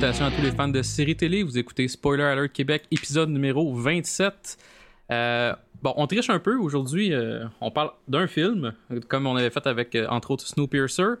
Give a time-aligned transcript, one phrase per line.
[0.00, 1.42] salutations à tous les fans de séries télé.
[1.42, 4.56] Vous écoutez Spoiler Alert Québec, épisode numéro 27.
[5.10, 7.12] Euh, bon, on triche un peu aujourd'hui.
[7.12, 8.72] euh, on parle d'un film,
[9.08, 11.16] comme on avait fait avec, euh, entre autres, Snowpiercer.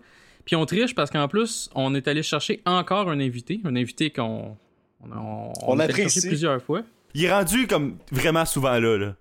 [0.46, 3.60] Puis on triche parce qu'en plus, on est allé chercher encore un invité.
[3.64, 4.56] Un invité qu'on
[5.02, 6.08] on, apprécie.
[6.14, 6.82] chercher plusieurs fois.
[7.12, 8.96] Il est rendu comme vraiment souvent là.
[8.96, 9.14] là.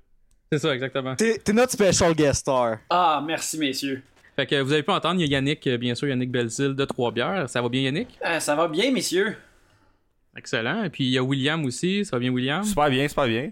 [0.53, 1.15] C'est ça, exactement.
[1.17, 2.77] T'es notre special guest star.
[2.89, 4.03] Ah, merci, messieurs.
[4.37, 6.85] Fait que vous avez pu entendre, il y a Yannick, bien sûr, Yannick Belzile de
[6.85, 7.49] Trois-Bières.
[7.49, 8.17] Ça va bien, Yannick?
[8.25, 9.35] Euh, ça va bien, messieurs?
[10.39, 10.83] Excellent.
[10.85, 12.05] Et puis il y a William aussi.
[12.05, 12.63] Ça va bien, William?
[12.63, 13.51] Super bien, super bien.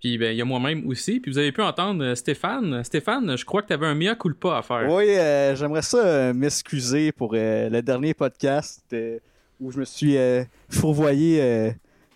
[0.00, 1.18] Puis ben, il y a moi-même aussi.
[1.18, 2.84] Puis vous avez pu entendre euh, Stéphane.
[2.84, 4.86] Stéphane, je crois que tu avais un mea culpa à faire.
[4.90, 9.18] Oui, euh, j'aimerais ça euh, m'excuser pour euh, le dernier podcast euh,
[9.60, 11.70] où je me suis euh, fourvoyé euh,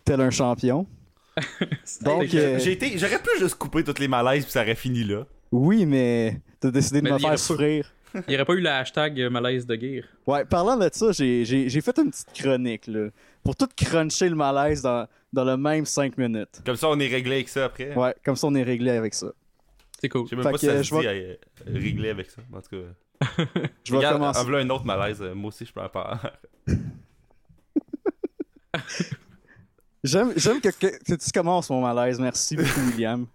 [0.04, 0.86] tel un champion.
[2.02, 5.24] Donc, euh, été, j'aurais pu juste couper toutes les malaises puis ça aurait fini là.
[5.52, 7.92] oui, mais t'as décidé de Mais me faire pas- souffrir.
[8.14, 10.04] Il n'y aurait pas eu le hashtag malaise de guerre.
[10.26, 13.08] Ouais, parlant de ça, j'ai fait une petite chronique là,
[13.48, 16.60] pour tout cruncher le malaise dans, dans le même 5 minutes.
[16.66, 17.94] Comme ça, on est réglé avec ça après.
[17.94, 19.28] Ouais, comme ça on est réglé avec ça.
[19.98, 20.27] C'est cool.
[20.27, 22.42] Je sais même Fait pas si ça euh, se dit vais- euh, régler avec ça.
[22.52, 22.76] En tout cas.
[23.84, 24.41] Je vais commencer.
[24.41, 26.19] en un autre malaise, euh, moi aussi je peux en parler.
[30.04, 32.20] J'aime j'aime que, que, que tu commences mon malaise.
[32.20, 33.26] Merci beaucoup, William.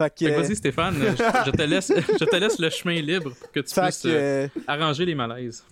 [0.00, 1.06] Fait que, Fait que euh, vas-y Stéphane, je,
[1.46, 4.08] je te laisse, je te laisse le chemin libre pour que tu fait puisses que,
[4.08, 5.62] euh, arranger les malaises.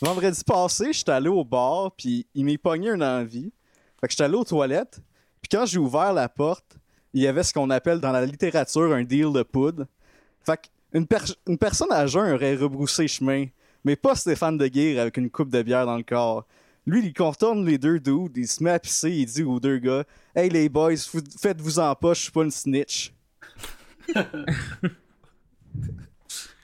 [0.00, 3.52] Vendredi passé, j'étais allé au bar, puis il m'est pogné une envie.
[4.00, 5.00] Fait que j'étais allé aux toilettes,
[5.40, 6.76] puis quand j'ai ouvert la porte,
[7.14, 9.86] il y avait ce qu'on appelle dans la littérature un deal de poudre.
[10.44, 10.60] Fait
[10.92, 11.06] qu'une
[11.46, 13.46] une personne à jeun aurait rebroussé chemin,
[13.84, 16.46] mais pas Stéphane de Guire avec une coupe de bière dans le corps.
[16.86, 19.78] Lui, il contourne les deux dudes, il se met à pisser, il dit aux deux
[19.78, 20.04] gars
[20.34, 20.96] Hey les boys,
[21.40, 23.12] faites-vous en pas, je suis pas une snitch.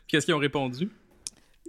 [0.06, 0.90] Qu'est-ce qu'ils ont répondu?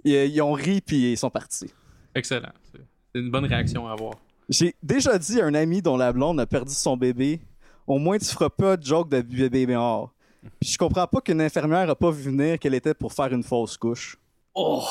[0.06, 1.70] Euh, ils ont ri, puis ils sont partis.
[2.14, 2.52] Excellent.
[2.72, 4.14] C'est une bonne réaction à avoir.
[4.48, 7.40] J'ai déjà dit à un ami dont la blonde a perdu son bébé,
[7.86, 10.12] au moins tu feras pas de joke de bébé mort.
[10.60, 13.42] Puis je comprends pas qu'une infirmière a pas vu venir qu'elle était pour faire une
[13.42, 14.18] fausse couche.
[14.54, 14.84] Oh!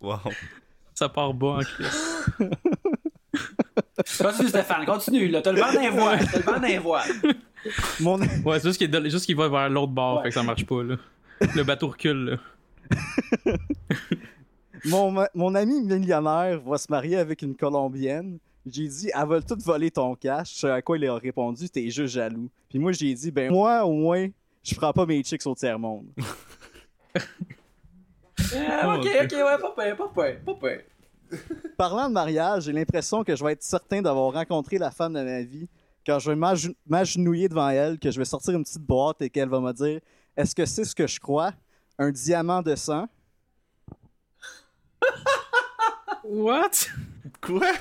[0.00, 0.20] Wow.
[0.94, 2.26] Ça part bas en crise.
[4.18, 5.42] Continue, Stéphane, continue, là.
[5.42, 6.26] T'as le vent d'un voile.
[6.30, 7.08] T'as le vent d'un voile.
[8.00, 10.22] Mon, Ouais, c'est juste qu'il est- juste qu'il va vers l'autre bord, Ouais.
[10.24, 10.96] fait que ça marche pas, là.
[11.54, 12.36] Le bateau recule, là.
[14.84, 18.38] mon, ma- mon ami millionnaire va se marier avec une Colombienne.
[18.64, 20.54] J'ai dit, elle va tout voler ton cash.
[20.54, 22.48] Ce à quoi il a répondu, t'es juste jaloux.
[22.68, 24.28] Puis moi, j'ai dit, ben moi, au moins,
[24.62, 26.06] je prends pas mes chicks au tiers-monde.
[28.54, 30.78] Ah, ok, ok, ouais, pas peur, pas peur, pas peur.
[31.76, 35.22] Parlant de mariage, j'ai l'impression que je vais être certain d'avoir rencontré la femme de
[35.22, 35.66] ma vie
[36.06, 39.28] quand je vais m'agen- m'agenouiller devant elle, que je vais sortir une petite boîte et
[39.30, 40.00] qu'elle va me dire
[40.36, 41.52] Est-ce que c'est ce que je crois?
[41.98, 43.08] Un diamant de sang
[46.24, 46.70] What?
[47.40, 47.72] Quoi?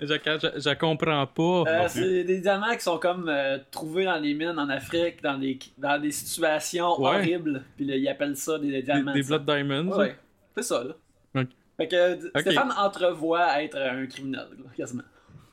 [0.00, 1.64] Je, je, je comprends pas.
[1.68, 5.38] Euh, c'est des diamants qui sont comme euh, trouvés dans les mines en Afrique, dans
[5.38, 7.08] des, dans des situations Ouais.
[7.16, 7.64] horribles.
[7.76, 9.12] Puis là, ils appellent ça des, Des, diamants.
[9.12, 9.22] des.
[9.22, 9.96] Blood Diamonds.
[9.96, 10.16] Ouais,
[10.56, 10.94] c'est ça, là.
[11.40, 11.48] Ok.
[11.76, 12.40] Fait que euh, Ok.
[12.42, 15.04] Stéphane entrevoit être un criminel, là, quasiment.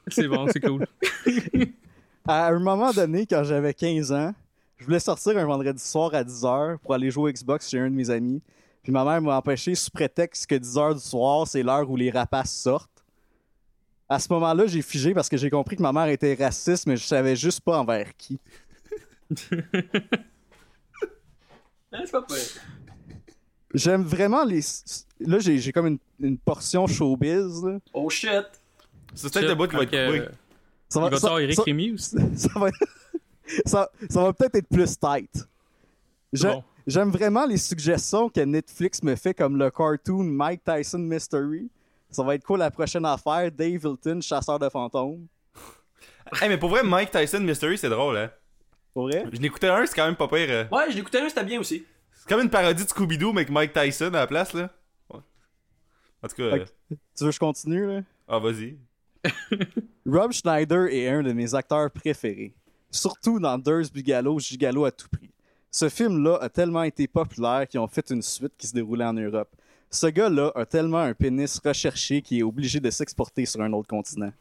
[0.08, 0.86] C'est bon, c'est cool.
[2.28, 4.34] À un moment donné, quand j'avais 15 ans,
[4.78, 7.90] je voulais sortir un vendredi soir à 10h pour aller jouer au Xbox chez un
[7.90, 8.42] de mes amis.
[8.84, 12.12] Puis ma mère m'a empêché sous prétexte que 10h du soir, c'est l'heure où les
[12.12, 13.04] rapaces sortent.
[14.08, 16.98] À ce moment-là, j'ai figé parce que j'ai compris que ma mère était raciste, mais
[16.98, 18.40] je savais juste pas envers qui.
[21.92, 22.38] Hein, c'est pas peur.
[23.74, 24.62] J'aime vraiment les.
[25.20, 27.64] Là, j'ai j'ai comme une, une portion showbiz.
[27.64, 27.80] Là.
[27.94, 28.46] Oh shit!
[29.16, 30.20] C'est peut-être le bout qui va être que, coupé.
[30.22, 30.30] euh,
[30.88, 32.16] Ça Il va ça- sortir Eric ça- Rémy aussi.
[32.36, 32.70] ça va,
[33.66, 35.48] ça, ça va peut-être être plus tight.
[36.42, 36.64] Bon.
[36.88, 41.70] J'aime vraiment les suggestions que Netflix me fait, comme le cartoon Mike Tyson Mystery.
[42.10, 43.52] Ça va être quoi la prochaine affaire?
[43.52, 45.28] Dave Hilton, chasseur de fantômes.
[46.42, 48.32] Hey, mais pour vrai, Mike Tyson Mystery, c'est drôle, hein.
[48.94, 49.26] Pour vrai?
[49.32, 50.48] Je n'écoutais un, c'est quand même pas pire.
[50.50, 50.66] euh.
[50.72, 51.86] Ouais, je l'écoutais un, c'était bien aussi.
[52.14, 54.72] C'est comme une parodie de Scooby-Doo, mais avec Mike Tyson à la place, là.
[55.14, 55.20] Ouais.
[56.24, 56.66] En tout cas, euh.
[56.90, 58.02] Tu veux que je continue, là?
[58.28, 58.78] ah, vas-y.
[60.06, 62.54] Rob Schneider est un de mes acteurs préférés.
[62.92, 65.30] Surtout dans Durs Bigalo, Gigalo à tout prix.
[65.72, 69.14] Ce film-là a tellement été populaire qu'ils ont fait une suite qui se déroulait en
[69.14, 69.50] Europe.
[69.92, 73.88] Ce gars-là a tellement un pénis recherché qu'il est obligé de s'exporter sur un autre
[73.88, 74.32] continent.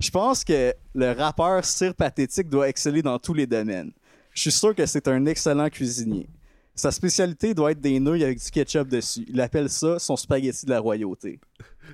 [0.00, 3.92] Je pense que le rappeur Cire Pathétique doit exceller dans tous les domaines.
[4.34, 6.26] Je suis sûr que c'est un excellent cuisinier.
[6.74, 9.24] Sa spécialité doit être des nouilles avec du ketchup dessus.
[9.28, 11.38] Il appelle ça son spaghetti de la royauté.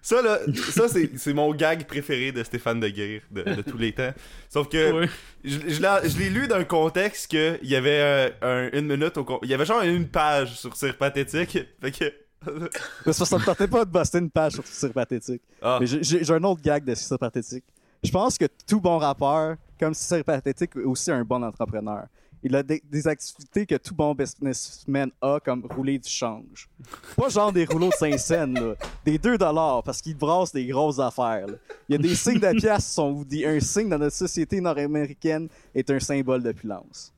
[0.02, 0.38] Ça, là,
[0.70, 4.12] ça, c'est, c'est mon gag préféré de Stéphane de Guerre de, de tous les temps.
[4.48, 5.08] Sauf que Ouais.
[5.42, 8.86] je, je l'ai, je l'ai lu d'un contexte que il y avait euh, un- une
[8.86, 11.58] minute au Il y avait genre une page sur Cire Pathétique.
[11.80, 12.04] Fait que.
[12.46, 15.42] Mais c'est parce que ça me tentait pas de buster une page sur Cire Pathétique.
[15.60, 15.78] Ah.
[15.80, 17.64] Mais j'ai- j'ai j'ai un autre gag de Cire Pathétique.
[18.04, 22.04] Je pense que tout bon rappeur, comme Cire Pathétique, est aussi un bon entrepreneur.
[22.42, 26.68] Il a des, des activités que tout bon businessman a, comme rouler du change.
[27.16, 28.74] Pas genre des rouleaux de 5 cents, là.
[29.04, 31.46] Des 2 dollars, parce qu'il brasse des grosses affaires.
[31.48, 31.54] là.
[31.88, 35.48] Il y a des signes de pièces sont dit un signe dans notre société nord-américaine
[35.74, 37.12] est un symbole d'opulence.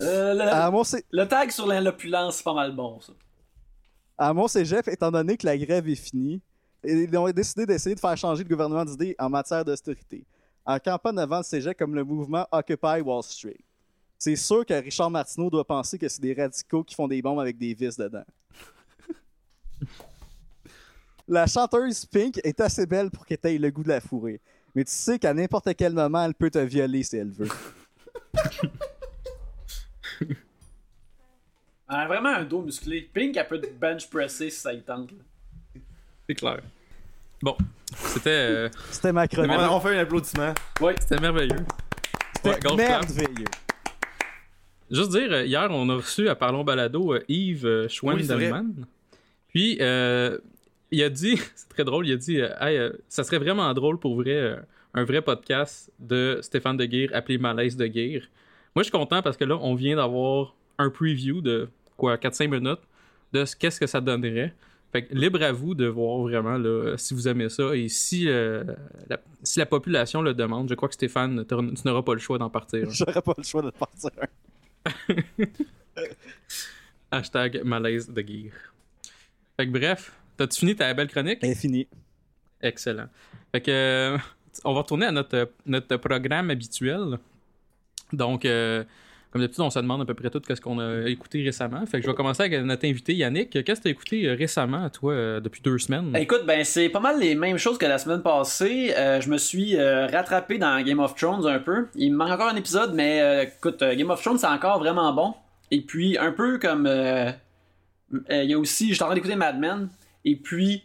[0.00, 3.12] Euh, le, le tag sur l'opulence, c'est pas mal bon, ça.
[4.18, 6.40] à mon cégep, étant donné que la grève est finie,
[6.82, 10.24] ils ont décidé d'essayer de faire changer le gouvernement d'idée en matière d'austérité.
[10.66, 13.60] En campagne avant le cégep comme le mouvement Occupy Wall Street.
[14.18, 17.40] C'est sûr que Richard Martineau doit penser que c'est des radicaux qui font des bombes
[17.40, 18.24] avec des vis dedans.
[21.28, 24.40] la chanteuse Pink est assez belle pour qu'elle ait le goût de la fourrer.
[24.74, 27.48] Mais tu sais qu'à n'importe quel moment, elle peut te violer si elle veut.
[31.86, 33.02] Elle a vraiment un dos musclé.
[33.12, 35.10] Pink, elle peut te bench presser si ça y tente.
[36.26, 36.62] C'est clair.
[37.42, 37.56] Bon,
[37.96, 39.52] c'était euh, C'était ma chronique.
[39.52, 40.52] On, on fait un applaudissement.
[41.00, 41.56] c'était merveilleux.
[42.44, 43.44] Ouais, C'était merveilleux.
[44.90, 47.88] Juste dire, euh, hier, on a reçu à Parlons Balado euh, Yves euh, Oui.
[47.90, 48.86] Schwendelman.
[49.48, 50.38] Puis, euh,
[50.90, 53.72] il a dit, c'est très drôle, il a dit, euh, Hey, euh, ça serait vraiment
[53.72, 54.56] drôle pour vrai, euh,
[54.92, 58.28] un vrai podcast de Stéphane de Guire appelé Malaise de Guire.
[58.76, 62.48] Moi, je suis content parce que là, on vient d'avoir un preview de quoi, 4-5
[62.48, 62.80] minutes
[63.32, 64.52] de ce qu'est-ce que ça donnerait.
[64.94, 68.28] Fait que libre à vous de voir vraiment là, si vous aimez ça et si,
[68.28, 68.62] euh,
[69.08, 70.68] la, si la population le demande.
[70.68, 71.54] Je crois que Stéphane, tu
[71.84, 72.88] n'auras pas le choix d'en partir.
[72.92, 74.10] J'aurais pas le choix de partir.
[77.10, 78.52] Hashtag malaise de gear.
[79.56, 81.40] Fait que bref, t'as-tu fini ta belle chronique?
[81.42, 81.88] Elle est finie.
[82.62, 83.08] Excellent.
[83.50, 84.18] Fait que euh,
[84.64, 87.18] on va retourner à notre, notre programme habituel.
[88.12, 88.84] Donc, euh,
[89.34, 91.84] comme d'habitude, on se demande à peu près tout ce qu'on a écouté récemment.
[91.86, 93.50] Fait que je vais commencer avec notre invité Yannick.
[93.50, 96.14] Qu'est-ce que tu as écouté euh, récemment, toi, euh, depuis deux semaines?
[96.14, 98.94] Écoute, ben c'est pas mal les mêmes choses que la semaine passée.
[98.96, 101.88] Euh, je me suis euh, rattrapé dans Game of Thrones un peu.
[101.96, 105.12] Il me manque encore un épisode, mais euh, écoute, Game of Thrones c'est encore vraiment
[105.12, 105.34] bon.
[105.72, 106.88] Et puis un peu comme
[108.30, 109.88] il y a aussi, j'étais en train d'écouter Mad Men.
[110.24, 110.84] Et puis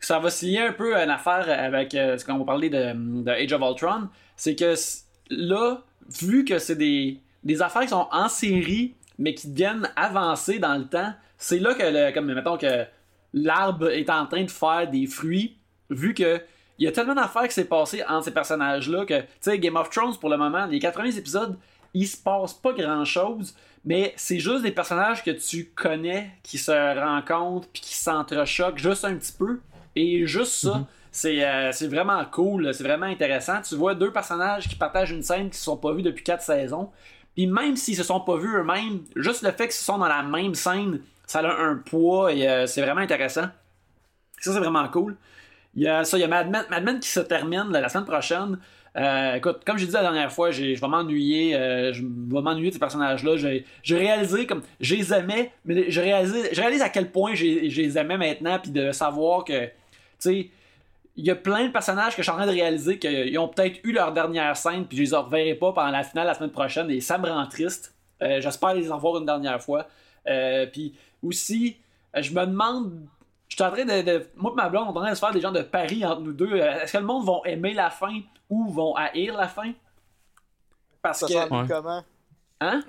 [0.00, 2.70] ça va se lier un peu à une affaire avec euh, ce qu'on va parler
[2.70, 2.92] de,
[3.24, 4.08] de Age of Ultron.
[4.36, 4.74] C'est que
[5.30, 5.82] là,
[6.20, 10.76] vu que c'est des, des affaires qui sont en série, mais qui deviennent avancées dans
[10.76, 12.84] le temps, c'est là que, le, comme mettons que
[13.32, 15.56] l'arbre est en train de faire des fruits,
[15.90, 16.40] vu que
[16.78, 19.74] il y a tellement d'affaires qui s'est passé entre ces personnages-là que, tu sais, Game
[19.74, 21.56] of Thrones, pour le moment, les 80 épisodes,
[21.92, 23.54] il se passe pas grand-chose,
[23.84, 29.04] mais c'est juste des personnages que tu connais, qui se rencontrent, puis qui s'entrechoquent juste
[29.04, 29.60] un petit peu,
[29.96, 33.60] et juste ça, c'est euh, c'est vraiment cool, c'est vraiment intéressant.
[33.62, 36.42] Tu vois deux personnages qui partagent une scène qui se sont pas vus depuis quatre
[36.42, 36.90] saisons,
[37.38, 40.24] puis même s'ils se sont pas vus eux-mêmes, juste le fait qu'ils sont dans la
[40.24, 43.44] même scène, ça a un poids et euh, c'est vraiment intéressant.
[44.40, 45.16] Ça, c'est vraiment cool.
[45.76, 48.58] Il y a ça, il y a Mad Men, qui se termine la semaine prochaine.
[48.96, 52.70] Euh, écoute, comme j'ai dit la dernière fois, je vais m'ennuyer, euh, je vais m'ennuyer
[52.70, 53.36] de ces personnages-là.
[53.36, 58.18] J'ai réalisé comme je les aimais, mais je réalise, à quel point je les aimais
[58.18, 59.70] maintenant, puis de savoir que, tu
[60.18, 60.50] sais,
[61.18, 63.48] il y a plein de personnages que je suis en train de réaliser qu'ils ont
[63.48, 66.52] peut-être eu leur dernière scène, puis je les reverrai pas pendant la finale la semaine
[66.52, 67.94] prochaine, et ça me rend triste.
[68.22, 69.86] Euh, J'espère les en voir une dernière fois.
[70.28, 71.76] Euh, puis aussi,
[72.16, 73.06] euh, je me demande.
[73.48, 75.14] Je suis en train de, de- Moi et ma blonde, on est en train de
[75.14, 76.54] se faire des gens de paris entre nous deux.
[76.56, 78.20] Est-ce que le monde va aimer la fin
[78.50, 79.72] ou vont haïr la fin?
[81.02, 81.32] Parce Ça que.
[81.32, 81.68] s'enligne Ouais.
[81.68, 82.04] comment?
[82.60, 82.82] Hein?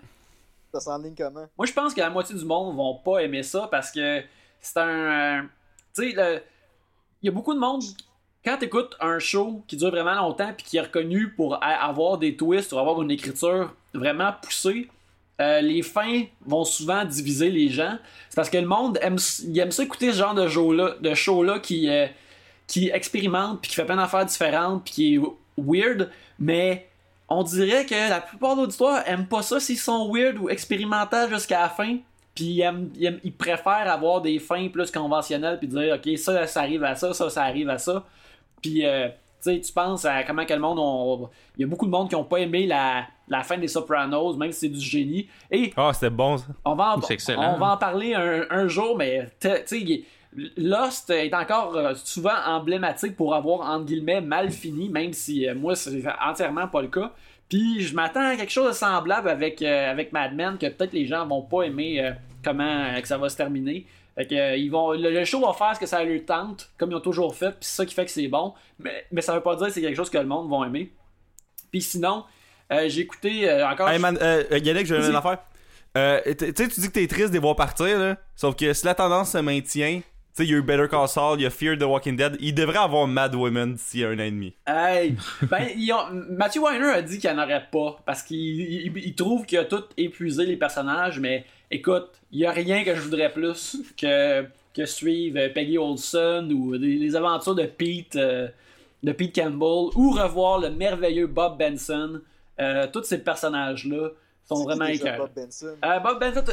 [0.74, 1.48] Ça s'enligne comment?
[1.58, 4.22] Moi, je pense que la moitié du monde vont pas aimer ça parce que
[4.60, 4.88] c'est un.
[4.88, 5.42] euh,
[5.96, 6.42] tu sais, le-
[7.22, 7.84] il y a beaucoup de monde.
[8.46, 12.18] Quand tu écoutes un show qui dure vraiment longtemps puis qui est reconnu pour avoir
[12.18, 14.90] des twists, pour avoir une écriture vraiment poussée,
[15.42, 17.98] euh, les fins vont souvent diviser les gens.
[18.30, 21.14] C'est parce que le monde aime, il aime ça écouter ce genre de show-là, de
[21.14, 22.08] show-là qui, euh,
[22.68, 25.22] qui expérimente puis qui fait plein d'affaires différentes puis qui est
[25.58, 26.88] weird, mais
[27.28, 31.28] on dirait que la plupart de l'auditoire aiment pas ça s'ils sont weird ou expérimentaux
[31.30, 31.98] jusqu'à la fin.
[32.36, 32.62] Puis
[32.96, 36.96] ils, ils préfèrent avoir des fins plus conventionnelles puis dire ok ça ça arrive à
[36.96, 38.06] ça, ça ça arrive à ça.
[38.62, 41.86] Puis euh, tu sais tu penses à comment que le monde il y a beaucoup
[41.86, 44.80] de monde qui ont pas aimé la, la fin des Sopranos même si c'est du
[44.80, 45.28] génie.
[45.52, 46.46] Et Ah, c'était bon ça.
[46.66, 47.56] on va en, C'est excellent.
[47.56, 50.04] on va en parler un, un jour, mais tu sais,
[50.58, 55.56] Lost est encore euh, souvent emblématique pour avoir, entre guillemets, mal fini, même si euh,
[55.56, 57.12] moi, c'est entièrement pas le cas.
[57.50, 60.94] Puis je m'attends à quelque chose de semblable avec, euh, avec Mad Men, que peut-être
[60.94, 62.12] les gens vont pas aimer euh,
[62.44, 63.88] comment euh, que ça va se terminer.
[64.20, 66.72] Fait que, euh, ils vont, le, le show va faire ce que ça leur tente,
[66.78, 68.54] comme ils ont toujours fait, puis c'est ça qui fait que c'est bon.
[68.78, 70.92] Mais, mais ça veut pas dire que c'est quelque chose que le monde va aimer.
[71.72, 72.26] Puis sinon,
[72.70, 73.88] euh, j'ai écouté euh, encore.
[73.90, 75.10] Hey man, euh, Yannick, je vais Vas-y.
[75.12, 75.38] une affaire.
[76.38, 78.18] Tu sais, tu dis que t'es triste de les voir partir, là.
[78.36, 81.08] Sauf que si la tendance se maintient, tu sais, il y a eu Better Call
[81.08, 84.14] Saul, il y a Fear the Walking Dead, il devrait avoir Mad Women d'ici un
[84.16, 84.54] an et demi.
[84.68, 88.38] Hey, ben, ils ont- Matthew Weiner a dit qu'il n'y en aurait pas parce qu'il
[88.38, 92.84] il, il trouve qu'il a tout épuisé les personnages, mais écoute, il n'y a rien
[92.84, 98.16] que je voudrais plus que, que suivre Peggy Olson ou les, les aventures de Pete,
[98.16, 98.48] euh,
[99.04, 102.22] de Pete Campbell ou revoir le merveilleux Bob Benson.
[102.60, 104.10] Euh, tous ces personnages-là
[104.46, 105.18] sont vraiment écœurants.
[105.18, 105.76] Bob Benson?
[105.86, 106.44] Euh, Bob Benson,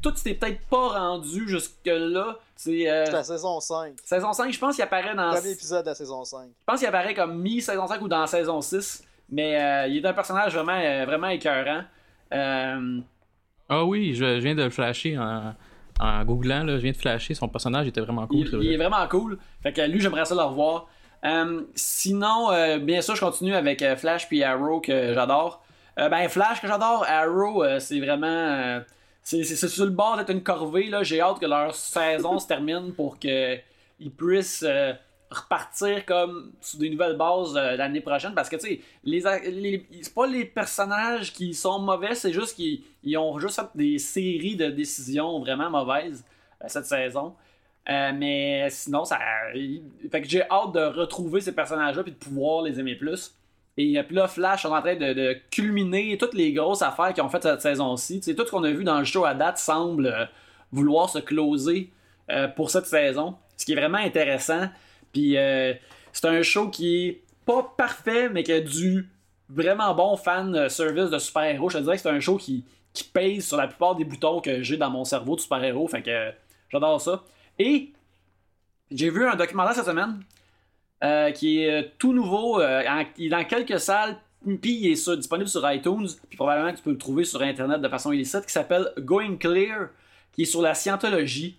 [0.00, 2.38] tout s'était peut-être pas rendu jusque-là.
[2.56, 3.94] C'est euh, la saison 5.
[4.04, 6.46] saison 5, je pense qu'il apparaît dans Premier épisode de la saison 5.
[6.46, 9.02] je pense qu'il apparaît comme mi-saison 5 ou dans la saison 6.
[9.30, 11.82] Mais euh, il est un personnage vraiment, euh, vraiment écœurant.
[13.72, 15.54] Ah oui, je, je viens de le flasher en,
[15.98, 18.40] en googlant, là, je viens de flasher, son personnage était vraiment cool.
[18.40, 18.88] il, est vrai.
[18.88, 19.38] vraiment cool.
[19.62, 20.88] Fait que lui, j'aimerais ça le revoir.
[21.24, 25.62] Euh, sinon, euh, bien sûr, je continue avec euh, Flash puis Arrow que j'adore.
[25.96, 28.80] Ben, Flash que j'adore, Arrow, c'est vraiment.
[29.22, 30.88] c'est sur le bord d'être une corvée.
[30.88, 31.02] là.
[31.02, 33.60] J'ai hâte que leur saison se termine pour qu'ils
[34.16, 34.64] puissent
[35.32, 38.34] repartir comme sur des nouvelles bases euh, l'année prochaine.
[38.34, 43.16] Parce que, tu sais, c'est pas les personnages qui sont mauvais, c'est juste qu'ils ils
[43.16, 46.24] ont juste fait des séries de décisions vraiment mauvaises
[46.62, 47.34] euh, cette saison.
[47.88, 49.18] Euh, mais sinon, ça.
[50.10, 53.34] Fait que j'ai hâte de retrouver ces personnages-là puis de pouvoir les aimer plus.
[53.76, 57.30] Et puis là, Flash est en train de, culminer toutes les grosses affaires qu'ils ont
[57.30, 58.20] faites cette saison-ci.
[58.20, 60.28] Tu sais, tout ce qu'on a vu dans le show à date semble
[60.70, 61.90] vouloir se closer
[62.54, 63.34] pour cette saison.
[63.56, 64.68] Ce qui est vraiment intéressant.
[65.12, 65.74] Puis euh,
[66.12, 69.08] c'est un show qui est pas parfait, mais qui a du
[69.48, 71.68] vraiment bon fan euh, service de super-héros.
[71.70, 74.40] Je te dirais que c'est un show qui, qui pèse sur la plupart des boutons
[74.40, 75.88] que j'ai dans mon cerveau de super-héros.
[75.88, 76.30] Fait que
[76.70, 77.24] j'adore ça.
[77.58, 77.92] Et
[78.90, 80.22] j'ai vu un documentaire cette semaine
[81.04, 82.60] euh, qui est tout nouveau.
[82.60, 84.16] il est dans quelques salles.
[84.44, 86.08] Puis il est sur- disponible sur iTunes.
[86.28, 88.46] Puis probablement tu peux le trouver sur Internet de façon illicite.
[88.46, 89.88] Qui s'appelle Going Clear.
[90.32, 91.56] Qui est sur la scientologie.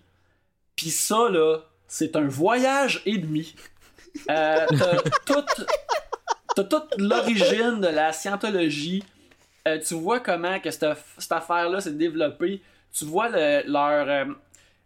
[0.76, 1.58] Puis ça, là,
[1.96, 3.54] c'est un voyage et demi.
[4.28, 4.66] Euh,
[5.26, 9.04] t'as toute, l'origine de la scientologie.
[9.68, 10.86] Euh, tu vois comment que cette,
[11.18, 12.60] cette affaire-là s'est développée.
[12.92, 14.08] Tu vois le- leur.
[14.08, 14.24] euh,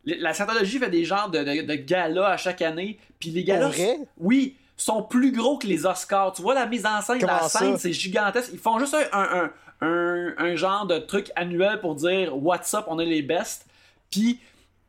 [0.04, 2.98] la scientologie fait des genres de, de, de galas à chaque année.
[3.18, 3.68] Puis les galas.
[3.68, 3.98] Vrai?
[4.18, 6.32] Oui, sont plus gros que les Oscars.
[6.34, 7.58] Tu vois la mise en scène, la Comment ça?
[7.60, 8.50] scène, c'est gigantesque.
[8.52, 9.50] Ils font juste un, un,
[9.80, 13.66] un, un genre de truc annuel pour dire What's up, on est les best.
[14.10, 14.38] Puis,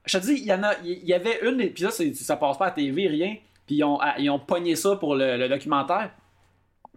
[0.10, 2.36] je te dis, il y en a, il y avait une, puis ça, c'est- ça
[2.36, 3.36] passe pas à TV, rien.
[3.68, 6.10] Puis ils ont, ils ont pogné ça pour le, le documentaire.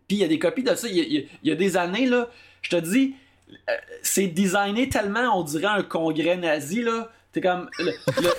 [0.09, 0.89] Puis il y a des copies de ça.
[0.89, 2.29] Il y a, y des années, là,
[2.63, 3.15] je te dis,
[3.51, 7.11] euh, c'est designé tellement, on dirait un congrès nazi, là.
[7.33, 7.69] T'es comme.
[7.79, 8.31] Le, le,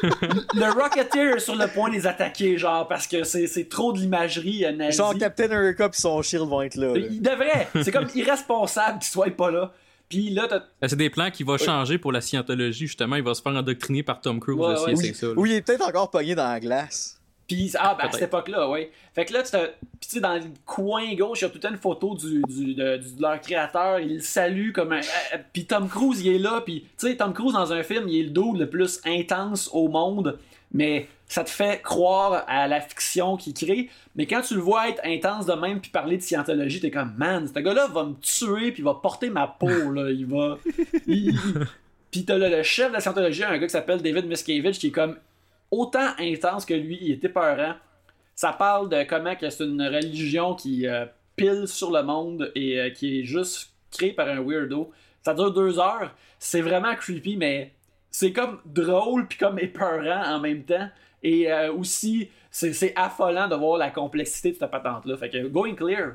[0.54, 3.92] le Rocketeer est sur le point de les attaquer, genre, parce que c'est c'est trop
[3.92, 4.98] de l'imagerie euh, nazie.
[4.98, 6.94] Genre Captain America pis son shield vont être là.
[6.94, 7.06] là.
[7.10, 7.68] Il devrait.
[7.82, 9.72] C'est comme irresponsable qu'il soit pas là.
[10.08, 10.56] Puis là, t'as.
[10.56, 13.16] Euh, C'est des plans qui vont changer pour la scientologie, justement.
[13.16, 14.96] Il va se faire endoctriner par Tom Cruise Ouais, aussi, ouais.
[14.96, 15.26] c'est ça.
[15.26, 15.32] là.
[15.36, 17.14] Oui, il est peut-être encore pogné dans la glace.
[17.46, 18.90] Puis, ah, ben, à cette époque-là, ouais.
[19.14, 21.48] Fait que là, tu t'as- Puis, tu sais, dans le coin gauche, il y a
[21.48, 24.00] tout le temps une photo du, du, de, du- de leur créateur.
[24.00, 24.98] Il le salue comme un.
[24.98, 26.60] euh, euh, Puis, Tom Cruise, il est là.
[26.62, 29.70] Puis, tu sais, Tom Cruise, dans un film, il est le dude le plus intense
[29.72, 30.38] au monde.
[30.72, 33.88] Mais ça te fait croire à la fiction qu'il crée.
[34.16, 37.14] Mais quand tu le vois être intense de même, puis parler de scientologie, t'es comme,
[37.16, 40.10] man, ce gars-là va me tuer, puis il va porter ma peau, là.
[40.10, 40.58] Il va.
[41.06, 41.34] il-
[42.10, 44.86] Puis, t'as le, le chef de la scientologie, un gars qui s'appelle David Miscavige, qui
[44.88, 45.16] est comme
[45.70, 47.74] autant intense que lui, il est épeurant.
[48.34, 51.04] Ça parle de comment que c'est une religion qui euh,
[51.36, 54.90] pile sur le monde et euh, qui est juste créée par un weirdo.
[55.22, 56.14] Ça dure deux heures.
[56.38, 57.72] C'est vraiment creepy, mais
[58.10, 60.88] c'est comme drôle puis comme épeurant en même temps.
[61.22, 65.16] Et euh, aussi, c'est affolant de voir la complexité de cette patente-là.
[65.16, 66.12] Fait que Going Clear,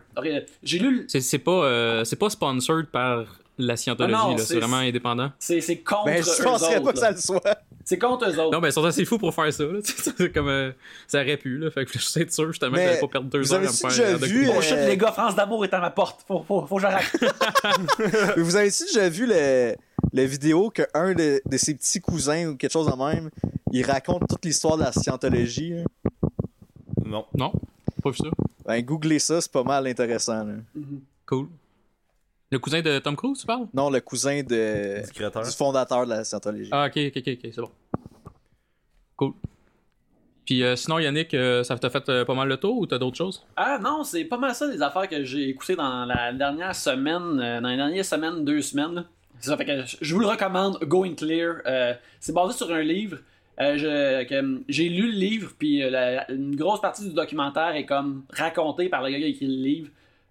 [0.63, 3.25] j'ai lu, C'est pas, euh, pas sponsored par
[3.57, 5.31] la scientologie, Ah c'est- vraiment indépendant.
[5.39, 7.57] c'est c'est contre Ben, je eux penserais autres, pas que ça le soit.
[7.85, 8.51] C'est contre eux autres.
[8.51, 9.63] Non, ben, ils sont assez fous pour faire ça.
[9.83, 10.71] C'est comme, euh,
[11.05, 11.69] ça aurait pu, là.
[11.69, 13.59] Fait que je suis être sûr, justement, Mais que j'allais pas perdre deux vous heures
[13.59, 15.79] à me avez-tu faire déjà un vu, shit, euh, les gars, France d'amour est à
[15.81, 16.21] ma porte.
[16.25, 17.11] Faut, faut, faut que j'arrête.
[18.37, 19.75] Mais vous avez-tu déjà vu le,
[20.13, 23.29] le vidéo que un de, de ses petits cousins ou quelque chose de même,
[23.73, 25.73] il raconte toute l'histoire de la scientologie?
[25.73, 25.83] hein?
[27.05, 27.25] Non.
[27.35, 27.51] Non,
[28.01, 28.29] pas vu ça.
[28.65, 30.45] Ben, googlez ça, c'est pas mal intéressant.
[30.45, 30.53] là.
[31.25, 31.47] Cool.
[32.53, 33.65] Le cousin de Tom Cruise, tu parles?
[33.73, 35.41] Non, le cousin de, Du créateur.
[35.43, 36.69] du fondateur de la scientologie.
[36.71, 37.71] Ah, ok, ok, ok, ok, c'est bon.
[39.15, 39.33] Cool.
[40.45, 42.99] Puis euh, sinon, Yannick, euh, ça t'a fait euh, pas mal le tour ou t'as
[42.99, 43.43] d'autres choses?
[43.55, 47.39] Ah non, c'est pas mal ça les affaires que j'ai écoutées dans la dernière semaine,
[47.41, 49.03] euh, dans les dernières semaines, deux semaines.
[49.39, 51.55] ça, fait que je- je vous le recommande, Going Clear.
[51.65, 53.17] Euh, c'est basé sur un livre.
[53.61, 57.73] Euh, je- que, j'ai lu le livre, puis euh, la- une grosse partie du documentaire
[57.75, 59.89] est comme racontée par le gars qui a écrit le livre.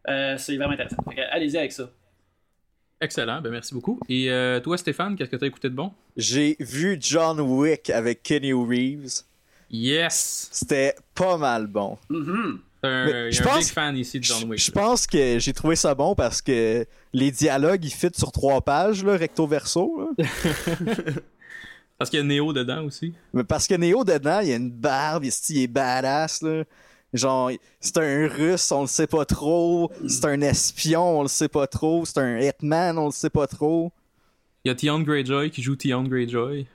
[0.09, 1.03] Euh, c'est vraiment intéressant.
[1.09, 1.91] Fait que, allez-y avec ça.
[3.03, 3.99] Excellent, ben merci beaucoup.
[4.09, 5.93] Et euh, toi, Stéphane, qu'est-ce que t'as écouté de bon?
[6.17, 9.23] J'ai vu John Wick avec Kenny Reeves.
[9.71, 10.49] Yes!
[10.53, 11.99] C'était pas mal bon.
[12.09, 14.59] T'es un, y je pense- big fan ici de John Wick.
[14.61, 18.61] je pense que j'ai trouvé ça bon parce que les dialogues, ils fit sur trois
[18.61, 20.11] pages, là, recto verso.
[20.17, 20.25] là.
[21.99, 23.15] Parce qu'il y a Neo dedans aussi.
[23.33, 26.43] Mais parce que Neo, dedans, il a une barbe, il est- il est badass.
[26.43, 26.65] Là.
[27.13, 27.51] Genre,
[27.81, 29.91] c'est un russe, on le sait pas trop.
[30.09, 32.05] C'est un espion, on le sait pas trop.
[32.07, 33.93] C'est un hitman, on le sait pas trop.
[34.65, 36.67] Il y a Tion Greyjoy qui joue Tion Greyjoy.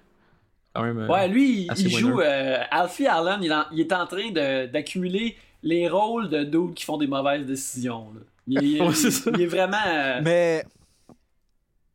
[0.76, 1.00] Quand même.
[1.00, 1.90] euh, Ouais, lui, il, winner.
[2.00, 2.22] joue.
[2.22, 6.44] euh, Alfie Allen, il, est en- il est en train de- d'accumuler les rôles de
[6.44, 8.12] dudes qui font des mauvaises décisions.
[8.14, 8.22] là.
[8.46, 9.32] Il, il- Ouais, c'est ça.
[9.34, 9.78] il est vraiment.
[9.88, 10.64] euh, Mais.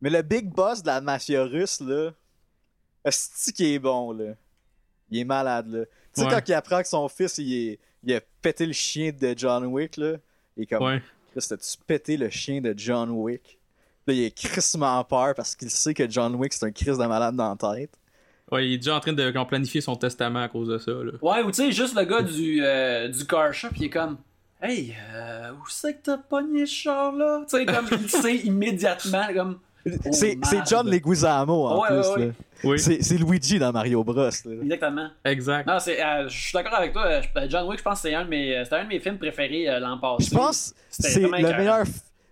[0.01, 2.11] Mais le big boss de la mafia russe, là.
[3.09, 4.33] C'est qui est bon, là.
[5.09, 5.85] Il est malade, là.
[5.85, 6.31] Tu sais, Ouais.
[6.31, 9.65] quand il apprend que son fils, il, est- il a pété le chien de John
[9.65, 10.13] Wick, là.
[10.57, 10.83] Il est comme.
[10.83, 11.01] Ouais.
[11.31, 13.59] Chris, t'as-tu pété le chien de John Wick?
[14.05, 17.05] Là, il est crissement peur parce qu'il sait que John Wick, c'est un Chris de
[17.05, 17.91] malade dans la tête.
[18.51, 20.91] Ouais, il est déjà en train de planifier son testament à cause de ça.
[20.91, 21.13] Là.
[21.21, 24.17] Ouais, ou tu sais, juste le gars du, euh, du car shop, il est comme.
[24.61, 27.43] Hey, euh, où c'est que t'as pogné ce char-là?
[27.49, 29.59] Tu sais, comme il sait immédiatement, comme.
[29.85, 31.95] Oh, c'est c'est John Leguizamo, en Ouais, plus.
[31.97, 32.25] ouais, ouais.
[32.27, 32.31] là.
[32.63, 34.15] Oui, C'est Luigi dans Mario Bros.
[34.15, 34.29] là.
[34.61, 35.09] Exactement.
[35.25, 35.67] exact.
[35.67, 36.03] Non, c'est.
[36.03, 37.05] euh, je suis d'accord avec toi.
[37.05, 38.99] euh, John Wick, je pense que c'est un, de mes- euh, c'était un de mes
[38.99, 40.29] films préférés euh, l'an passé.
[40.29, 41.85] Je pense c'est le meilleur.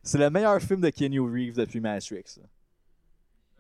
[0.04, 2.24] C'est le meilleur film de Kenny Reeves depuis Matrix.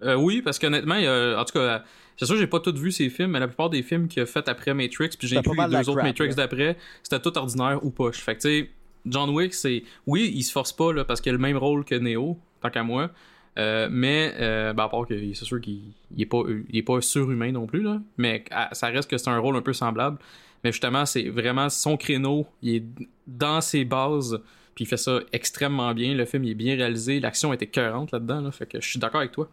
[0.03, 1.83] Euh, oui, parce qu'honnêtement, en tout cas,
[2.17, 4.25] c'est sûr, j'ai pas tout vu ces films, mais la plupart des films qu'il a
[4.25, 7.79] fait après Matrix, puis j'ai vu les deux autres crap, Matrix d'après, c'était tout ordinaire
[7.85, 8.17] ou poche.
[8.21, 8.69] Fait que tu sais,
[9.05, 9.83] John Wick, c'est.
[10.07, 12.69] Oui, il se force pas, là, parce qu'il a le même rôle que Neo, tant
[12.71, 13.11] qu'à moi.
[13.59, 16.83] Euh, mais, euh, ben, à part que c'est sûr qu'il il est, pas, il est
[16.83, 18.01] pas surhumain non plus, là.
[18.17, 20.17] Mais ça reste que c'est un rôle un peu semblable.
[20.63, 22.47] Mais justement, c'est vraiment son créneau.
[22.61, 22.85] Il est
[23.27, 24.39] dans ses bases.
[24.75, 26.13] Puis il fait ça extrêmement bien.
[26.13, 27.19] Le film il est bien réalisé.
[27.19, 28.41] L'action était écœurante là-dedans.
[28.41, 29.49] Là, fait que je suis d'accord avec toi.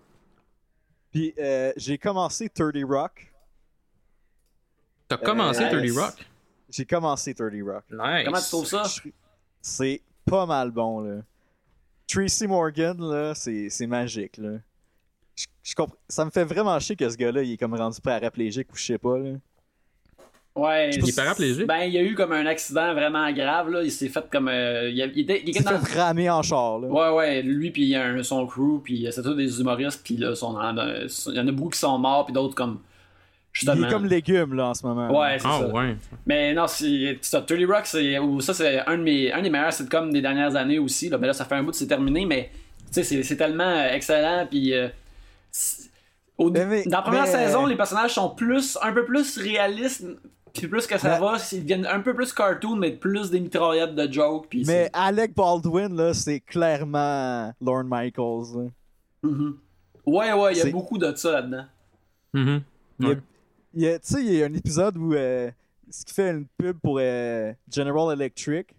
[1.11, 3.32] Puis euh, j'ai commencé 30 Rock.
[5.08, 5.98] T'as commencé Euh, 30 yes.
[5.98, 6.14] Rock?
[6.70, 7.84] J'ai commencé 30 Rock.
[7.90, 8.24] Nice.
[8.26, 8.82] Comment tu trouves ça?
[9.61, 11.22] C'est pas mal bon, là.
[12.08, 14.52] Tracy Morgan, là, c'est c'est magique, là.
[15.36, 18.00] Je, je compre- Ça me fait vraiment chier que ce gars-là, il est comme rendu
[18.00, 19.30] paraplégique ou je sais pas, là.
[20.56, 20.90] Ouais.
[20.90, 21.66] Il est paraplégique?
[21.68, 23.82] Ben, il y a eu comme un accident vraiment grave, là.
[23.84, 24.48] Il s'est fait comme.
[24.48, 26.88] euh, il, a- il était, il était dans- fait ramer en char, là.
[26.88, 30.30] Ouais, ouais, lui, puis un- son crew, puis euh, c'est tous des humoristes, puis là,
[30.40, 32.80] dans- il y en a beaucoup qui sont morts, puis d'autres comme.
[33.62, 35.18] Il est comme légume, là, en ce moment.
[35.20, 35.68] Ouais, c'est Ah ça.
[35.68, 35.96] ouais.
[36.26, 37.40] Mais non, c'est ça.
[37.42, 40.54] 30 Rock, c'est, ou ça, c'est un, de mes, un des meilleurs sitcoms des dernières
[40.56, 41.08] années aussi.
[41.08, 42.50] Là, ben là ça fait un bout que c'est terminé, mais
[42.92, 44.72] tu sais, c'est, tellement euh, excellent, puis.
[44.74, 44.88] euh,
[45.50, 45.90] c'est-
[46.36, 49.38] au- Mais- mais- dans la première mais- saison, les personnages sont plus, un peu plus
[49.38, 50.04] réalistes.
[50.54, 53.38] Puis plus que ça Mais- va, ils deviennent un peu plus cartoon, mais plus des
[53.38, 54.46] mitraillettes de jokes.
[54.48, 58.56] Puis Mais Alec Baldwin, là, c'est clairement Lorne Michaels.
[58.56, 58.70] là.
[59.24, 59.56] Mhm.
[60.06, 61.64] Ouais, ouais, il y a beaucoup de ça là-dedans.
[62.32, 62.62] Mhm.
[63.00, 63.20] Il y a- Ouais.
[63.74, 65.50] Il y a- Tu sais, il y a un épisode où euh,
[65.90, 68.74] ce qui fait une pub pour euh, General Electric.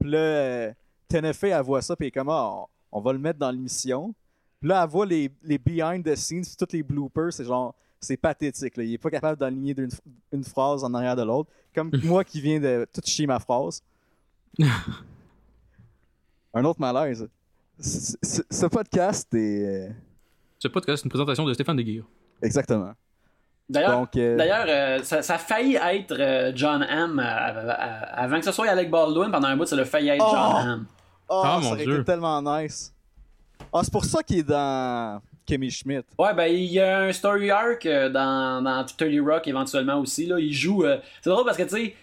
[0.00, 0.72] Puis là, euh,
[1.08, 3.50] Tenefé, elle voit ça, puis elle est comme, Ah, on, on va le mettre dans
[3.50, 4.14] l'émission.
[4.60, 7.74] Puis là, elle voit les, les behind the scenes, puis tous les bloopers, c'est genre,
[8.00, 8.76] c'est pathétique.
[8.76, 8.84] Là.
[8.84, 9.88] Il est pas capable d'aligner d'une
[10.32, 11.50] une phrase en arrière de l'autre.
[11.74, 13.82] Comme moi qui viens de tout chier ma phrase.
[16.54, 17.28] un autre malaise.
[17.78, 19.88] C- c- Ce podcast est.
[20.64, 22.04] euh, pas de c'est une présentation de Stéphane Deguire.
[22.42, 22.92] Exactement.
[23.68, 28.44] D'ailleurs, Donc, euh, D'ailleurs, euh, ça, ça a failli être euh, John Hamm avant que
[28.44, 29.30] ce soit Alec Baldwin.
[29.30, 30.30] Pendant un bout, ça a failli être Oh!
[30.32, 30.86] John Hamm.
[31.28, 31.94] Oh, Ah, ça mon aurait Dieu.
[31.96, 32.94] été tellement nice.
[33.72, 36.04] Ah, c'est pour ça qu'il est dans Kimmy Schmidt.
[36.18, 40.24] Ouais, ben il y a un story arc euh, dans, dans 30 Rock éventuellement aussi.
[40.26, 40.38] Là.
[40.38, 40.84] Il joue.
[40.84, 41.94] euh, C'est drôle parce que tu sais,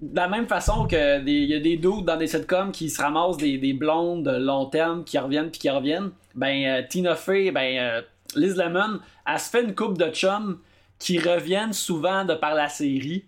[0.00, 2.90] de la même façon que des- il y a des dudes dans des sitcoms qui
[2.90, 6.82] se ramassent des, des blondes de long terme qui reviennent puis qui reviennent, ben euh,
[6.88, 8.02] Tina Fey, ben euh,
[8.34, 10.58] Liz Lemon, elle se fait une coupe de chums
[10.98, 13.24] qui reviennent souvent de par la série.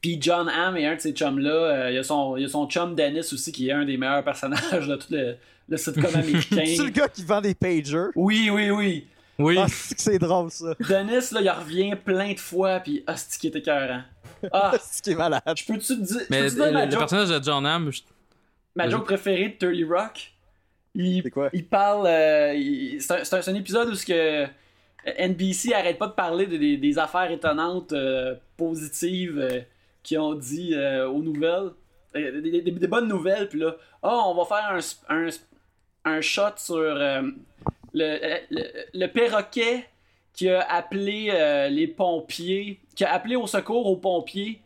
[0.00, 1.50] Puis John Hamm est un de ces chums-là.
[1.50, 3.84] Euh, il, y a son, il y a son chum Dennis aussi qui est un
[3.84, 5.36] des meilleurs personnages de tout le,
[5.68, 6.64] le sitcom américain.
[6.66, 8.08] C'est le gars qui vend des pagers.
[8.14, 9.06] Oui, oui, oui.
[9.36, 9.56] Oui.
[9.58, 10.74] Ah, c'est c'est drôle ça.
[10.78, 14.02] Dennis, là, il revient plein de fois, puis hostie qui est écœurant?
[14.52, 15.42] Ah, c'est qui est malade?
[15.56, 18.02] je peux-tu te dire, Mais dire le, ma, le joke, personnage de John Hamm, je-
[18.76, 20.32] ma joke préférée de 30 Rock?
[20.94, 21.50] Il, C'est quoi?
[21.52, 24.46] il parle, euh, il- c'est un, c'est un- c'est un épisode où ce que
[25.06, 29.60] NBC arrête pas de parler de- des, affaires étonnantes, euh, positives, euh,
[30.02, 31.70] qui ont dit euh, aux nouvelles.
[32.14, 35.28] Des, bonnes nouvelles, puis là, oh, on va faire un, un,
[36.04, 36.78] un shot sur
[37.92, 39.84] le, perroquet
[40.32, 44.60] qui a appelé les pompiers, qui a appelé au secours aux pompiers.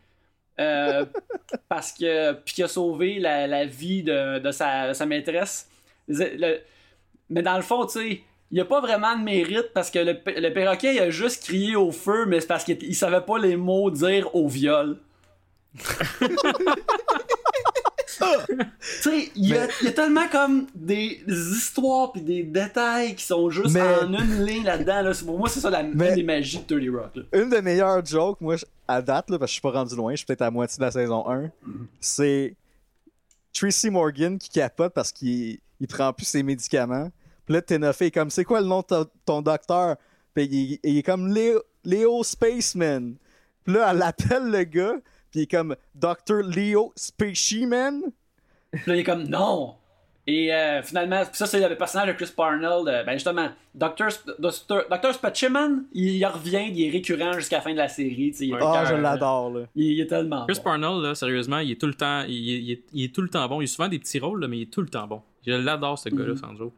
[1.68, 5.70] parce que puis qui a sauvé la, vie de, sa, maîtresse.
[6.08, 9.98] Mais dans le fond, tu sais, il n'y a pas vraiment de mérite parce que
[9.98, 13.20] le, le perroquet il a juste crié au feu, mais c'est parce qu'il il savait
[13.20, 14.98] pas les mots dire au viol.
[18.18, 18.24] tu
[18.80, 19.54] sais, il y, y
[19.88, 24.64] a tellement comme des histoires puis des détails qui sont juste Mais- en une ligne
[24.64, 25.02] là-dedans.
[25.02, 25.12] Là.
[25.24, 27.10] Pour moi, c'est ça la Mais- une des magies de 30 Rock.
[27.16, 27.22] là.
[27.40, 28.56] Une des meilleures jokes, moi,
[28.88, 30.78] à date, là, parce que je suis pas rendu loin, je suis peut-être à moitié
[30.78, 31.50] de la saison 1,
[32.00, 32.54] c'est
[33.52, 37.10] Tracy Morgan qui capote parce qu'il il prend plus ses médicaments.
[37.48, 39.96] Puis là, Tenophé est comme, c'est quoi le nom de ton, ton docteur?
[40.34, 43.14] Puis il, il est comme Léo, Léo Spaceman.
[43.64, 44.96] Puis là, elle appelle le gars,
[45.30, 46.42] puis il est comme Dr.
[46.44, 48.02] Leo Spaceman?
[48.70, 49.76] Puis là, il est comme non.
[50.26, 52.84] Et euh, finalement, ça, c'est le personnage de Chris Parnell.
[52.84, 54.08] de- ben justement, Dr.
[54.38, 55.12] Dr.
[55.94, 58.32] Il, il revient, il est récurrent jusqu'à la fin de la série.
[58.32, 59.00] tu sais, Il, est- Ah, cœur, je là.
[59.00, 59.60] l'adore, là.
[59.74, 60.44] il- il est tellement.
[60.46, 60.64] Chris bon.
[60.64, 63.22] Parnell, là, sérieusement, il est tout le temps, il, il- il est, il est tout
[63.22, 63.62] le temps bon.
[63.62, 65.22] Il a souvent des petits rôles, là, mais il est tout le temps bon.
[65.46, 66.36] Je l'adore, ce gars-là, Mhm.
[66.36, 66.74] sans joke.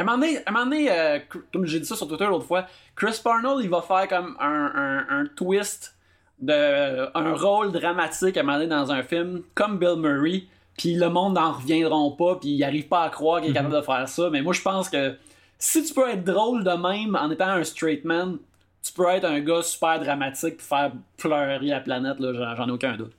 [0.00, 1.18] À un moment donné, euh,
[1.52, 5.04] comme j'ai dit ça sur Twitter l'autre fois, Chris Parnell, il va faire comme un,
[5.08, 5.96] un, twist
[6.40, 10.44] de un rôle dramatique à un moment donné dans un film, comme Bill Murray,
[10.78, 13.74] puis le monde n'en reviendront pas, puis ils arrivent pas à croire qu'il est capable
[13.76, 14.30] de faire ça.
[14.30, 15.16] Mais moi, je pense que
[15.58, 18.38] si tu peux être drôle de même en étant un straight man,
[18.82, 22.96] tu peux être un gars super dramatique puis faire pleurer la planète, j'en- ai aucun
[22.96, 23.12] doute.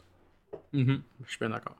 [0.74, 1.76] Mhm, Je suis bien d'accord.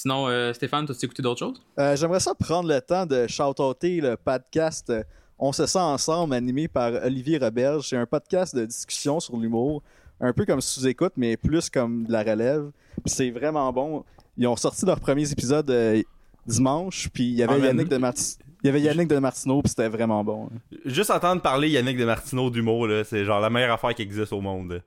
[0.00, 1.60] Sinon, euh, Stéphane, t'as-tu écouté d'autres choses?
[1.76, 5.02] Euh, J'aimerais ça prendre le temps de shout-outer le podcast euh,
[5.40, 7.88] On se sent ensemble, animé par Olivier Roberge.
[7.88, 9.82] C'est un podcast de discussion sur l'humour,
[10.20, 12.70] un peu comme sous-écoute, mais plus comme de la relève.
[13.04, 14.04] Puis c'est vraiment bon.
[14.36, 16.00] Ils ont sorti leurs premiers épisodes euh,
[16.46, 17.66] dimanche, puis il y avait Ah.
[17.66, 20.48] Yannick de Marti- il y avait Yannick de Martineau, puis c'était vraiment bon.
[20.84, 24.32] Juste entendre parler Yannick de Martineau d'humour, là, c'est genre la meilleure affaire qui existe
[24.32, 24.80] au monde.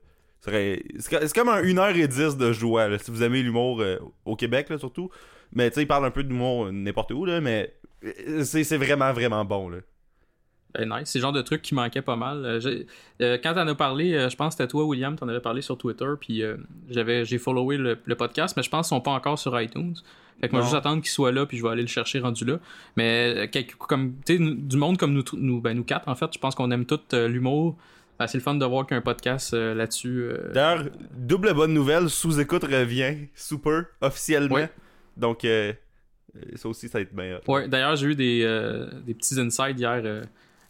[0.49, 3.97] Serait- C'est co- c'est comme un 1h10 de joie, là, si vous aimez l'humour euh,
[4.25, 5.10] au Québec, là, surtout.
[5.54, 7.73] Mais tu sais, il parle un peu d'humour euh, n'importe où, là, mais
[8.04, 9.69] euh, c'est vraiment, vraiment bon.
[9.69, 9.77] Là.
[10.73, 11.10] Ben, nice.
[11.10, 12.45] C'est le genre de truc qui manquait pas mal.
[12.45, 12.84] Euh,
[13.21, 15.62] euh, quand t'en as parlé, euh, je pense que c'était toi, William, t'en avais parlé
[15.62, 16.41] sur Twitter, puis
[16.89, 19.95] j'avais, j'ai followé le, le podcast, mais je pense qu'ils sont pas encore sur iTunes.
[20.39, 20.65] Fait que moi, Non.
[20.67, 22.58] juste attendre qu'il soit là, puis je vais aller le chercher rendu là.
[22.95, 26.34] Mais quelque- comme, tu sais, du monde comme nous, nous, ben, nous quatre, en fait,
[26.34, 27.75] je pense qu'on aime tout l'humour.
[28.21, 30.21] Ben, c'est le fun de voir qu'il y a un podcast euh, là-dessus.
[30.29, 30.84] euh, D'ailleurs,
[31.17, 34.53] double bonne nouvelle, sous-écoute revient, super, officiellement.
[34.57, 34.69] Ouais.
[35.17, 35.73] Donc, euh,
[36.53, 37.39] ça aussi, ça va être bien.
[37.47, 40.23] Ouais, d'ailleurs, j'ai eu des, euh, des petits insights hier euh,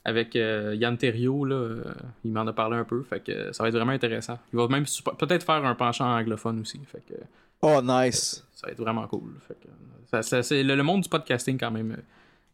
[0.06, 0.98] avec euh, Yann.
[1.02, 1.84] Là, euh,
[2.24, 3.04] il m'en a parlé un peu.
[3.04, 4.40] Fait que ça va être vraiment intéressant.
[4.54, 4.86] Il va même
[5.20, 6.80] peut-être faire un penchant anglophone aussi.
[6.90, 7.20] Fait que
[7.62, 8.46] Oh, nice.
[8.56, 9.34] ça va être vraiment cool.
[9.46, 9.68] Fait que,
[10.10, 11.98] ça- ça- c'est- le, le monde du podcasting, quand même,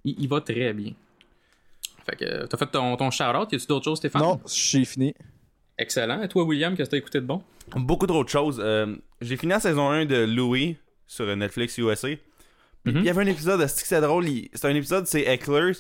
[0.04, 0.94] il, il va très bien.
[2.10, 3.52] Fait que euh, t'as fait ton, ton shout-out.
[3.52, 4.22] Y a-tu d'autres choses, Stéphane?
[4.22, 5.14] Non, j'ai fini.
[5.78, 6.22] Excellent.
[6.24, 7.44] Et toi, William, qu'est-ce que t'as écouté de bon?
[7.76, 8.60] Beaucoup d'autres choses.
[8.64, 12.08] Euh, J'ai fini la saison 1 de Louis sur Netflix USA.
[12.84, 13.00] Puis Mhm.
[13.00, 14.26] il y avait un épisode, c'est que c'est drôle?
[14.54, 15.76] C'est un épisode, c'est Ecklers.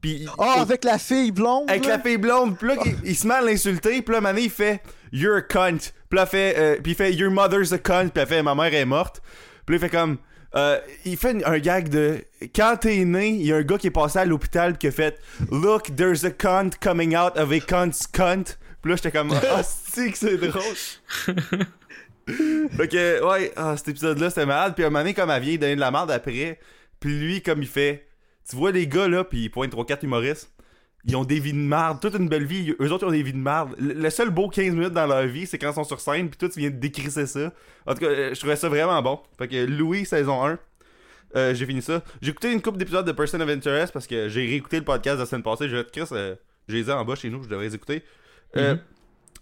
[0.00, 1.68] Puis Oh, avec la fille blonde.
[1.68, 1.96] avec là?
[1.96, 4.50] la fille blonde, puis là, il, il se met à l'insulter, puis là, Mané, il
[4.50, 4.82] fait
[5.12, 5.78] You're a cunt.
[5.78, 8.42] Puis là, il fait, euh, puis il fait Your mother's a cunt, puis elle fait
[8.42, 9.20] Ma mère est morte.
[9.66, 10.18] Puis là, il fait comme.
[10.56, 13.88] Euh, il fait un gag de quand t'es né, il y a un gars qui
[13.88, 17.60] est passé à l'hôpital qui a fait Look, there's a cunt coming out of a
[17.60, 18.56] cunt's cunt.
[18.80, 20.62] Puis là, j'étais comme Ah, c'est que c'est drôle.
[22.76, 24.74] fait que, ouais, ah, cet épisode-là, c'était malade.
[24.74, 26.60] Puis à un moment donné, comme elle vient donner de la merde après,
[27.00, 28.06] puis lui, comme il fait
[28.48, 30.53] Tu vois les gars là, puis il pointe 3-4 humoristes
[31.06, 32.74] ils ont des vies de merde, toute une belle vie.
[32.80, 33.74] Eux autres, ils ont des vies de merde.
[33.78, 36.28] Le le seul beau 15 minutes dans leur vie, c'est quand ils sont sur scène,
[36.30, 37.52] puis toi, tu viens de décrisser ça.
[37.86, 39.20] En tout cas, euh, je trouvais ça vraiment bon.
[39.38, 40.58] Fait que Louis, saison 1,
[41.36, 42.02] euh, j'ai fini ça.
[42.22, 45.16] J'ai écouté une couple d'épisodes de Person of Interest parce que j'ai réécouté le podcast
[45.16, 45.68] de la semaine passée.
[45.68, 46.34] J'ai dit, Chris, euh,
[46.68, 48.02] j'ai les ai en bas chez nous, je devrais les écouter.
[48.56, 48.80] Euh, Mhm.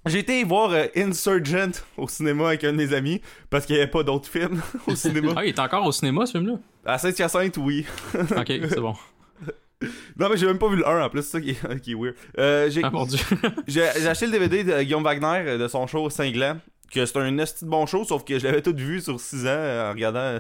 [0.07, 3.21] J'ai été voir Insurgent au cinéma avec un de mes amis
[3.51, 5.33] parce qu'il n'y avait pas d'autres films au cinéma.
[5.37, 6.59] Ah, il est encore au cinéma, ce film-là?
[6.85, 7.87] À Saint-Hyacinthe, oui.
[8.37, 8.95] Ok, c'est bon.
[10.19, 11.93] Non, mais j'ai même pas vu le 1 en plus, c'est ça qui est, qui
[11.93, 12.15] est weird.
[12.39, 13.19] Euh, j'ai Ah, mon dieu.
[13.67, 16.59] J'ai j'ai acheté le DVD de Guillaume Wagner euh, de son show Cinglant.
[16.93, 19.47] Que c'est un esti de bon show, sauf que je l'avais tout vu sur 6
[19.47, 20.39] ans euh, en regardant.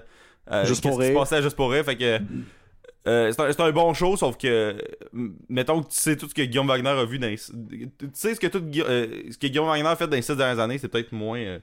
[0.51, 1.85] euh, Juste pour qui se passait Juste pour rire.
[1.85, 2.19] Fait que.
[3.09, 4.77] euh, c'est un, c'est un bon show, sauf que.
[5.49, 8.35] Mettons que tu sais tout ce que Guillaume Wagner a vu dans les- Tu sais
[8.35, 10.77] ce que, tout, euh, ce que Guillaume Wagner a fait dans les 6 dernières années,
[10.79, 11.59] c'est peut-être moins euh,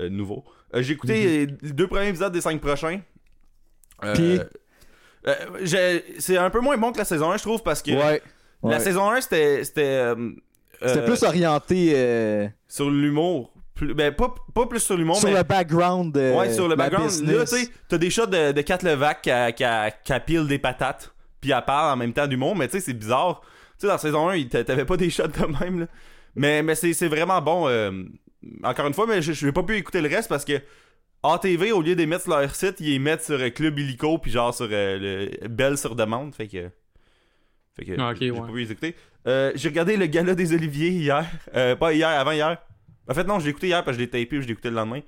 [0.00, 0.44] euh, nouveau.
[0.74, 3.00] Euh, J'ai écouté euh, les deux premiers épisodes des 5 prochains.
[4.04, 4.40] Euh, Puis?
[5.26, 7.90] Euh, j'ai- c'est un peu moins bon que la saison 1, je trouve, parce que
[7.92, 8.22] Ouais.
[8.62, 8.80] La Ouais.
[8.80, 9.64] saison 1, c'était.
[9.64, 10.14] C'était euh,
[10.82, 13.52] euh, plus orienté sur l'humour.
[13.80, 15.36] Ben, pas, pas plus sur l'humour, sur mais.
[15.38, 17.10] le background Ouais, sur le la background.
[17.26, 20.12] Là, tu sais, t'as des shots de, de Kat Levac qui, a- qui, a- qui
[20.12, 22.92] a pile des patates, puis elle parle en même temps d'humour, mais tu sais, c'est
[22.92, 23.40] bizarre.
[23.42, 23.48] Tu
[23.80, 25.86] sais, dans saison 1, il- t'a- t'avais pas des shots de même, là.
[26.36, 27.68] Mais, mais c'est vraiment bon.
[28.62, 30.60] encore une fois, mais je n'ai pas pu écouter le reste parce que
[31.22, 33.78] ATV, au lieu de les mettre sur leur site, ils les mettent sur euh, Club
[33.78, 36.34] Illico, puis genre sur euh, le Belle sur demande.
[36.34, 36.68] Fait que.
[37.76, 37.92] Fait que.
[38.00, 38.40] Ah, j'ai ouais.
[38.40, 38.94] pas pu les écouter.
[39.28, 41.24] Euh, j'ai regardé le gala des Oliviers hier.
[41.54, 42.58] Euh, pas hier, avant hier.
[43.08, 44.52] En fait, non, je l'ai écouté hier parce que je l'ai tapé, puis je l'ai
[44.52, 45.00] écouté le lendemain.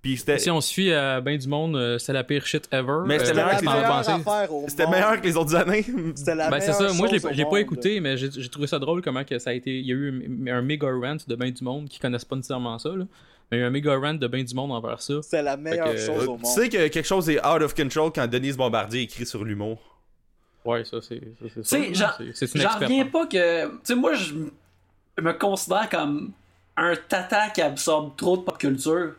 [0.00, 0.38] Puis c'était.
[0.38, 3.00] Si on fie à ben du monde, euh, c'est la pire shit ever.
[3.04, 5.84] Mais c'était Euh, C'était meilleur C'était meilleur que les autres années.
[6.14, 8.78] C'était la Ben c'est ça, moi je l'ai pas- écouté, mais j'ai j'ai trouvé ça
[8.78, 9.76] drôle comment que ça a été.
[9.80, 12.36] Il y a eu un, un méga rant de ben du monde qui connaissent pas
[12.36, 13.04] nécessairement ça, là.
[13.50, 15.22] Mais il y a eu un méga rant de ben du monde envers ça.
[15.22, 16.46] C'était la meilleure que, chose Euh, au tu monde.
[16.46, 19.78] sais que quelque chose est out of control quand Denise Bombardier écrit sur l'humour.
[20.64, 21.20] Ouais, ça c'est.
[21.40, 23.66] ça, c'est Tu j'en- C'est- C'est reviens pas que.
[23.68, 24.34] Tu sais, moi, je
[25.20, 26.32] me considère comme
[26.76, 29.14] un tata qui absorbe trop de pop culture.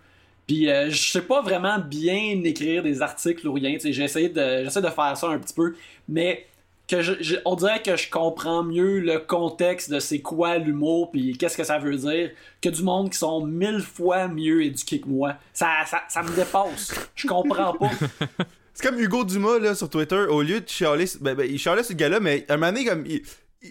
[0.47, 3.73] Puis euh, je sais pas vraiment bien écrire des articles ou rien.
[3.73, 5.75] Tu sais, j'ai essayé de, j'essaie de faire ça un petit peu.
[6.07, 6.45] Mais
[6.89, 11.12] que je, je- on dirait que je comprends mieux le contexte de c'est quoi l'humour
[11.12, 14.99] puis qu'est-ce que ça veut dire que du monde qui sont mille fois mieux éduqués
[14.99, 15.36] que moi.
[15.54, 16.93] Ça, ça, ça me dépasse.
[17.15, 17.91] Je comprends pas.
[18.73, 21.84] C'est comme Hugo Dumas là, sur Twitter, au lieu de chialer, ben, ben, il chialait
[21.84, 23.21] ce gars-là, mais un moment donné, comme, il,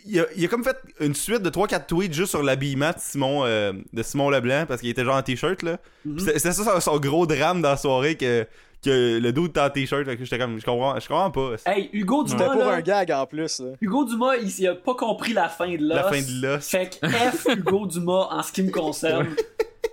[0.06, 2.98] il a, il a comme fait une suite de 3-4 tweets juste sur l'habillement de
[2.98, 5.62] Simon, euh, de Simon Leblanc, parce qu'il était genre en t-shirt.
[5.62, 5.78] là.
[6.04, 6.16] Mhm.
[6.16, 8.46] Puis C'était ça son, son gros drame dans la soirée que,
[8.84, 10.04] que le dude était en t-shirt.
[10.04, 11.54] Fait que j'étais comme, je comprends, je comprends pas.
[11.66, 13.60] Hey, Hugo C'était Dumas, pour là, un gag en plus.
[13.60, 13.70] là.
[13.80, 15.96] Hugo Dumas, il, il a pas compris la fin de l'os.
[15.96, 16.68] La fin de l'os.
[16.68, 19.34] Fait que F Hugo Dumas en ce qui me concerne.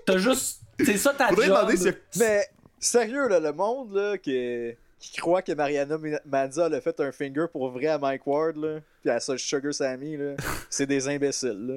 [0.05, 0.61] T'as juste.
[0.83, 1.55] C'est ça ta Faudrait job.
[1.55, 2.45] demander si Mais
[2.79, 7.11] sérieux, là, le monde là, qui, qui croit que Mariana Manza elle a fait un
[7.11, 10.33] finger pour vrai à Mike Ward, là, puis à ça Sugar Sammy, là,
[10.69, 11.65] c'est des imbéciles.
[11.65, 11.75] Là.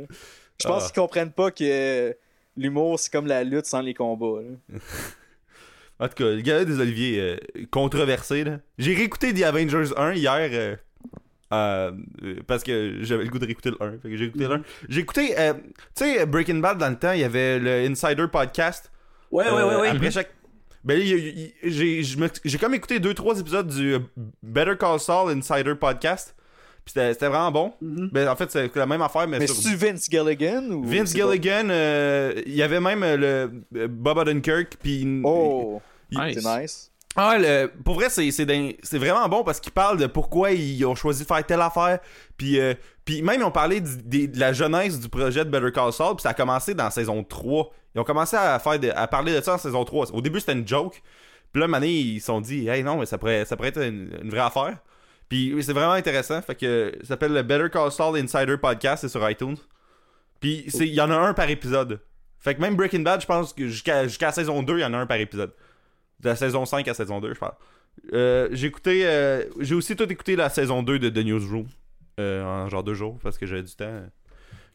[0.60, 0.86] Je pense Ah.
[0.86, 2.16] qu'ils comprennent pas que
[2.56, 4.40] l'humour, c'est comme la lutte sans les combats.
[4.42, 4.78] là.
[6.00, 7.36] En tout cas, le gars des Oliviers, euh,
[7.70, 8.58] controversé, là.
[8.78, 10.76] J'ai réécouté The Avengers 1 hier, euh,
[11.52, 11.92] euh,
[12.46, 13.92] parce que j'avais le goût de réécouter le 1.
[14.02, 14.62] Fait que j'ai écouté le 1.
[14.88, 15.54] J'ai écouté, euh,
[15.96, 18.92] tu sais, Breaking Bad dans le temps, il y avait le Insider Podcast.
[19.30, 19.88] Ouais, ouais, ouais, ouais.
[19.88, 20.30] Après chaque.
[20.84, 23.96] Ben là, il y a- il- j'ai comme écouté 2-3 épisodes du
[24.42, 26.34] Better Call Saul Insider Podcast.
[26.90, 27.72] Puis c'était vraiment bon.
[27.82, 28.08] Mhm.
[28.12, 29.56] Ben en fait, c'est la même affaire, mais, Mais sur.
[29.56, 30.84] c'est-tu Vince Gilligan ou.
[30.84, 33.16] Vince c'est pas- Gilligan, euh, il y avait même euh,
[33.72, 35.20] le euh, Bob Odenkirk, puis.
[35.24, 36.38] Oh, il- Nice.
[36.42, 36.90] c'est nice.
[37.16, 40.52] ah, le, pour vrai, c'est, c'est, d'un- c'est vraiment bon parce qu'ils parlent de pourquoi
[40.52, 41.98] ils ont choisi de faire telle affaire.
[42.38, 42.72] Puis, euh,
[43.04, 46.16] puis même, ils ont parlé de la jeunesse du projet de Better Call Saul.
[46.16, 47.70] Puis ça a commencé dans saison 3.
[47.94, 50.10] Ils ont commencé à, faire de- à parler de ça en saison 3.
[50.14, 51.02] Au début, c'était une joke.
[51.52, 53.82] Puis là, Mané, ils se sont dit, hey, non, mais ça pourrait, ça pourrait être
[53.82, 54.78] une, une vraie affaire.
[55.28, 56.40] Puis c'est vraiment intéressant.
[56.42, 59.02] Fait que ça s'appelle le Better Call Saul Insider Podcast.
[59.02, 59.56] C'est sur iTunes.
[60.40, 62.00] Puis il y en a un par épisode.
[62.38, 64.94] Fait que même Breaking Bad, je pense que jusqu'à, la saison 2, il y en
[64.94, 65.52] a un par épisode.
[66.20, 67.54] De la saison 5 à saison 2, je parle.
[68.12, 69.02] Euh, j'ai écouté.
[69.06, 71.66] euh, j'ai aussi tout écouté la saison 2 de The Newsroom.
[72.20, 74.02] euh, en genre deux jours parce que j'avais du temps.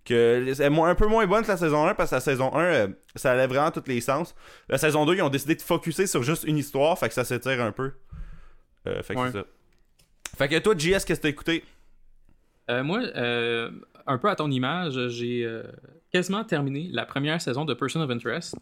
[0.05, 2.59] Que c'est un peu moins bonne que la saison 1 parce que la saison 1,
[2.61, 4.35] euh, ça allait vraiment tous les sens.
[4.67, 7.23] La saison 2, ils ont décidé de focuser sur juste une histoire, fait que ça
[7.23, 7.93] s'étire un peu.
[8.83, 9.27] Fait que Ouais.
[9.31, 9.45] c'est ça.
[10.37, 11.63] Fait que toi, JS, qu'est-ce que t'as écouté?
[12.69, 13.69] Euh, moi, euh,
[14.07, 15.63] un peu à ton image, j'ai euh,
[16.11, 18.55] quasiment terminé la première saison de Person of Interest.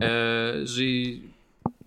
[0.00, 1.22] J'ai.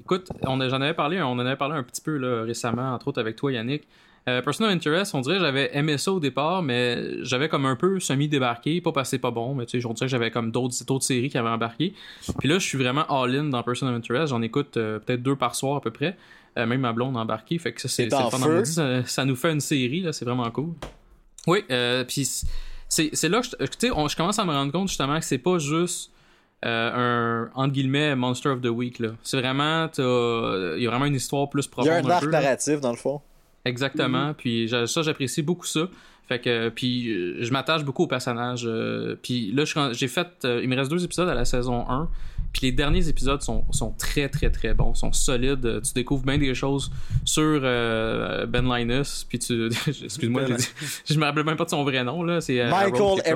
[0.02, 3.22] Écoute, j'en avais parlé, on en avait parlé un petit peu là, récemment, entre autres
[3.22, 3.88] avec toi, Yannick.
[4.30, 7.66] Euh, Person of Interest, on dirait que j'avais aimé ça au départ, mais j'avais comme
[7.66, 10.52] un peu semi-débarqué, pas passé pas bon, mais tu sais, on dirait que j'avais comme
[10.52, 11.94] d'autres d'autres séries qui avaient embarqué.
[12.38, 15.36] Puis là, je suis vraiment all-in dans Person of Interest, j'en écoute euh, peut-être deux
[15.36, 16.16] par soir à peu près.
[16.60, 18.04] Euh, même ma blonde a embarqué, fait que ça, c'est
[18.66, 20.74] ça, ça nous fait une série, là, c'est vraiment cool.
[21.48, 22.24] Oui, euh, puis
[22.90, 25.38] c'est c'est là que je, on- je commence à me rendre compte justement que c'est
[25.40, 26.12] pas juste
[26.64, 29.10] euh, un entre guillemets Monster of the Week là.
[29.24, 32.24] C'est vraiment il y a vraiment une histoire plus Il y profonde a un arc
[32.26, 32.42] peu, là.
[32.42, 33.22] narratif dans le fond.
[33.65, 34.34] Exactement.
[34.34, 35.88] Puis j'a- ça, j'apprécie beaucoup ça.
[36.28, 38.63] Fait que puis euh, je m'attache beaucoup au personnage.
[38.65, 42.10] euh, puis là, j'ai fait, euh, il me reste deux épisodes à la saison 1.
[42.54, 45.65] Puis les derniers épisodes sont, sont très très très bons, sont solides.
[45.65, 46.91] Euh, Tu découvres bien des choses
[47.26, 49.26] sur euh, Ben Linus.
[49.28, 50.67] Puis tu, excuse-moi, dit-
[51.10, 52.39] je me rappelle même pas de son vrai nom là.
[52.41, 53.30] C'est euh, Michael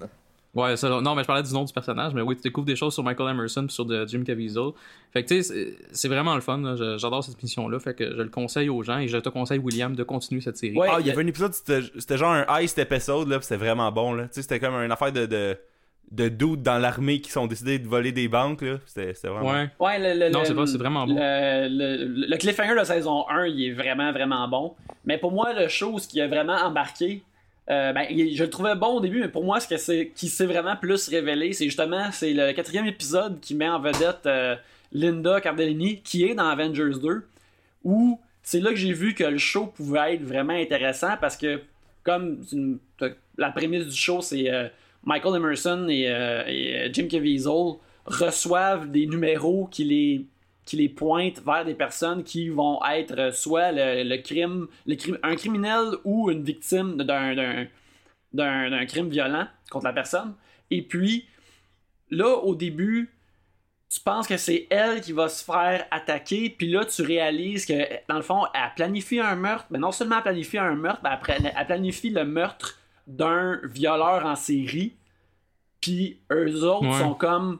[0.00, 0.06] là.
[0.54, 2.76] Ouais, ça, non, mais je parlais du nom du personnage, mais oui, tu découvres des
[2.76, 4.70] choses sur Michael Emerson puis sur de Jim Caviezel.
[5.12, 6.76] Fait que tu sais, c'est- vraiment le fun.
[6.96, 7.78] J'adore cette mission-là.
[7.80, 10.56] Fait que je le conseille aux gens et je te conseille, William, de continuer cette
[10.56, 10.76] série.
[10.76, 13.90] Ouais, Ah, il y avait un épisode, c'était genre un iced episode, là, c'était vraiment
[13.90, 14.24] bon, là.
[14.24, 15.56] Tu sais, c'était comme une affaire de, de,
[16.12, 18.76] de doutes dans l'armée qui sont décidés de voler des banques, là.
[18.86, 19.50] C'était vraiment.
[19.50, 19.70] Ouais.
[19.80, 21.16] Ouais, le, le- Non, le- c'est pas, c'est vraiment bon.
[21.18, 24.74] Le, le- le cliffhanger de saison 1, il est vraiment, vraiment bon.
[25.04, 27.22] Mais pour moi, le show, ce qui a vraiment embarqué,
[27.70, 30.28] euh, ben, je le trouvais bon au début, mais pour moi, ce que c'est, qui
[30.28, 34.54] s'est vraiment plus révélé, c'est justement c'est le quatrième épisode qui met en vedette euh,
[34.92, 37.26] Linda Cardellini, qui est dans Avengers 2,
[37.84, 41.62] où c'est là que j'ai vu que le show pouvait être vraiment intéressant parce que,
[42.02, 42.44] comme
[43.38, 44.68] la prémisse du show, c'est euh,
[45.04, 50.26] Michael Emerson et, et, Jim Caviezel reçoivent des numéros qui les
[50.64, 54.96] qui les pointent vers des personnes qui vont être euh, soit le, le crime, le
[55.22, 57.66] un criminel ou une victime d'un, d'un,
[58.32, 60.34] d'un, d'un crime violent contre la personne.
[60.70, 61.26] Et puis,
[62.10, 63.10] là, au début,
[63.90, 67.74] tu penses que c'est elle qui va se faire attaquer, puis là, tu réalises que,
[68.08, 71.10] dans le fond, elle planifie un meurtre, mais non seulement elle planifie un meurtre, mais
[71.28, 74.94] elle, elle planifie le meurtre d'un violeur en série,
[75.80, 76.98] puis eux autres Ouais.
[76.98, 77.58] sont comme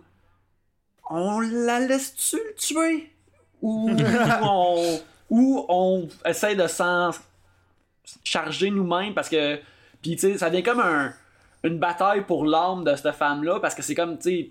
[1.11, 3.11] on la laisse-tu le tuer?
[3.63, 3.91] Ou,
[4.43, 7.11] on, ou on essaie de s'en
[8.23, 9.59] charger nous-mêmes parce que.
[10.03, 11.15] Puis, tu sais, ça devient comme un,
[11.63, 14.51] une bataille pour l'âme de cette femme-là parce que c'est comme, tu sais.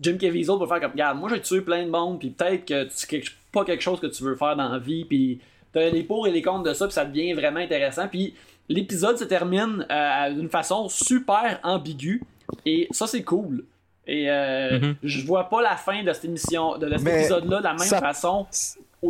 [0.00, 2.88] Jim Caviezel peut faire comme, regarde, moi j'ai tué plein de monde, puis peut-être que
[2.90, 5.40] c'est pas quelque chose que tu veux faire dans la vie, puis
[5.72, 8.08] t'as les pour et les contre de ça, puis ça devient vraiment intéressant.
[8.08, 8.34] Puis
[8.68, 12.22] l'épisode se termine euh, d'une façon super ambiguë,
[12.64, 13.64] et ça c'est cool.
[14.06, 14.96] Et euh, Mhm.
[15.02, 17.70] je vois pas la fin de cette émission, de, de cet Mais épisode-là de la
[17.74, 18.46] même ça- façon.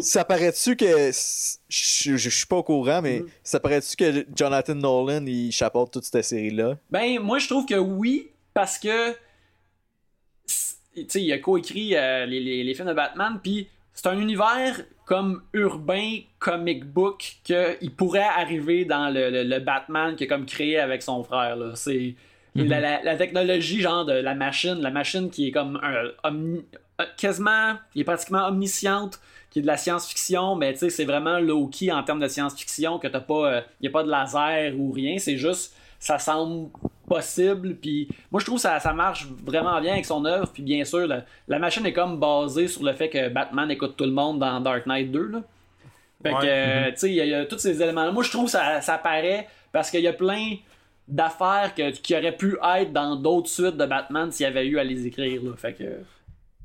[0.00, 0.86] Ça paraît-tu que.
[1.10, 3.26] Je je- je suis pas au courant, mais Mhm.
[3.42, 6.76] ça paraît-tu que Jonathan Nolan il chapeaute toute cette série-là?
[6.90, 9.12] Ben, moi, je trouve que oui, parce que.
[10.94, 14.18] Tu sais, il a coécrit euh, les, les, les films de Batman, puis c'est un
[14.18, 20.28] univers comme urbain, comic book, qu'il pourrait arriver dans le, le- le Batman qu'il a
[20.28, 21.56] comme créé avec son frère.
[21.56, 21.72] là.
[22.54, 22.68] Mhm.
[22.68, 26.64] La, la- la technologie, genre de la machine, la machine qui est comme un, omni-
[27.00, 29.18] euh, quasiment, qui est pratiquement omnisciente,
[29.50, 32.98] qui est de la science-fiction, mais tu sais, c'est vraiment low-key en termes de science-fiction,
[32.98, 36.68] que t'as pas, il y a pas de laser ou rien, c'est juste, ça semble
[37.08, 40.62] possible, puis moi je trouve que ça, ça marche vraiment bien avec son œuvre, puis
[40.62, 44.04] bien sûr, la, la machine est comme basée sur le fait que Batman écoute tout
[44.04, 45.42] le monde dans Dark Knight 2, là.
[46.22, 46.42] Fait que, Ouais.
[46.48, 48.12] euh, tu sais, il y, a- il y a tous ces éléments-là.
[48.12, 50.54] Moi, je trouve que ça, ça paraît parce qu'il y a plein
[51.12, 54.78] d'affaires que- qui auraient pu être dans d'autres suites de Batman s'il y avait eu
[54.78, 55.42] à les écrire.
[55.42, 55.50] Là.
[55.56, 55.84] Fait que...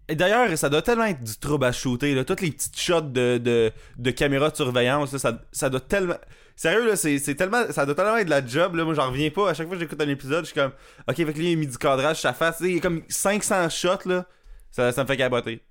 [0.10, 2.24] Et d'ailleurs, ça doit tellement être du trouble à shooter, là.
[2.24, 6.16] Toutes les petites shots de, de, de caméra de surveillance, là, ça, ça doit tellement.
[6.56, 7.64] Sérieux, là, c'est c'est tellement.
[7.72, 8.86] Ça doit tellement être de la job, là.
[8.86, 9.50] Moi, j'en reviens pas.
[9.50, 10.72] À chaque fois que j'écoute un épisode, je suis comme.
[11.10, 12.60] Ok, fait que lui, il a mis du cadrage, sa face.
[12.62, 14.26] Il y a comme 500 shots, là.
[14.72, 15.62] Ça, ça me fait caboter.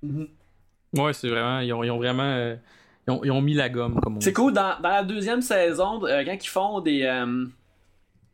[0.93, 1.59] Ouais, c'est vraiment.
[1.61, 2.21] Ils ont, ils ont vraiment.
[2.23, 2.55] euh,
[3.07, 4.33] ils, ont, ils ont mis la gomme, comme on C'est dit.
[4.35, 7.45] cool, dans, dans la deuxième saison, euh, quand ils font des, euh,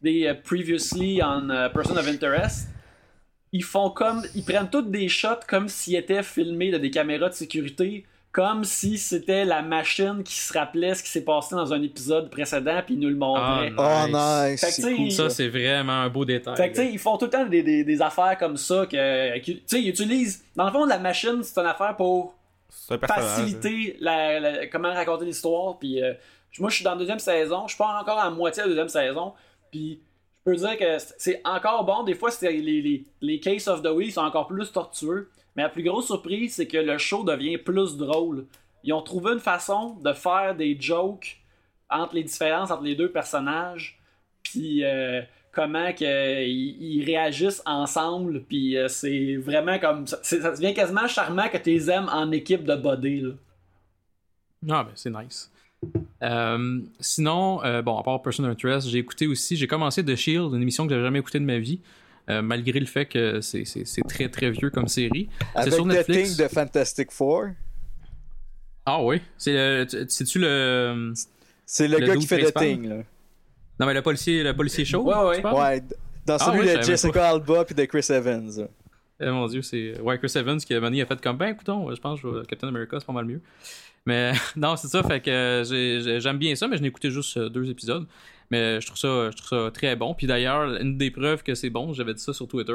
[0.04, 2.68] des euh, Previously on euh, Person of Interest,
[3.52, 4.24] ils font comme.
[4.36, 8.64] Ils prennent toutes des shots comme s'ils étaient filmés de des caméras de sécurité, comme
[8.64, 12.82] si c'était la machine qui se rappelait ce qui s'est passé dans un épisode précédent,
[12.84, 13.72] puis ils nous le montraient.
[13.78, 14.60] Ah, Oh, Nice.
[14.60, 16.56] sais, cool, Ça, c'est vraiment un beau détail.
[16.58, 18.86] Fait que, ils font tout le temps des, des, des affaires comme ça.
[18.88, 20.44] que que- Tu sais, ils utilisent.
[20.56, 22.34] Dans le fond, la machine, c'est une affaire pour
[22.90, 23.08] personnage.
[23.24, 25.78] faciliter la, la- comment raconter l'histoire.
[25.78, 26.14] Puis euh,
[26.58, 27.68] moi, je suis dans la deuxième saison.
[27.68, 29.34] Je suis pas encore à la moitié de la deuxième saison.
[29.74, 30.00] Puis
[30.46, 32.04] je peux dire que c'est- encore bon.
[32.04, 35.30] Des fois, les, les, les Case of the Week sont encore plus tortueux.
[35.56, 38.46] Mais la plus grosse surprise, c'est que le show devient plus drôle.
[38.84, 41.40] Ils ont trouvé une façon de faire des jokes
[41.90, 44.00] entre les différences entre les deux personnages.
[44.44, 48.44] Puis euh, comment que ils, ils réagissent ensemble.
[48.44, 50.06] Puis euh, c'est vraiment comme.
[50.08, 53.26] Ça, ça devient quasiment charmant que tu les aimes en équipe de body.
[54.70, 55.52] Ah, ben, c'est nice.
[56.22, 60.16] Euh, sinon, euh, bon, à part Person of Interest, j'ai écouté aussi, j'ai commencé The
[60.16, 61.80] Shield, une émission que j'avais jamais écouté de ma vie,
[62.30, 65.28] euh, malgré le fait que c'est, c'est, c'est très très vieux comme série.
[65.62, 66.36] C'est sur The Netflix.
[66.38, 67.48] Thing de Fantastic Four.
[68.86, 71.14] Ah oui, c'est le, tu- c'est-tu le,
[71.66, 72.64] C'est le, Le gars qui fait The principal?
[72.64, 72.96] Thing, là.
[73.80, 75.04] non mais le policier, le policier chaud.
[75.04, 75.46] Ouais, ouais.
[75.54, 75.82] Ouais,
[76.26, 78.68] dans Ah celui de Jessica Alba puis de Chris Evans.
[79.20, 81.94] Eh, mon dieu, c'est ouais Chris Evans qui a venu a fait comme ben écoutons,
[81.96, 83.42] je pense que Captain America c'est pas mal mieux.
[84.06, 86.88] Mais non, c'est ça, fait que euh, j'ai- j'ai- j'aime bien ça, mais je n'ai
[86.90, 88.06] écouté juste euh, deux épisodes.
[88.52, 90.14] Mais je trouve ça, je trouve ça très bon.
[90.14, 92.74] Puis d'ailleurs, une des preuves que c'est bon, j'avais dit ça sur Twitter,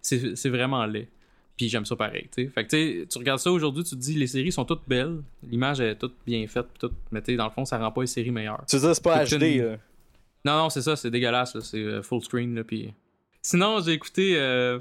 [0.00, 1.08] c'est vraiment laid.
[1.56, 2.26] Puis j'aime ça pareil.
[2.34, 5.18] Fait que tu regardes ça aujourd'hui, tu te dis les séries sont toutes belles,
[5.48, 8.00] l'image est toute bien faite, tout, mais tu sais, dans le fond, ça rend pas
[8.00, 8.64] les séries meilleures.
[8.66, 9.76] Tu dire, c'est pas HD, une- là?
[10.46, 12.54] Non, non, c'est ça, c'est dégueulasse, c'est euh, full screen.
[12.54, 12.92] Là, puis...
[13.42, 14.78] Sinon, j'ai écouté euh,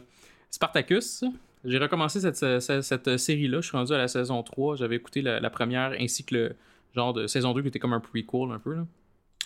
[0.50, 1.24] Spartacus.
[1.66, 3.62] J'ai recommencé cette, cette, cette série-là.
[3.62, 4.78] Je suis rendu à la saison 3.
[4.78, 6.56] J'avais écouté la, la première ainsi que le
[6.96, 8.76] genre de saison 2 qui était comme un prequel un peu.
[8.76, 8.86] Là.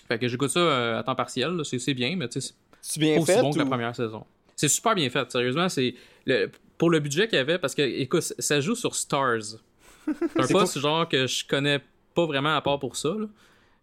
[0.07, 1.59] Fait que j'écoute ça euh, à temps partiel.
[1.63, 4.25] C'est, bien, mais tu sais, C'est bien aussi fait bon que la première saison.
[4.55, 5.67] C'est super bien fait, sérieusement.
[5.69, 5.95] C'est
[6.25, 9.57] le- pour le budget qu'il y avait, parce que, écoute, ça joue sur Stars.
[10.35, 11.79] Un poste genre que je connais
[12.13, 13.09] pas vraiment à part pour ça.
[13.17, 13.25] là.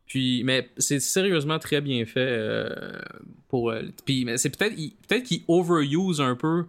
[0.07, 2.93] Puis, mais c'est sérieusement très bien fait euh,
[3.49, 3.71] pour.
[3.71, 4.75] euh, puis, mais c'est peut-être
[5.09, 6.65] peut-être qu'ils overuse un peu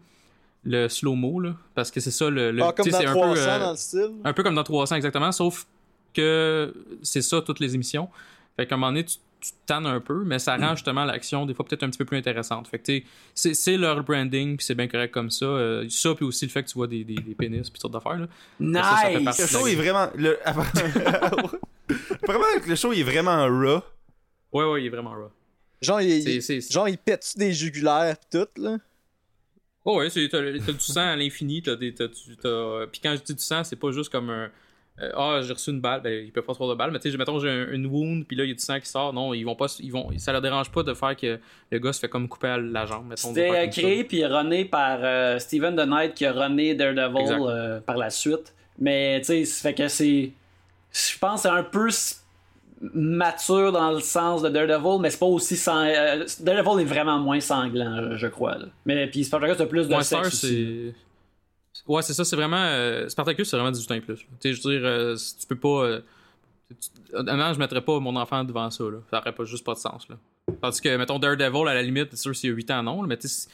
[0.63, 1.55] le slow-mo, là.
[1.75, 2.51] Parce que c'est ça le.
[2.51, 4.11] le Ah, comme dans c'est un 300 peu, euh, dans le style.
[4.23, 5.65] un peu comme dans 300 exactement, sauf
[6.13, 8.09] que c'est ça toutes les émissions.
[8.57, 9.17] Fait qu'à un moment donné, tu,
[9.65, 12.17] tannes un peu, mais ça rend justement l'action des fois peut-être un petit peu plus
[12.17, 12.67] intéressante.
[12.67, 15.45] Fait que tu sais, c'est- c'est leur branding, puis c'est bien correct comme ça.
[15.45, 17.81] Euh, ça, puis aussi le fait que tu vois des, des, des pénis, puis toutes
[17.81, 18.19] sortes d'affaires.
[18.19, 18.27] là.
[18.83, 19.23] ça, ça fait Nice!
[19.25, 20.07] partie Le show est vraiment.
[20.15, 20.37] Le...
[22.27, 23.81] Vraiment, le show il est vraiment raw.
[24.53, 25.31] Ouais, ouais, il est vraiment raw.
[25.81, 28.77] Genre, il, C'est- il- c'est- genre, il pète des jugulaires pis tout, là?
[29.85, 31.61] Oh ouais, t'as du sang à l'infini.
[31.61, 34.29] T'as des, t'as, tu- t'as- Puis quand je dis du sang, c'est pas juste comme
[34.29, 34.49] un.
[35.01, 36.01] euh, Ah, j'ai reçu une balle.
[36.01, 36.91] Ben, il peut pas se faire de balle.
[36.91, 38.79] Mais tu sais, mettons, j'ai un- une wound, puis là, il y a du sang
[38.79, 39.11] qui sort.
[39.13, 39.65] Non, ils vont pas.
[39.79, 41.39] Ils vont, ça leur dérange pas de faire que
[41.71, 43.07] le gars se fait comme couper à la jambe.
[43.07, 47.79] Mettons, C'était créé puis runné par euh, Steven The Knight qui a runné Daredevil euh,
[47.79, 48.53] par la suite.
[48.77, 50.31] Mais tu sais, ça fait que c'est.
[50.93, 51.89] Je pense que c'est un peu
[52.93, 55.85] mature dans le sens de Daredevil, mais c'est pas aussi sang...
[55.85, 58.57] euh, Daredevil est vraiment moins sanglant, je, crois.
[58.57, 58.65] là.
[58.85, 60.93] Mais puis Spartacus a plus de Ouais, sexe aussi.
[61.87, 62.57] Ouais, c'est ça, c'est vraiment.
[62.57, 64.25] euh, Spartacus, c'est vraiment 18 ans et plus.
[64.39, 65.83] Tu je veux dire, euh, si tu peux pas.
[65.85, 66.01] euh,
[66.69, 68.83] tu- Honnêtement, je mettrais pas mon enfant devant ça.
[68.85, 68.97] Là.
[69.09, 70.07] Ça aurait pas, juste pas de sens.
[70.09, 70.15] Là.
[70.61, 73.01] Tandis que, mettons, Daredevil, à la limite, c'est sûr, s'il a 8 ans, non.
[73.01, 73.47] là, mais tu sais,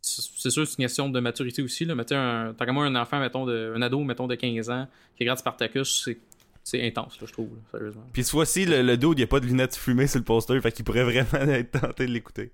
[0.00, 1.84] c'est sûr, c'est une question de maturité aussi.
[1.84, 1.94] Là.
[1.94, 4.70] Mais tu un- tant qu'à moi, un enfant, mettons, de, un ado, mettons, de 15
[4.70, 4.86] ans,
[5.16, 6.18] qui regarde Spartacus, c'est.
[6.64, 8.06] C'est intense, là, je trouve, là, sérieusement.
[8.12, 10.24] Puis ce fois-ci, le, le dude, il y a pas de lunettes fumées sur le
[10.24, 12.52] poster, fait qu'il pourrait vraiment être tenté de l'écouter.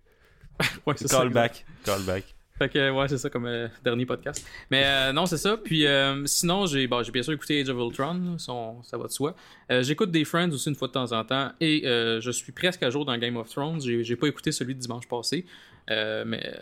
[0.86, 1.18] Ouais, c'est ça.
[1.18, 1.64] Callback.
[1.84, 2.34] Callback.
[2.58, 4.44] Fait que ouais, c'est ça comme euh, dernier podcast.
[4.72, 5.56] Mais euh, non, c'est ça.
[5.56, 8.98] Puis euh, sinon, j'ai bon, j'ai bien sûr écouté Age of Ultron, là, son- ça
[8.98, 9.36] va de soi.
[9.70, 11.52] J'écoute des Friends aussi une fois de temps en temps.
[11.60, 13.80] Et je suis presque à jour dans Game of Thrones.
[13.80, 15.46] J'ai pas écouté celui de dimanche passé.
[15.88, 16.52] mais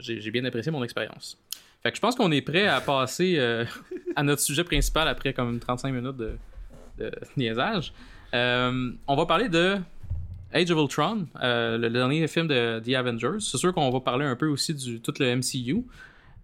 [0.00, 1.38] j'ai j'ai bien apprécié mon expérience.
[1.82, 3.38] Fait que je pense qu'on est prêt à passer
[4.16, 6.36] à notre sujet principal après comme 35 minutes de,
[6.98, 7.92] de niaisage.
[8.34, 9.78] Euh, on va parler de
[10.52, 13.40] Age of Ultron, euh, le dernier film de The Avengers.
[13.40, 15.84] C'est sûr qu'on va parler un peu aussi du tout le MCU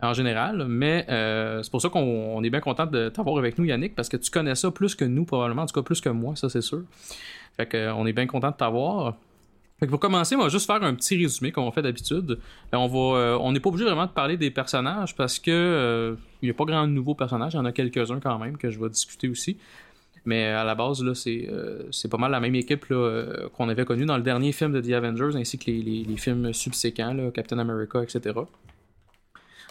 [0.02, 3.58] en général, mais euh, c'est pour ça qu'on on est bien content de t'avoir avec
[3.58, 6.00] nous, Yannick, parce que tu connais ça plus que nous, probablement, en tout cas plus
[6.00, 6.82] que moi, ça c'est sûr.
[7.56, 9.16] Fait que, euh, on est bien content de t'avoir.
[9.78, 12.38] Fait que pour commencer, on va juste faire un petit résumé comme on fait d'habitude.
[12.72, 16.64] On n'est pas obligé vraiment de parler des personnages parce que il n'y a pas
[16.64, 19.56] grand nouveaux personnages, il y en a quelques-uns quand même que je vais discuter aussi.
[20.24, 23.48] Mais à la base, là, c'est, euh, c'est pas mal la même équipe là, euh,
[23.56, 26.16] qu'on avait connue dans le dernier film de The Avengers, ainsi que les, les- les
[26.16, 28.38] films subséquents, là, Captain America, etc.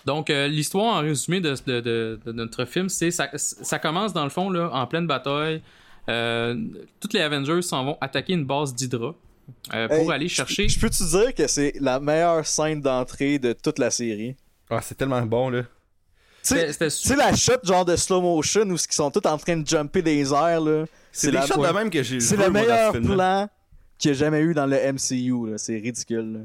[0.05, 4.13] Donc, euh, l'histoire en résumé de, de- de- de notre film, c'est ça, ça commence
[4.13, 5.61] dans le fond là, en pleine bataille.
[6.09, 6.55] Euh,
[6.99, 9.13] toutes les Avengers s'en vont attaquer une base d'Hydra
[9.73, 10.67] euh, pour Hey, aller chercher.
[10.67, 14.35] Je peux-tu dire que c'est la meilleure scène d'entrée de toute la série?
[14.69, 15.63] Ah, c'est tellement bon, là.
[16.43, 16.55] Tu
[16.89, 20.01] sais, la shot genre de slow motion où ils sont tous en train de jumper
[20.01, 20.85] des airs, là.
[21.11, 23.49] C'est la- shots de même que j'ai C'est vu, le moi, dans ce meilleur plan
[23.99, 25.57] qu'il y a jamais eu dans le MCU, là.
[25.57, 26.39] C'est ridicule, là.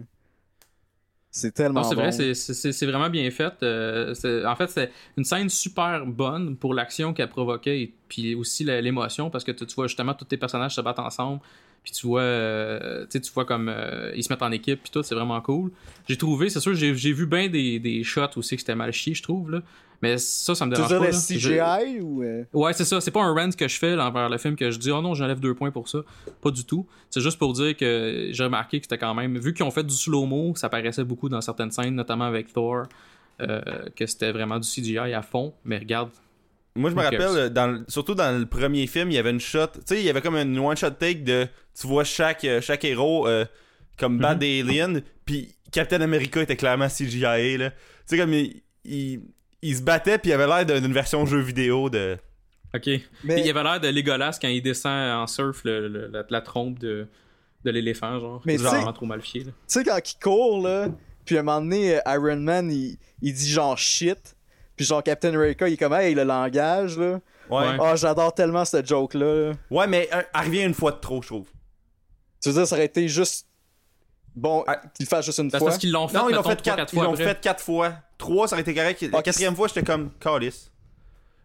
[1.30, 2.00] C'est tellement Non, c'est bon.
[2.02, 3.52] vrai, c'est- vraiment bien fait.
[3.62, 4.14] Euh,
[4.46, 9.28] en fait, c'est une scène super bonne pour l'action qu'elle provoquait et puis aussi l'émotion
[9.28, 11.40] parce que tu tu vois justement tous tes personnages se battent ensemble.
[11.86, 14.82] Puis tu vois, euh, tu sais, tu vois comme euh, ils se mettent en équipe
[14.82, 15.70] puis tout, c'est vraiment cool.
[16.08, 19.14] J'ai trouvé, c'est sûr, j'ai vu bien des, des shots aussi que c'était mal chié,
[19.14, 19.60] je trouve là.
[20.02, 21.04] Mais ça, ça me Tu dérange veux pas.
[21.06, 21.86] là.
[21.86, 22.24] CGI ou.
[22.24, 23.00] euh, Ouais, c'est ça.
[23.00, 25.00] C'est pas un rant que je fais là, envers le film que je dis oh
[25.00, 26.00] non, j'enlève deux points pour ça.
[26.42, 26.84] Pas du tout.
[27.08, 29.38] C'est juste pour dire que j'ai remarqué que c'était quand même.
[29.38, 32.82] Vu qu'ils ont fait du slow-mo, ça paraissait beaucoup dans certaines scènes, notamment avec Thor,
[33.40, 33.60] euh,
[33.94, 35.54] que c'était vraiment du CGI à fond.
[35.64, 36.10] Mais regarde.
[36.76, 39.30] Moi, je me rappelle, euh, dans, le- surtout dans le premier film, il y avait
[39.30, 39.66] une shot.
[39.74, 41.46] Tu sais, il y avait comme une one-shot take de.
[41.78, 43.44] Tu vois chaque, euh, chaque héros euh,
[43.98, 45.00] comme battre des aliens.
[45.24, 47.70] Puis Captain America était clairement CGI, là.
[47.70, 49.20] Tu sais, comme il, il,
[49.62, 52.16] il se battait, puis il avait l'air d'une version jeu vidéo de.
[52.74, 52.88] Ok.
[53.24, 56.40] Mais Il avait l'air de Legolas quand il descend en surf le- le- la, la
[56.42, 57.06] trompe de,
[57.64, 58.42] de l'éléphant, genre.
[58.44, 59.40] Mais vraiment trop mal fié.
[59.44, 59.50] Là.
[59.50, 60.88] tu sais, quand il court, là,
[61.24, 64.35] puis à un moment donné, Iron Man, il, il dit genre shit.
[64.76, 67.20] Puis genre Captain America, il est comme, hey, le langage, là.
[67.48, 67.76] Ouais.
[67.80, 69.48] Ah, j'adore tellement cette joke-là.
[69.50, 69.52] là.
[69.70, 71.46] Ouais, mais euh, elle revient une fois de trop, je trouve.
[72.42, 73.46] Tu veux dire, ça aurait été juste.
[74.34, 74.76] Bon, Ah.
[74.94, 75.68] qu'il le fasse juste une C'est fois?
[75.68, 77.40] parce qu'ils l'ont fait, Non, ils l'ont fait, trois, quatre, quatre ils fois l'ont fait
[77.40, 77.94] quatre fois.
[78.18, 79.00] Trois, ça aurait été correct.
[79.10, 80.70] La Ah, quatrième fois, j'étais comme Calice.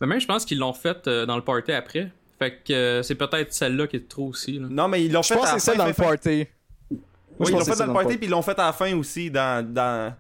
[0.02, 2.12] Mais même, je pense qu'ils l'ont fait euh, dans le party après.
[2.40, 4.58] Fait que euh, c'est peut-être celle-là qui est trop aussi.
[4.60, 4.68] Là.
[4.70, 6.48] Non, mais ils l'ont Je fait pense à c'est dans le party.
[6.90, 6.98] Oui, ils
[7.38, 8.74] pense l'ont que fait c'est ça dans le party, puis ils l'ont fait à la
[8.74, 10.14] fin aussi, dans, dans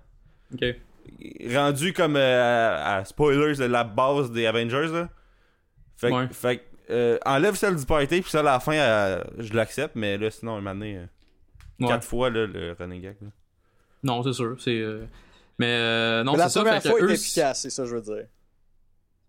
[0.53, 0.63] Ok.
[1.53, 4.87] Rendu comme euh, à, à spoilers de la base des Avengers.
[4.91, 5.09] Là.
[5.97, 6.27] Fait, que- Ouais.
[6.31, 9.95] fait que, euh, enlève celle du party, puis ça à la fin, euh, je l'accepte,
[9.95, 11.05] mais là, sinon, un moment donné, euh,
[11.79, 11.87] Ouais.
[11.87, 13.15] quatre fois le, le running gag.
[13.21, 13.27] là.
[14.03, 14.55] Non, c'est sûr.
[14.59, 14.79] C'est.
[14.79, 15.05] euh,
[15.59, 16.61] Mais euh, non, la c'est ça.
[16.61, 18.25] première fois était efficace, c'est ça je veux dire.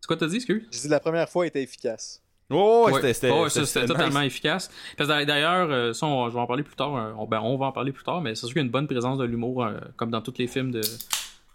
[0.01, 0.67] C'est quoi t'as dit, excuse?
[0.73, 2.23] Je dis la première fois était efficace.
[2.51, 3.13] Oh, ouais, Ouais.
[3.15, 4.27] c'était- totalement nice.
[4.33, 4.71] efficace.
[4.99, 6.95] Parce que d'ailleurs, euh, ça, on, je vais en parler plus tard.
[6.97, 8.65] euh, on, ben, on va en parler plus tard, mais c'est sûr qu'il y a
[8.65, 10.81] une bonne présence de l'humour, euh, comme dans tous les films de,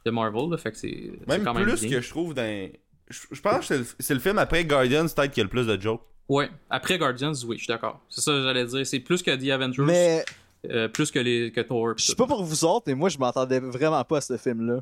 [0.05, 0.49] de Marvel.
[0.51, 1.89] Là, fait que c'est Même quand même plus bien.
[1.97, 2.69] que je trouve dans.
[3.09, 5.79] Je, je pense que c'est le, film après Guardians peut-être qui a le plus de
[5.79, 6.01] jokes.
[6.27, 8.01] Ouais, après Guardians, oui, je suis d'accord.
[8.09, 8.85] C'est ça que j'allais dire.
[8.85, 10.25] C'est plus que The Avengers, Mais
[10.69, 11.93] euh, plus que, les, que Thor.
[11.97, 14.81] je sais pas pour vous autres, mais moi je m'entendais vraiment pas à ce film-là.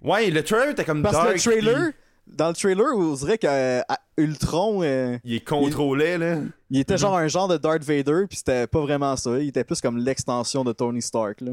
[0.00, 3.14] Ouais, le trailer était comme Parce que dark, le trailer, puis dans le trailer, on
[3.14, 3.82] dirait que euh,
[4.16, 6.38] Ultron, euh, Il est contrôlé, là.
[6.70, 9.38] il était genre un genre de Darth Vader, puis c'était pas vraiment ça.
[9.38, 11.40] Il était plus comme l'extension de Tony Stark.
[11.40, 11.52] Là.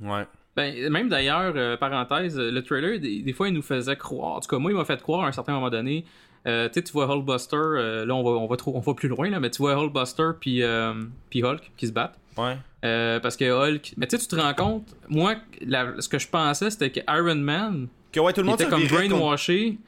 [0.00, 0.26] Ouais.
[0.56, 4.34] Ben, même d'ailleurs, euh, parenthèse, le trailer, des, des fois, il nous faisait croire.
[4.36, 6.04] En tout cas, moi, il m'a fait croire à un certain moment donné.
[6.46, 8.94] euh, tu sais, tu vois Hulkbuster, euh, là, on va, on, va trop, on va
[8.94, 10.92] plus loin, là, mais tu vois Hulkbuster puis, euh,
[11.30, 12.18] puis Hulk qui se battent.
[12.36, 12.56] Ouais.
[12.84, 13.94] Euh, parce que Hulk.
[13.96, 17.00] Mais tu sais, tu te rends compte, moi, la- ce que je pensais, c'était que
[17.08, 19.78] Iron Man, Que ouais, tout le monde était comme brainwashé.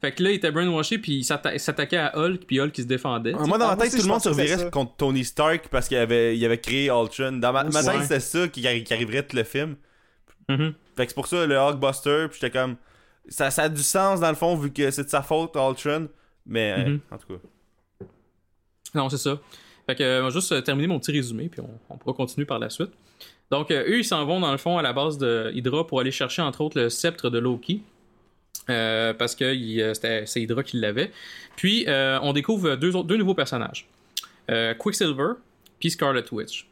[0.00, 2.76] Fait que là, il était brainwashé, puis il s'atta- il s'attaquait à Hulk, puis Hulk,
[2.78, 3.34] il se défendait.
[3.38, 4.70] Ah, Moi, dans Ah, ma tête, tout le monde se pensais que virait c'était ça.
[4.70, 7.32] contre Tony Stark parce qu'il avait, il avait créé Ultron.
[7.32, 7.92] Dans ma, ma Ouais.
[7.92, 9.74] tête, c'était ça qui arriverait tout le film.
[10.48, 10.74] Mhm.
[10.96, 12.76] Fait que c'est pour ça, le Hulkbuster, puis j'étais comme.
[13.28, 16.08] Ça, ça a du sens dans le fond, vu que c'est de sa faute, Ultron.
[16.46, 17.00] Mais, euh, Mhm.
[17.10, 18.06] en tout cas.
[18.94, 19.38] Non, c'est ça.
[19.86, 22.14] Fait que, euh, on va juste euh, terminer mon petit résumé, puis on, on pourra
[22.14, 22.90] continuer par la suite.
[23.50, 26.00] Donc, euh, eux, ils s'en vont dans le fond à la base de Hydra pour
[26.00, 27.82] aller chercher, entre autres, le sceptre de Loki.
[28.70, 31.10] Euh, parce que c'est Hydra qui l'avait.
[31.56, 33.86] Puis, on découvre deux, autres- deux nouveaux personnages
[34.78, 35.32] Quicksilver,
[35.80, 36.66] puis Scarlet Witch.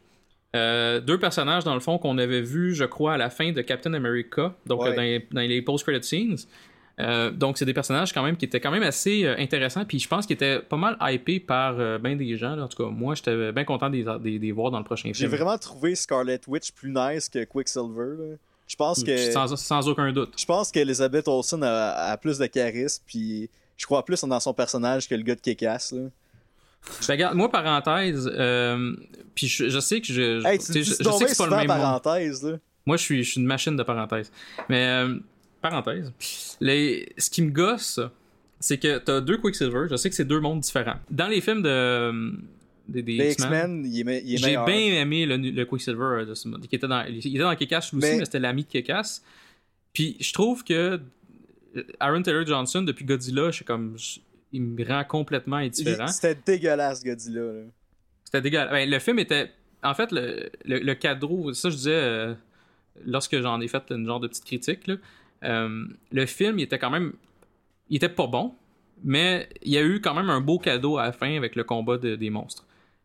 [0.56, 3.60] Euh, deux personnages, dans le fond, qu'on avait vus, je crois, à la fin de
[3.62, 4.88] Captain America, donc Ouais.
[4.90, 6.36] euh, dans les, dans les post-credit scenes.
[6.98, 9.98] Euh, donc, c'est des personnages quand même qui étaient quand même assez euh, intéressants, puis
[9.98, 12.56] je pense qu'ils étaient pas mal hypés par ben des gens.
[12.56, 12.64] là.
[12.64, 15.30] En tout cas, moi, j'étais bien content de les- voir dans le prochain J'ai film.
[15.30, 18.14] vraiment trouvé Scarlet Witch plus nice que Quicksilver.
[18.18, 18.36] Là.
[18.66, 20.32] Je pense que Sans, sans aucun doute.
[20.38, 24.54] je pense qu'Elizabeth Olsen a, a plus de charisme, puis je crois plus dans son
[24.54, 25.94] personnage que le gars de Kick-Ass.
[26.84, 26.92] Là.
[27.08, 28.94] Ben, regarde, moi, parenthèse, euh,
[29.34, 31.36] puis je, je sais que je, je- Hey, tu tu je- je sais que c'est
[31.36, 31.76] pas le même monde.
[31.78, 32.42] parenthèse.
[32.44, 32.58] Là.
[32.86, 34.30] Moi, je suis, je suis une machine de parenthèse.
[34.68, 35.16] Mais, euh,
[35.60, 36.12] parenthèse.
[36.60, 37.98] Les, ce qui me gosse,
[38.60, 39.86] c'est que t'as deux Quicksilver.
[39.90, 40.96] Je sais que c'est deux mondes différents.
[41.10, 42.30] Dans les films de, euh,
[42.88, 46.34] des, des Les X-Men, il est, il est j'ai bien aimé le, le Quicksilver de
[46.34, 46.66] ce mode.
[46.68, 49.22] Qui était dans, il était dans Kick-Ass aussi, Mais- mais, c'était l'ami de Kick-Ass.
[49.92, 51.00] Puis je trouve que
[52.00, 53.94] Aaron Taylor Johnson, depuis Godzilla, je suis comme.
[53.98, 54.20] je-
[54.56, 56.06] il me rend complètement indifférent.
[56.08, 57.40] C'était dégueulasse, ce Godzilla.
[57.42, 57.62] Là.
[58.24, 58.70] C'était dégueulasse.
[58.70, 59.50] Ben, le film était.
[59.82, 62.34] En fait, le, le, le cadre, ça je disais euh,
[63.04, 64.86] lorsque j'en ai fait une genre de petite critique.
[64.86, 64.94] Là,
[65.44, 67.12] euh, le film, il était quand même.
[67.88, 68.54] Il était pas bon,
[69.04, 71.62] mais il y a eu quand même un beau cadeau à la fin avec le
[71.64, 72.64] combat de- des monstres.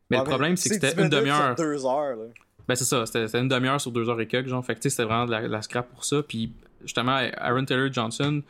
[0.09, 1.55] Mais Ouais, le problème, c'est que c'était 10 une demi-heure.
[1.55, 2.15] deux heures.
[2.15, 2.25] Là.
[2.67, 4.65] Ben, c'est ça, c'était une demi-heure sur deux heures et quelques, genre.
[4.65, 6.23] Fait que, c'était vraiment de la, de la scrap pour ça.
[6.23, 6.51] Puis,
[6.83, 8.41] justement, Aaron Taylor Johnson,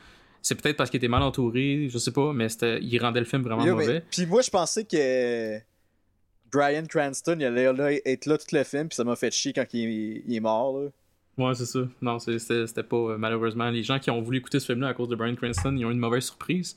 [0.42, 2.48] c'est peut-être parce qu'il était mal entouré, je sais pas, mais
[2.82, 4.04] il rendait le film vraiment mais- mauvais.
[4.12, 5.58] Puis moi, je pensais que
[6.52, 9.54] Brian Cranston, il allait là, être là tout le film, puis ça m'a fait chier
[9.54, 10.80] quand il est, il est mort.
[10.80, 10.90] Là.
[11.38, 11.80] Ouais, c'est ça.
[12.02, 15.08] Non, c'était pas, euh, malheureusement, les gens qui ont voulu écouter ce film-là à cause
[15.08, 16.76] de Brian Cranston, ils ont eu une mauvaise surprise.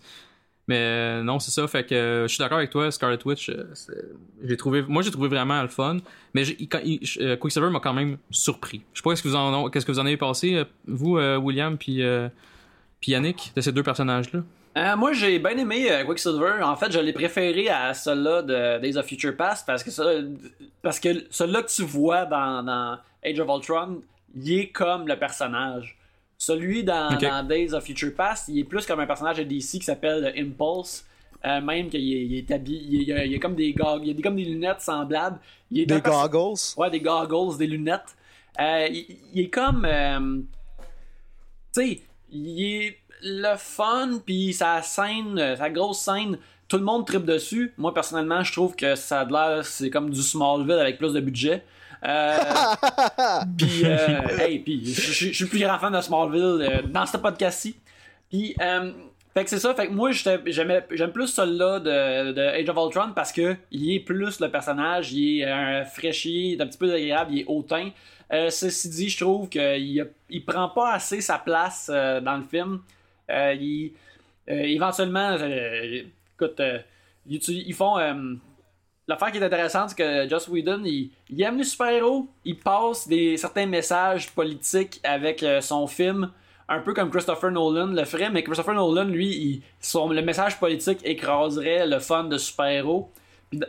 [0.68, 1.66] Mais euh, non, c'est ça.
[1.66, 3.50] Fait que euh, je suis d'accord avec toi, Scarlet Witch.
[4.44, 5.98] j'ai trouvé, moi, j'ai trouvé vraiment le fun.
[6.34, 7.00] Mais quand, il-
[7.40, 8.80] Quicksilver m'a quand même surpris.
[8.94, 11.76] Je sais pas qu'est-ce que vous en, qu'est-ce que vous en avez pensé, vous, William,
[11.76, 12.00] puis
[13.04, 14.40] puis Yannick, de ces deux personnages-là?
[14.78, 16.62] Euh, moi, j'ai bien aimé euh, Quicksilver.
[16.62, 20.04] En fait, je l'ai préféré à celui-là de Days of Future Past parce que ça,
[20.80, 24.00] parce que celui-là que tu vois dans, dans Age of Ultron,
[24.34, 25.98] il est comme le personnage.
[26.38, 27.10] Celui dans,
[27.46, 31.04] Days of Future Past, il est plus comme un personnage de DC qui s'appelle Impulse.
[31.44, 34.10] Euh, même qu'il est, il est habillé, il, a, il a comme des gog- il
[34.12, 35.38] a des, comme des lunettes semblables.
[35.70, 36.58] Il est Des goggles?
[36.78, 38.16] Ouais, des goggles, des lunettes.
[38.58, 39.84] Euh, il, il est comme.
[39.84, 40.40] euh,
[41.74, 42.00] tu sais,
[42.30, 47.72] il est le fun, puis sa scène, sa grosse scène, tout le monde tripe dessus.
[47.78, 51.12] Moi, personnellement, je trouve que ça a de l'air, c'est comme du Smallville avec plus
[51.12, 51.64] de budget.
[52.04, 52.36] Euh,
[53.58, 57.16] puis, euh, hey, puis, je suis le plus grand fan de Smallville euh, dans ce
[57.16, 57.76] podcast-ci.
[58.30, 58.54] Puis,
[59.34, 59.74] fait que c'est ça.
[59.74, 64.00] Fait que moi, j'aime plus celui-là de, de Age of Ultron parce que il est
[64.00, 67.44] plus le personnage, il est un fraîchier, il est un petit peu agréable, il est
[67.46, 67.90] hautain.
[68.34, 72.42] Euh, ceci dit, je trouve qu'il il prend pas assez sa place euh, dans le
[72.44, 72.80] film.
[73.30, 73.92] Euh, il-
[74.46, 76.60] éventuellement, écoute,
[77.26, 77.96] ils, font.
[79.06, 83.06] L'affaire qui est intéressante, c'est que Joss Whedon, il, il aime les super-héros, il passe
[83.08, 86.30] des, certains messages politiques avec son film,
[86.68, 90.58] un peu comme Christopher Nolan le ferait, mais Christopher Nolan, lui, il- son, le message
[90.58, 93.10] politique écraserait le fun de super-héros.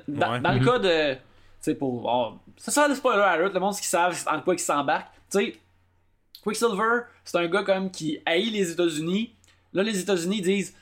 [0.07, 0.65] Dans- le Mhm.
[0.65, 1.13] cas de.
[1.13, 1.19] Tu
[1.61, 2.05] sais, pour.
[2.05, 5.11] oh, c'est ça le spoiler alert, le monde qui savent en quoi ils s'embarquent.
[5.31, 5.55] Tu sais,
[6.43, 9.33] Quicksilver, c'est un gars comme qui haït les États-Unis.
[9.73, 10.75] Là, les États-Unis disent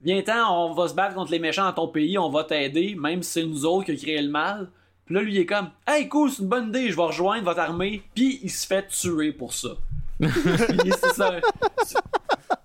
[0.00, 3.22] viens-t'en, on va se battre contre les méchants dans ton pays, on va t'aider, même
[3.22, 4.70] si c'est nous autres qui a créé le mal.
[5.04, 7.44] Puis là, lui, il est comme, hey, cool, c'est une bonne idée, je vais rejoindre
[7.44, 8.02] votre armée.
[8.14, 9.70] Puis il se fait tuer pour ça.
[10.20, 11.32] Puis c'est ça.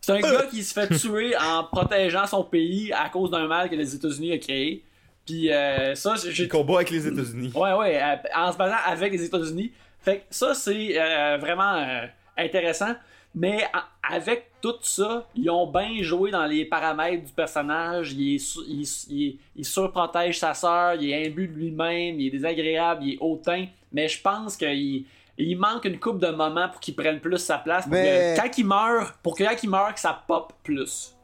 [0.02, 3.70] C'est un gars qui se fait tuer en protégeant son pays à cause d'un mal
[3.70, 4.84] que les États-Unis ont créé.
[5.26, 7.52] Puis euh, ça, j'ai combat avec les États-Unis.
[7.56, 9.72] Ouais, ouais, euh, en se battant avec les États-Unis.
[10.02, 12.06] Fait que ça, c'est euh, vraiment euh,
[12.38, 12.94] intéressant.
[13.38, 13.66] Mais
[14.10, 18.14] avec tout ça, ils ont bien joué dans les paramètres du personnage.
[18.14, 22.28] Il, est su- il, il- il surprotège sa sœur, il est imbu de lui-même, il
[22.28, 23.66] est désagréable, il est hautain.
[23.92, 25.06] Mais je pense qu'il
[25.38, 27.84] il manque une coupe de moments pour qu'il prenne plus sa place.
[27.84, 31.15] Pour Mais- que quand il meurt, pour que quand il meurt, que ça pop plus.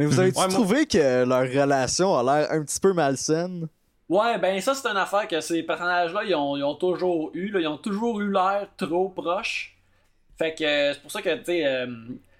[0.00, 3.68] Mais vous avez-tu Ouais, moi- trouvé que leur relation a l'air un petit peu malsaine?
[4.08, 7.48] Ouais, ben ça, c'est une affaire que ces personnages-là, ils ont, ils ont toujours eu.
[7.50, 7.60] là.
[7.60, 9.76] ils ont toujours eu l'air trop proches.
[10.38, 11.86] Fait que euh, c'est pour ça que, tu sais, euh,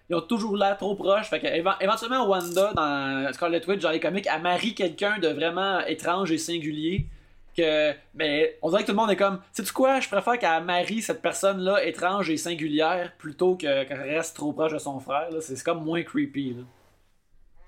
[0.08, 1.28] ils ont toujours l'air trop proches.
[1.28, 5.28] Fait que éven- éventuellement, Wanda, dans Scarlet Witch, dans les comics, elle marie quelqu'un de
[5.28, 7.04] vraiment étrange et singulier.
[7.54, 10.64] Que, mais on dirait que tout le monde est comme, sais-tu quoi, je préfère qu'elle
[10.64, 15.28] marie cette personne-là étrange et singulière plutôt que- qu'elle reste trop proche de son frère.
[15.40, 16.54] c'est comme moins creepy.
[16.56, 16.62] Là.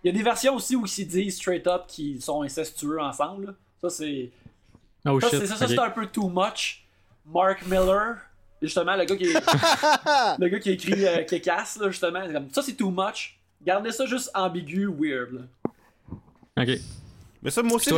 [0.05, 3.01] Il y a des versions aussi où ils se disent straight up qu'ils sont incestueux
[3.01, 3.47] ensemble.
[3.47, 3.53] là.
[3.81, 4.31] Ça, c'est.
[5.07, 5.47] Oh Ça, shit.
[5.47, 6.85] c'est un peu too much.
[7.27, 8.17] Mark Miller,
[8.61, 12.21] justement, le gars qui, le gars qui a écrit euh, Kick-Ass, là, justement,
[12.53, 13.39] ça c'est too much.
[13.65, 15.33] Gardez ça juste ambigu, weird.
[15.35, 16.63] là.
[16.63, 16.79] Ok.
[17.43, 17.91] Mais ça, moi aussi,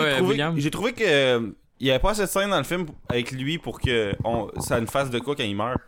[0.57, 1.51] j'ai trouvé, que euh,
[1.81, 4.51] il y avait pas assez de scène dans le film avec lui pour que on,
[4.61, 5.81] ça ne fasse de quoi quand il meurt.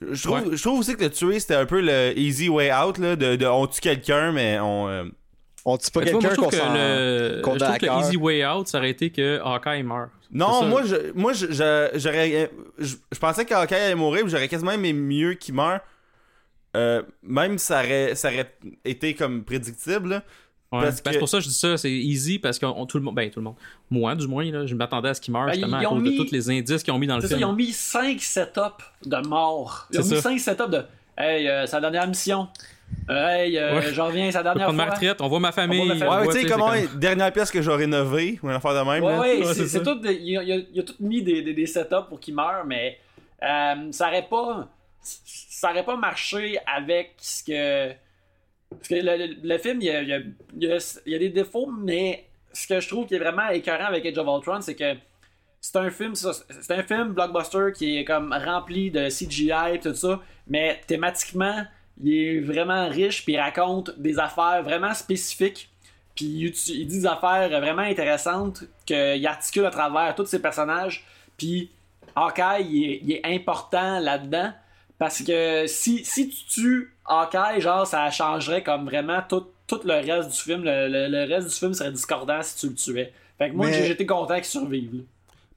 [0.00, 0.56] Je trouve, Ouais.
[0.56, 3.36] je trouve aussi que le tuer c'était un peu le easy way out là, de,
[3.36, 5.04] de on tue quelqu'un mais on euh,
[5.64, 6.72] On tue pas quelqu'un qu'on que s'en...
[6.74, 10.10] le, qu'on je trouve que le easy way out, ça aurait été que Hawkeye meurt.
[10.32, 11.46] Non moi je moi je,
[11.98, 15.80] j'aurais je, je pensais qu'Hawkeye allait mourir puis j'aurais quasiment aimé mieux qu'il meure
[16.76, 20.22] Euh, même ça aurait ça aurait été comme prédictible là.
[20.72, 20.82] Ouais.
[20.84, 22.86] parce Ben, que- C'est pour ça que je dis ça, c'est easy parce que on-
[22.86, 23.56] tout le monde, ben tout le monde,
[23.90, 25.94] moi du moins, là, je m'attendais à ce qu'il meure Ben, justement ils à ont
[25.94, 27.48] cause mis- de tous les indices qu'ils ont mis dans le C'est ça, film.
[27.48, 28.60] ils ont mis 5 setups
[29.04, 29.88] de mort.
[29.92, 30.22] Ils ont C'est mis ça.
[30.22, 30.84] 5 setups de
[31.18, 32.48] Hey, euh, sa dernière mission.
[33.10, 33.92] Euh, hey, euh, Ouais.
[33.92, 34.94] j'en reviens, sa dernière prendre ma fois.
[34.94, 35.80] retraite, on voit ma famille.
[35.80, 36.28] On voit ma famille.
[36.28, 39.04] Ouais, tu sais comment comme- dernière pièce que j'aurais rénovée ou une affaire de même
[39.04, 39.80] Ouais, ouais, Ouais, c'est ça.
[39.80, 39.96] tout.
[39.96, 42.34] des- Il a, il a- il a tout mis des, des, des setups pour qu'il
[42.34, 42.98] meure, mais
[43.42, 44.68] euh, ça aurait pas.
[45.02, 47.92] Ça aurait pas marché avec ce que.
[48.70, 50.20] Parce que le, le- film, il y a, il y a-
[51.06, 54.06] il y a- des défauts, mais ce que je trouve qui est vraiment écœurant avec
[54.06, 54.94] Age of Ultron, c'est que
[55.60, 59.94] c'est un film, c'est un film blockbuster qui est comme rempli de CGI et tout
[59.94, 61.64] ça, mais thématiquement,
[62.02, 65.68] il est vraiment riche puis il raconte des affaires vraiment spécifiques.
[66.14, 71.04] Puis il, dit des affaires vraiment intéressantes qu'il articule à travers tous ses personnages.
[71.36, 71.70] Puis
[72.16, 74.52] Hawkeye, il est, il est important là-dedans.
[74.98, 79.94] Parce que si, si tu tues Hawkeye, genre, ça changerait comme vraiment tout, tout le
[79.94, 80.62] reste du film.
[80.64, 83.12] Le, le- le reste du film serait discordant si tu le tuais.
[83.38, 84.94] Fait que moi, Mais- j'étais content qu'il survive.
[84.94, 85.02] là.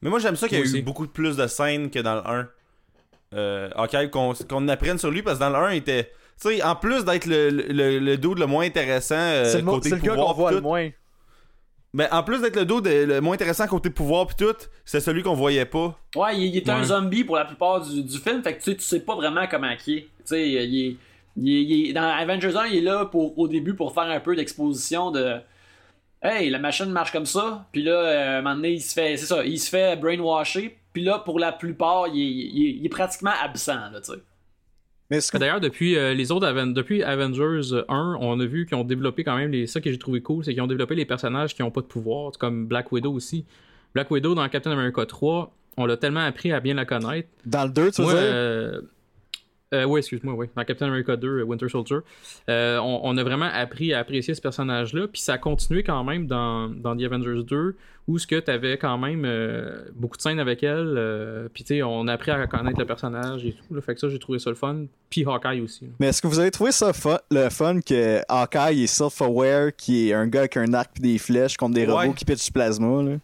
[0.01, 2.27] Mais moi j'aime ça qu'il y a eu beaucoup plus de scènes que dans le
[2.27, 2.49] 1.
[3.35, 6.11] Euh, ok, qu'on qu'on apprenne sur lui parce que dans le 1 il était.
[6.41, 9.65] Tu sais, en plus d'être le, le, le dude le moins intéressant euh, C'est le,
[9.65, 10.89] côté c'est le gars pouvoir qu'on voit le moins.
[11.93, 15.21] Mais en plus d'être le dude le moins intéressant côté pouvoir pis tout, c'est celui
[15.23, 15.97] qu'on voyait pas.
[16.15, 18.71] Ouais, il, il est un zombie pour la plupart du, du film, fait que tu
[18.71, 20.01] sais, tu sais pas vraiment comment il est.
[20.01, 20.57] Tu sais, il
[20.89, 20.95] est,
[21.37, 25.11] il dans Avengers 1, il est là pour, au début pour faire un peu d'exposition
[25.11, 25.37] de
[26.21, 29.17] Hey, la machine marche comme ça, puis là, euh, un moment donné, il se fait,
[29.17, 32.71] c'est ça, il se fait brainwasher, puis là, pour la plupart, il est, il est-
[32.79, 34.19] il est pratiquement absent, là, tu sais.
[35.11, 38.65] Mais ce que- D'ailleurs, depuis euh, les autres Aven- depuis Avengers 1, on a vu
[38.65, 39.67] qu'ils ont développé quand même les.
[39.67, 41.87] Ça que j'ai trouvé cool, c'est qu'ils ont développé les personnages qui ont pas de
[41.87, 43.43] pouvoir, comme Black Widow aussi.
[43.93, 47.27] Black Widow dans Captain America 3, on l'a tellement appris à bien la connaître.
[47.45, 48.21] dans le 2, tu veux Moi, dire?
[48.23, 48.81] euh,
[49.73, 50.47] euh, oui, excuse-moi, oui.
[50.55, 51.97] Dans Captain America 2, euh, Winter Soldier,
[52.49, 55.07] euh, on, on a vraiment appris à apprécier ce personnage-là.
[55.11, 57.75] Puis ça a continué quand même dans, dans The Avengers 2,
[58.07, 61.49] où ce que t'avais quand même euh, beaucoup de scènes avec elle.
[61.53, 63.73] puis tu sais, on a appris à connaître le personnage et tout.
[63.73, 64.85] Là, fait que ça, j'ai trouvé ça le fun.
[65.09, 65.85] Puis Hawkeye aussi.
[65.85, 65.91] là.
[65.99, 66.91] Mais est-ce que vous avez trouvé ça
[67.31, 71.17] le fun que Hawkeye est self-aware, qui est un gars avec un arc et des
[71.17, 71.91] flèches contre des Ouais.
[71.93, 73.03] robots qui pitchent du plasma?
[73.03, 73.17] Là?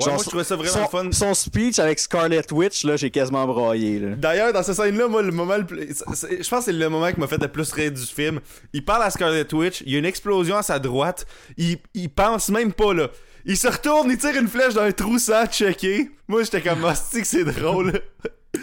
[0.00, 0.04] Ouais.
[0.06, 1.12] Ouais, Genre, moi je trouvais ça vraiment son, fun.
[1.12, 4.00] son speech avec Scarlet Witch, là, j'ai quasiment braillé.
[4.16, 5.88] D'ailleurs, dans cette scène-là, moi, le moment le plus.
[5.88, 8.40] Je pense que c'est le moment qui m'a fait le plus rire du film.
[8.72, 11.26] Il parle à Scarlet Witch, il y a une explosion à sa droite,
[11.56, 13.08] il, il pense même pas, là.
[13.46, 16.10] Il se retourne, il tire une flèche dans un trou sans checker.
[16.28, 18.00] Moi, j'étais comme, hostie que c'est drôle.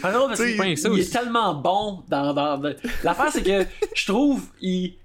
[0.04, 2.34] Ah non, parce il est tellement bon dans.
[2.34, 2.74] dans, dans-
[3.04, 3.66] L'affaire, c'est que
[3.96, 4.98] je trouve il,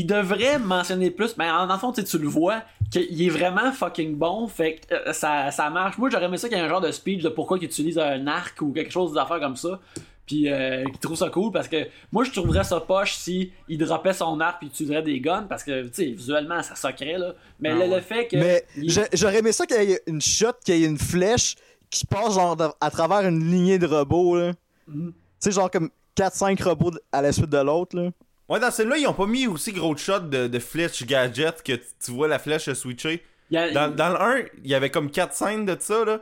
[0.00, 1.36] il devrait mentionner plus.
[1.36, 4.46] Mais en, en fond, tu le vois, qu'il est vraiment fucking bon.
[4.48, 5.98] Fait que euh, ça, ça marche.
[5.98, 7.98] Moi, j'aurais aimé ça qu'il y ait un genre de speech de pourquoi il utilise
[7.98, 9.80] un arc ou quelque chose d'affaires comme ça.
[10.26, 13.78] puis euh, qui trouve ça cool parce que moi je trouverais ça poche si il
[13.78, 17.32] droppait son arc puis tuerait des guns parce que tu sais visuellement ça socrait là
[17.58, 20.52] mais Ah le, fait que Mais il- j'aurais aimé ça qu'il y ait une shot,
[20.62, 21.54] qu'il y ait une flèche
[21.88, 24.52] qui passe genre à travers une lignée de robots, là.
[24.86, 25.12] Mhm.
[25.12, 28.10] Tu sais, genre comme 4-5 robots à la suite de l'autre, là.
[28.48, 31.62] Ouais, dans celle-là, ils ont pas mis aussi gros de shots de, de flèches gadget
[31.62, 33.22] que tu- vois la flèche se switcher.
[33.54, 36.20] a- Dans, dans le 1, il y avait comme 4 scènes de ça, là.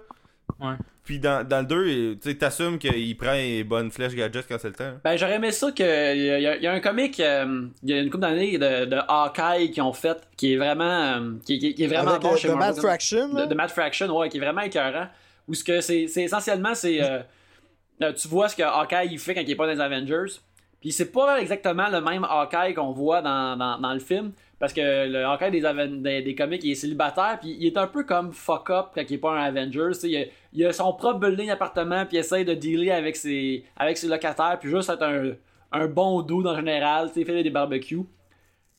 [0.60, 0.74] Ouais.
[1.04, 4.56] Puis dans, dans le 2, tu sais, t'assumes qu'il prend les bonnes flèches gadget quand
[4.58, 4.84] c'est le temps.
[4.84, 4.94] là.
[5.04, 6.14] Ben, j'aurais aimé ça que.
[6.16, 8.58] Il y, a- il y a un comic, euh, il y a une couple d'années
[8.58, 10.82] de, de Hawkeye qui ont fait, qui est vraiment.
[10.84, 12.76] euh, qui, qui- qui est vraiment Avec bon euh, chez The Mad.
[12.76, 15.06] Fraction, De, de Mad Fraction, ouais, qui est vraiment écœurant.
[15.46, 16.98] Où ce que c'est, c'est essentiellement, c'est.
[17.00, 20.32] euh, tu vois ce que Hawkeye il fait quand il est pas dans les Avengers.
[20.80, 24.32] Puis c'est pas exactement le même Hawkeye qu'on voit dans, dans, le film.
[24.58, 27.38] Parce que le Hawkeye des, des, comics, il est célibataire.
[27.40, 30.16] Puis il est un peu comme fuck up quand il est pas un sais, Il
[30.16, 32.06] a, il a son propre building appartement.
[32.06, 34.58] Puis il essaie de dealer avec ses, avec ses locataires.
[34.60, 35.32] Puis juste être un,
[35.72, 37.10] un bon dude en général.
[37.16, 38.06] Il fait des barbecues.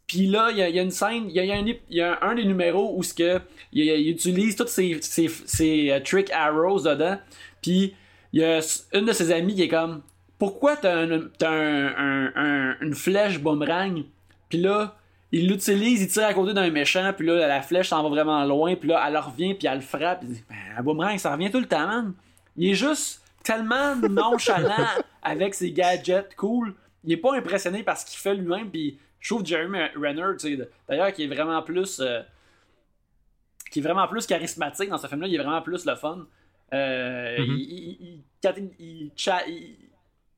[0.08, 3.02] Puis là, il y, a- une scène, il y y a un, des numéros où
[3.02, 3.42] que,
[3.74, 7.18] il, il utilise tous ses, ses, ses, euh, trick arrows dedans.
[7.62, 7.94] Puis
[8.32, 8.60] il y a
[8.94, 10.02] une de ses amies qui est comme
[10.40, 14.04] Pourquoi t'as, un, t'as un, un- un- une flèche boomerang
[14.50, 14.96] Puis là,
[15.32, 17.12] il l'utilise, il tire à côté d'un méchant.
[17.16, 18.76] Puis là, la flèche s'en va vraiment loin.
[18.76, 20.20] Puis là, elle revient, puis elle le frappe.
[20.24, 22.14] Il dit Ben, un boomerang, ça revient tout le temps, man.
[22.56, 24.88] Il est juste tellement nonchalant
[25.24, 26.74] avec ses gadgets cool.
[27.04, 28.70] Il est pas impressionné par ce qu'il fait lui-même.
[28.70, 30.34] Puis je trouve Jeremy Renner,
[30.88, 32.00] d'ailleurs, qui est vraiment plus.
[32.00, 32.22] euh,
[33.72, 35.28] qui est vraiment plus charismatique dans ce film-là.
[35.28, 36.26] Il est vraiment plus le fun.
[36.74, 37.46] Euh, Mhm.
[37.58, 39.46] il, il- il- quand il- il cha-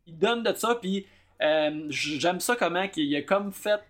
[0.10, 1.05] il- il donne de ça, puis
[1.41, 3.82] euh, j'aime ça comment qu'il a comme fait.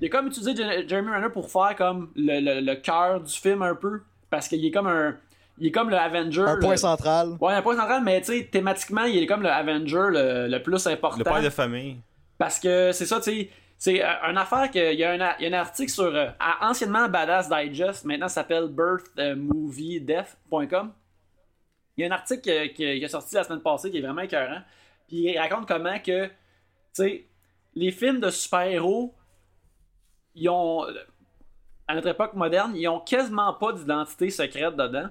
[0.00, 3.32] Il a comme utilisé Je- Jeremy Renner pour faire comme le, le, le cœur du
[3.32, 4.00] film un peu.
[4.30, 5.16] Parce qu'il est comme un.
[5.58, 6.44] Il est comme le Avenger.
[6.46, 7.36] Un point le- central.
[7.40, 10.62] Ouais, un point central, mais tu sais, thématiquement, il est comme le Avenger le, le
[10.62, 11.18] plus important.
[11.18, 11.98] Le père de famille.
[12.38, 13.50] Parce que c'est ça, tu sais.
[13.76, 16.04] C'est euh, une affaire qu'il y, a un a- il y a un article sur.
[16.04, 16.28] euh,
[16.60, 20.92] anciennement Badass Digest, maintenant ça s'appelle birthmoviedeath.com.
[21.96, 24.00] Il y a un article euh, qui, qui est sorti la semaine passée qui est
[24.00, 24.60] vraiment écœurant.
[25.08, 26.26] Puis il raconte comment que.
[26.26, 26.32] Tu
[26.92, 27.26] sais,
[27.74, 29.14] les films de super-héros,
[30.34, 30.84] ils ont.
[31.88, 35.08] À notre époque moderne, ils ont quasiment pas d'identité secrète dedans.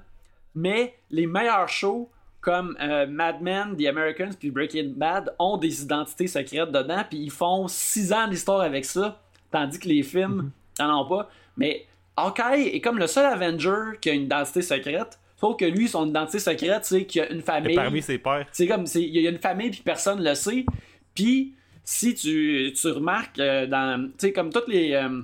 [0.56, 2.10] Mais les meilleurs shows
[2.42, 7.20] comme euh, Mad Men, The Americans puis Breaking Bad ont des identités secrètes dedans puis
[7.20, 9.22] ils font 6 ans d'histoire avec ça
[9.52, 11.86] tandis que les films n'en ont pas mais
[12.18, 16.08] Hawkeye est comme le seul Avenger qui a une identité secrète sauf que lui son
[16.08, 17.76] identité secrète c'est qu'il a une Et famille.
[17.76, 18.46] parmi ses pères.
[18.54, 20.66] c'est comme c'est il y a une famille puis personne le sait.
[21.14, 25.22] Puis si tu, tu remarques euh, dans tu sais comme toutes les euh,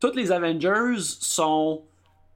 [0.00, 1.82] toutes les Avengers sont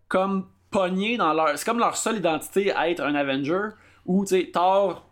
[0.08, 3.70] comme pognés dans leur c'est comme leur seule identité à être un Avenger.
[4.04, 5.04] Ou tu sais Thor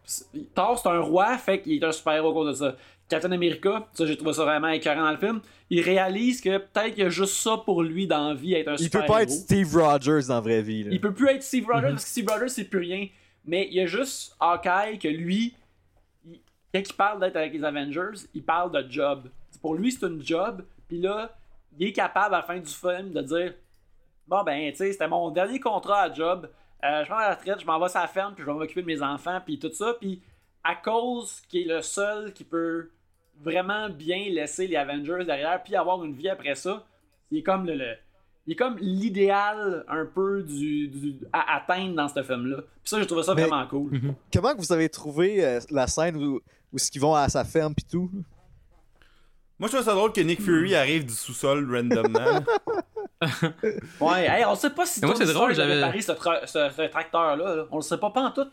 [0.55, 2.77] Thor c'est un roi fait qu'il est un super héros à cause de ça
[3.09, 5.41] Captain America ça j'ai trouvé ça vraiment écœurant dans le film
[5.71, 8.69] il réalise que peut-être qu'il y a juste ça pour lui dans la vie être
[8.69, 9.31] un Il super peut pas être.
[9.31, 10.91] Steve Rogers dans la vraie vie, là.
[10.93, 13.09] Il peut plus être Steve Rogers parce que Steve Rogers c'est plus rien.
[13.47, 15.55] Mais il y a juste Hawkeye que lui,
[16.27, 16.41] il-
[16.73, 19.29] quand il parle d'être avec les Avengers, il parle de job.
[19.61, 20.65] Pour lui, c'est une job.
[20.89, 21.35] Puis là,
[21.79, 23.55] il est capable à la fin du film de dire
[24.27, 26.49] Bon, ben, tu sais, c'était mon dernier contrat à job.
[26.85, 28.83] Euh, je prends la retraite, je m'en vais sur la ferme, puis je vais m'occuper
[28.83, 29.95] de mes enfants, puis tout ça.
[30.01, 30.23] Puis
[30.65, 32.91] à cause qu'il est le seul qui peut
[33.41, 36.85] vraiment bien laisser les Avengers derrière, puis avoir une vie après ça,
[37.31, 37.97] il est comme le, le-
[38.47, 42.59] il est comme l'idéal un peu du, du- à atteindre dans ce film-là.
[42.59, 43.91] Puis ça, j'ai trouvé ça Mais- vraiment cool.
[44.33, 46.41] Comment que vous avez trouvé euh, la scène où,
[46.73, 48.11] où ce qu'ils vont à sa ferme pis tout?
[49.59, 52.45] Moi, je trouve ça drôle que Nick Fury arrive du sous-sol randomment.
[54.01, 56.83] Ouais, hey, on sait pas si moi, c'est drôle, j'avais- réparé ce, tra- ce- ce
[56.89, 57.57] tracteur-là.
[57.57, 57.65] là.
[57.71, 58.47] On le sait pas, pas en tout.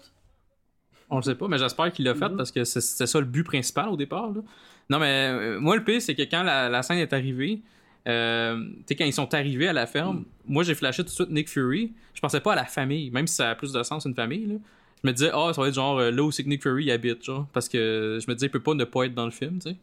[1.12, 2.38] On le sait pas, mais j'espère qu'il l'a fait Mhm.
[2.38, 4.32] parce que c'est- c'était ça le but principal au départ.
[4.32, 4.42] là.
[4.90, 7.60] Non, mais euh, moi, le pire, c'est que quand la, la scène est arrivée,
[8.08, 10.26] euh, tu sais, quand ils sont arrivés à la ferme, Mhm.
[10.48, 11.92] moi, j'ai flashé tout de suite Nick Fury.
[12.14, 14.46] Je pensais pas à la famille, même si ça a plus de sens une famille.
[14.48, 14.56] Là.
[15.04, 16.86] Je me disais, ah, ça va être genre euh, là où c'est que Nick Fury
[16.86, 19.26] il habite, genre, parce que je me disais, il peut pas ne pas être dans
[19.26, 19.76] le film, tu sais.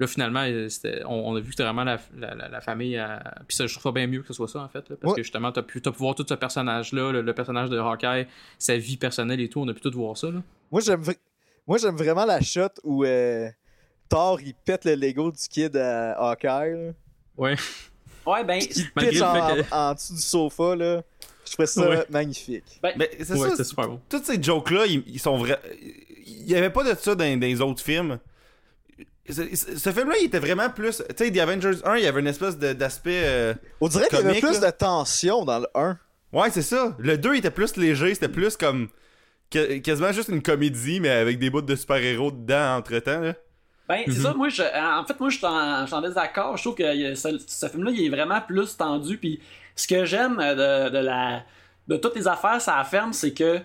[0.00, 0.68] Là, finalement, euh,
[1.06, 2.96] on, on a vu que c'était vraiment la, la, la- la famille.
[2.96, 4.88] à- Puis ça, je trouve ça bien mieux que ce soit ça, en fait.
[4.88, 5.16] là, parce Ouais.
[5.16, 8.26] que justement, t'as pu, t'as pu voir tout ce personnage-là, le, le personnage de Hawkeye,
[8.58, 9.60] sa vie personnelle et tout.
[9.60, 10.28] On a pu tout voir ça.
[10.30, 10.40] Là.
[10.70, 11.16] Moi, j'aime vra-
[11.66, 13.48] Moi, j'aime vraiment la shot où euh,
[14.08, 16.46] Thor, il pète le Lego du kid à Hawkeye,
[16.86, 16.92] là.
[17.36, 17.56] Ouais.
[18.26, 18.60] Ouais, ben,
[18.94, 21.02] Malgré pitch en, que- en dessous du sofa, là.
[21.44, 22.04] Je trouvais ça Ouais.
[22.10, 22.64] magnifique.
[22.82, 24.00] Mais c'est Ouais, ça, c'était super bon.
[24.08, 25.58] tous ces jokes-là, ils, ils sont vrais.
[26.26, 28.18] Il y avait pas de ça dans, dans les autres films.
[29.28, 31.02] Ce, film-là, il était vraiment plus.
[31.16, 33.22] Tu sais, The Avengers 1, il y avait une espèce d'aspect.
[33.24, 34.70] euh, On dirait qu'il y avait plus là.
[34.70, 35.98] de tension dans le 1.
[36.32, 36.94] Ouais, c'est ça.
[36.98, 38.88] Le 2, il était plus léger, c'était plus comme.
[39.50, 43.34] quasiment juste une comédie, mais avec des bouts de super-héros dedans entre-temps, là.
[43.88, 44.22] Ben, c'est Mhm.
[44.22, 46.56] ça, moi, je, en fait, moi, je suis en, désaccord.
[46.58, 49.16] Je trouve que ce film-là, il est vraiment plus tendu.
[49.16, 49.40] Puis,
[49.74, 51.42] ce que j'aime euh, de, de la
[51.86, 53.60] de toutes les affaires, ça ferme, c'est que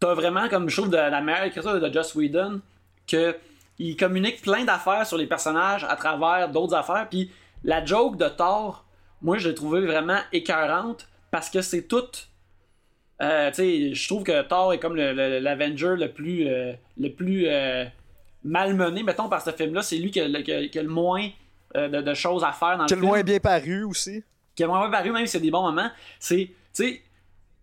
[0.00, 2.60] t'as vraiment, comme je trouve, de la meilleure écriture de Joss Whedon,
[3.06, 3.36] que
[3.88, 7.08] il communique plein d'affaires sur les personnages à travers d'autres affaires.
[7.08, 7.30] Puis,
[7.64, 8.84] la joke de Thor,
[9.22, 12.04] moi, je l'ai trouvé vraiment écœurante parce que c'est tout.
[13.22, 16.72] Euh, tu sais, je trouve que Thor est comme le- le- l'Avenger le, plus, euh,
[16.98, 17.84] le plus euh,
[18.44, 19.82] malmené, mettons, par ce film-là.
[19.82, 21.28] C'est lui qui a, le- qui a- qui a le moins
[21.76, 23.08] euh, de, de choses à faire dans Qui le a le film.
[23.08, 24.24] moins bien paru aussi.
[24.56, 25.90] Qui a le moins bien paru, même si c'est des bons moments.
[26.18, 27.02] C'est, tu sais,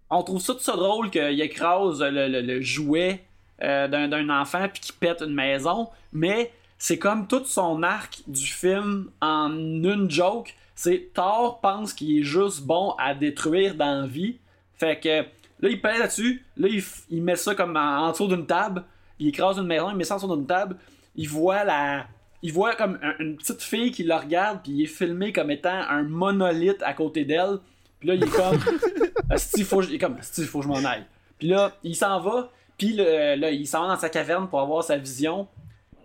[0.10, 3.22] on trouve ça tout ça drôle qu'il écrase le, le- le jouet
[3.64, 8.46] euh, d'un, enfant puis qu'il pète une maison, mais c'est comme tout son arc du
[8.46, 10.56] film en une joke.
[10.76, 14.38] C'est Thor pense qu'il est juste bon à détruire dans la vie.
[14.76, 15.22] Fait que
[15.60, 16.46] là, il pète là-dessus.
[16.56, 16.68] Là,
[17.10, 18.84] il, met ça comme en, en dessous d'une table.
[19.20, 20.78] Il écrase une maison, il met ça en dessous d'une table.
[21.16, 22.06] Il voit la.
[22.44, 25.50] Il voit comme un- une petite fille qui le regarde, puis il est filmé comme
[25.50, 27.58] étant un monolithe à côté d'elle.
[28.00, 28.60] Puis là, il est comme.
[29.30, 31.04] Il est comme, faut que je m'en aille.
[31.38, 34.84] Puis là, il s'en va, puis là, il s'en va dans sa caverne pour avoir
[34.84, 35.48] sa vision.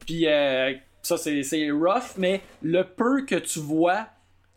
[0.07, 4.07] Puis euh, ça, c'est c'est rough, mais le peu que tu vois,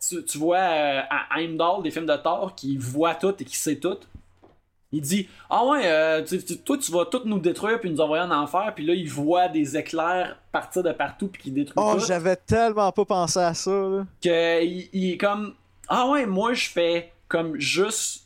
[0.06, 3.56] tu, tu vois euh, à Heimdall, des films de Thor, qui voit tout et qui
[3.56, 3.98] sait tout.
[4.92, 8.00] Il dit Ah ouais, euh, tu- tu- toi tu vas tout nous détruire puis nous
[8.00, 8.72] envoyer en enfer.
[8.74, 12.06] Puis là, il voit des éclairs partir de partout puis qui détruisent Oh, tout.
[12.06, 14.06] j'avais tellement pas pensé à ça, là.
[14.22, 15.54] Que il, il est comme
[15.88, 18.25] Ah ouais, moi je fais comme juste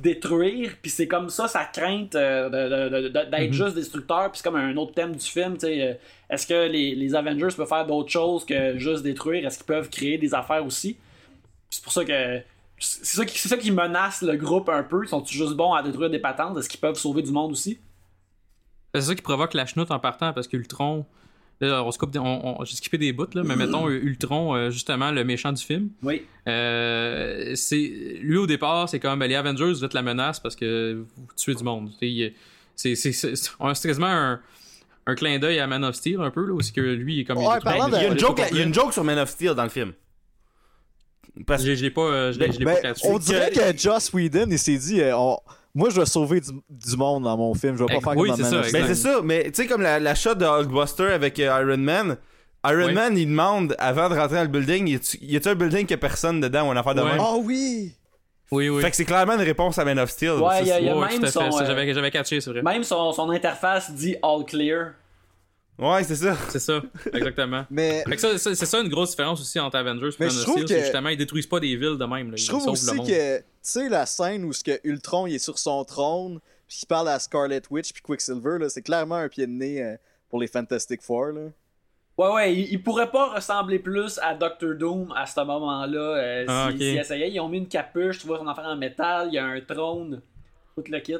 [0.00, 0.72] détruire.
[0.82, 2.48] Puis c'est comme ça sa crainte euh,
[3.30, 3.52] d'être Mhm.
[3.52, 4.30] juste destructeur.
[4.30, 5.54] Puis c'est comme un autre thème du film.
[5.54, 5.94] tu sais, euh,
[6.28, 9.46] Est-ce que les, les Avengers peuvent faire d'autres choses que juste détruire?
[9.46, 10.96] Est-ce qu'ils peuvent créer des affaires aussi?
[11.70, 12.40] C'est pour ça que.
[12.78, 15.02] C'est ça, qui, c'est ça qui menace le groupe un peu.
[15.04, 16.58] Ils sont juste bons à détruire des patentes?
[16.58, 17.78] Est-ce qu'ils peuvent sauver du monde aussi?
[18.94, 21.06] C'est ça qui provoque la chenoute en partant parce qu'Ultron.
[21.60, 24.54] Là, on se coupe des- on- on- J'ai skippé des bouts, là, mais mettons Ultron,
[24.54, 25.88] euh, justement, le méchant du film.
[26.02, 26.22] Oui.
[26.46, 27.76] Euh, c'est
[28.20, 31.26] lui au départ c'est comme ben, les Avengers vous êtes la menace parce que vous
[31.36, 32.34] tuez du monde Tu sais, il-
[32.76, 34.40] c'est c'est c'est c'est c'est quasiment un,
[35.06, 37.24] un clin d'œil à Man of Steel un peu là c'est que lui il est
[37.24, 38.58] comme Ouais, il est parlant tout- de- Il y a une joke, tout là- il
[38.58, 39.92] y a une joke sur Man of Steel dans le film.
[41.46, 43.50] Parce que je je l'ai pas euh, je l'ai je l'ai Ben, pas on dirait
[43.50, 45.38] que Joss Whedon, il s'est dit euh, on-
[45.76, 47.76] Moi, je vais sauver du, du monde dans mon film.
[47.76, 49.54] Je vais pas Ben, faire oui, comme c'est ça, of Ben c'est ça, mais tu
[49.62, 52.16] sais comme la, la shot de Hulkbuster avec euh, Iron Man,
[52.66, 52.92] Iron.
[52.92, 55.98] Man il demande avant de rentrer dans le building, y a-tu un building qui a
[55.98, 57.10] personne dedans ou une affaire de Ouais.
[57.12, 57.20] même?
[57.20, 57.92] Oh oui!
[58.50, 60.30] oui oui Fait que c'est clairement une réponse à Man of Steel.
[60.32, 62.50] Ouais, Ça, y a- c'est- y a Ouais, même son, euh, j'avais j'avais catché c'est
[62.50, 64.92] vrai Même son, son interface dit All Clear.
[65.78, 66.34] Ouais, c'est ça.
[66.48, 66.80] c'est ça
[67.12, 70.26] exactement Mais fait que ça, c'est ça une grosse différence aussi entre Avengers et Mais
[70.26, 72.30] Man je of trouve Steel que- c'est justement ils détruisent pas des villes de même
[72.30, 74.80] là, je ils trouve sauvent aussi le monde que, sais, la scène où ce que
[74.84, 78.68] Ultron il est sur son trône, puis qu'il parle à Scarlet Witch puis Quicksilver, là,
[78.68, 79.96] c'est clairement un pied de nez euh,
[80.28, 81.26] pour les Fantastic Four.
[81.32, 81.40] Là.
[82.18, 86.44] Ouais, ouais, il, il pourrait pas ressembler plus à Doctor Doom à ce moment-là euh,
[86.48, 87.30] Ah, s'il essayait.
[87.30, 89.60] Ils ont mis une capuche, tu vois son affaire en métal, il y a un
[89.60, 90.22] trône,
[90.74, 91.16] tout le kit.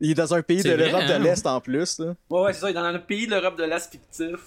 [0.00, 1.18] Il est dans un pays de l'Europe hein?
[1.18, 1.98] de l'Est en plus.
[2.00, 2.14] Là.
[2.28, 4.40] Ouais, ouais, c'est ça, il est dans un pays de l'Europe de l'Est fictif.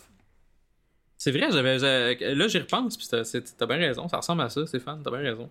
[1.17, 3.23] c'est vrai j'avais j'avais- là j'y repense puis t'as
[3.57, 5.49] t'as bien raison ça ressemble à ça Stéphane t'as bien raison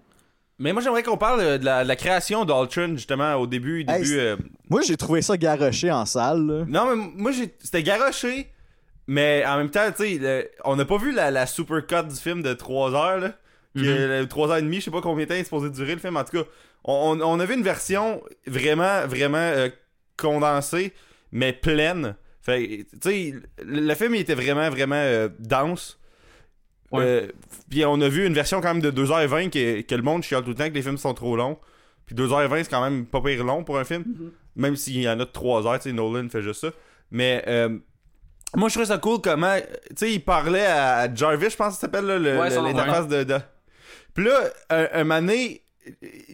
[0.59, 3.81] Mais moi j'aimerais qu'on parle euh, de la, de la création d'Ultron justement au début.
[3.81, 4.37] Hey, début c'est- euh,
[4.71, 6.47] Moi, j'ai trouvé ça garoché en salle.
[6.47, 6.65] là.
[6.69, 8.49] Non, mais moi j'ai- c'était garoché,
[9.07, 12.05] mais en même temps, tu sais, le- on n'a pas vu la, la super cut
[12.09, 13.33] du film de 3 heures là.
[13.77, 14.11] Qui Mhm.
[14.23, 15.95] est, 3 heures et demie, je sais pas combien de temps il est supposé durer
[15.95, 16.17] le film.
[16.17, 16.49] En tout cas,
[16.85, 19.69] on, on, on a vu une version vraiment, vraiment euh,
[20.17, 20.93] condensée,
[21.33, 22.15] mais pleine.
[22.41, 23.35] Fait tu sais,
[23.65, 25.99] le, le film il était vraiment, vraiment euh, dense.
[26.99, 27.05] Ouais.
[27.05, 27.29] Euh,
[27.71, 30.43] puis on a vu une version quand même de 2h20 que, que le monde chiale
[30.43, 31.59] tout le temps que les films sont trop longs.
[32.07, 34.05] Puis 2h20 c'est quand même pas pire long pour un film.
[34.07, 34.31] Mhm.
[34.57, 36.69] Même s'il y en a de 3 heures, tu sais, Nolan fait juste ça.
[37.11, 37.77] Mais euh,
[38.55, 39.57] moi je trouvais ça cool comment.
[39.91, 43.09] Tu sais, il parlait à Jarvis, je pense que ça s'appelle là, le- Ouais, l'interface
[43.09, 43.39] de, de.
[44.15, 44.39] Puis là,
[44.71, 45.63] un, un donné,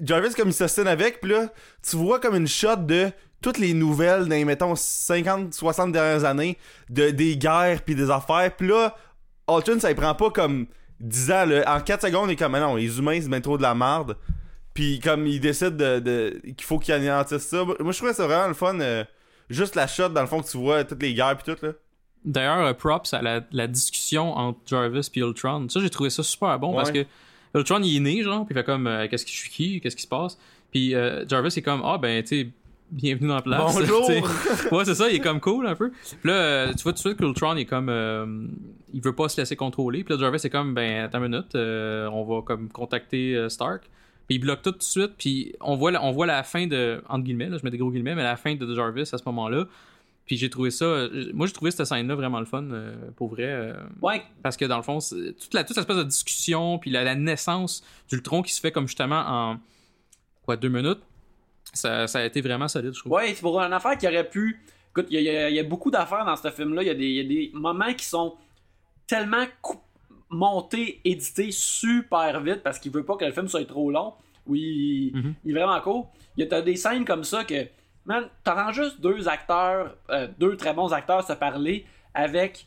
[0.03, 1.49] Jarvis comme il s'ostine avec, puis là,
[1.89, 6.25] tu vois comme une shot de toutes les nouvelles dans les, mettons, 50, 60 dernières
[6.25, 6.59] années,
[6.91, 8.55] de, des guerres puis des affaires.
[8.55, 8.95] Puis là,
[9.57, 10.67] Ultron, ça il prend pas comme
[11.01, 11.45] 10 ans.
[11.47, 11.77] là.
[11.77, 13.75] En 4 secondes, il est comme, Ah non, les humains, c'est bien trop de la
[13.75, 14.17] merde.
[14.75, 17.65] Puis comme il décide de, de- qu'il faut qu'il anéantisse ça.
[17.65, 18.79] Moi, je trouvais ça vraiment le fun.
[18.81, 19.05] euh,
[19.49, 21.73] juste la shot, dans le fond, que tu vois toutes les guerres puis tout, là.
[22.25, 25.69] D'ailleurs, euh, props à la, la discussion entre Jarvis et Ultron.
[25.71, 27.05] Ça, j'ai trouvé ça super bon parce que.
[27.55, 29.81] Ultron, il est né, genre, puis il fait comme euh, Qu'est-ce que je suis qui
[29.81, 30.39] Qu'est-ce qui se passe?
[30.71, 32.53] Puis euh, Jarvis est comme Ah, ben, tu
[32.91, 33.75] bienvenue dans la place.
[33.75, 34.09] Bonjour.
[34.73, 35.91] Ouais, c'est ça, il est comme cool un peu.
[35.91, 37.89] Puis là, euh, tu vois tout de suite que Ultron, il est comme.
[37.89, 38.47] euh,
[38.93, 40.05] il veut pas se laisser contrôler.
[40.05, 43.49] Puis là, Jarvis est comme Ben, attends une minute, euh, on va comme contacter euh,
[43.49, 43.83] Stark.
[44.27, 47.03] Puis il bloque tout de suite, puis on voit, la- on voit la fin de.
[47.09, 49.23] Entre guillemets, là, je mets des gros guillemets, mais la fin de Jarvis à ce
[49.27, 49.65] moment-là.
[50.27, 51.09] Puis j'ai trouvé ça.
[51.35, 52.65] Moi, j'ai trouvé cette scène-là vraiment le fun,
[53.17, 53.75] pour vrai.
[54.01, 57.03] Ouais, parce que dans le fond, c'est- toute la toute l'espèce de discussion, puis la,
[57.03, 59.57] la naissance d'Ultron qui se fait comme justement en.
[60.45, 61.01] Quoi, deux minutes?
[61.73, 63.13] Ça, ça a été vraiment solide, je trouve.
[63.13, 64.61] Ouais, c'est pour une affaire qui aurait pu.
[64.91, 66.83] Écoute, il y, a- y y beaucoup d'affaires dans ce film-là.
[66.83, 68.35] Il y, a des- il y a des moments qui sont
[69.07, 69.45] tellement
[70.29, 74.15] montés, édités super vite parce qu'il veut pas que le film soit trop long.
[74.47, 75.35] Oui, il, Mhm.
[75.45, 76.05] il est vraiment cool.
[76.37, 77.67] Il y a des scènes comme ça que,
[78.05, 82.67] man, t'entends juste deux acteurs, euh, deux très bons acteurs se parler avec.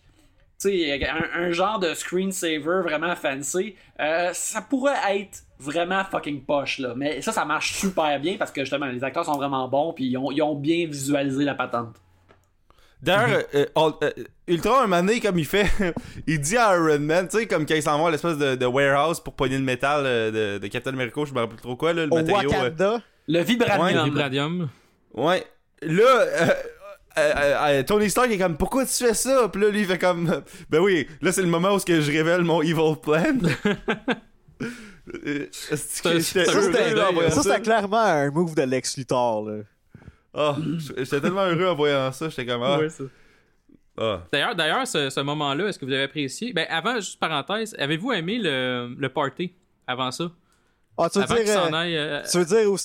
[0.61, 6.43] Tu sais, Un, un genre de screensaver vraiment fancy, Euh, ça pourrait être vraiment fucking
[6.43, 9.67] poche là, mais ça, ça marche super bien parce que justement les acteurs sont vraiment
[9.67, 11.95] bons puis ils ont, ils ont bien visualisé la patente.
[13.01, 14.11] D'ailleurs, euh, euh, euh,
[14.47, 15.65] Ultron, un moment donné, comme il fait,
[16.27, 18.55] il dit à Iron Man, tu sais, comme quand il s'en va à l'espèce de,
[18.55, 21.63] de warehouse pour pogner le métal euh, de, de Captain America, je me rappelle plus
[21.63, 22.49] trop quoi, là, le Au matériau.
[22.51, 23.83] euh, Wakanda, Le vibranium.
[23.85, 24.69] Ouais, Le Vibranium.
[25.15, 25.43] Ouais.
[25.81, 26.25] Là,
[27.17, 29.47] euh, euh, euh, Tony Stark est comme, pourquoi tu fais ça?
[29.51, 32.01] Puis là, lui, il fait comme, ben oui, là, c'est le moment où ce que
[32.01, 33.23] je révèle mon evil plan.
[35.51, 39.45] Ça c'était clairement un move de Lex Luthor.
[39.49, 39.63] Là.
[40.33, 40.55] Ah,
[40.97, 43.03] j'étais tellement heureux en voyant ça, j'étais comme, ah, ça.
[43.97, 44.21] ah.
[44.31, 46.53] D'ailleurs, d'ailleurs, ce, ce moment-là, est-ce que vous avez apprécié?
[46.53, 49.53] Ben, avant, juste parenthèse, avez-vous aimé le, le party
[49.85, 50.31] avant ça?
[50.97, 51.97] Ah, tu veux Avant dire, euh, aille.
[51.97, 52.77] euh, tu veux dire où-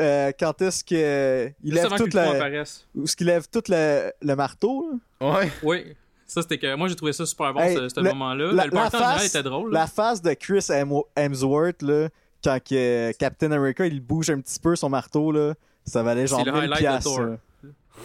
[0.00, 2.86] euh, quand est-ce qu'il lève juste avant tout que Ultron le, apparaisse.
[2.94, 4.90] où est-ce qu'il lève tout le, le marteau?
[5.20, 5.32] là?
[5.40, 5.50] Ouais.
[5.62, 5.84] Oui.
[6.26, 6.74] Ça, c'était que.
[6.76, 8.52] Moi, j'ai trouvé ça super bon, Hey, ce, ce le- moment-là.
[8.52, 9.72] la- le la face- était drôle.
[9.72, 9.80] là.
[9.80, 12.08] La face de Chris Hem- Hemsworth, là,
[12.42, 16.38] quand que Captain America il bouge un petit peu son marteau, là, ça valait genre
[16.40, 17.20] C'est le 1000 highlight de piastres, Thor.
[17.20, 17.36] là.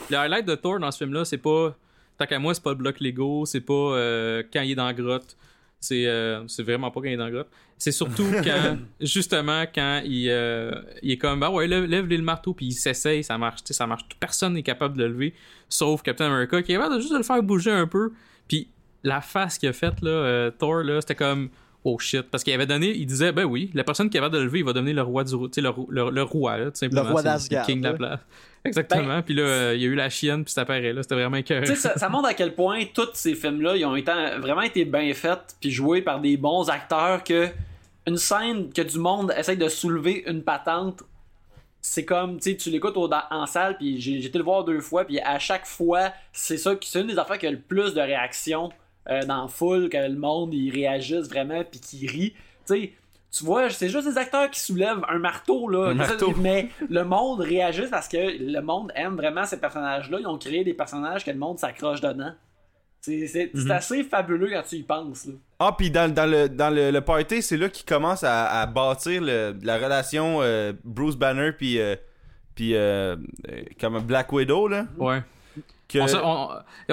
[0.10, 1.76] Le highlight de Thor dans ce film-là, c'est pas.
[2.18, 4.86] Tant qu'à moi, c'est pas le bloc Lego, c'est pas euh, quand il est dans
[4.86, 5.36] la grotte.
[5.86, 7.50] C'est euh, c'est vraiment pas quand il est dans grotte.
[7.78, 10.72] C'est surtout quand, justement, quand il, euh,
[11.04, 13.68] il est comme, bah ouais, lève, lève le marteau, puis il s'essaye, ça marche, tu
[13.68, 14.04] sais, ça marche.
[14.20, 15.34] Personne n'est capable de le lever,
[15.70, 18.12] sauf Captain America, qui est capable de juste de le faire bouger un peu.
[18.48, 18.70] Puis
[19.04, 21.50] la face qu'il a faite, là, euh, Thor, là, c'était comme,
[21.86, 22.24] oh shit.
[22.24, 24.46] Parce qu'il avait donné, il disait, ben oui, la personne qui est capable de le
[24.46, 26.66] lever, il va devenir le roi du tu sais, le, roi- le, le roi, là,
[26.66, 27.04] tout simplement.
[27.04, 27.98] Le roi d'Asgard, King de la là.
[27.98, 28.20] place.
[28.66, 29.22] Exactement.
[29.22, 31.04] puis là, euh, il y a eu la chienne, puis ça apparaît là.
[31.04, 31.66] C'était vraiment écœurant.
[31.76, 35.14] Ça, ça montre à quel point tous ces films-là, ils ont été, vraiment été bien
[35.14, 37.50] faits puis joués par des bons acteurs que
[38.08, 41.04] une scène que du monde essaye de soulever une patente,
[41.82, 44.82] c'est comme, tu sais, tu l'écoutes en salle puis j'ai j'ai été le voir deux
[44.82, 47.60] fois puis à chaque fois, c'est ça qui c'est une des affaires qui a le
[47.60, 48.72] plus de réactions
[49.10, 52.32] euh, dans la foule, que le monde il réagisse vraiment puis qui rit.
[52.32, 52.94] Tu sais,
[53.32, 56.34] tu vois, c'est juste des acteurs qui soulèvent un marteau là, Un marteau.
[56.40, 60.20] mais le monde réagit parce que le monde aime vraiment ces personnages-là.
[60.22, 62.32] Ils ont créé des personnages que le monde s'accroche dedans.
[63.02, 63.72] C'est c'est- c'est Mhm.
[63.72, 65.26] assez fabuleux quand tu y penses.
[65.28, 65.34] Là.
[65.60, 68.66] Ah, puis dans, dans, le, dans le, le party, c'est là qu'il commence à, à
[68.66, 71.78] bâtir le- la relation euh, Bruce Banner puis
[72.56, 73.18] puis euh,
[73.80, 74.88] comme Black Widow, là.
[74.98, 75.22] Ouais.
[75.88, 76.00] Que...
[76.00, 76.18] On, se-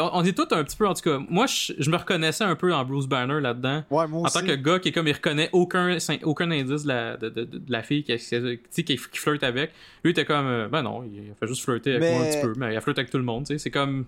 [0.01, 2.55] on, est tous un petit peu, en tout cas, moi, je, je me reconnaissais un
[2.57, 3.85] peu dans Bruce Banner là-dedans.
[3.91, 4.35] Ouais, moi En aussi.
[4.39, 7.45] tant que gars qui est comme il reconnaît aucun, aucun indice de la, de, de-
[7.45, 9.71] de la fille qui, qui, qui, qui flirte avec.
[10.05, 12.31] Lui, il était comme, euh, ben non, il fait juste flirter avec Mais- moi un
[12.31, 13.59] petit peu, mais il flirte avec tout le monde, tu sais.
[13.59, 14.05] C'est comme.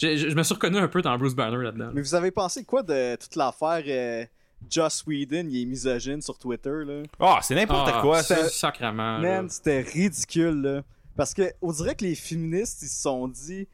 [0.00, 1.90] Je, je- je me suis reconnu un peu dans Bruce Banner là-dedans.
[1.94, 4.24] Mais vous avez pensé quoi de toute l'affaire euh,
[4.70, 7.02] Joss Whedon, il est misogyne sur Twitter, là?
[7.18, 8.36] Ah, c'est n'importe Ah, quoi, ça.
[8.36, 9.18] c'est Sacrement.
[9.20, 10.82] Man, c'était ridicule, là.
[11.16, 13.66] Parce que, on dirait que les féministes, ils se sont dit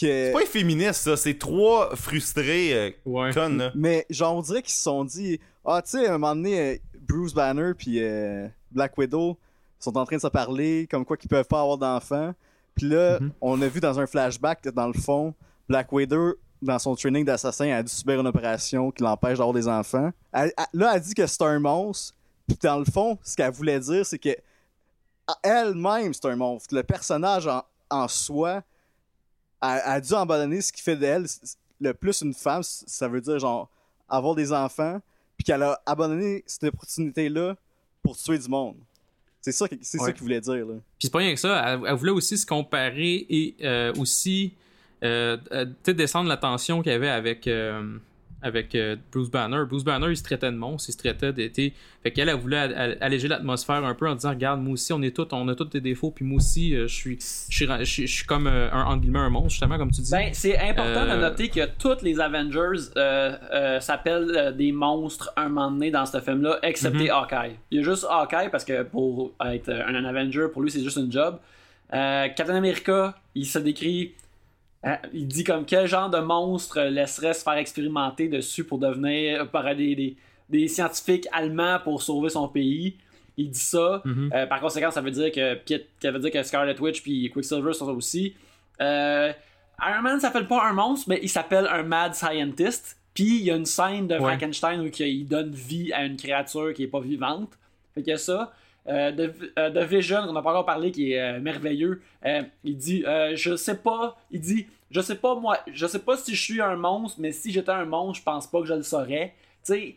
[0.00, 0.26] que...
[0.26, 1.16] C'est pas les féministes, ça.
[1.16, 3.32] C'est trois frustrés euh, Ouais.
[3.32, 3.72] connes, là.
[3.74, 6.60] Mais genre, on dirait qu'ils se sont dit, ah, tu sais, à un moment donné,
[6.60, 9.38] euh, Bruce Banner puis euh, Black Widow
[9.78, 12.34] sont en train de se parler, comme quoi qu'ils peuvent pas avoir d'enfants.
[12.74, 13.32] Puis là, Mhm.
[13.40, 15.34] on a vu dans un flashback que, dans le fond,
[15.68, 19.68] Black Widow, dans son training d'assassin, a dû subir une opération qui l'empêche d'avoir des
[19.68, 20.10] enfants.
[20.32, 22.14] Elle- elle- là, elle dit que c'est un monstre.
[22.46, 24.30] Puis dans le fond, ce qu'elle voulait dire, c'est que
[25.42, 26.74] elle-même, c'est un monstre.
[26.74, 28.62] Le personnage en, en soi
[29.60, 31.26] a, a dû abandonner ce qui fait d'elle
[31.80, 33.68] le plus une femme, ça veut dire genre
[34.08, 35.00] avoir des enfants,
[35.36, 37.56] puis qu'elle a abandonné cette opportunité-là
[38.02, 38.76] pour tuer du monde.
[39.40, 40.12] C'est ça, ça Ouais.
[40.12, 40.66] qu'il voulait dire.
[40.66, 40.74] Là.
[40.74, 44.54] Puis c'est pas rien que ça, elle, elle voulait aussi se comparer et euh, aussi
[45.04, 47.98] euh, euh, descendre la tension qu'il y avait avec, euh,
[48.40, 49.64] avec euh, Bruce Banner.
[49.68, 51.74] Bruce Banner, il se traitait de monstre, il se traitait d'été.
[52.02, 52.56] Fait qu'elle, elle voulait
[53.00, 55.64] alléger l'atmosphère un peu en disant Regarde, moi aussi, on est tous, on a tous
[55.64, 59.00] des défauts, puis moi aussi, euh, je suis je suis je comme euh, un, entre
[59.02, 60.10] guillemets, un monstre, justement, comme tu dis.
[60.10, 62.78] Ben, c'est important de noter que tous les Avengers
[63.80, 67.10] s'appellent des monstres un moment donné dans ce film-là, excepté Mhm.
[67.10, 67.56] Hawkeye.
[67.70, 70.82] Il y a juste Hawkeye parce que pour être un, un Avenger, pour lui, c'est
[70.82, 71.38] juste une job.
[71.90, 74.14] Captain America, il se décrit.
[74.86, 79.50] Euh, il dit comme quel genre de monstre laisserait se faire expérimenter dessus pour devenir
[79.50, 80.16] par des, des,
[80.48, 82.96] des scientifiques allemands pour sauver son pays?
[83.38, 84.02] il dit ça.
[84.04, 84.30] Mhm.
[84.34, 85.60] Euh, par conséquent, ça veut dire que
[86.02, 88.34] ça veut dire que Scarlet Witch puis Quicksilver sont aussi.
[88.80, 89.32] Euh,
[89.80, 92.96] Iron Man s'appelle pas un monstre, mais il s'appelle un mad scientist.
[93.14, 94.20] Puis il y a une scène de Ouais.
[94.20, 97.50] Frankenstein où il donne vie à une créature qui est pas vivante.
[97.94, 98.52] Fait a ça.
[98.88, 102.00] Euh, de, euh, de Vision, on n'a pas encore parlé, qui est euh, merveilleux.
[102.64, 106.34] Il dit, je sais pas, il dit, je sais pas moi, je sais pas si
[106.34, 108.82] je suis un monstre, mais si j'étais un monstre, je pense pas que je le
[108.82, 109.34] saurais.
[109.64, 109.96] Tu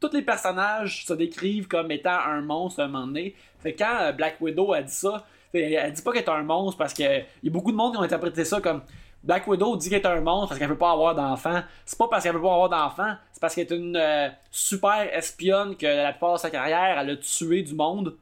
[0.00, 3.34] tous les personnages se décrivent comme étant un monstre à un moment donné.
[3.58, 6.94] Fait quand Black Widow a dit ça, elle dit pas qu'elle est un monstre parce
[6.94, 8.82] que il y a beaucoup de monde qui ont interprété ça comme
[9.22, 11.62] Black Widow dit qu'elle est un monstre parce qu'elle veut pas avoir d'enfants.
[11.84, 15.14] C'est pas parce qu'elle veut pas avoir d'enfants, c'est parce qu'elle est une euh, super
[15.14, 18.16] espionne que la plupart de sa carrière, elle a tué du monde.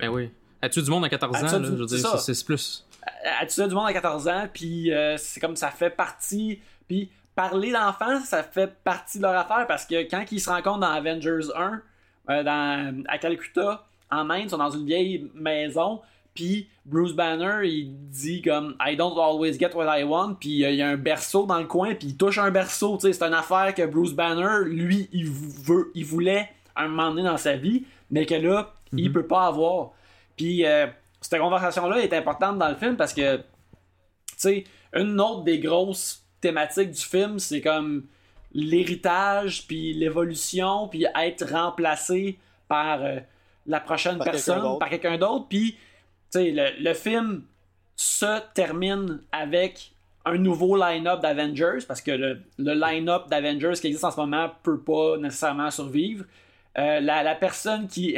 [0.00, 0.30] Ben oui.
[0.60, 2.84] Elle tue du monde à 14 Elle ans, là, je veux dire, c'est plus.
[3.40, 6.60] elle tuait du monde à 14 ans, puis euh, c'est comme ça fait partie.
[6.88, 10.80] Puis parler d'enfants, ça fait partie de leur affaire parce que quand ils se rencontrent
[10.80, 11.80] dans Avengers 1,
[12.30, 16.00] euh, dans, à Calcutta, en Inde, ils sont dans une vieille maison,
[16.38, 20.70] puis Bruce Banner, il dit comme I don't always get what I want, puis euh,
[20.70, 23.12] il y a un berceau dans le coin, puis il touche un berceau, tu sais,
[23.12, 27.36] c'est une affaire que Bruce Banner, lui, il veut, il voulait un moment donné dans
[27.36, 29.90] sa vie, mais que là, il peut pas avoir.
[30.36, 30.86] Puis euh,
[31.20, 33.42] cette conversation-là est importante dans le film parce que, tu
[34.36, 38.04] sais, une autre des grosses thématiques du film, c'est comme
[38.54, 43.18] l'héritage, puis l'évolution, puis être remplacé par euh,
[43.66, 45.46] la prochaine Par personne, par quelqu'un d'autre.
[45.48, 45.76] Puis,
[46.34, 47.42] le, le film
[47.96, 49.92] se termine avec
[50.24, 54.50] un nouveau line-up d'Avengers, parce que le, le line-up d'Avengers qui existe en ce moment
[54.62, 56.24] peut pas nécessairement survivre.
[56.76, 58.14] Euh, la, la personne qui,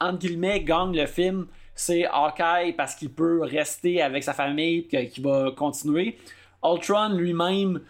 [0.00, 5.04] entre guillemets, gagne le film, c'est Hawkeye parce qu'il peut rester avec sa famille, que-
[5.06, 6.18] qui va continuer.
[6.62, 7.80] Ultron lui-même,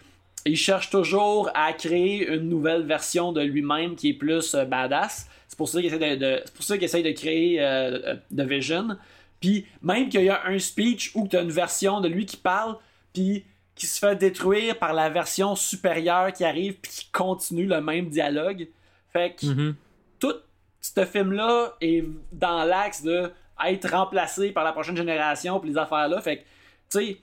[0.47, 5.29] il cherche toujours à créer une nouvelle version de lui-même qui est plus euh, badass.
[5.49, 8.41] C'est pour ça qu'il essaie de, c'est pour ça qu'il essaie de créer euh, The
[8.43, 8.97] Vision.
[9.45, 12.39] Puis même qu'il y a un speech où tu as une version de lui qui
[12.39, 12.77] parle,
[13.13, 17.81] puis qui se fait détruire par la version supérieure qui arrive, puis qui continue le
[17.83, 18.69] même dialogue.
[19.13, 19.75] Fait que Mhm.
[20.19, 20.35] tout
[20.81, 23.31] ce film-là est dans l'axe de
[23.67, 26.21] être remplacé par la prochaine génération puis les affaires là.
[26.23, 27.19] Fait que, tu sais,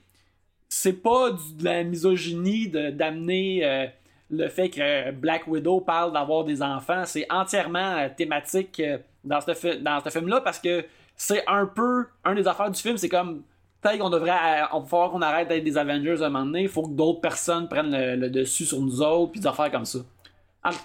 [0.68, 3.86] c'est pas du- de la misogynie d'amener euh,
[4.30, 7.04] le fait que Black Widow parle d'avoir des enfants.
[7.04, 10.84] C'est entièrement euh, thématique euh, dans ce, dans ce film-là parce que
[11.16, 12.96] c'est un peu un des affaires du film.
[12.96, 13.42] C'est comme
[13.80, 16.44] peut-être qu'on devrait, euh, on va falloir qu'on arrête d'être des Avengers à un moment
[16.46, 16.62] donné.
[16.62, 19.70] Il faut que d'autres personnes prennent le, le dessus sur nous autres puis des affaires
[19.70, 19.98] comme ça.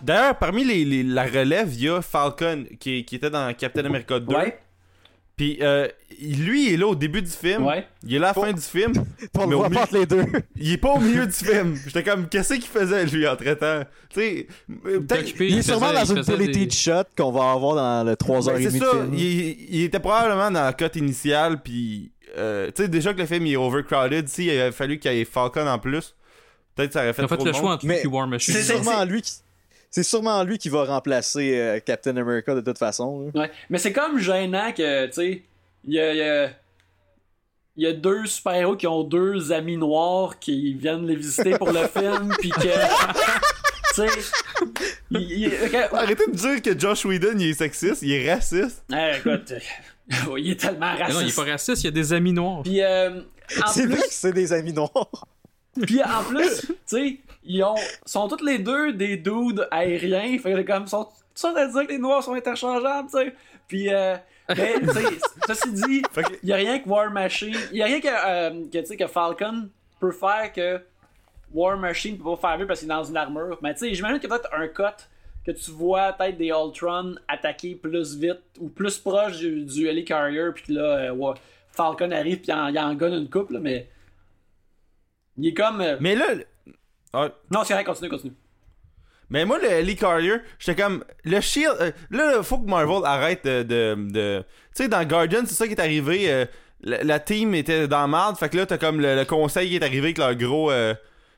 [0.01, 3.85] D'ailleurs, parmi les, les- la relève, il y a Falcon qui, qui était dans Captain
[3.85, 4.33] America 2.
[4.35, 4.59] Ouais,
[5.37, 5.87] Puis euh,
[6.19, 7.63] lui, il est là au début du film.
[7.67, 7.87] ouais.
[8.03, 8.91] Il est là à la fin du film.
[9.37, 10.25] On Mais le milieu- les deux.
[10.55, 11.75] Il est pas au milieu du film.
[11.85, 13.83] J'étais comme, qu'est-ce qu'il faisait lui entre-temps?
[14.09, 14.47] Tu sais,
[14.87, 15.39] euh, peut-être.
[15.39, 18.63] Il est sûrement dans une quality des- shot qu'on va avoir dans le 3h30 Ben,
[18.65, 19.13] de c'est ça, film.
[19.13, 23.27] il, il était probablement dans la cote initiale, puis euh, tu sais, déjà que le
[23.27, 26.15] film il est overcrowded, si il a fallu qu'il y ait Falcon en plus,
[26.75, 27.73] peut-être ça aurait fait ont fait trop le de choix monde.
[27.73, 28.53] entre Mais- lui et War Machine.
[28.55, 29.33] C'est- sûrement lui qui...
[29.97, 33.31] C'est sûrement lui qui va remplacer euh, Captain America de toute façon.
[33.33, 33.41] là.
[33.41, 33.51] Ouais.
[33.71, 35.41] Mais c'est comme gênant que, tu sais,
[35.85, 36.49] il y a, il y a-
[37.77, 41.71] il y a deux super-héros qui ont deux amis noirs qui viennent les visiter pour
[41.71, 42.59] le film, puis que.
[42.59, 44.07] Tu sais.
[45.09, 48.83] il- il- ok, Arrêtez de dire que Josh Whedon il est sexiste, il est raciste.
[48.93, 51.35] eh, écoute, euh, il est tellement Mais non, il est raciste.
[51.37, 52.61] pas raciste, il y a des amis noirs.
[52.61, 53.19] Puis, euh,
[53.63, 55.27] en C'est plus, vrai que c'est des amis noirs.
[55.81, 57.17] Puis en plus, tu sais,
[57.47, 57.75] ils ont
[58.05, 61.91] sont tous les deux des dudes aériens, fait que comme sont ça veut dire que
[61.91, 63.33] les noirs sont interchangeables, tu sais.
[63.67, 64.15] Puis euh,
[64.49, 65.03] mais tu sais,
[65.47, 66.01] ceci dit,
[66.43, 68.85] il y a rien que War Machine, il y a rien que euh, que tu
[68.85, 69.69] sais que Falcon
[69.99, 70.81] peut faire que
[71.53, 73.57] War Machine peut pas faire mieux parce qu'il est dans une armure.
[73.61, 75.03] Mais tu sais, j'imagine qu'il y a peut-être un cut
[75.45, 80.51] que tu vois peut-être des Ultron attaquer plus vite ou plus proche du, du Helicarrier
[80.53, 81.33] puis que là euh, ouais,
[81.71, 83.87] Falcon arrive puis il en, il en gonne une couple là, mais
[85.37, 86.25] il est comme euh, Mais là,
[87.13, 88.33] ah, non, c'est vrai, continue, continue.
[89.29, 91.75] mais moi le Lee Carrier, j'étais comme le Shield.
[91.81, 94.43] euh, là, faut que Marvel arrête de, de, de-
[94.75, 96.31] tu sais, dans Guardian, c'est ça qui est arrivé.
[96.31, 96.45] euh,
[96.81, 99.69] la, la team était dans la merde, fait que là t'as comme le, le conseil
[99.69, 100.93] qui est arrivé avec leur gros, euh,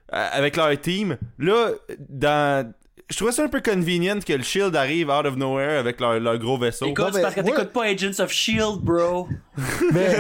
[0.09, 1.17] avec leur team.
[1.37, 1.69] Là,
[2.09, 2.73] dans
[3.09, 6.19] je trouvais ça un peu convenient que le Shield arrive out of nowhere avec leur,
[6.19, 6.85] leur gros vaisseau.
[6.85, 9.27] Écoute, Non, c'est mais parce que t'écoutes pas Agents of Shield, bro.
[9.93, 10.15] mais,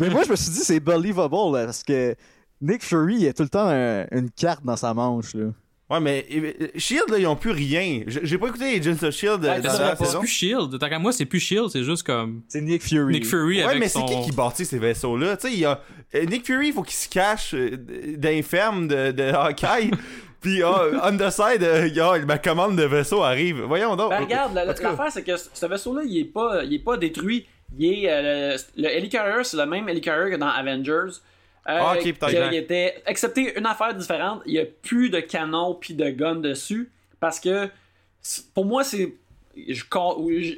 [0.00, 2.16] mais moi, je me suis dit, c'est believable, là, parce que
[2.62, 5.34] Nick Fury, il a tout le temps un- une carte dans sa manche.
[5.34, 5.46] Là.
[5.90, 6.26] Ouais, mais
[6.76, 8.02] Shield, là, ils ont plus rien.
[8.06, 10.78] J'ai pas écouté Agents of Shield euh, Ouais, dans c'est la plus Shield.
[10.78, 13.12] Tant qu'à moi, c'est plus Shield, c'est juste comme C'est Nick Fury.
[13.12, 14.06] Nick Fury Ouais, avec mais c'est son.
[14.06, 15.36] qui qui bâtit ces vaisseaux-là?
[15.36, 15.80] Tu sais, il y a...
[16.14, 17.76] euh, Nick Fury, il faut qu'il se cache euh,
[18.16, 19.90] d'inferme de, de Hawkeye.
[20.40, 21.62] Puis, ah, on the side,
[22.00, 23.60] ah, ma commande de vaisseau arrive.
[23.62, 24.10] Voyons donc.
[24.10, 27.46] Ben, regarde, l'affaire, c'est que ce vaisseau-là, il est pas, il est pas détruit.
[27.78, 31.18] Il est, euh, le, le Helicarrier, c'est le même Helicarrier que dans Avengers.
[31.68, 32.52] Euh, Ah, ok, peut-être.
[32.52, 36.90] était, excepté une affaire différente, il y a plus de canon puis de gun dessus.
[37.20, 37.68] Parce que,
[38.54, 39.14] pour moi, c'est.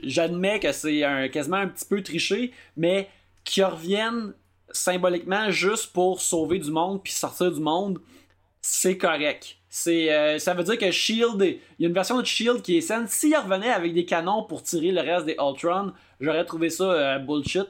[0.04, 3.08] J'admets que c'est un, quasiment un petit peu triché, mais
[3.42, 4.32] qu'ils reviennent
[4.70, 8.00] symboliquement juste pour sauver du monde puis sortir du monde,
[8.60, 9.56] c'est correct.
[9.76, 12.76] C'est, euh, ça veut dire que Shield, il y a une version de Shield qui
[12.76, 13.08] est saine.
[13.08, 17.18] S'il revenait avec des canons pour tirer le reste des Ultron, j'aurais trouvé ça euh,
[17.18, 17.64] bullshit.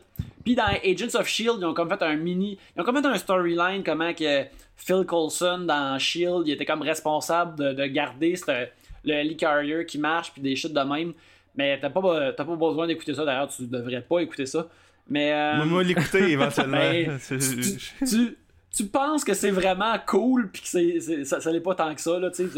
[0.44, 3.08] Puis dans Agents of Shield, ils ont comme fait un mini, ils ont comme fait
[3.08, 4.42] un storyline comment que
[4.76, 9.96] Phil Coulson dans Shield, il était comme responsable de, de garder cette- le Helicarrier qui
[9.96, 11.14] marche puis des shit de même.
[11.56, 13.24] Mais t'as pas, t'as pas besoin d'écouter ça.
[13.24, 14.68] D'ailleurs, tu devrais pas écouter ça.
[15.08, 16.76] Mais euh, Moi, moi, l'écouter éventuellement.
[16.76, 18.36] Ben, tu,
[18.76, 21.94] tu penses que c'est vraiment cool puis que c'est, c'est- ça, ça l'est pas tant
[21.94, 22.48] que ça là, tu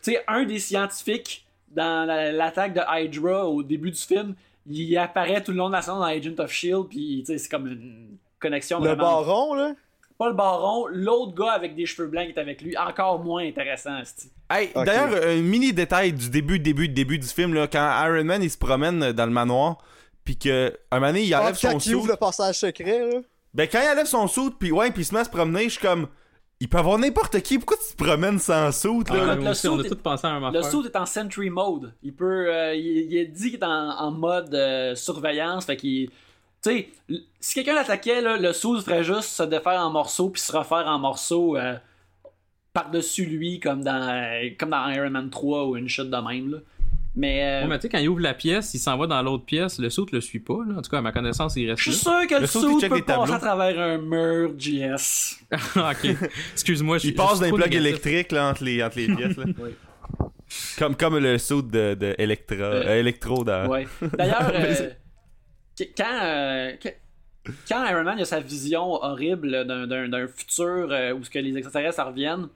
[0.00, 4.34] sais, un des scientifiques dans la- l'attaque de Hydra au début du film,
[4.68, 7.38] il apparaît tout le long de la saison dans Agent of Shield puis tu sais,
[7.38, 9.72] c'est comme une connexion Le vraiment baron, là?
[10.18, 13.44] pas le baron, l'autre gars avec des cheveux blancs qui est avec lui, encore moins
[13.44, 14.30] intéressant, esti.
[14.50, 14.70] Hey.
[14.74, 18.50] D'ailleurs, un mini détail du début, début, début du film, là, quand Iron Man il
[18.50, 19.78] se promène dans le manoir,
[20.22, 23.00] puis que un moment donné, il Ah, enlève son quand il ouvre le passage secret,
[23.10, 23.20] là.
[23.54, 25.64] Ben quand il enlève son sou, puis ouais, puis il se met à se promener,
[25.64, 26.08] je suis comme,
[26.60, 27.58] il peut avoir n'importe qui.
[27.58, 29.96] Pourquoi tu te promènes sans sou Ah, là nous le aussi, on a suit tous
[29.96, 30.70] pensé à un Le affaire.
[30.70, 31.92] suit est en Sentry Mode.
[32.02, 32.46] Il peut.
[32.54, 33.68] euh, il, il a dit qu'il est en,
[33.98, 35.64] en mode euh, surveillance.
[35.66, 36.08] Fait qu'il.
[36.08, 36.88] Tu sais,
[37.40, 40.86] si quelqu'un l'attaquait, là, le suit ferait juste se défaire en morceaux puis se refaire
[40.86, 41.74] en morceaux euh,
[42.72, 46.52] par-dessus lui, comme dans, euh, comme dans Iron Man 3 ou une chute de même.
[46.52, 46.58] Là.
[47.14, 47.42] Mais.
[47.44, 49.44] euh, Ouais, mais tu sais, quand il ouvre la pièce, il s'en va dans l'autre
[49.44, 50.58] pièce, le saut le suit pas.
[50.66, 50.78] Là.
[50.78, 52.18] En tout cas, à ma connaissance, il reste je suis là.
[52.20, 52.46] sûr que le, Le
[52.80, 53.32] check peut les passer tableaux.
[53.34, 55.38] à travers un mur, JS.
[55.76, 56.16] ok.
[56.54, 57.78] Excuse-moi, je Il passe suis d'un trop plug négatif.
[57.86, 59.36] électrique là, entre, les, entre les pièces.
[59.36, 59.44] Là.
[59.58, 59.70] Oui.
[60.78, 63.68] comme, comme le saut de, de Electra, euh, Electro dans.
[63.68, 63.86] Ouais.
[64.18, 64.84] D'ailleurs, euh,
[65.96, 66.72] quand, euh,
[67.68, 71.38] quand Iron Man a sa vision horrible d'un- d'un d'un futur euh, où ce que
[71.38, 72.48] les extraterrestres reviennent,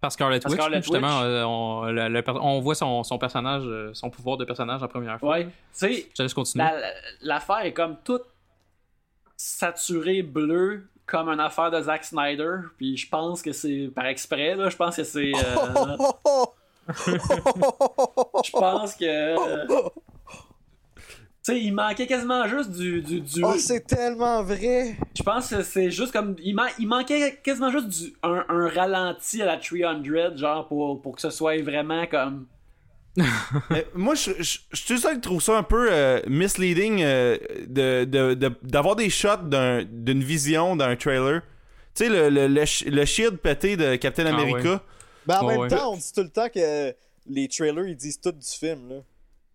[0.00, 1.24] Par Scarlet Witch, Scarlet justement, Witch.
[1.26, 4.80] euh, on, le- le per- on voit son, son personnage, euh, son pouvoir de personnage
[4.82, 5.30] en première fois.
[5.38, 6.64] ouais, tu sais, Je te laisse continuer.
[6.64, 6.92] la- la-
[7.22, 8.22] l'affaire est comme toute
[9.36, 14.54] saturée bleu comme une affaire de Zack Snyder, puis je pense que c'est par exprès,
[14.54, 15.32] là, je pense que c'est...
[15.34, 15.96] euh,
[18.44, 19.04] je pense que...
[19.04, 19.88] euh,
[21.52, 23.02] sais, il manquait quasiment juste du...
[23.02, 24.96] du, du- Oh, c'est tellement vrai.
[25.16, 26.36] Je pense que c'est juste comme.
[26.42, 31.00] Il, man- il manquait quasiment juste du, un, un ralenti à la 300, genre pour,
[31.02, 32.46] pour que ce soit vraiment comme.
[33.94, 38.04] Moi, je, je, je suis seul qui trouve ça un peu euh, misleading euh, de,
[38.04, 41.40] de, de- d'avoir des shots d'un- d'une vision d'un trailer.
[41.94, 44.82] Tu sais, le, le, le, le shield pété de Captain Ah America.
[45.26, 45.68] Mais en même ouais.
[45.68, 46.94] temps, on dit tout le temps que
[47.26, 48.96] les trailers, ils disent tout du film, là.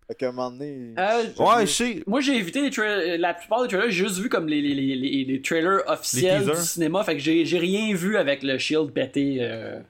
[0.06, 0.92] Fait qu'à un moment donné...
[0.98, 2.02] Euh, Ouais, je sais.
[2.06, 3.18] Moi, j'ai évité les trailers.
[3.18, 6.44] La plupart des trailers, j'ai juste vu comme les, les, les, les, les trailers officiels
[6.46, 7.02] Les du cinéma.
[7.04, 9.38] Fait que j'ai j'ai rien vu avec le shield pété.
[9.40, 9.80] euh.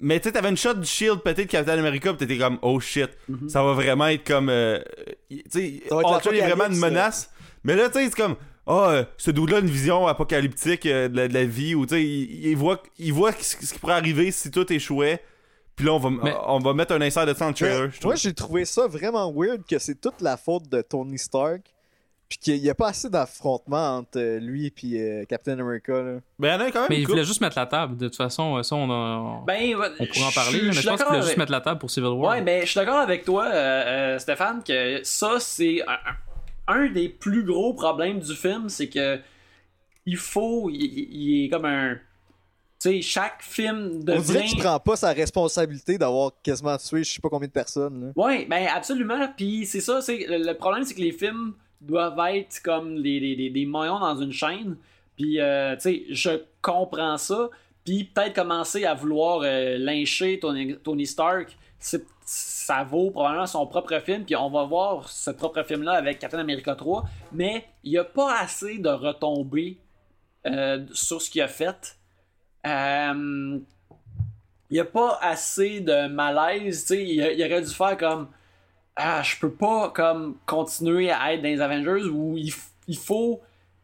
[0.00, 2.58] Mais tu sais, t'avais une shot du shield pété de Captain America, pis t'étais comme,
[2.62, 3.10] oh shit,
[3.48, 4.48] ça va vraiment être comme.
[4.48, 4.78] euh,
[5.30, 7.30] tu sais, Ultron est vraiment une menace.
[7.64, 8.36] Mais là, tu sais, c'est comme,
[8.66, 11.84] ah, euh, ce dude-là a une vision apocalyptique euh, de, la, de la vie, où
[11.86, 15.20] tu sais, il, il voit, il voit ce ce qui pourrait arriver si tout échouait.
[15.78, 17.82] Puis là, on va, Mais- on va mettre un insert de ça dans le trailer.
[17.88, 21.62] Mais moi, j'ai trouvé ça vraiment weird que c'est toute la faute de Tony Stark.
[22.28, 25.94] Puis qu'il n'y a pas assez d'affrontement entre euh, lui et euh, Captain America.
[25.94, 26.18] Là.
[26.38, 27.96] Ben, il y en a quand même Mais il voulait juste mettre la table.
[27.96, 30.60] De toute façon, ça, on, a- Ben, on pourrait en parler.
[30.60, 32.32] mais je pense qu'il d'accord voulait juste avec- mettre la table pour Civil War.
[32.34, 36.90] Ouais, ben, je suis d'accord avec toi, euh, euh, Stéphane, que ça, c'est un, un-
[36.90, 39.18] des plus gros problèmes du film, c'est que
[40.04, 41.96] il faut, il, il est comme un,
[42.78, 47.20] sais, chaque film On dirait qu'il prend pas sa responsabilité d'avoir quasiment tué je sais
[47.20, 48.12] pas combien de personnes.
[48.16, 49.28] Ouais, ben absolument.
[49.36, 54.00] Puis c'est ça, c'est le, problème, c'est que les films doivent être comme des maillons
[54.00, 54.76] dans une chaîne.
[55.18, 56.30] Puis, euh, tu sais, je
[56.62, 57.50] comprends ça.
[57.84, 63.98] Puis peut-être commencer à vouloir euh, lyncher Tony, Tony Stark, ça vaut probablement son propre
[63.98, 64.24] film.
[64.24, 67.04] Puis on va voir ce propre film-là avec Captain America 3.
[67.32, 69.78] Mais il n'y a pas assez de retombées
[70.46, 71.97] euh, sur ce qu'il a fait.
[72.66, 73.58] Euh,
[74.70, 76.82] il n'y a pas assez de malaise.
[76.82, 78.28] tu sais, Il, il aurait dû faire comme
[78.96, 82.52] Ah, je peux pas comme continuer à être dans les Avengers où il,
[82.86, 83.40] il faut.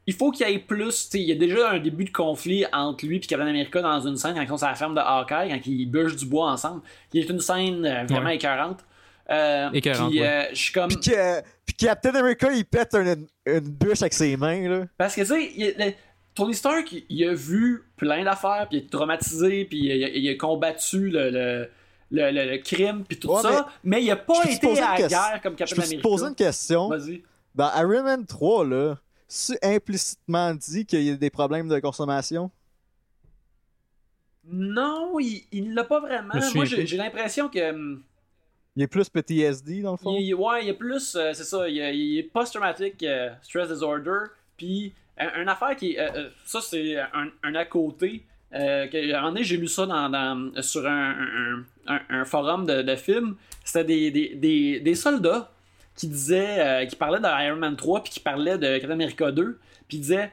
[0.06, 1.08] Il faut qu'il y ait plus.
[1.08, 3.80] tu sais, Il y a déjà un début de conflit entre lui et Captain America
[3.80, 6.26] dans une scène quand ils sont sur la ferme de Hawkeye, quand ils bûchent du
[6.26, 6.82] bois ensemble.
[7.14, 8.36] Il est une scène euh, vraiment Ouais.
[8.36, 8.84] écœurante.
[9.30, 9.80] Euh, puis,
[10.20, 10.26] ouais.
[10.28, 10.88] euh, je suis comme.
[10.88, 14.68] Puis que, puis Captain America, il pète une, une bûche avec ses mains.
[14.68, 14.84] Là.
[14.98, 15.96] Parce que, tu sais,
[16.34, 20.28] Tony Stark, il a vu plein d'affaires, puis il est traumatisé, puis il a, il
[20.28, 21.68] a combattu le, le,
[22.10, 24.96] le, le- le crime, puis tout Ouais, ça, mais, il a pas je été à
[24.96, 26.02] une la guerre comme Je Captain peux te America.
[26.08, 26.88] poser une question.
[26.88, 27.22] Vas-y.
[27.54, 28.96] Dans Iron Man 3, là,
[29.28, 32.50] c'est implicitement dit qu'il y a des problèmes de consommation?
[34.46, 36.34] Non, il il l'a pas vraiment.
[36.34, 37.70] Je Moi, j'ai l'impression que.
[37.70, 38.02] hum,
[38.76, 40.14] Il est plus PTSD, dans le fond?
[40.18, 41.78] Il, ouais, il y a plus, euh, c'est ça, il,
[42.18, 44.26] est post-traumatic euh, stress disorder,
[44.56, 48.24] puis une affaire qui, euh, euh, ça c'est un, un à côté,
[48.54, 50.08] euh, que, à un moment donné j'ai lu ça dans,
[50.62, 55.50] sur un, un- forum de, de films, c'était des, des, des, des soldats
[55.96, 59.30] qui disaient, euh, qui parlaient de Iron Man 3, puis qui parlaient de Captain America
[59.30, 60.32] 2, puis ils disaient,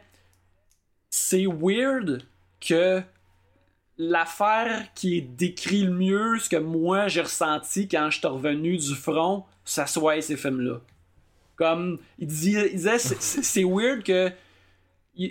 [1.09, 2.23] c'est weird
[2.59, 3.01] que
[3.97, 9.45] l'affaire qui décrit le mieux, ce que moi j'ai ressenti quand je revenu du front,
[9.65, 10.79] ça soit ces films-là.
[11.55, 13.21] Comme, il, disait, c'est-
[13.63, 14.31] weird que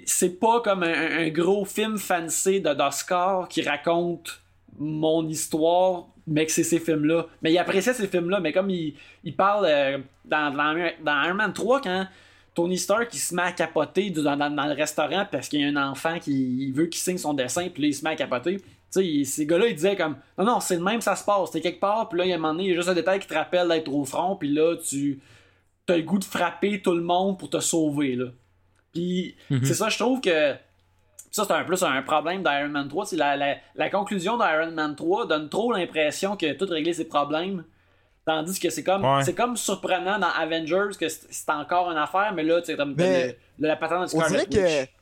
[0.07, 4.43] c'est pas comme un, gros film fancy de d'Oscar qui raconte
[4.79, 7.27] mon histoire, mais que c'est ces films-là.
[7.43, 8.95] Mais il appréciait ces films-là, mais comme il,
[9.37, 10.77] parle euh, dans,
[11.25, 12.07] Iron Man 3, quand
[12.55, 15.91] Tony Stark il se met à capoter dans, le restaurant parce qu'il y a un
[15.91, 18.59] enfant qui veut qu'il signe son dessin, puis là il se met à capoter.
[18.93, 21.53] Tu sais, ces gars-là, ils disaient comme Non, non, c'est le même, ça se passe.
[21.53, 22.89] T'es quelque part, puis là, il y a un moment donné, il y a juste
[22.89, 25.21] un détail qui te rappelle d'être au front, puis là, tu
[25.89, 28.27] as le goût de frapper tout le monde pour te sauver, là.
[28.93, 29.65] Puis Mhm.
[29.65, 30.55] c'est ça, je trouve que
[31.31, 33.07] ça, c'est un plus un problème d'Iron Man 3.
[33.07, 37.05] C'est la, la, la conclusion d'Iron Man 3 donne trop l'impression que tout régler ses
[37.07, 37.65] problèmes.
[38.27, 39.25] Tandis que c'est comme Ouais.
[39.25, 42.95] c'est comme surprenant dans Avengers que c'est encore une affaire, mais là, tu sais, comme
[42.97, 44.87] Mais le- le- la patente de On Scarlet dirait Witch.
[44.89, 44.93] que.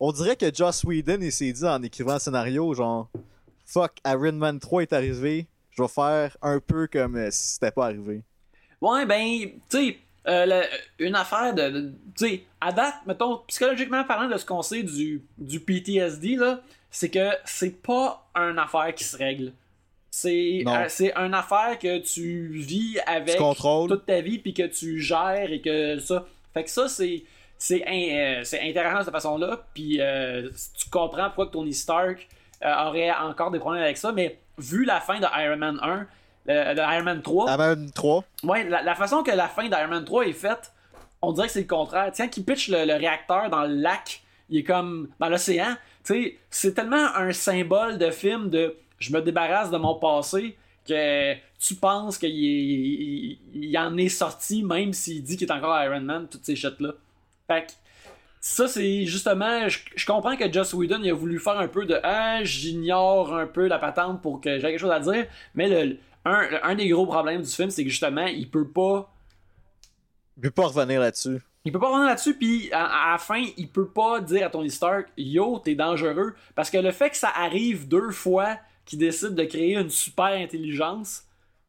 [0.00, 3.08] On dirait que Joss Whedon, il s'est dit en écrivant le scénario, genre,
[3.66, 7.72] fuck, Iron Man 3 est arrivé, je vais faire un peu comme euh, si c'était
[7.72, 8.22] pas arrivé.
[8.80, 9.98] Ouais, ben, tu sais,
[10.28, 10.62] euh,
[11.00, 11.68] une affaire de.
[11.70, 16.36] de- tu sais, à date, mettons, psychologiquement parlant de ce qu'on sait du, du PTSD,
[16.36, 16.60] là,
[16.90, 19.52] c'est que c'est pas une affaire qui se règle.
[20.10, 25.00] C'est euh, une affaire que tu vis avec Tu toute ta vie, puis que tu
[25.00, 26.24] gères et que ça.
[26.54, 27.24] Fait que ça, c'est.
[27.60, 30.48] C'est euh, intéressant de cette façon-là, puis euh,
[30.78, 32.28] tu comprends pourquoi que Tony Stark
[32.64, 36.06] euh, aurait encore des problèmes avec ça, mais vu la fin de Iron Man 1,
[36.50, 39.68] euh, de Iron Man 3, Iron Man 3, Ouais, la, la façon que la fin
[39.68, 40.72] d'Iron Man 3 est faite,
[41.22, 42.10] on dirait que c'est le contraire.
[42.12, 45.76] Tiens, qui pitch le, réacteur dans le lac, il est comme dans l'océan.
[46.02, 51.74] C'est tellement un symbole de film de je me débarrasse de mon passé que tu
[51.74, 56.44] penses qu'il il, en est sorti même s'il dit qu'il est encore Iron Man, toutes
[56.44, 56.94] ces shit-là.
[57.46, 57.76] Fait
[58.40, 59.68] ça, c'est justement.
[59.68, 63.46] Je, comprends que Joss Whedon il a voulu faire un peu de Ah, j'ignore un
[63.46, 65.26] peu la patente pour que j'ai quelque chose à dire.
[65.54, 69.12] Mais un, un des gros problèmes du film, c'est que justement, il peut pas.
[70.38, 71.40] Il peut pas revenir là-dessus.
[71.64, 74.70] Il peut pas revenir là-dessus, puis à, la fin, il peut pas dire à Tony
[74.70, 76.34] Stark Yo, t'es dangereux.
[76.54, 80.26] Parce que le fait que ça arrive deux fois qu'il décide de créer une super
[80.26, 81.24] intelligence,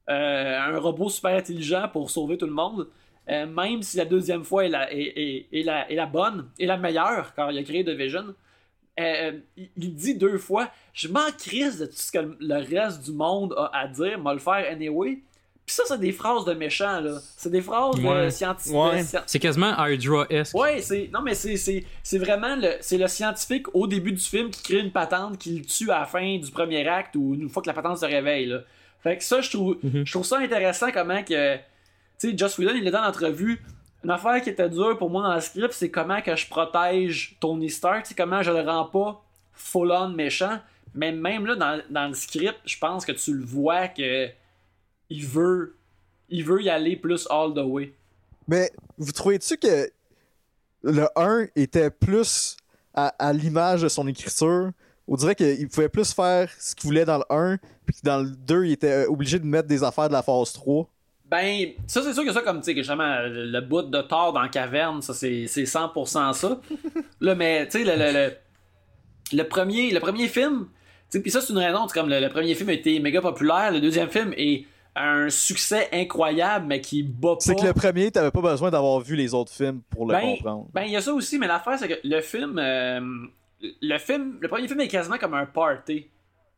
[0.10, 2.88] euh, un robot super intelligent pour sauver tout le monde,
[3.28, 7.34] euh, même si la deuxième fois est la, est, est- la, bonne, est la meilleure,
[7.36, 8.36] quand il a créé The Vision,
[9.00, 13.04] euh, il, il dit deux fois Je m'en crise de tout ce que le reste
[13.04, 15.20] du monde a à dire, m'a le faire anyway.
[15.70, 17.20] Puis ça, c'est des phrases de méchants, là.
[17.38, 18.32] C'est des phrases de Ouais.
[18.32, 18.74] scientifiques.
[18.76, 19.04] Ouais.
[19.28, 20.58] C'est quasiment Hydra-esque.
[20.58, 24.20] Ouais, c'est non mais c'est c'est c'est vraiment le c'est le scientifique au début du
[24.24, 27.36] film qui crée une patente qui le tue à la fin du premier acte ou
[27.36, 28.62] une fois que la patente se réveille là.
[29.04, 30.06] Fait que ça je trouve Mhm.
[30.08, 31.62] je trouve ça intéressant comment que tu
[32.18, 33.62] sais Joss Whedon il est dans l'entrevue
[34.04, 37.38] une affaire qui était dure pour moi dans le script c'est comment que je protège
[37.40, 39.22] Tony Stark, c'est comment je le rends pas
[39.54, 40.58] full on méchant,
[40.96, 44.30] mais même là dans, dans le script, je pense que tu le vois que
[45.10, 45.76] il veut
[46.30, 47.94] il veut y aller plus all the way.
[48.48, 49.90] Mais vous trouvez-tu que
[50.84, 52.56] le 1 était plus
[52.94, 54.72] à, à l'image de son écriture?
[55.07, 58.19] On dirait qu'il pouvait plus faire ce qu'il voulait dans le 1, puis que dans
[58.19, 60.88] le 2, il était obligé de mettre des affaires de la phase 3.
[61.26, 64.34] Ben, ça, c'est sûr que ça, comme, tu sais, que justement, le, bout de Thor
[64.34, 66.60] dans la caverne, ça, c'est c'est 100% ça.
[67.22, 68.34] Là, mais, tu sais, le, le, le,
[69.38, 72.19] le premier, le premier film, tu sais, puis ça, c'est une raison, c'est comme le,
[72.19, 74.65] le premier film a été méga populaire, le deuxième film est
[75.01, 77.39] un succès incroyable, mais qui bat pas.
[77.39, 80.21] C'est que le premier, t'avais pas besoin d'avoir vu les autres films pour le Ben,
[80.21, 80.67] comprendre.
[80.73, 82.99] Ben, il y a ça aussi, mais l'affaire, c'est que le film, euh,
[83.81, 86.07] le film, le premier film est quasiment comme un party.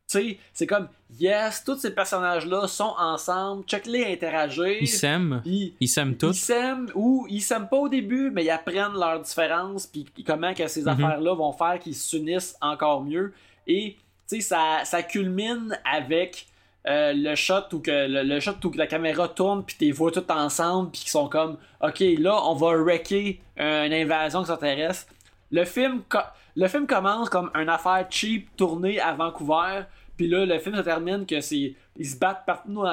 [0.09, 0.89] Tu sais, c'est comme,
[1.19, 4.81] yes, tous ces personnages-là sont ensemble, check-les interagir.
[4.81, 5.41] Ils s'aiment.
[5.45, 6.33] Ils s'aiment ils tous.
[6.33, 10.67] s'aiment ou ils s'aiment pas au début, mais ils apprennent leurs différences, puis comment que
[10.67, 10.87] ces Mhm.
[10.89, 13.31] affaires-là vont faire qu'ils s'unissent encore mieux.
[13.67, 13.95] Et
[14.27, 16.47] tu sais, ça, ça culmine avec
[16.87, 20.29] euh, le shot où que le, shot où la caméra tourne, puis t'es vois tout
[20.31, 25.13] ensemble, puis qu'ils sont comme, ok, là, on va wrecker une invasion extraterrestre.
[25.51, 26.01] Le film,
[26.55, 29.83] le film commence comme une affaire cheap tournée à Vancouver,
[30.21, 31.73] puis là, le film se termine que c'est.
[31.97, 32.83] Ils se battent partout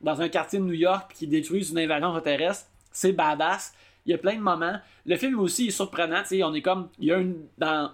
[0.00, 2.66] dans, un quartier de New York, qu'ils détruisent une invasion terrestre.
[2.90, 3.74] C'est badass.
[4.06, 4.78] Il y a plein de moments.
[5.04, 6.88] Le film aussi est surprenant, tu sais, on est comme.
[6.98, 7.46] Il y a une.
[7.58, 7.90] Dans.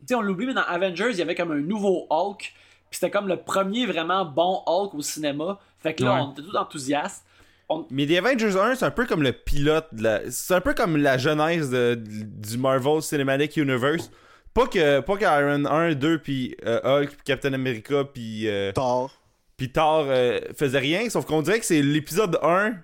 [0.00, 2.52] Tu sais, on l'oublie, mais dans Avengers, il y avait comme un nouveau Hulk.
[2.90, 5.58] Puis c'était comme le premier vraiment bon Hulk au cinéma.
[5.78, 6.20] Fait que là, Ouais.
[6.20, 7.24] on était tous enthousiastes.
[7.90, 10.30] Mais The Avengers 1, c'est un peu comme le pilote de la...
[10.30, 14.10] C'est un peu comme la genèse de- du Marvel Cinematic Universe.
[14.54, 18.70] Pas que, pas que Iron 1, 2, puis euh, Hulk, puis Captain America, puis euh,
[18.72, 19.12] Thor.
[19.56, 22.76] puis Thor euh, faisait rien, sauf qu'on dirait que c'est l'épisode 1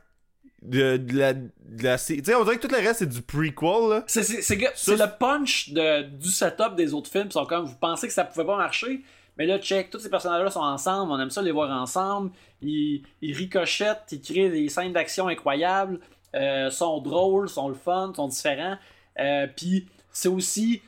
[0.63, 1.33] de, de la...
[1.35, 1.49] De
[1.85, 4.05] la tu sais, on dirait que tout le reste, c'est du prequel, là.
[4.09, 4.21] C'est,
[4.51, 7.27] le punch de, du setup des autres films.
[7.29, 9.01] Ils sont comme, vous pensez que ça pouvait pas marcher,
[9.37, 12.31] mais là, check, tous ces personnages-là sont ensemble, on aime ça les voir ensemble.
[12.61, 16.01] Ils, ils ricochettent, ils créent des scènes d'action incroyables,
[16.35, 18.77] euh, sont drôles, sont le fun, sont différents.
[19.19, 20.83] Euh, Puis c'est aussi.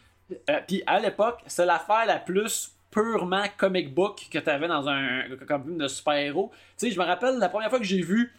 [0.51, 4.89] euh, Puis à l'époque, c'est l'affaire la plus purement comic book que tu avais dans
[4.89, 6.51] un comme film de super-héros.
[6.79, 8.33] Tu sais, je me rappelle la première fois que j'ai vu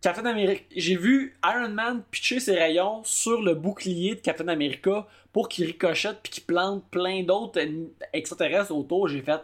[0.00, 0.62] Captain America.
[0.74, 5.66] J'ai vu Iron Man pitcher ses rayons sur le bouclier de Captain America pour qu'il
[5.66, 7.60] ricochette puis qu'il plante plein d'autres
[8.12, 9.08] extraterrestres autour.
[9.08, 9.40] J'ai fait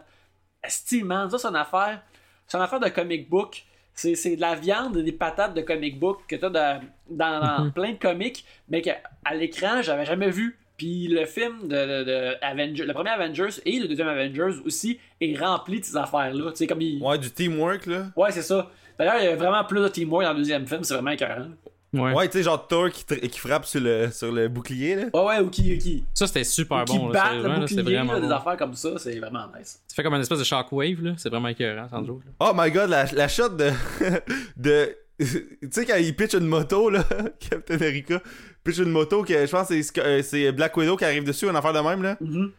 [0.63, 2.01] Esti, man, ça c'est une affaire.
[2.47, 3.63] C'est une affaire de comic book.
[3.93, 7.71] C'est, c'est de la viande et des patates de comic book que t'as dans, dans
[7.71, 8.99] plein de comics, mais qu'à
[9.33, 10.57] l'écran, j'avais jamais vu.
[10.77, 14.99] Puis le film de, de- de Avenger, le premier Avengers et le deuxième Avengers aussi
[15.19, 16.51] est rempli de ces affaires-là.
[16.51, 17.01] Tu sais, comme il...
[17.01, 18.11] Ouais, du teamwork, là.
[18.15, 18.69] Ouais, c'est ça.
[18.97, 21.47] D'ailleurs, il y a vraiment plus de teamwork dans le deuxième film, c'est vraiment écœurant.
[21.93, 22.13] Ouais.
[22.13, 25.03] Ouais, tu sais, genre Thor qui, frappe sur le, sur le bouclier, là.
[25.13, 27.09] Ouais, ouais, ou qui, ou qui, Ça, c'était super ou qui bon.
[27.09, 28.33] là, le là, c'est bouclier, vraiment là, des bon.
[28.33, 29.81] affaires comme ça, c'est vraiment nice.
[29.87, 31.13] Ça fait comme une espèce de shockwave, là.
[31.17, 32.01] C'est vraiment écœurant, là.
[32.39, 33.71] Oh my god, la, la shot de.
[34.57, 35.27] de tu
[35.71, 37.03] sais, quand il pitch une moto, là,
[37.39, 38.21] Captain America,
[38.63, 41.47] pitch une moto, que je pense que c'est euh, c'est Black Widow qui arrive dessus,
[41.49, 42.17] une affaire de même, là.
[42.21, 42.51] Mhm.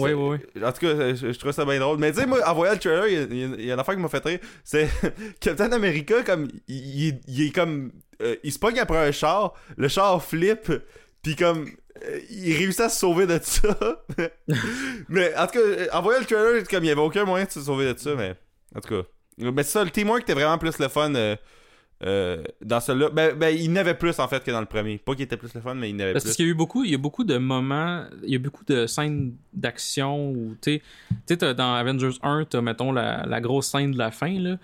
[0.00, 0.64] Ouais, ouais, ouais.
[0.64, 1.98] En tout cas, je, je trouve ça bien drôle.
[1.98, 3.94] Mais tu sais, moi, en voyant le trailer, il y a- y, y une affaire
[3.94, 4.38] qui m'a fait rire.
[4.64, 4.88] C'est
[5.40, 7.08] Captain America, comme, il,
[7.38, 7.92] est comme.
[8.22, 10.72] euh, il se pogne après un char, le char flippe,
[11.22, 11.66] puis comme.
[12.04, 13.76] euh, il réussit à se sauver de ça.
[15.08, 17.44] mais en tout cas, euh, en voyant le trailer, comme il y avait aucun moyen
[17.44, 18.34] de se sauver de ça, mais.
[18.74, 19.08] En tout cas.
[19.38, 21.34] Mais ça, le teamwork était vraiment plus le fun euh,
[22.02, 23.10] euh, dans celui-là.
[23.10, 24.98] Ben, ben, il n'avait plus en fait que dans le premier.
[24.98, 26.34] Pas qu'il était plus le fun, mais il n'avait Parce plus.
[26.34, 28.64] qu'il y a eu beaucoup, il y a beaucoup de moments, il y a beaucoup
[28.64, 33.26] de scènes d'action où, tu sais, tu sais, t'as- dans Avengers 1, t'as, mettons, la,
[33.26, 34.56] la grosse scène de la fin, là.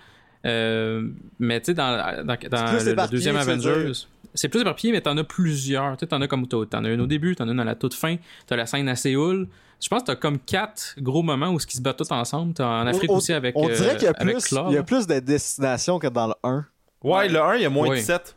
[0.45, 1.07] Euh,
[1.39, 3.91] mais tu sais, dans, dans, le- deuxième Avengers,
[4.33, 5.97] c'est plus éparpillé, mais t'en as plusieurs.
[5.97, 7.93] Tu t'en as comme, t'en as une au début, t'en as une à la toute
[7.93, 8.15] fin,
[8.45, 9.47] t'as la scène à Séoul.
[9.81, 12.53] Je pense que t'as comme quatre gros moments où ils se battent tous ensemble.
[12.53, 14.73] T'as en Afrique On- aussi avec, On euh, dirait qu'il y a avec plus, il
[14.73, 16.65] y a plus de destinations que dans le 1.
[17.03, 17.97] Ouais, le 1, il y a moins Ouais.
[17.97, 18.35] de 7.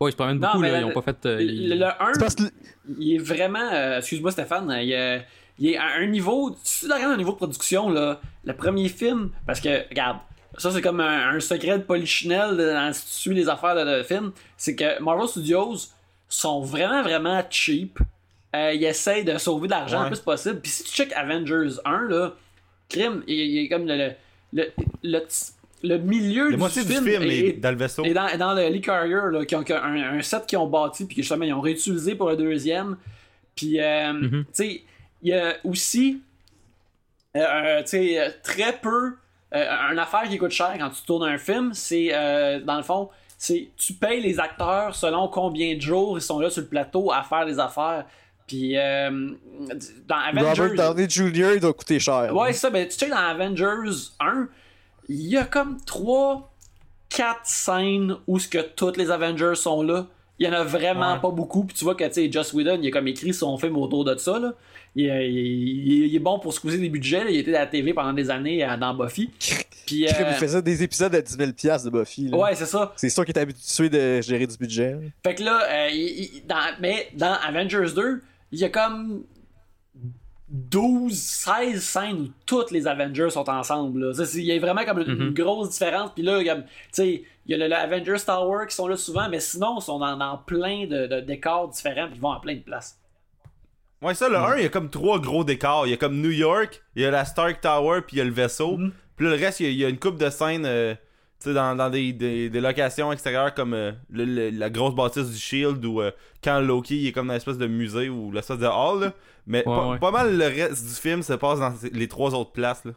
[0.00, 0.72] Ouais, ils se promènent beaucoup, là.
[0.72, 1.26] le- Ils ont pas fait.
[1.26, 2.42] euh, Le, le 1, C'est parce que
[2.98, 3.70] il est vraiment.
[3.72, 5.24] euh, Excuse-moi, Stéphane, il, est-
[5.58, 6.56] il est à un niveau.
[6.62, 10.18] Si tu regardes un niveau de production, là, le premier film, parce que, regarde,
[10.58, 13.76] ça c'est comme un, un secret de polichinelle de- dans- si tu suis les affaires
[13.76, 15.76] de, de film, c'est que Marvel Studios
[16.28, 17.98] sont vraiment, vraiment cheap.
[18.54, 20.04] Euh, ils essayent de sauver de l'argent Ouais.
[20.04, 20.60] le plus possible.
[20.60, 22.32] Puis si tu check Avengers 1, là,
[22.88, 23.96] crime, il, il est comme le.
[23.96, 24.12] le,
[24.52, 24.64] le,
[25.04, 25.22] le-
[25.82, 28.04] le milieu La du moitié film, du film est, est dans le vaisseau.
[28.04, 30.58] et dans, dans le Lee Carrier, là, qui ont, qui ont un, un set qu'ils
[30.58, 32.96] ont bâti, puis que justement ils ont réutilisé pour le deuxième.
[33.54, 34.30] Puis, euh, Mhm.
[34.30, 34.82] tu sais,
[35.22, 36.20] il y a aussi,
[37.36, 39.14] euh, euh, tu sais, très peu,
[39.54, 42.82] euh, une affaire qui coûte cher quand tu tournes un film, c'est, euh, dans le
[42.82, 46.68] fond, c'est tu payes les acteurs selon combien de jours ils sont là sur le
[46.68, 48.06] plateau à faire des affaires.
[48.46, 49.30] Puis, euh,
[50.08, 50.62] dans Avengers.
[50.62, 51.52] Robert Downey Jr.
[51.54, 52.34] il doit coûter cher.
[52.34, 52.70] Ouais, c'est ça.
[52.70, 53.90] Ben, tu sais, dans Avengers
[54.20, 54.48] 1,
[55.08, 56.52] il y a comme 3,
[57.08, 60.06] 4 scènes où ce que tous les Avengers sont là.
[60.38, 61.20] Il y en a vraiment Ouais.
[61.20, 61.64] pas beaucoup.
[61.64, 64.04] Puis tu vois que, tu sais, Joss Whedon, il a comme écrit son film autour
[64.04, 64.54] de ça, là.
[64.96, 67.24] Il, est- il est- il est bon pour squeezer des budgets.
[67.24, 67.30] là.
[67.30, 69.30] Il était à la TV pendant des années euh, dans Buffy.
[69.86, 72.28] Puis, euh, Il faisait des épisodes à 10 000 piastres de Buffy.
[72.28, 72.36] là.
[72.38, 72.92] ouais, c'est ça.
[72.96, 74.96] C'est sûr qu'il est habitué de gérer du budget.
[75.24, 78.22] Fait que là, euh, il- il- dans, mais dans Avengers 2,
[78.52, 79.24] il y a comme
[80.52, 84.12] 12, 16 scènes où tous les Avengers sont ensemble.
[84.34, 86.10] Il y a vraiment comme une, une grosse différence.
[86.14, 88.96] Puis là, comme, tu sais, il y a le, le Avengers Tower qui sont là
[88.96, 92.32] souvent, mais sinon, ils sont dans, dans plein de, de décors différents, puis ils vont
[92.32, 92.98] à plein de places.
[94.02, 95.86] Ouais, ça, le 1, il y a comme trois gros décors.
[95.86, 98.20] Il y a comme New York, il y a la Stark Tower, puis il y
[98.20, 98.76] a le vaisseau.
[98.76, 98.92] Mhm.
[99.16, 100.94] Puis là, le reste, il y a, il y a une coupe de scènes euh,
[101.46, 105.38] dans, dans des, des, des locations extérieures comme euh, le- le- la grosse bâtisse du
[105.38, 106.10] Shield ou euh,
[106.42, 109.00] quand Loki il est comme dans l'espèce de musée ou l'espèce de hall.
[109.00, 109.12] là.
[109.46, 109.98] Mais Ouais, pas, ouais.
[109.98, 112.84] pas mal le reste du film se passe dans les trois autres places.
[112.84, 112.92] Là.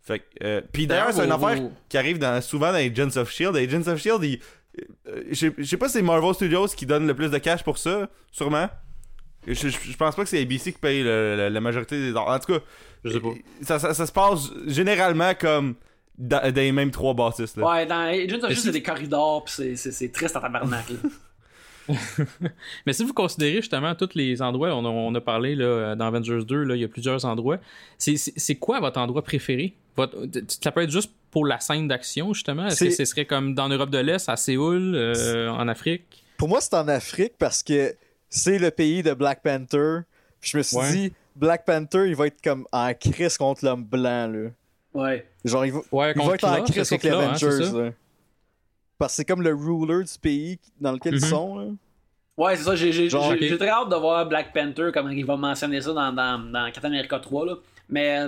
[0.00, 3.30] Fait que, euh, puis d'ailleurs, c'est une affaire qui arrive dans, souvent dans Agents of
[3.30, 3.54] Shield.
[3.56, 4.40] Agents of Shield, ils-
[5.08, 7.78] euh, je sais- pas si c'est Marvel Studios qui donne le plus de cash pour
[7.78, 8.68] ça, sûrement.
[9.46, 12.16] Je, pense pas que c'est ABC qui paye le- le- la majorité des.
[12.16, 12.60] En tout cas,
[13.04, 13.28] Je sais pas.
[13.62, 15.74] ça, ça, ça se passe généralement comme
[16.16, 17.56] dans, dans les mêmes trois bâtisses.
[17.56, 17.68] Là.
[17.68, 20.84] Ouais, dans Agents of Shield, c'est des corridors, pis c'est- triste en tabarnak.
[22.86, 26.06] Mais si vous considérez justement tous les endroits, on a, on a parlé là, dans
[26.06, 27.58] Avengers 2, là, il y a plusieurs endroits.
[27.98, 29.74] C'est- quoi votre endroit préféré?
[29.96, 30.16] Votre,
[30.48, 32.66] Ça peut être juste pour la scène d'action, justement?
[32.66, 36.24] Est-ce que ce serait comme dans l'Europe de l'Est, à Séoul, euh, en Afrique?
[36.36, 37.94] Pour moi, c'est en Afrique parce que
[38.28, 40.00] c'est le pays de Black Panther.
[40.40, 40.92] Puis je me suis Ouais.
[40.92, 44.50] dit, Black Panther, il va être comme en crise contre l'homme blanc, là.
[44.94, 45.26] Ouais.
[45.44, 47.78] Genre, il va, Ouais, il va être en crise contre les hein, c'est Avengers, ça?
[47.82, 47.90] là.
[49.02, 51.28] Parce que c'est comme le ruler du pays dans lequel ils Mhm.
[51.28, 51.64] sont, là.
[52.36, 52.74] Ouais, c'est ça.
[52.76, 53.42] J'ai j'ai- Genre, j'ai- ok.
[53.42, 56.70] j'ai très hâte de voir Black Panther, comme il va mentionner ça dans, dans, dans
[56.72, 57.44] Captain America 3.
[57.46, 57.54] Là.
[57.88, 58.20] Mais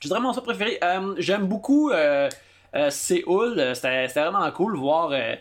[0.00, 0.78] j'ai vraiment ça préféré.
[0.82, 2.28] Euh, J'aime beaucoup euh,
[2.74, 3.58] euh, Séoul.
[3.58, 5.34] Euh, C'était c'était vraiment cool de voir euh,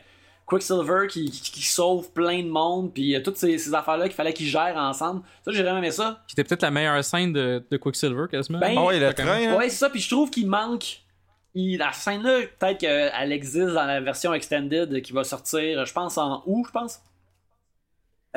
[0.45, 2.93] Quicksilver qui, qui, qui sauve plein de monde.
[2.93, 5.21] Puis euh, toutes ces, ces affaires-là qu'il fallait qu'ils gèrent ensemble.
[5.43, 6.21] Ça, j'ai vraiment aimé ça.
[6.27, 8.59] C'était peut-être la meilleure scène de, de Quicksilver, quasiment.
[8.59, 9.57] Ben, Ah quand train, même- hein?
[9.57, 9.89] Ouais, c'est ça.
[9.89, 10.99] Puis je trouve qu'il manque.
[11.55, 16.17] Il- la scène-là, peut-être qu'elle existe dans la version extended qui va sortir, je pense,
[16.17, 16.99] en août, je pense.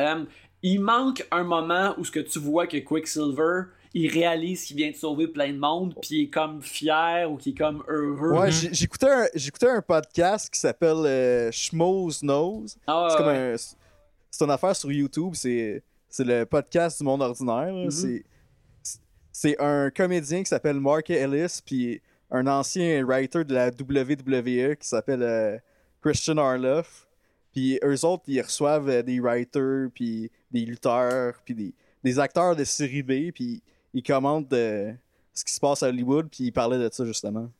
[0.00, 0.24] Euh,
[0.62, 3.62] il manque un moment où ce que tu vois que Quicksilver,
[3.94, 7.36] il réalise qu'il vient de sauver plein de monde, puis il est comme fier ou
[7.36, 8.32] qu'il est comme heureux.
[8.38, 12.66] Ouais, j'écoutais un, j'écoutais un podcast qui s'appelle euh, Schmoes Knows.
[12.86, 13.54] Ah, C'est ouais, comme ouais.
[13.54, 13.56] un.
[14.30, 15.32] C'est une affaire sur YouTube.
[15.34, 17.72] C'est c'est le podcast du monde ordinaire.
[17.72, 17.90] Mhm.
[17.90, 18.24] C'est
[19.32, 24.86] c'est un comédien qui s'appelle Mark Ellis, puis un ancien writer de la WWE qui
[24.88, 25.56] s'appelle euh,
[26.02, 27.06] Christian Arloff.
[27.52, 31.74] Puis eux autres, ils reçoivent euh, des writers, puis des lutteurs, puis des,
[32.04, 33.62] des acteurs de série B, puis
[33.94, 34.92] ils commentent de
[35.32, 37.50] ce qui se passe à Hollywood, puis ils parlaient de ça justement.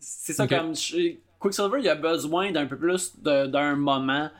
[0.00, 0.74] C'est ça, comme.
[0.74, 4.30] je- Quicksilver, il a besoin d'un peu plus d'un moment.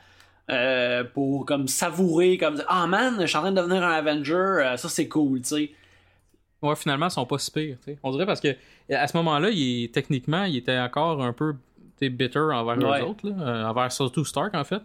[0.49, 4.33] euh, pour comme savourer comme ah man je suis en train de devenir un Avenger
[4.33, 5.71] euh, ça c'est cool tu sais
[6.61, 7.77] Ouais, finalement, ils sont pas si pires.
[8.03, 8.55] On dirait parce que
[8.91, 11.53] à ce moment-là, il techniquement, il était encore un peu
[11.99, 13.01] bitter envers Ouais.
[13.01, 14.81] eux autres, là, euh, envers surtout Stark en fait.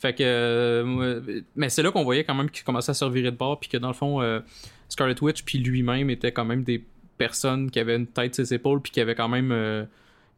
[0.00, 3.30] Fait que, euh, mais c'est là qu'on voyait quand même qu'il commençait à se revirer
[3.30, 4.40] de bord, puis que dans le fond, euh,
[4.88, 6.82] Scarlet Witch puis lui-même étaient quand même des
[7.18, 9.84] personnes qui avaient une tête sur ses épaules, puis qui avaient quand même, euh,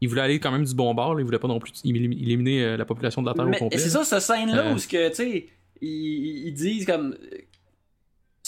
[0.01, 1.21] il voulait aller quand même du bon bord, là.
[1.21, 3.77] il voulait pas non plus élim- éliminer la population de la Terre Mais au complet.
[3.77, 5.47] c'est ça, cette scène-là où ce que, tu sais,
[5.81, 7.15] ils, ils disent comme.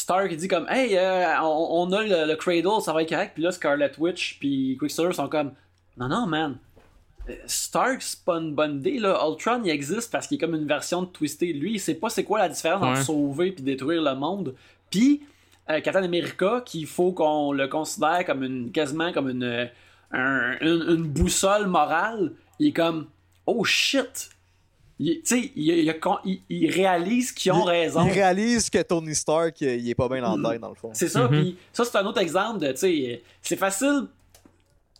[0.09, 3.09] Stark, il dit comme, hey, euh, on, on a le, le Cradle, ça va être
[3.09, 3.31] correct.
[3.35, 5.51] Puis là, Scarlet Witch, puis Quicksilver sont comme,
[5.97, 6.57] non, non, man.
[7.29, 9.19] Euh, Stark, c'est pas une bonne idée, là.
[9.29, 11.55] Ultron, il existe parce qu'il est comme une version de Twisted.
[11.61, 14.55] Lui, il sait pas c'est quoi la différence entre sauver puis détruire le monde.
[14.89, 15.21] Puis,
[15.69, 19.65] euh, Captain America, qu'il faut qu'on le considère comme une, quasiment comme une, euh,
[20.11, 23.05] un- une, une boussole morale, il est comme,
[23.45, 24.31] oh shit.
[25.01, 25.95] Il- Tu sais, il, il,
[26.25, 28.05] il- il réalise qu'ils ont il, raison.
[28.05, 30.91] il réalise que Tony Stark, il est pas bien dans la tête, dans le fond.
[30.93, 31.29] C'est ça, Mhm.
[31.29, 34.07] puis ça c'est un autre exemple de, tu sais, c'est facile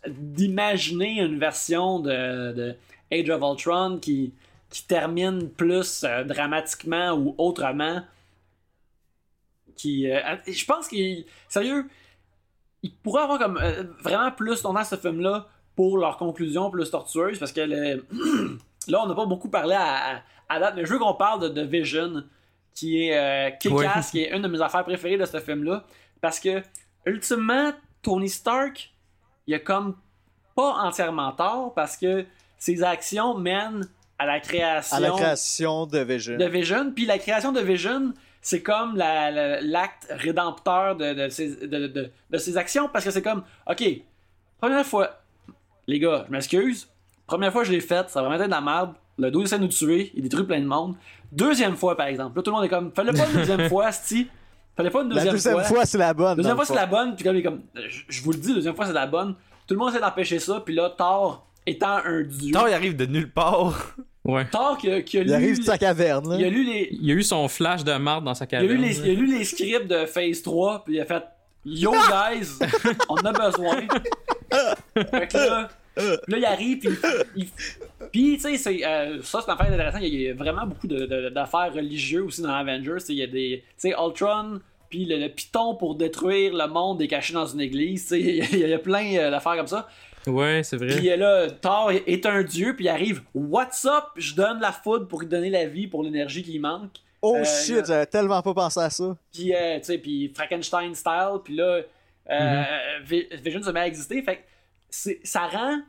[0.08, 2.74] d'imaginer une version de, de
[3.12, 4.32] Age of Ultron qui,
[4.70, 8.02] qui termine plus euh, dramatiquement ou autrement.
[9.76, 11.86] Qui, euh, je pense qu'il, sérieux,
[12.82, 15.46] il pourrait avoir comme euh, vraiment plus longtemps ce film-là
[15.76, 18.06] pour leur conclusion plus tortueuse parce que le-
[18.90, 21.40] là on n'a pas beaucoup parlé à, à- à date, mais je veux qu'on parle
[21.42, 22.24] de, de Vision
[22.74, 23.72] qui est euh, Kick-Ass,
[24.06, 24.10] Ouais.
[24.10, 25.84] qui est une de mes affaires préférées de ce film-là
[26.20, 26.62] parce que
[27.06, 27.72] ultimement
[28.02, 28.90] Tony Stark
[29.46, 29.96] il a comme
[30.54, 32.24] pas entièrement tort parce que
[32.58, 33.88] ses actions mènent
[34.18, 36.36] à la création, À la création de Vision.
[36.36, 36.92] de Vision.
[36.94, 38.12] Puis la création de Vision,
[38.42, 43.04] c'est comme la- la- l'acte rédempteur de, de, ses, de, de- de ses actions parce
[43.04, 43.82] que c'est comme, ok,
[44.58, 45.22] première fois,
[45.86, 46.89] les gars, je m'excuse,
[47.30, 48.92] première fois je l'ai faite, ça va vraiment être de la merde.
[49.18, 50.94] Le dos essaie de nous tuer, il détruit plein de monde.
[51.32, 53.92] Deuxième fois, par exemple, là tout le monde est comme, fallait pas une deuxième fois,
[53.92, 54.28] Sti.
[54.76, 55.62] Fallait pas une La deuxième, deuxième fois.
[55.64, 56.36] fois, c'est la bonne.
[56.36, 58.54] Deuxième fois, c'est la bonne, puis comme, il est comme je, je vous le dis,
[58.54, 59.34] deuxième fois, c'est la bonne.
[59.66, 62.52] Tout le monde essaie d'empêcher ça, puis là, Thor étant un dieu.
[62.52, 63.94] Thor, il arrive de nulle part.
[64.24, 64.46] Ouais.
[64.50, 65.32] Thor qui a, qui a Il lu.
[65.34, 66.36] arrive de sa caverne, là.
[66.38, 66.88] il a lu les.
[66.92, 68.72] Il y a eu son flash de marde dans sa Il a, caverne.
[68.72, 71.24] lu les, il a lu les scripts de Phase 3, puis il a fait
[71.64, 72.58] Yo guys,
[73.08, 73.76] on en a besoin.
[74.94, 76.88] fait que là, puis là, il arrive, puis
[77.36, 77.46] il.
[78.12, 80.00] Puis, tu sais, euh, ça, c'est une affaire intéressante.
[80.02, 82.98] Il y a vraiment beaucoup de- de- d'affaires religieuses aussi dans Avengers.
[83.08, 83.62] Il y a des.
[83.80, 87.60] Tu sais, Ultron, puis le, le piton pour détruire le monde est caché dans une
[87.60, 88.02] église.
[88.02, 89.88] tu sais, Il y, a- il y a plein euh, d'affaires comme ça.
[90.26, 90.88] Ouais, c'est vrai.
[90.96, 94.04] Puis là, Thor est un dieu, puis il arrive What's up?
[94.16, 96.92] Je donne la foudre pour lui donner la vie, pour l'énergie qui manque.
[97.22, 99.16] Oh Euh, shit, j'avais tellement pas pensé à ça.
[99.32, 101.80] Puis, euh, tu sais, puis Frankenstein style, puis là,
[102.30, 102.62] euh,
[103.04, 104.22] Vi- Vision se met à exister.
[104.22, 104.40] Fait
[104.90, 105.80] ça rend.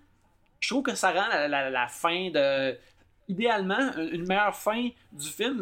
[0.59, 2.77] Je trouve que ça rend la, la- la fin de.
[3.27, 5.61] idéalement, une meilleure fin du film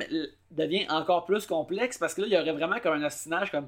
[0.51, 3.67] devient encore plus complexe parce que là, il y aurait vraiment comme un assinage comme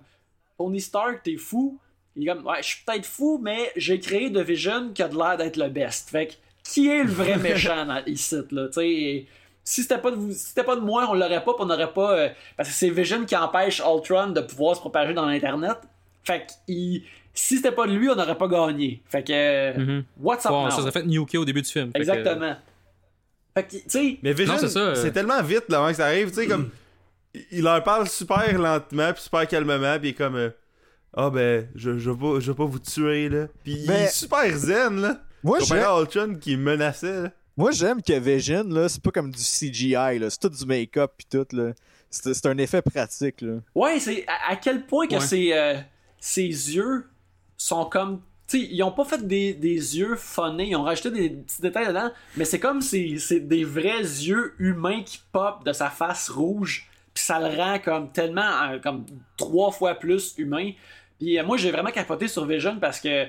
[0.58, 1.80] Tony Stark, t'es fou.
[2.16, 5.08] Il est comme, ouais, je suis peut-être fou, mais j'ai créé The Vision qui a
[5.08, 6.10] de l'air d'être le best.
[6.10, 6.34] Fait que,
[6.64, 9.26] qui est le vrai méchant dans, ici, là, tu sais?
[9.64, 11.94] Si c'était pas, de vous- si c'était pas de moi, on l'aurait pas, on n'aurait
[11.94, 12.18] pas.
[12.18, 15.78] euh, parce que c'est Vision qui empêche Ultron de pouvoir se propager dans l'Internet.
[16.24, 19.02] Fait que, il- si c'était pas de lui, on n'aurait pas gagné.
[19.10, 20.04] Fait que, Mhm.
[20.20, 20.70] what's up Bon, now?
[20.72, 21.92] ça serait fait nuker au début du film.
[21.94, 22.56] Exactement.
[23.54, 24.96] Fait que, tu sais, Mais Vision, Non, c'est ça, euh.
[24.96, 26.70] c'est tellement vite là, avant que ça arrive, tu sais, comme.
[27.52, 30.36] il- leur parle super lentement, puis super calmement, puis il est comme.
[30.36, 30.50] euh,
[31.14, 33.48] Ah ben, je, je, vais pas, je vais pas vous tuer, là.
[33.66, 35.20] Puis il Mais- est super zen, là.
[35.44, 37.32] Moi, Comparé j'aime, à Ultron qui menaçait, là.
[37.58, 40.30] moi, j'aime que Vision, là, c'est pas comme du CGI, là.
[40.30, 41.74] C'est tout du make-up pis tout, là.
[42.10, 43.56] C'est, c'est un effet pratique, là.
[43.76, 45.20] Ouais, c'est à, à quel point que Ouais.
[45.20, 45.76] ses, euh,
[46.18, 47.04] ses yeux
[47.62, 48.22] sont comme.
[48.48, 51.62] Tu sais, ils ont pas fait des, des yeux funnés, ils ont rajouté des petits
[51.62, 55.90] détails dedans, mais c'est comme c'est c'est des vrais yeux humains qui pop de sa
[55.90, 59.06] face rouge, puis ça le rend comme tellement euh, comme
[59.38, 60.72] trois fois plus humain.
[61.20, 63.28] Puis euh, moi j'ai vraiment capoté sur Vision parce que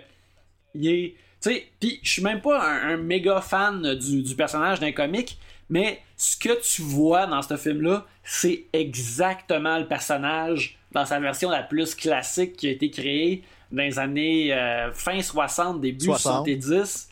[0.75, 1.15] il est.
[1.41, 1.61] Tu
[2.03, 5.39] je suis même pas un, méga fan du, du personnage d'un comic,
[5.69, 11.51] mais ce que tu vois dans ce film-là, c'est exactement le personnage dans sa version
[11.51, 13.43] la plus classique qui a été créée
[13.73, 16.47] dans les années euh, fin 60, début 60.
[16.47, 17.09] 70,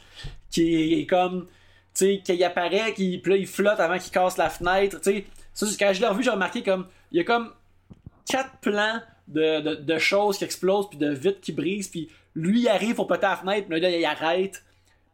[0.51, 1.47] qui est comme.
[1.93, 5.01] Tu sais, qu'il apparaît, qui, puis là, il flotte avant qu'il casse la fenêtre.
[5.01, 6.87] Tu sais, ça, quand je l'ai revu, j'ai remarqué comme.
[7.11, 7.51] Il y a comme
[8.29, 12.61] quatre plans de, de, de choses qui explosent, puis de vitres qui brisent, puis lui,
[12.63, 14.63] il arrive pour péter la fenêtre, mais là, il arrête,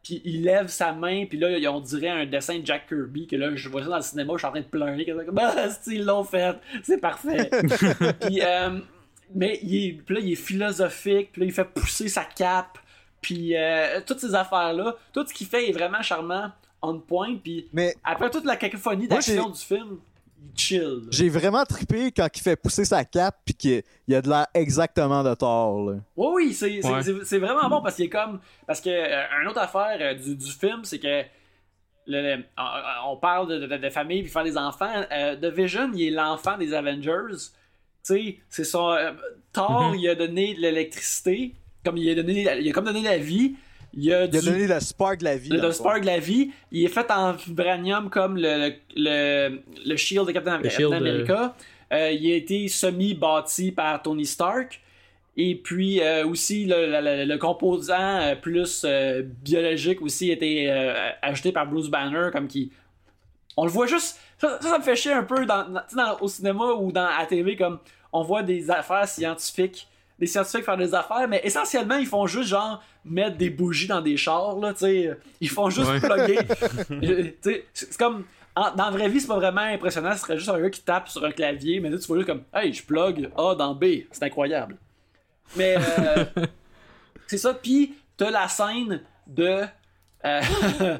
[0.03, 3.35] puis il lève sa main, puis là, on dirait un dessin de Jack Kirby, que
[3.35, 5.69] là, je vois ça dans le cinéma, je suis en train de pleurer, comme, ah,
[5.69, 7.49] c'est- ils l'ont fait, c'est parfait.
[8.21, 8.79] puis, euh,
[9.35, 12.77] mais il est, puis là, il est philosophique, puis là, il fait pousser sa cape,
[13.21, 16.51] puis euh, toutes ces affaires-là, tout ce qu'il fait est vraiment charmant,
[16.81, 19.97] on point, puis Mais après toute la cacophonie d'action du film,
[20.53, 21.01] il chill.
[21.11, 24.45] j'ai vraiment trippé quand il fait pousser sa cape pis qu'il il a de l'air
[24.53, 25.95] exactement de Thor, là.
[26.15, 27.39] Oui, oui, c'est Ouais.
[27.39, 28.39] vraiment bon parce qu'il est comme.
[28.67, 31.23] Parce que, euh, une autre affaire euh, du, du film, c'est que.
[32.05, 32.43] le-
[33.07, 35.03] on parle de, de, de famille puis faire des enfants.
[35.11, 37.35] Euh, The Vision, il est l'enfant des Avengers.
[38.49, 38.89] C'est son.
[38.91, 39.11] euh,
[39.53, 39.95] Thor, Mhm.
[39.99, 41.53] il a donné de l'électricité.
[41.83, 42.47] Comme il a donné.
[42.61, 43.55] Il a comme donné la vie.
[43.93, 45.49] Il a, Il a du- donné le spark de la vie.
[45.49, 46.51] le, spark de la vie.
[46.71, 51.55] Il est fait en vibranium comme le, le, le shield de Captain, euh, America.
[51.93, 54.81] Euh, il a été semi-bâti par Tony Stark.
[55.39, 60.67] Et puis euh, aussi le, le- composant euh, plus euh, biologique aussi a été
[61.21, 62.71] ajouté par Bruce Banner comme qui
[63.55, 65.65] on le voit juste ça, ça, ça me fait chier un peu dans,
[66.21, 67.79] au cinéma ou dans à la TV comme
[68.17, 69.87] on voit des affaires scientifiques
[70.19, 74.01] des scientifiques faire des affaires mais essentiellement ils font juste genre mettre des bougies dans
[74.01, 75.99] des chars là tu sais ils font juste Ouais.
[75.99, 76.39] plugger
[76.91, 78.23] Euh, tu sais, c'est c'est comme
[78.55, 80.13] en- dans la vraie vie, c'est pas vraiment impressionnant.
[80.13, 82.27] Ce serait juste un gars qui tape sur un clavier, mais là, tu vois juste
[82.27, 83.83] comme Hey, je plug A dans B.
[84.11, 84.77] C'est incroyable.
[85.55, 86.25] Mais euh,
[87.27, 87.53] c'est ça.
[87.53, 89.63] Puis, t'as la scène de.
[90.25, 90.41] euh,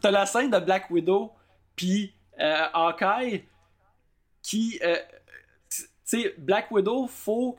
[0.00, 1.32] t'as la scène de Black Widow,
[1.74, 3.42] puis euh, Hawkeye,
[4.42, 4.78] qui.
[6.06, 7.56] Sais, Black Widow, faut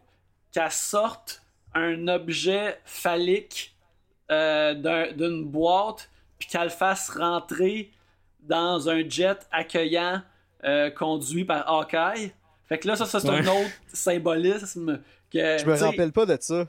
[0.51, 1.41] qu'elle sorte
[1.73, 3.75] un objet phallique
[4.31, 6.09] euh, d'un- d'une boîte,
[6.39, 7.91] puis qu'elle le fasse rentrer
[8.41, 10.21] dans un jet accueillant
[10.63, 12.31] euh, conduit par Hawkeye.
[12.67, 13.39] Fait que là, ça, ça c'est Ouais.
[13.39, 15.01] un autre symbolisme
[15.31, 15.57] que.
[15.57, 16.67] Je me rappelle pas de ça.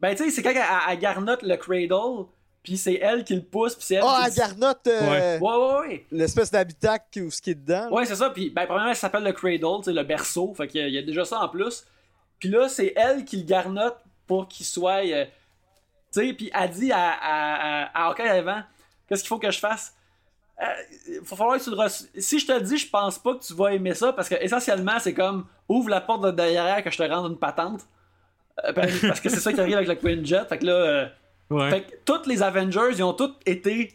[0.00, 2.26] Ben, tu sais, c'est quand elle, elle garnotte le cradle,
[2.68, 4.38] puis c'est elle qui le pousse, puis c'est elle Ah, qui.
[4.40, 6.06] à Garnotte, euh, Ouais, ouais, ouais.
[6.12, 7.88] l'espèce d'habitacle ou ce qui est dedans.
[7.90, 8.28] Ouais, c'est ça.
[8.28, 10.52] Puis, ben, premièrement, ça s'appelle le cradle, sais, le berceau.
[10.54, 11.86] Fait qu'il y y a déjà ça en plus.
[12.38, 13.96] Puis là, c'est elle qui le garnotte
[14.26, 15.02] pour qu'il soit.
[15.06, 15.24] euh,
[16.12, 18.60] tu sais, puis elle dit à, à, à, à Hawkeye avant
[19.08, 19.94] Qu'est-ce qu'il faut que je fasse?
[20.62, 23.42] Euh, va falloir que tu le Si je te le dis, je pense pas que
[23.42, 26.90] tu vas aimer ça parce que essentiellement, c'est comme ouvre la porte de derrière que
[26.90, 27.80] je te rende une patente.
[28.66, 30.44] Euh, parce parce que c'est ça qui arrive avec le Queen Jet.
[30.48, 31.10] Fait que là.
[31.50, 31.70] Ouais.
[31.70, 33.92] fait que tous les Avengers, ils ont tous été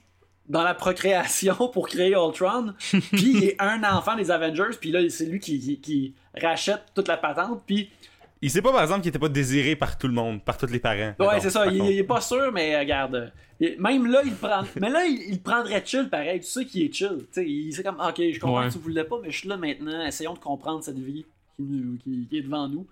[0.49, 2.73] dans la procréation pour créer Ultron.
[2.80, 6.81] puis il est un enfant des Avengers, puis là, c'est lui qui, qui, qui rachète
[6.95, 7.61] toute la patente.
[7.65, 7.89] Puis,
[8.41, 10.65] Il sait pas, par exemple, qu'il était pas désiré par tout le monde, par tous
[10.71, 11.13] les parents.
[11.19, 13.31] ouais, c'est ça, il, il est pas sûr, mais regarde.
[13.59, 14.63] il- Même là, il prend.
[14.81, 16.39] mais là, il, il prendrait chill pareil.
[16.41, 17.19] Tu sais qu'il est chill.
[17.19, 18.67] Tu sais, il c'est comme, ok, je comprends Ouais.
[18.67, 20.05] que tu voulais pas, mais je suis là maintenant.
[20.05, 21.23] Essayons de comprendre cette vie
[21.55, 22.85] qui, nous- qui- qui est devant nous.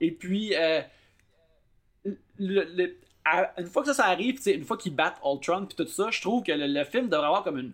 [0.00, 0.80] Et puis, euh,
[2.38, 2.96] le- le-
[3.58, 6.20] une fois que ça, ça arrive, une fois qu'ils battent Ultron puis tout ça, je
[6.20, 7.72] trouve que le, film devrait avoir comme une,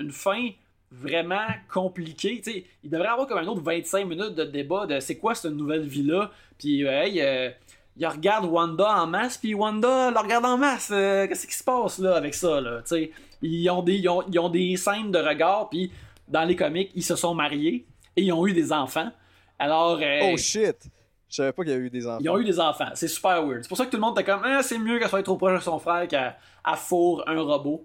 [0.00, 0.50] une fin
[0.92, 2.42] vraiment compliquée.
[2.82, 5.86] il devrait avoir comme un autre 25 minutes de débat de c'est quoi cette nouvelle
[5.86, 6.30] vie-là.
[6.58, 7.50] Puis, euh, hey, euh,
[7.96, 10.90] il regarde Wanda en masse, puis Wanda le regarde en masse.
[10.92, 12.60] euh, Qu'est-ce qui se passe là avec ça?
[12.60, 12.82] Là,
[13.42, 15.92] ils, ont des, ils, ont, ils ont des scènes de regard, puis
[16.28, 17.86] dans les comics, ils se sont mariés
[18.16, 19.10] et ils ont eu des enfants.
[19.58, 20.76] Alors, euh, Oh shit!
[21.30, 22.18] Je savais pas qu'il y a eu des enfants.
[22.20, 22.88] ils ont eu des enfants.
[22.94, 23.62] C'est super weird.
[23.62, 25.36] C'est pour ça que tout le monde était comme, ah, c'est mieux qu'elle soit trop
[25.36, 27.84] proche de son frère elle fourre un robot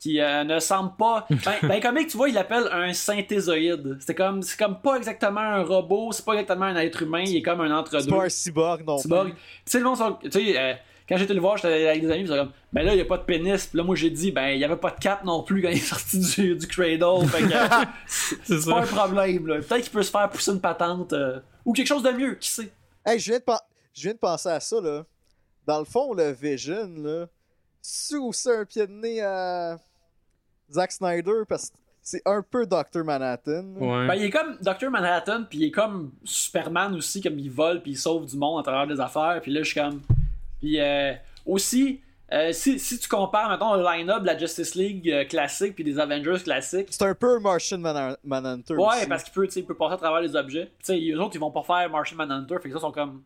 [0.00, 1.26] qui euh, ne semble pas.
[1.62, 3.96] Ben, les comics, tu vois, il l'appelle un synthézoïde.
[4.00, 7.36] C'est comme, c'est comme pas exactement un robot, c'est pas exactement un être humain, il
[7.36, 8.10] est comme un C'est entre-deux.
[8.16, 9.28] pas un cyborg non Cyborg.
[9.30, 9.34] plus.
[9.34, 10.74] Tu sais, le monde, sont- tu sais, euh,
[11.08, 13.02] quand j'étais le voir, j'étais avec des amis, ils étaient comme, ben là, il y
[13.02, 13.66] a pas de pénis.
[13.66, 15.68] Puis là, moi, j'ai dit, ben, il y avait pas de cap non plus quand
[15.68, 17.26] il est sorti du, du cradle.
[17.28, 17.48] Fait que,
[18.06, 19.56] c'est C'est c'est pas un problème, là.
[19.56, 22.48] Peut-être qu'il peut se faire pousser une patente, euh, ou quelque chose de mieux, qui
[22.48, 22.72] sait?
[23.04, 23.58] Hey, je viens, de pen-
[23.92, 25.04] je viens de penser à ça, là.
[25.66, 27.26] Dans le fond, le Vision, là,
[27.80, 29.78] c'est aussi un pied de nez à
[30.70, 33.02] Zack Snyder parce que c'est un peu Dr.
[33.04, 33.64] Manhattan.
[33.76, 34.06] Ouais.
[34.06, 34.90] Ben, il est comme Dr.
[34.90, 38.60] Manhattan, puis il est comme Superman aussi, comme il vole, puis il sauve du monde
[38.60, 40.02] à travers des affaires, puis là, je suis comme.
[40.60, 41.14] Puis euh,
[41.46, 42.00] aussi,
[42.34, 45.84] euh, si, si tu compares, mettons, le line-up de la Justice League euh, classique, puis
[45.84, 48.74] des Avengers classiques, C'est un peu Martian Manhun- Manhunter.
[48.74, 49.06] ouais, aussi.
[49.06, 50.66] parce qu'il peut, tu sais, il peut passer à travers les objets.
[50.66, 52.92] Puis, tu sais, les autres, ils vont pas faire Martian Manhunter, fait que ça, sont
[52.92, 53.22] comme.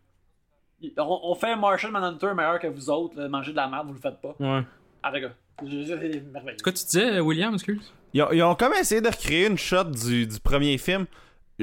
[0.97, 3.94] On, on fait Martian Manhunter meilleur que vous autres, là, manger de la merde, vous
[3.94, 4.36] le faites pas.
[4.39, 4.62] Ouais.
[5.02, 7.93] Ah, gars, c'est quoi tu disais, William, excuse?
[8.12, 11.06] Ils ont, ils ont comme essayé de recréer une shot du, du premier film.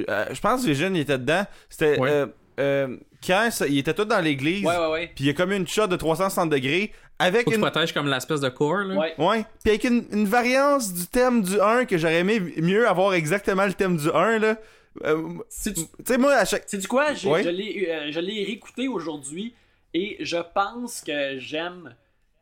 [0.10, 1.44] Euh, je pense que les jeunes étaient dedans.
[1.70, 2.10] C'était Ouais.
[2.12, 2.28] euh,
[2.60, 4.66] euh, quand ça- ils étaient tous dans l'église.
[4.66, 5.12] Ouais, ouais, ouais.
[5.16, 7.62] Puis il y a comme une shot de 360 degrés avec Faut que tu une.
[7.62, 8.96] protèges comme l'espèce de corps, là.
[8.96, 9.14] Ouais.
[9.18, 9.46] Ouais.
[9.64, 13.66] Puis avec une, une variance du thème du 1 que j'aurais aimé mieux avoir exactement
[13.66, 14.58] le thème du 1 là.
[15.04, 15.28] Euh,
[15.64, 16.64] tu, tu sais moi à chaque.
[16.68, 17.08] sais du quoi?
[17.26, 17.44] Ouais.
[17.44, 19.54] Je l'ai euh, je l'ai réécouté aujourd'hui
[19.94, 21.94] et je pense que j'aime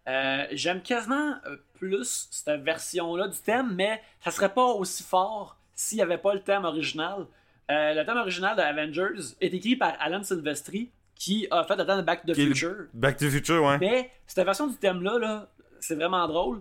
[0.07, 5.57] euh, j'aime quasiment euh, plus cette version-là du thème, mais ça serait pas aussi fort
[5.75, 7.25] s'il n'y avait pas le thème original.
[7.71, 10.89] Euh, le thème original de Avengers est écrit par Alan Silvestri
[11.23, 12.75] qui a fait le thème de Back to the Future.
[12.93, 13.77] Back to the Future ouais.
[13.79, 15.47] Mais cette version du thème-là, là,
[15.79, 16.59] c'est vraiment drôle.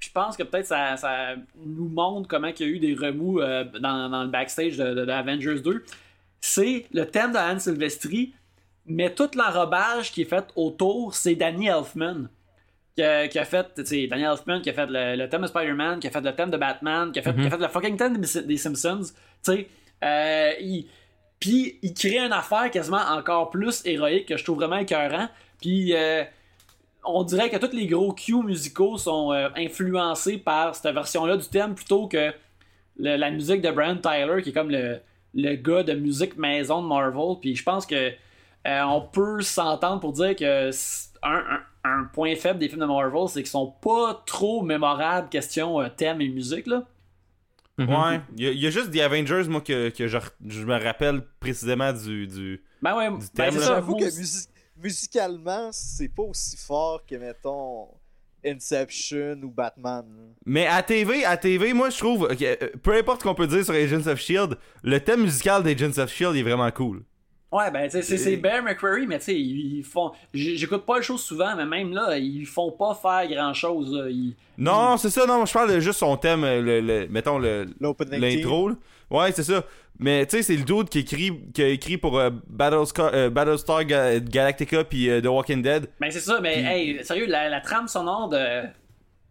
[0.00, 1.34] Je pense que peut-être ça, ça
[1.64, 4.94] nous montre comment il y a eu des remous euh, dans, dans le backstage de,
[4.94, 5.84] de- de Avengers 2.
[6.40, 8.32] C'est le thème de Anne Silvestri,
[8.86, 12.28] mais tout l'enrobage qui est fait autour, c'est Danny Elfman.
[12.94, 15.42] Qui a, qui a fait, tu sais, Danny Elfman qui a fait le, le thème
[15.42, 17.58] de Spider-Man, qui a fait le thème de Batman, qui a fait, qui a fait
[17.58, 19.00] le fucking thème des, des Simpsons.
[19.02, 19.68] Tu sais,
[20.04, 20.86] euh, il-
[21.40, 25.28] puis il crée une affaire quasiment encore plus héroïque que je trouve vraiment écœurant.
[25.60, 26.24] Puis euh,
[27.04, 31.48] on dirait que tous les gros cues musicaux sont euh, influencés par cette version-là du
[31.48, 32.32] thème plutôt que
[33.00, 34.98] la musique de Brian Tyler, qui est comme le,
[35.32, 37.36] le gars de musique maison de Marvel.
[37.40, 38.10] Puis je pense que
[38.66, 41.62] euh, on peut s'entendre pour dire que c'est un,
[42.12, 46.28] point faible des films de Marvel, c'est qu'ils sont pas trop mémorables question thème et
[46.28, 46.66] musique.
[46.66, 46.84] Là.
[47.78, 47.88] Mhm.
[47.88, 48.20] Ouais.
[48.36, 50.76] Il y, a- il y a juste des Avengers moi que, que je, je me
[50.82, 52.26] rappelle précisément du.
[52.26, 52.62] du...
[52.82, 53.50] Ben ouais, ben.
[53.52, 54.04] J'avoue que
[54.82, 57.88] musicalement, c'est pas aussi fort que, mettons,
[58.44, 60.04] Inception ou Batman.
[60.46, 63.64] Mais à TV, à TV, moi je trouve, euh, peu importe ce qu'on peut dire
[63.64, 67.02] sur Agents of Shield, le thème musical d'Agents of Shield est vraiment cool.
[67.50, 70.12] Ouais, ben, tu sais, c'est- c'est Bear McCreary, mais tu sais, ils font.
[70.34, 73.90] J'écoute pas le show souvent, mais même là, ils font pas faire grand chose.
[73.94, 74.10] Là.
[74.10, 77.38] Ils- Non, c'est ça, non, je parle de juste son thème, euh, le, le- mettons
[77.38, 78.68] le L'opening l'intro.
[78.68, 78.74] là.
[79.10, 79.64] Ouais, c'est ça.
[79.98, 83.30] Mais tu sais, c'est le dude qui écrit, qui a écrit pour euh, Battlescar- euh,
[83.30, 85.86] Battlestar Ga- Galactica puis euh, The Walking Dead.
[86.00, 88.62] Ben, c'est ça, mais hey, sérieux, la, la trame sonore de,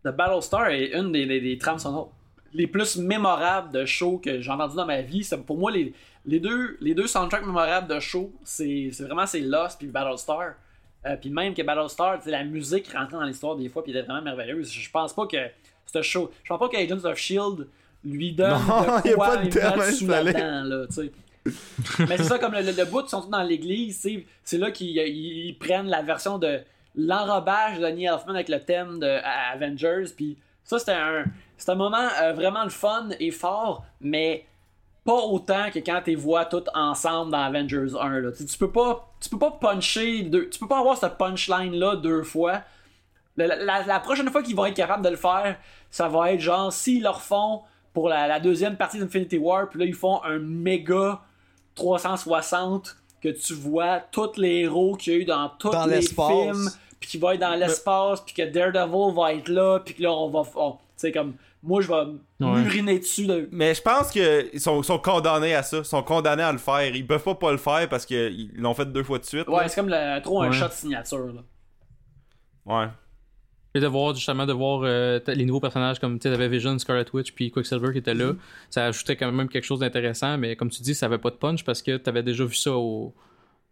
[0.06, 2.12] de Battlestar est une des, des, des trames sonores
[2.54, 5.24] les plus mémorables de show que j'ai entendu dans ma vie.
[5.24, 5.94] C'est- Pour moi, les,
[6.28, 10.54] les, deux, les deux soundtracks mémorables de show, c'est vraiment c'est Lost puis Battlestar.
[11.06, 14.22] Euh, puis même que Battlestar, la musique rentrait dans l'histoire des fois puis était vraiment
[14.22, 14.70] merveilleuse.
[14.72, 15.38] Je pense pas que
[15.86, 16.30] ce show.
[16.44, 17.68] Je pense pas qu'Agents of Shield
[18.04, 19.38] lui donne Non, de y a quoi pas
[19.88, 21.12] de sous la dent, là, tu sais.
[22.08, 23.98] Mais c'est ça, comme le, le, le bout, ils sont tous dans l'église,
[24.44, 26.60] c'est- là qu'ils ils- ils prennent la version de
[26.96, 29.08] l'enrobage de Danny Elfman avec le thème de
[29.54, 30.06] Avengers.
[30.16, 31.24] Puis ça, c'était un,
[31.58, 34.46] c'était un moment euh, vraiment le fun et fort, mais
[35.08, 38.20] pas autant que quand tu les vois toutes ensemble dans Avengers 1.
[38.20, 38.32] Là.
[38.34, 41.96] Tu, tu peux pas, tu peux pas puncher, deux, tu peux pas avoir cette punchline-là
[41.96, 42.62] deux fois.
[43.38, 45.56] La, la- la prochaine fois qu'ils vont être capables de le faire,
[45.90, 47.62] ça va être genre s'ils le refont
[47.94, 51.22] pour la, la deuxième partie d'Infinity War, puis là ils font un méga
[51.76, 56.02] 360 que tu vois tous les héros qu'il y a eu dans tous Dans les
[56.02, 56.70] films,
[57.00, 60.12] puis qui va être dans l'espace, puis que Daredevil va être là, puis que là
[60.12, 60.44] on va.
[60.56, 60.78] on-
[61.14, 61.36] comme.
[61.64, 61.94] Moi je vais
[62.46, 62.62] Ouais.
[62.62, 63.26] m'uriner dessus.
[63.26, 63.50] De...
[63.52, 65.78] Mais je pense qu'ils sont, sont condamnés à ça.
[65.80, 66.96] Ils sont condamnés à le faire.
[66.96, 69.48] Ils peuvent pas pas le faire parce qu'ils l'ont fait deux fois de suite.
[69.48, 70.56] Ouais, c'est comme le- trop un Ouais.
[70.56, 71.34] shot signature.
[71.34, 71.42] Là.
[72.66, 72.88] Ouais.
[73.76, 76.78] Et de voir justement de voir euh, les nouveaux personnages comme tu sais t'avais Vision,
[76.80, 78.34] Scarlet Witch puis Quicksilver qui étaient là,
[78.72, 81.36] ça ajoutait quand même quelque chose d'intéressant mais comme tu dis ça avait pas de
[81.36, 83.14] punch parce que t'avais déjà vu ça au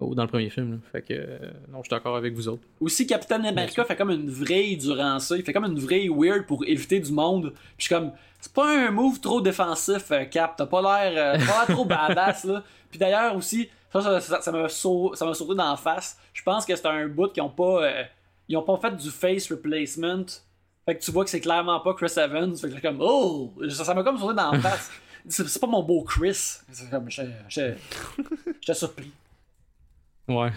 [0.02, 0.72] Ou dans le premier film.
[0.74, 0.78] là.
[0.92, 1.38] Fait que euh,
[1.72, 2.64] non, je suis d'accord avec vous autres.
[2.82, 5.38] Aussi, Captain America fait comme une vraie durant ça.
[5.38, 7.52] Il fait comme une vraie weird pour éviter du monde.
[7.54, 8.12] Puis je suis comme,
[8.42, 10.56] c'est pas un move trop défensif, euh, Cap.
[10.58, 12.62] T'as pas l'air euh, trop badass, là.
[12.90, 16.18] Puis d'ailleurs, aussi, ça, ça, ça, ça m'a sau- ça m'a sauté dans la face.
[16.34, 17.86] Je pense que c'est un bout qui ont pas.
[17.86, 18.04] euh,
[18.50, 20.26] ils ont pas fait du face replacement.
[20.86, 22.56] Fait que tu vois que c'est clairement pas Chris Evans.
[22.56, 23.54] Fait que comme, oh!
[23.70, 24.92] Ça m'a comme sauté dans la face.
[25.28, 26.58] C'est pas mon beau Chris.
[27.48, 29.12] J'étais surpris.
[30.28, 30.50] Ouais.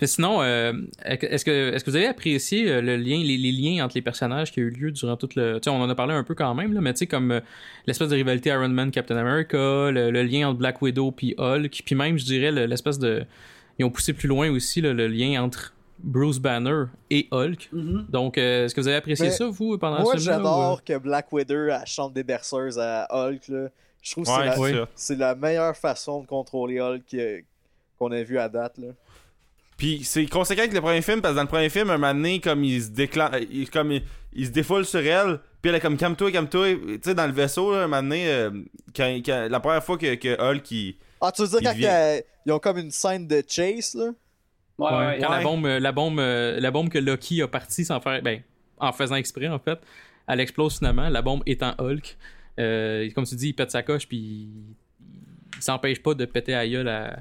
[0.00, 0.72] Mais sinon, euh,
[1.04, 4.02] est-ce que est-ce que vous avez apprécié euh, le lien, les, les liens entre les
[4.02, 5.60] personnages qui a eu lieu durant toute le.
[5.60, 7.30] Tu sais, on en a parlé un peu quand même, là, mais tu sais, comme
[7.30, 7.40] euh,
[7.86, 9.56] l'espèce de rivalité Iron Man Captain America,
[9.92, 13.24] le, le lien entre Black Widow puis Hulk, puis même, je dirais, le- l'espèce de.
[13.78, 17.68] Ils ont poussé plus loin aussi là, le lien entre Bruce Banner et Hulk.
[17.72, 18.06] Mhm.
[18.08, 20.82] Donc, euh, est-ce que vous avez apprécié Mais ça, vous, pendant Moi, ce film-là, j'adore
[20.84, 23.48] que Black Widow elle chante des berceuses à Hulk.
[23.48, 23.68] Là.
[24.02, 25.16] Je trouve que c'est Ouais, la, oui.
[25.16, 27.40] la meilleure façon de contrôler Hulk euh,
[27.98, 28.78] qu'on a vu à date.
[28.78, 28.88] Là.
[29.76, 32.14] Puis c'est conséquent avec le premier film, parce que dans le premier film, un moment
[32.14, 34.02] donné, comme il se déclenche, il, comme il,
[34.32, 36.74] il se défoule sur elle, puis elle est comme calme-toi, calme-toi.
[36.74, 38.50] Tu sais, dans le vaisseau, là, un moment donné, euh,
[38.94, 40.96] quand, quand- la première fois que, que Hulk, il.
[41.20, 42.20] Ah, tu veux dire Il quand vient.
[42.46, 44.10] ils ont comme une scène de chase là?
[44.78, 45.18] Ouais, Ouais, ouais.
[45.20, 48.20] quand la bombe, euh, la bombe, euh, la bombe que Loki a parti sans faire,
[48.22, 48.42] ben,
[48.78, 49.78] en faisant exprès en fait,
[50.28, 51.08] elle explose finalement.
[51.08, 52.16] La bombe étant Hulk,
[52.58, 54.74] Euh, comme tu dis, il pète sa coche puis il,
[55.56, 57.18] il s'empêche pas de péter à gueule à,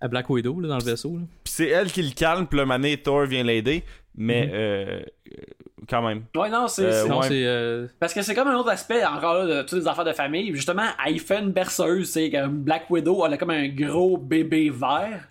[0.00, 1.16] à Black Widow là, dans le vaisseau.
[1.16, 1.22] là.
[1.44, 3.82] Puis c'est elle qui le calme, puis le donné, Thor vient l'aider,
[4.14, 4.52] mais Mhm.
[4.54, 5.00] euh,
[5.32, 5.42] euh,
[5.88, 6.24] quand même.
[6.34, 6.82] Ouais, non, c'est.
[6.84, 7.28] Euh, c'est- Non, ouais.
[7.28, 10.04] c'est euh, Parce que c'est comme un autre aspect, encore là, de toutes les affaires
[10.04, 10.54] de famille.
[10.54, 14.70] Justement, elle fait une berceuse, c'est comme Black Widow, elle a comme un gros bébé
[14.70, 15.28] vert.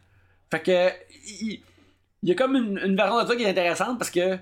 [0.52, 0.90] Fait que,
[1.42, 1.60] il,
[2.24, 4.38] il y a comme une, une version de ça qui est intéressante parce que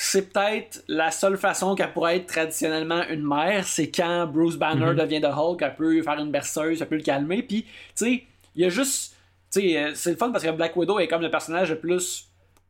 [0.00, 4.86] c'est peut-être la seule façon qu'elle pourrait être traditionnellement une mère, c'est quand Bruce Banner
[4.86, 4.94] Mhm.
[4.96, 7.42] devient de Hulk, elle peut faire une berceuse, elle peut le calmer.
[7.42, 8.22] Puis, tu sais,
[8.54, 9.16] il y a juste.
[9.52, 11.78] Tu sais, euh, c'est le fun parce que Black Widow est comme le personnage le
[11.78, 12.26] plus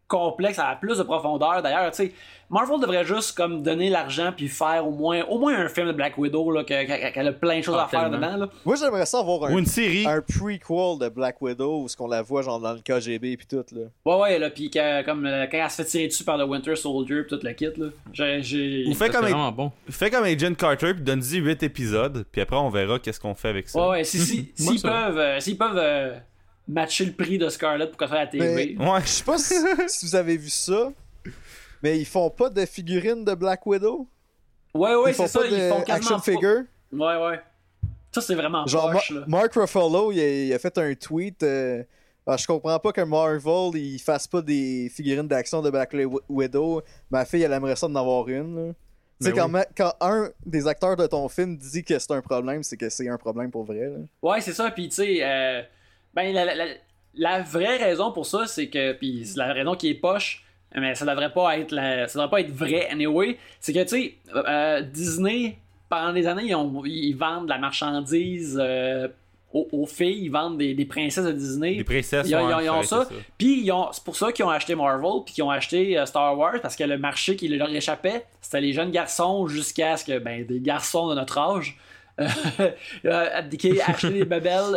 [0.06, 1.60] complexe, elle a plus de profondeur.
[1.60, 2.12] D'ailleurs, tu sais,
[2.48, 5.92] Marvel devrait juste comme donner l'argent puis faire au moins au moins un film de
[5.92, 8.38] Black Widow là, que- que- qu'elle a plein de choses Ah, à faire dedans.
[8.38, 8.48] Là.
[8.64, 10.06] Moi, j'aimerais ça avoir un, Ou une série.
[10.06, 13.46] un prequel de Black Widow où ce qu'on la voit genre dans le KGB puis
[13.46, 13.62] tout.
[13.72, 13.82] là.
[14.06, 16.44] Ouais, ouais, là, puis que- comme euh, quand elle se fait tirer dessus par le
[16.44, 17.66] Winter Soldier puis tout le kit.
[17.76, 17.88] Là.
[18.10, 18.84] J'ai, j'ai...
[18.88, 19.72] Ou c'est comme, vraiment bon.
[19.90, 23.48] fais comme Agent Carter, puis donne-y 8 épisodes, puis après on verra qu'est-ce qu'on fait
[23.50, 23.78] avec ça.
[23.82, 26.14] Ouais, ouais, si, si, Moi, s'ils peuvent, euh, s'ils peuvent euh,
[26.68, 28.76] matcher le prix de Scarlett pour qu'elle soit à la TV.
[28.78, 29.00] Ouais.
[29.02, 29.54] Je sais pas si,
[29.88, 30.92] si vous avez vu ça,
[31.82, 34.06] mais ils font pas de figurines de Black Widow?
[34.74, 36.62] Ouais, ouais, ils font c'est ça, pas ils font quasiment action figure?
[36.92, 37.40] Ouais, ouais.
[38.12, 39.24] Ça, c'est vraiment Genre, poche, Ma- là.
[39.28, 41.42] Mark Ruffalo, il a, il a fait un tweet.
[41.42, 41.82] euh,
[42.26, 46.20] ah, je comprends pas que Marvel il fasse pas des figurines d'action de Black Wi-
[46.28, 46.82] Widow.
[47.10, 48.68] Ma fille, elle aimerait ça d'en avoir une.
[48.68, 48.72] là.
[49.20, 49.50] Tu sais, quand, oui.
[49.52, 52.88] ma- quand un des acteurs de ton film dit que c'est un problème, c'est que
[52.88, 53.88] c'est un problème pour vrai.
[53.88, 53.96] là.
[54.22, 54.70] Ouais, c'est ça.
[54.70, 55.62] Puis, tu sais, euh,
[56.22, 56.64] ben, la, la-
[57.14, 60.94] la- vraie raison pour ça, c'est que, puis c'est la raison qui est poche, mais
[60.94, 64.14] ça devrait pas être, la, ça devrait pas être vrai anyway, c'est que, tu sais,
[64.34, 65.58] euh, Disney,
[65.88, 69.08] pendant des années, ils, ont- ils vendent de la marchandise euh,
[69.54, 71.74] aux, aux filles, ils vendent des, des princesses de Disney.
[71.76, 73.08] Les princesses, Ils ont- ouais, ils ont- ils ont ça.
[73.38, 76.04] Puis ils ont- c'est pour ça qu'ils ont acheté Marvel, puis qu'ils ont acheté euh,
[76.04, 80.04] Star Wars, parce que le marché qui leur échappait, c'était les jeunes garçons jusqu'à ce
[80.04, 81.78] que, ben, des garçons de notre âge,
[82.20, 84.74] euh, qui achetaient des babelles,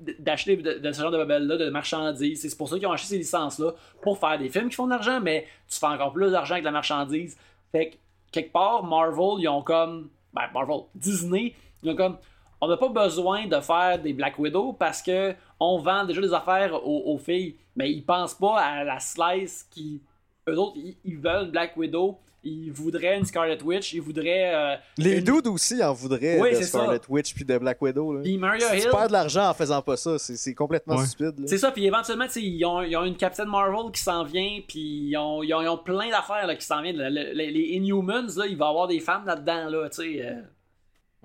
[0.00, 2.42] d'acheter de, ce genre de babelles-là, de marchandises.
[2.42, 3.72] C'est pour ça qu'ils ont acheté ces licences-là,
[4.02, 6.64] pour faire des films qui font de l'argent, mais tu fais encore plus d'argent avec
[6.64, 7.36] la marchandise.
[7.72, 7.96] Fait que,
[8.32, 10.10] quelque part, Marvel, ils ont comme.
[10.32, 12.18] Ben, Marvel, Disney, ils ont comme.
[12.60, 16.32] On n'a pas besoin de faire des Black Widow parce que on vend déjà des
[16.32, 20.02] affaires aux, filles, mais ils pensent pas à la slice qui.
[20.48, 24.54] Eux autres, ils, veulent Black Widow, ils voudraient une Scarlet Witch, ils voudraient.
[24.54, 26.62] euh, Les une- dudes aussi en voudraient Oui, de ça.
[26.78, 28.14] Scarlet Witch puis de Black Widow.
[28.14, 28.20] Là.
[28.22, 28.88] Puis Hill.
[28.90, 31.06] perds de l'argent en faisant pas ça, c'est c'est complètement Ouais.
[31.06, 31.38] stupide.
[31.40, 31.46] là.
[31.46, 34.22] C'est ça, puis éventuellement, tu sais, ils ont, ils ont une Captain Marvel qui s'en
[34.24, 36.96] vient, puis ils ont, ils ont, ils ont plein d'affaires là, qui s'en viennent.
[36.98, 40.22] Le- le- les, Inhumans, là, il va y avoir des femmes là-dedans, là, tu sais.
[40.26, 40.40] euh.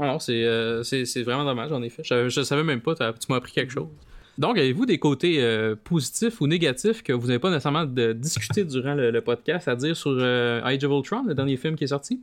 [0.02, 2.02] Ah non, c'est euh, c'est c'est vraiment dommage, en effet.
[2.06, 3.90] Je, je savais même pas, tu m'as appris quelque chose.
[4.40, 8.64] Donc, avez-vous des côtés euh, positifs ou négatifs que vous n'avez pas nécessairement de discuter
[8.64, 11.84] durant le, le podcast, à dire sur euh, Age of Ultron, le dernier film qui
[11.84, 12.22] est sorti?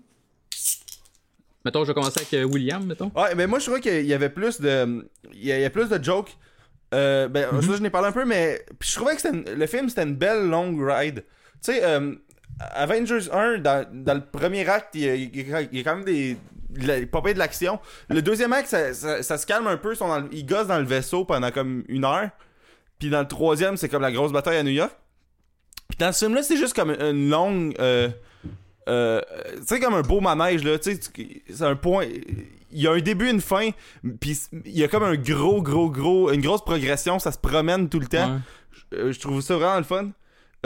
[1.65, 3.11] Mettons, je vais commencer avec euh, William, mettons.
[3.15, 5.07] Ouais, mais moi je trouvais qu'il y avait plus de.
[5.35, 6.37] Il y a, plus de jokes.
[6.95, 7.63] Euh, ben, Mhm.
[7.63, 10.05] ça, je n'ai parlé un peu, mais puis je trouvais que une- le film c'était
[10.05, 11.25] une belle longue ride.
[11.63, 11.83] Tu sais,
[12.61, 16.37] Avengers 1, dans, dans le premier acte, y a- il y a quand même des.
[16.85, 17.79] La- Pas pire de l'action.
[18.09, 19.93] Le deuxième acte, ça, ça- ça se calme un peu.
[19.93, 22.31] Ils, sont dans le- ils gossent dans le vaisseau pendant comme une heure.
[22.99, 24.93] Puis dans le troisième, c'est comme la grosse bataille à New York.
[25.89, 27.75] Puis dans ce film-là, c'est juste comme une longue.
[27.79, 28.09] euh,
[28.89, 29.21] euh,
[29.59, 30.79] tu sais, comme un beau manège, là.
[30.79, 31.01] Tu sais,
[31.49, 32.07] c'est un point.
[32.73, 33.71] Il y a un début, une fin.
[34.21, 36.31] Puis il y a comme un gros, gros, gros.
[36.33, 37.19] Une grosse progression.
[37.19, 38.35] Ça se promène tout le temps.
[38.35, 38.39] Ouais.
[38.93, 40.11] Je, je trouve ça vraiment le fun.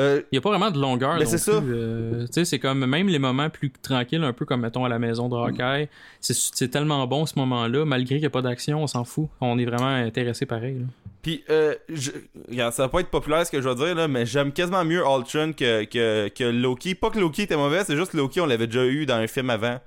[0.01, 1.15] Euh, Il n'y a pas vraiment de longueur.
[1.19, 1.61] Mais non c'est ça.
[1.61, 4.85] plus, euh, tu sais, c'est comme même les moments plus tranquilles, un peu comme mettons
[4.85, 5.89] à la maison de Hawkeye.
[6.21, 9.29] C'est, c'est tellement bon ce moment-là, malgré qu'il n'y a pas d'action, on s'en fout.
[9.41, 10.75] On est vraiment intéressé pareil.
[10.81, 10.87] là.
[11.23, 12.13] Puis, euh, je-
[12.49, 14.85] regarde, ça va pas être populaire ce que je vais dire, là, mais j'aime quasiment
[14.87, 16.95] mieux Ultron que, que, que Loki.
[16.95, 19.27] Pas que Loki était mauvais, c'est juste que Loki, on l'avait déjà eu dans un
[19.27, 19.79] film avant.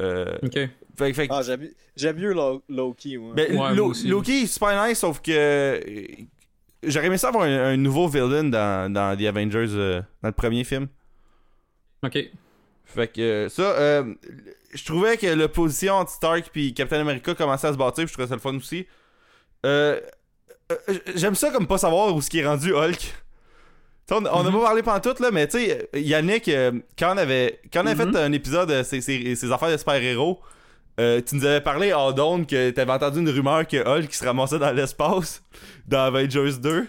[0.00, 0.58] Euh, Ok.
[0.96, 3.34] fait, fait Ah, j'aime j'aime mieux Lo- Loki, moi.
[3.34, 3.92] ben, Ouais, Lo-.
[4.06, 5.78] Loki, c'est super nice, sauf que
[6.82, 10.34] j'aurais aimé ça avoir un, un nouveau villain dans, dans The Avengers, euh, dans le
[10.34, 10.88] premier film.
[12.02, 12.18] Ok.
[12.86, 14.14] Fait que euh, ça, euh,
[14.74, 18.12] je trouvais que l'opposition entre Stark puis Captain America commençait à se bâtir, puis je
[18.14, 18.86] trouvais ça le fun aussi.
[19.66, 20.00] Euh,
[21.16, 23.12] J'aime ça comme pas savoir où ce qui est rendu Hulk.
[24.12, 24.56] On on n'a Mhm.
[24.58, 26.50] pas parlé pendant tout là, mais tu sais, Yannick,
[26.98, 28.12] quand on avait, quand on avait Mhm.
[28.12, 30.40] fait un épisode ces- ces affaires de super-héros,
[31.00, 34.24] euh, tu nous avais parlé en donne que t'avais entendu une rumeur que Hulk se
[34.24, 35.42] ramassait dans l'espace
[35.88, 36.86] dans Avengers 2.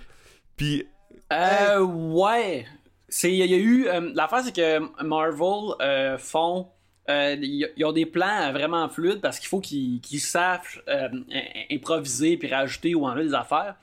[0.57, 0.85] Puis,
[1.31, 2.65] Euh, ouais.
[3.09, 3.87] C'est, il y a eu.
[3.87, 6.67] euh, l'affaire, c'est que Marvel euh, font.
[7.09, 12.47] Ils ont des plans vraiment fluides parce qu'il faut qu'ils sachent euh, im- improviser puis
[12.53, 13.75] rajouter ou enlever des affaires.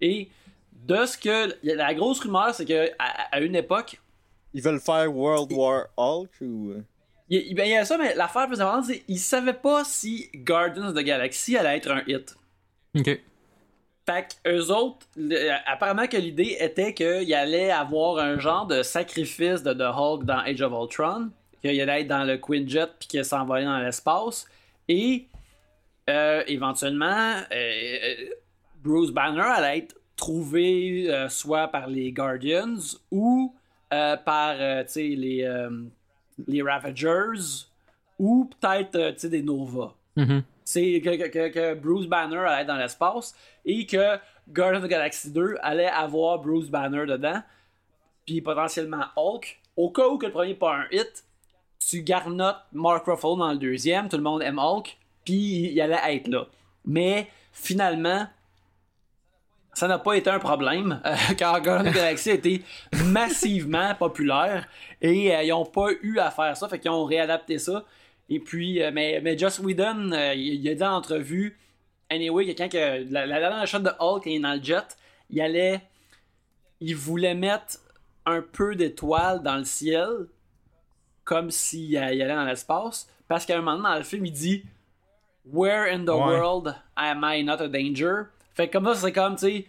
[0.00, 0.28] Et
[0.86, 1.54] de ce que.
[1.62, 4.00] La grosse rumeur, c'est que à, à une époque,
[4.54, 6.74] Ils veulent faire World War Hulk ou.
[7.30, 9.84] Il, il- ben, il y a ça, mais l'affaire plus importante, c'est qu'ils savaient pas
[9.84, 12.36] si Guardians of the Galaxy allait être un hit.
[12.98, 13.20] Ok.
[14.06, 18.82] Fait que eux autres, le- apparemment que l'idée était qu'il allait avoir un genre de
[18.82, 21.30] sacrifice de The Hulk dans Age of Ultron,
[21.62, 24.46] qu'il allait être dans le Quinjet puis qu'il s'envolait dans l'espace,
[24.88, 25.26] et
[26.08, 28.14] euh, éventuellement, euh, euh,
[28.82, 32.76] Bruce Banner allait être trouvé euh, soit par les Guardians
[33.12, 33.54] ou
[33.90, 34.54] par
[34.96, 35.44] les,
[36.46, 37.66] les Ravagers
[38.18, 40.42] ou peut-être euh, des Nova Mhm.
[40.64, 43.34] c'est que, que- que- que Bruce Banner allait dans l'espace
[43.64, 44.18] et que
[44.48, 47.40] Guardians of the Galaxy 2 allait avoir Bruce Banner dedans,
[48.26, 49.60] puis potentiellement Hulk.
[49.76, 51.24] Au cas où que le premier n'est pas un hit,
[51.78, 56.16] tu garnottes Mark Ruffalo dans le deuxième, tout le monde aime Hulk, puis il allait
[56.16, 56.46] être là.
[56.84, 58.26] Mais finalement,
[59.72, 62.62] ça n'a pas été un problème, euh, car Guardians Galaxy a été
[63.06, 64.66] massivement populaire
[65.00, 67.84] et euh, ils n'ont pas eu à faire ça, fait qu'ils ont réadapté ça.
[68.28, 71.58] Et puis, euh, mais, mais Joss Whedon, il, a dit en entrevue,
[72.10, 74.96] anyway, quelqu'un que la, la dernière shot de Hulk est dans le jet,
[75.30, 75.80] il allait,
[76.80, 77.78] il voulait mettre
[78.26, 80.08] un peu d'étoiles dans le ciel,
[81.24, 84.64] comme s'il il allait dans l'espace, parce qu'à un moment dans le film, il dit
[85.46, 86.16] Where in the Ouais.
[86.38, 88.26] world am I not a danger?
[88.60, 89.66] Fait que comme ça, c'est comme, tu sais,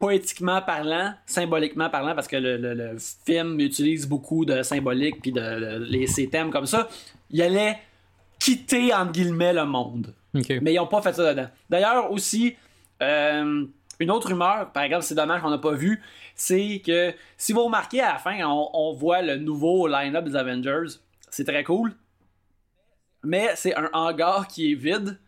[0.00, 5.30] poétiquement parlant, symboliquement parlant, parce que le, le- le film utilise beaucoup de symbolique puis
[5.30, 6.88] de, de- les, ces thèmes comme ça,
[7.30, 7.78] il allait
[8.40, 10.12] quitter, entre guillemets, le monde.
[10.62, 11.48] Mais ils n'ont pas fait ça dedans.
[11.70, 12.56] D'ailleurs, aussi,
[13.02, 13.64] euh,
[14.00, 16.02] une autre rumeur, par exemple, c'est dommage qu'on n'a pas vu,
[16.34, 20.34] c'est que si vous remarquez à la fin, on, on voit le nouveau line-up des
[20.34, 20.98] Avengers.
[21.30, 21.92] C'est très cool.
[23.22, 25.18] Mais c'est un hangar qui est vide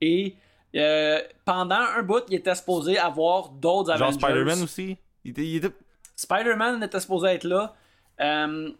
[0.00, 0.34] et
[0.76, 4.20] euh, pendant un bout, il était supposé avoir d'autres genre Avengers.
[4.26, 4.96] Spider-Man aussi?
[5.24, 5.74] Il était, il était-
[6.16, 7.74] Spider-Man était supposé être là.
[8.20, 8.70] Euh,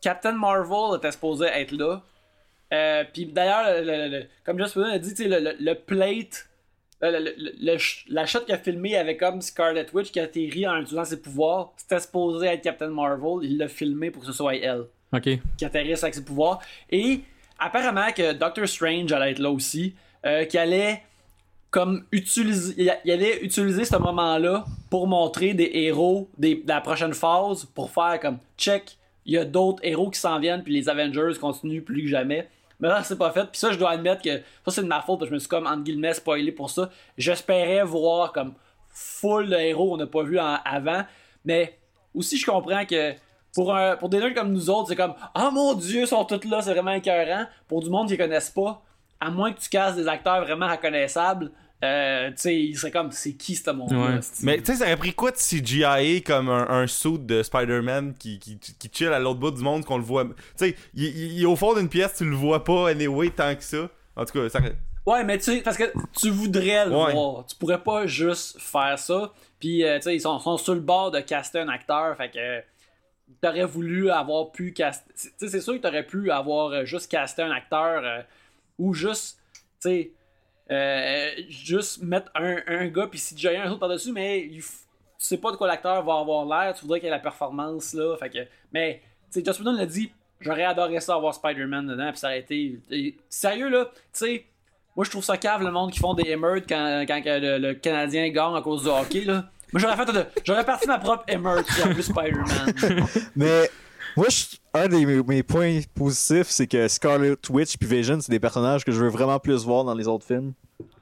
[0.00, 2.02] Captain Marvel était supposé être là.
[2.72, 6.48] Euh, Puis d'ailleurs, le- le- le- comme Joss Whedon a dit, le, le- le plate,
[7.00, 10.20] le- le- le- le sh- la shot qu'il a filmé avec comme Scarlet Witch qui
[10.20, 13.38] atterrit en utilisant ses pouvoirs, c'était supposé être Captain Marvel.
[13.42, 14.84] Il l'a filmé pour que ce soit elle
[15.56, 16.60] qui atterrisse avec ses pouvoirs.
[16.90, 17.20] Et
[17.58, 19.94] apparemment que Doctor Strange allait être là aussi,
[20.26, 21.02] euh, qui allait
[21.70, 22.74] comme utiliser,
[23.04, 28.18] il allait utiliser ce moment-là pour montrer des héros de la prochaine phase, pour faire
[28.20, 28.96] comme check,
[29.26, 32.48] il y a d'autres héros qui s'en viennent, puis les Avengers continuent plus que jamais.
[32.80, 33.44] Mais là, c'est pas fait.
[33.50, 35.38] Puis ça, je dois admettre que ça, c'est de ma faute, parce que je me
[35.40, 36.88] suis comme, entre guillemets, spoilé pour ça.
[37.18, 38.54] J'espérais voir comme
[38.88, 41.02] full de héros qu'on n'a pas vu en- avant.
[41.44, 41.76] Mais
[42.14, 43.12] aussi, je comprends que
[43.54, 46.24] pour, un, pour des nerds comme nous autres, c'est comme Ah mon dieu, ils sont
[46.24, 47.44] tous là, c'est vraiment écœurant.
[47.66, 48.80] Pour du monde qui les connaissent pas,
[49.20, 51.50] à moins que tu casses des acteurs vraiment reconnaissables,
[51.84, 54.20] euh, tu sais, il serait comme C'est qui ce monde-là Ouais.
[54.42, 58.14] Mais tu sais, ça aurait pris quoi de CGI comme un, un suit de Spider-Man
[58.18, 60.24] qui, qui, qui chill à l'autre bout du monde qu'on le voit.
[60.24, 63.30] Tu sais, il, il- il est au fond d'une pièce, tu le vois pas anyway
[63.30, 63.88] tant que ça.
[64.16, 64.60] En tout cas, ça.
[65.06, 65.84] Ouais, mais tu sais, parce que
[66.20, 67.12] tu voudrais le Ouais.
[67.12, 67.46] voir.
[67.46, 69.32] Tu pourrais pas juste faire ça.
[69.60, 72.16] Puis, euh, tu sais, ils sont, sont sur le bord de caster un acteur.
[72.16, 72.60] Fait que
[73.40, 75.12] t'aurais voulu avoir pu caster.
[75.16, 78.20] Tu sais, c'est sûr que t'aurais pu avoir euh, juste casté un acteur euh,
[78.78, 79.38] ou juste,
[79.80, 80.12] tu sais,
[80.70, 84.62] euh, juste mettre un, un gars puis CGI un autre par-dessus, mais tu
[85.18, 86.74] sais pas de quoi l'acteur va avoir l'air.
[86.74, 88.16] Tu voudrais qu'il ait la performance là.
[88.16, 88.38] Fait que,
[88.72, 89.00] mais,
[89.32, 90.12] tu sais, Joss Whedon l'a dit.
[90.40, 92.78] J'aurais adoré ça avoir Spider-Man dedans, puis ça aurait été.
[93.28, 94.44] Sérieux là, tu sais,
[94.94, 98.28] moi, je trouve ça cave le monde qui font des émeutes quand, quand le, Canadien
[98.30, 99.24] gagne à cause du hockey.
[99.24, 99.44] Là.
[99.72, 102.74] Moi, j'aurais fait, j'aurais parti ma propre émeute sur plus Spider-Man.
[103.36, 103.70] Mais
[104.16, 108.30] moi, je- un des mes, mes points positifs, c'est que Scarlet Witch puis Vision, c'est
[108.30, 110.52] des personnages que je veux vraiment plus voir dans les autres films.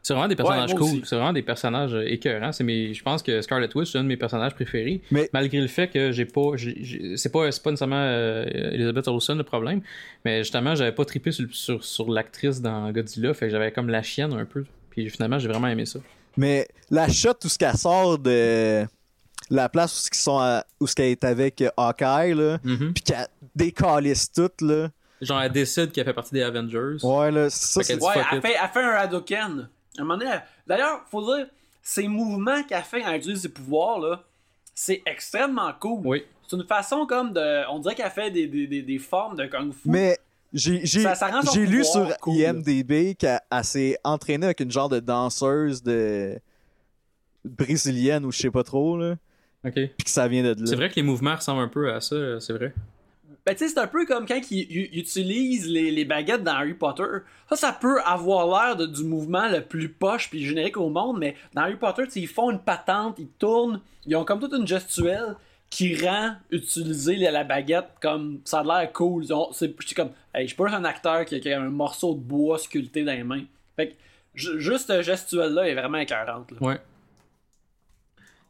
[0.02, 1.00] C'est vraiment des personnages moi cool.
[1.04, 2.52] C'est vraiment des personnages euh, écœurants.
[2.52, 2.94] C'est mes...
[2.94, 5.02] Je pense que Scarlet Witch, c'est un de mes personnages préférés.
[5.10, 6.52] Mais- Malgré le fait que j'ai pas.
[7.16, 9.80] C'est pas, c'est pas nécessairement euh, Elizabeth Olsen le problème.
[10.24, 13.34] Mais justement, j'avais pas trippé sur, sur, sur l'actrice dans Godzilla.
[13.34, 14.64] Fait que j'avais comme la chienne un peu.
[14.90, 15.98] Puis finalement, j'ai vraiment aimé ça.
[16.36, 18.86] Mais la shot, tout ce qu'elle sort de
[19.50, 22.92] la place où, ils sont à- où ce qu'elle est avec euh, Hawkeye, là, Mhm.
[22.94, 24.88] puis qu'elle décalisse tout, là.
[25.20, 26.96] Genre, elle décide qu'elle fait partie des Avengers.
[27.02, 27.94] Ouais, là, ça, Fait c'est...
[27.94, 28.42] qu'elle Ouais, elle it.
[28.46, 29.68] fait, elle fait un Hadoken.
[29.98, 31.46] À un moment donné, elle- D'ailleurs, faut dire,
[31.82, 34.22] ces mouvements qu'elle fait quand elle utilise ses pouvoirs, là,
[34.74, 36.00] c'est extrêmement cool.
[36.04, 36.24] Oui.
[36.48, 37.64] C'est une façon comme de.
[37.70, 39.88] On dirait qu'elle fait des, des, des, des formes de Kung Fu.
[39.88, 40.18] Mais
[40.52, 46.38] j'ai lu sur cool, IMDB qu'elle elle s'est entraînée avec une genre de danseuse de
[47.44, 49.16] brésilienne ou je sais pas trop là,
[49.66, 49.74] Ok.
[49.74, 50.66] puis que ça vient de là.
[50.66, 52.72] C'est vrai que les mouvements ressemblent un peu à ça, euh, c'est vrai.
[53.44, 56.54] Ben, tu sais, c'est un peu comme quand ils, ils utilisent les, les baguettes dans
[56.54, 57.04] Harry Potter.
[57.48, 61.18] Ça, ça peut avoir l'air de- du mouvement le plus poche puis générique au monde,
[61.20, 64.40] mais dans Harry Potter, tu sais, ils font une patente, ils tournent, ils ont comme
[64.40, 65.36] toute une gestuelle
[65.70, 69.24] qui rend utiliser la, la baguette comme ça a l'air cool.
[69.24, 71.70] Ils ont- C'est comme, hey, je suis pas un acteur qui a, qui a un
[71.70, 73.42] morceau de bois sculpté dans les mains.
[73.76, 73.94] Fait que
[74.34, 76.50] ju- juste cette gestuelle-là est vraiment écœurante.
[76.50, 76.56] là.
[76.60, 76.78] Ouais.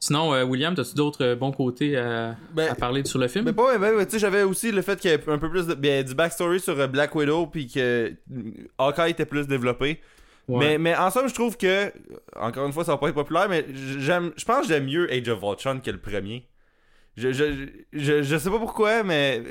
[0.06, 3.52] Sinon, euh, William, as-tu d'autres euh, bons côtés à, Ben, à parler sur le film?
[3.52, 6.04] Pas, ben, sais, j'avais aussi le fait qu'il y ait un peu plus de, ben,
[6.04, 8.12] du backstory sur euh, Black Widow, puis que
[8.78, 10.00] Hawkeye était plus développé.
[10.46, 10.58] Ouais.
[10.64, 11.92] Mais, mais en somme, je trouve que,
[12.36, 13.66] encore une fois, ça va pas être populaire, mais
[13.98, 16.46] j'aime, je pense que j'aime mieux Age of Ultron que le premier.
[17.16, 19.42] Je, je, je, je sais pas pourquoi, mais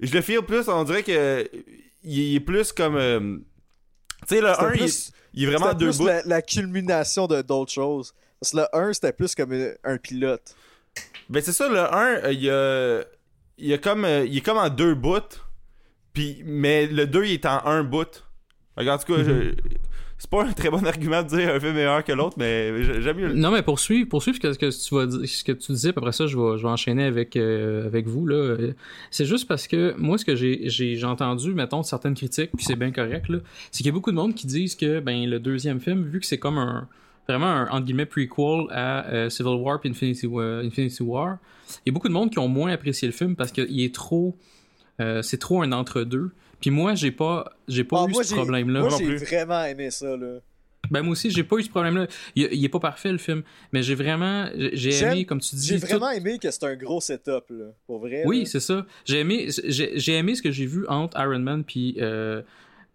[0.00, 1.48] je le feel plus, on dirait que
[2.02, 2.96] il est plus comme.
[2.96, 3.36] euh,
[4.26, 6.06] tu sais, le C'était 1, il, plus- il est vraiment deux plus bouts.
[6.06, 8.14] la, la culmination de d'autres choses.
[8.42, 10.56] Parce que le 1, c'était plus comme un, un pilote.
[11.30, 13.02] Ben c'est ça, le 1, euh, il y a.
[13.58, 14.04] Il y a comme.
[14.04, 15.20] euh, il est comme en deux bouts.
[16.12, 18.24] Puis, mais le 2, il est en un bout.
[18.76, 19.54] Qu'en tout cas, je-
[20.18, 22.82] c'est pas un très bon argument de dire un film est meilleur que l'autre, mais
[22.82, 23.34] j'ai- j'aime mieux le.
[23.34, 25.92] Non, mais poursuivre, poursuivre ce que, ce que tu vas dire- ce que tu disais,
[25.92, 28.26] puis après ça, je vais, je vais enchaîner avec, euh, avec vous.
[28.26, 28.56] là.
[29.10, 32.50] C'est juste parce que moi, ce que j'ai j'ai j'ai entendu, mettons, de certaines critiques,
[32.56, 33.38] puis c'est bien correct, là,
[33.70, 36.18] c'est qu'il y a beaucoup de monde qui disent que ben, le deuxième film, vu
[36.20, 36.88] que c'est comme un
[37.28, 41.38] vraiment un entre guillemets prequel à euh, Civil War puis Infinity, War- Infinity War,
[41.84, 43.94] il y a beaucoup de monde qui ont moins apprécié le film parce qu'il est
[43.94, 44.36] trop.
[45.00, 46.30] euh, c'est trop un entre-deux.
[46.60, 48.80] Puis moi, j'ai pas, j'ai pas Ah, eu moi, ce j'ai- problème-là.
[48.80, 50.38] Moi, j'ai vraiment aimé ça, là.
[50.90, 52.06] Ben moi aussi, j'ai pas eu ce problème-là.
[52.36, 53.42] Il, il est pas parfait le film,
[53.72, 56.74] mais j'ai vraiment, j'ai aimé, comme tu dis, J'ai tout- vraiment aimé que c'est un
[56.76, 57.66] gros setup, là.
[57.86, 58.22] Pour vrai.
[58.26, 58.44] Oui, là.
[58.46, 58.84] c'est ça.
[59.04, 62.42] J'ai aimé, j'ai j'ai aimé ce que j'ai vu entre Iron Man puis euh,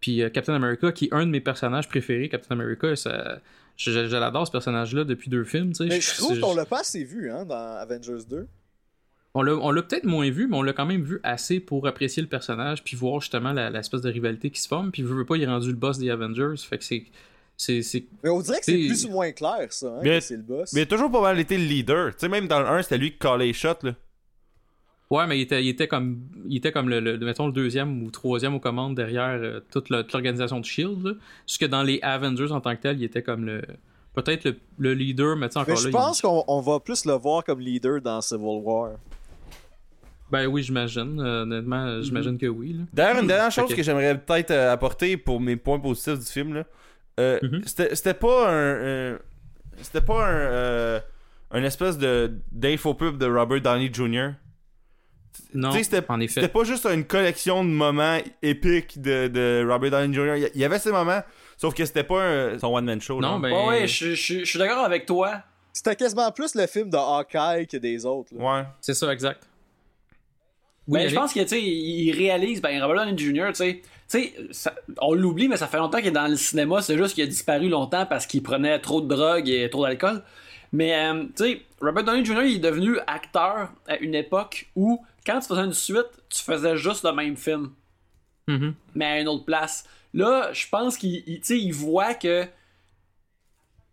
[0.00, 2.28] puis euh, Captain America, qui est un de mes personnages préférés.
[2.28, 3.40] Captain America, ça,
[3.78, 5.70] je, je- je l'adore ce personnage-là depuis deux films.
[5.72, 5.86] tu sais.
[5.86, 8.46] Mais je trouve qu'on l'a pas assez vu, hein, dans Avengers 2.
[9.34, 11.86] on l'a, on l'a peut-être moins vu, mais on l'a quand même vu assez pour
[11.86, 14.90] apprécier le personnage, puis voir justement la- l'espèce de rivalité qui se forme.
[14.90, 16.54] Puis je veux pas, il est rendu le boss des Avengers.
[16.68, 17.04] Fait que c'est,
[17.56, 20.18] c'est, c'est Mais on dirait que c'est C'est- plus ou moins clair, ça, hein, Mais-
[20.18, 20.72] que c'est le boss.
[20.72, 22.10] Mais il a toujours pas mal été le leader.
[22.12, 23.94] Tu sais, même dans le 1, c'était lui qui collait les shots, là.
[25.10, 28.02] Ouais, mais il était, il était comme, il était comme le, le- mettons, le deuxième
[28.02, 31.02] ou troisième aux commandes derrière euh, toute, l'organisation de Shield.
[31.02, 31.12] Là.
[31.46, 33.62] Jusque dans les Avengers en tant que tel, il était comme le,
[34.14, 35.92] peut-être le, le leader, mais tu sais, encore Mais je là.
[35.92, 38.90] pense qu'on on va plus le voir comme leader dans Civil War.
[40.30, 41.18] Ben oui, j'imagine.
[41.20, 42.76] euh, honnêtement, euh, j'imagine que oui.
[42.92, 46.52] D'ailleurs, une dernière chose que j'aimerais peut-être euh, apporter pour mes points positifs du film,
[46.54, 46.64] là.
[47.18, 47.62] euh, Mhm.
[47.64, 49.12] c'était, c'était pas un.
[49.14, 49.18] un-
[49.80, 50.34] c'était pas un.
[50.34, 51.00] euh,
[51.50, 54.32] un espèce de d'infopub de Robert Downey Jr.
[55.54, 56.40] Non, c'était, en effet.
[56.40, 60.48] c'était pas juste une collection de moments épiques de, de Robert Downey Jr.
[60.54, 61.20] Il y- avait ces moments,
[61.56, 63.20] sauf que c'était pas un, son one-man show.
[63.20, 63.50] Non, ben.
[63.52, 65.42] Ouais, ouais, je, je- je suis d'accord avec toi.
[65.72, 68.34] C'était quasiment plus le film de Hawkeye que des autres.
[68.36, 68.44] là.
[68.60, 68.64] Ouais.
[68.80, 69.44] C'est ça, exact.
[70.86, 71.08] Ben, allez.
[71.10, 74.34] je pense que, tu sais, il réalise, ben, Robert Downey Jr., tu sais, tu sais,
[74.52, 77.24] ça- on l'oublie, mais ça fait longtemps qu'il est dans le cinéma, c'est juste qu'il
[77.24, 80.22] a disparu longtemps parce qu'il prenait trop de drogue et trop d'alcool.
[80.72, 85.04] Mais, euh, tu sais, Robert Downey Jr., il est devenu acteur à une époque où,
[85.28, 87.72] quand tu faisais une suite, tu faisais juste le même film,
[88.46, 88.74] Mhm.
[88.94, 89.84] mais à une autre place.
[90.14, 92.46] Là, je pense qu'il il- il voit que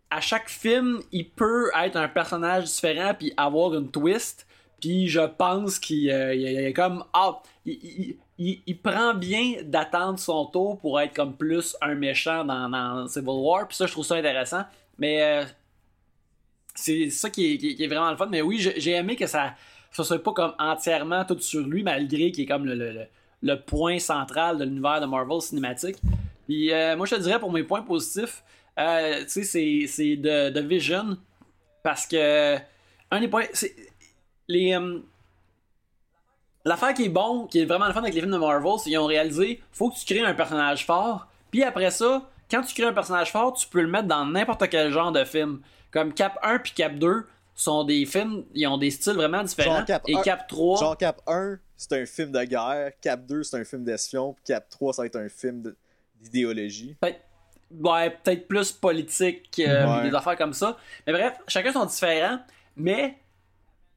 [0.09, 4.47] à chaque film, il peut être un personnage différent puis avoir une twist.
[4.79, 9.13] Puis je pense qu'il euh, il- il est comme ah, il, il- il- il prend
[9.13, 13.67] bien d'attendre son tour pour être comme plus un méchant dans, dans Civil War.
[13.67, 14.63] Puis ça, je trouve ça intéressant.
[14.97, 15.45] Mais euh,
[16.75, 18.27] c'est ça qui est, qui- qui est vraiment le fun.
[18.27, 19.53] Mais oui, j'ai aimé que ça
[19.95, 23.05] ça soit pas comme entièrement tout sur lui, malgré qu'il est comme le, le-
[23.41, 25.97] le- point central de l'univers de Marvel cinématique.
[26.47, 28.43] Puis euh, moi, je te dirais pour mes points positifs,
[28.79, 31.17] euh, tu sais, c'est- de, de Vision.
[31.83, 32.57] Parce que
[33.11, 33.45] un des points,
[34.47, 34.99] les euh,
[36.65, 38.89] l'affaire qui est bon, qui est vraiment le fun avec les films de Marvel, c'est
[38.89, 42.73] qu'ils ont réalisé, faut que tu crées un personnage fort, puis après ça, quand tu
[42.73, 45.61] crées un personnage fort, tu peux le mettre dans n'importe quel genre de film.
[45.91, 49.77] Comme Cap 1 puis Cap 2 sont des films, ils ont des styles vraiment différents.
[49.77, 52.91] Genre Cap et 1, Cap 3, Genre Cap 1, c'est un film de guerre.
[53.01, 54.33] Cap 2, c'est un film d'espion.
[54.33, 55.73] Puis Cap 3, ça va être un film
[56.21, 56.95] d'idéologie.
[56.99, 57.21] peut-être
[57.79, 60.09] ouais, peut-être plus politique, euh, Ouais.
[60.09, 60.77] des affaires comme ça.
[61.07, 62.39] Mais bref, chacun sont différents.
[62.75, 63.17] Mais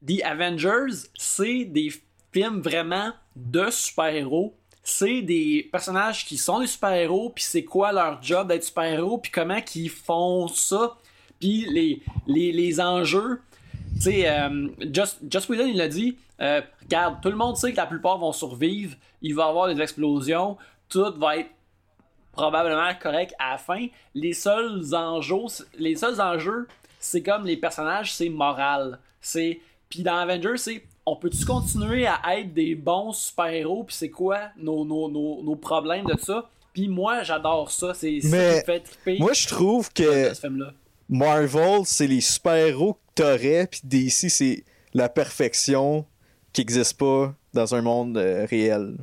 [0.07, 1.91] The Avengers, c'est des
[2.31, 4.55] films vraiment de super-héros.
[4.83, 9.31] C'est des personnages qui sont des super-héros, puis c'est quoi leur job d'être super-héros, puis
[9.31, 10.97] comment qu'ils font ça,
[11.39, 13.41] puis les, les, les enjeux.
[13.95, 17.71] Tu sais, euh, Just, Just Whedon, il l'a dit, euh, regarde, tout le monde sait
[17.71, 20.57] que la plupart vont survivre, il va y avoir des explosions,
[20.87, 21.49] tout va être
[22.31, 23.87] probablement correct à la fin.
[24.15, 26.67] Les seuls enjeux, les seuls enjeux,
[26.99, 28.99] c'est comme les personnages, c'est moral.
[29.21, 29.59] C'est
[29.89, 34.49] puis dans Avengers, c'est on peut-tu continuer à être des bons super-héros puis c'est quoi
[34.57, 36.47] nos, nos, nos, nos problèmes de ça?
[36.73, 40.39] Puis moi, j'adore ça, c'est ça qui me fait triper Moi, je trouve que ce
[40.39, 40.71] film-là.
[41.09, 43.67] Marvel, c'est les super-héros que t'aurais.
[43.67, 44.63] Puis DC, c'est
[44.93, 46.05] la perfection
[46.53, 48.97] qui n'existe pas dans un monde euh, réel.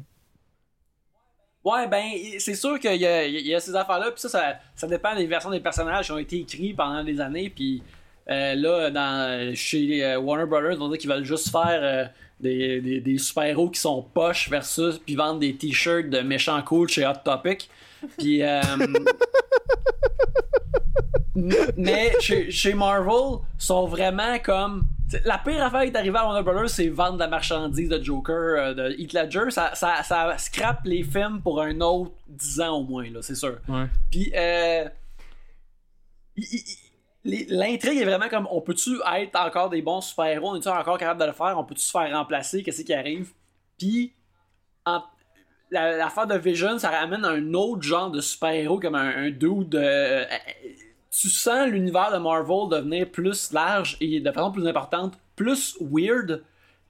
[1.65, 2.05] Ouais, ben,
[2.39, 6.07] c'est sûr qu'il y a, ces affaires-là, puis ça, ça, dépend des versions des personnages
[6.07, 7.83] qui ont été écrits pendant des années, puis
[8.31, 13.01] euh, là, dans, chez euh, Warner Brothers, on dit qu'ils veulent juste faire des, des,
[13.01, 17.15] des super-héros qui sont poches versus, puis vendre des t-shirts de méchants cool chez Hot
[17.25, 17.69] Topic.
[18.19, 18.61] Puis, euh,
[21.77, 24.87] mais chez, chez Marvel, sont vraiment comme.
[25.25, 28.35] La pire affaire qui est arrivée à Warner Brothers, c'est vendre la marchandise de Joker,
[28.59, 29.51] euh, de Heath Ledger.
[29.51, 33.37] Ça, ça, ça scrape les films pour un autre 10 ans au moins, là, c'est
[33.37, 33.59] sûr.
[33.69, 33.87] Ouais.
[34.11, 34.89] Puis, euh,
[37.25, 41.21] l'intrigue est vraiment comme on peut-tu être encore des bons super-héros, on est-tu encore capable
[41.21, 43.31] de le faire, on peut-tu se faire remplacer, qu'est-ce qui arrive?
[43.79, 44.13] Puis,
[44.85, 45.05] en-
[45.71, 49.75] la- l'affaire de Vision, ça ramène un autre genre de super-héros comme un, un dude.
[49.75, 50.37] euh, euh,
[51.11, 56.43] tu sens l'univers de Marvel devenir plus large et de façon plus importante, plus weird,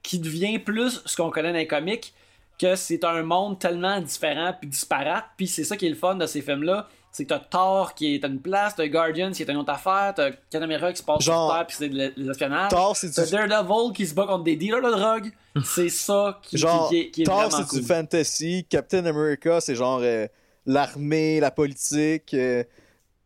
[0.03, 2.13] qui devient plus ce qu'on connaît dans les comics,
[2.59, 5.25] que c'est un monde tellement différent puis disparate.
[5.37, 6.89] Puis c'est ça qui est le fun de ces films-là.
[7.17, 9.71] C'est que t'as Thor qui est à une place, t'as Guardians qui est une autre
[9.71, 12.69] affaire, t'as Captain America qui se passe Genre, sur Terre puis c'est de l'espionnage.
[12.69, 15.31] Thor, c'est T'as du, Daredevil qui se bat contre des dealers de drogue.
[15.65, 17.79] C'est ça qui, genre, qui, qui est- qui est Thor, c'est cool.
[17.79, 18.65] du fantasy.
[18.69, 20.27] Captain America, c'est genre euh,
[20.67, 22.33] l'armée, la politique.
[22.35, 22.63] euh,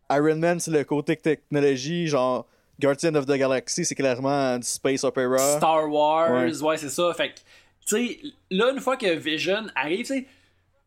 [0.09, 2.07] Iron Man, c'est le côté technologie.
[2.07, 2.45] Genre,
[2.80, 5.57] Guardian of the Galaxy, c'est clairement du space opera.
[5.57, 6.57] Star Wars, Ouais.
[6.61, 7.13] ouais, c'est ça.
[7.13, 7.39] Fait que,
[7.85, 8.19] tu sais,
[8.49, 10.26] là, une fois que Vision arrive, tu sais,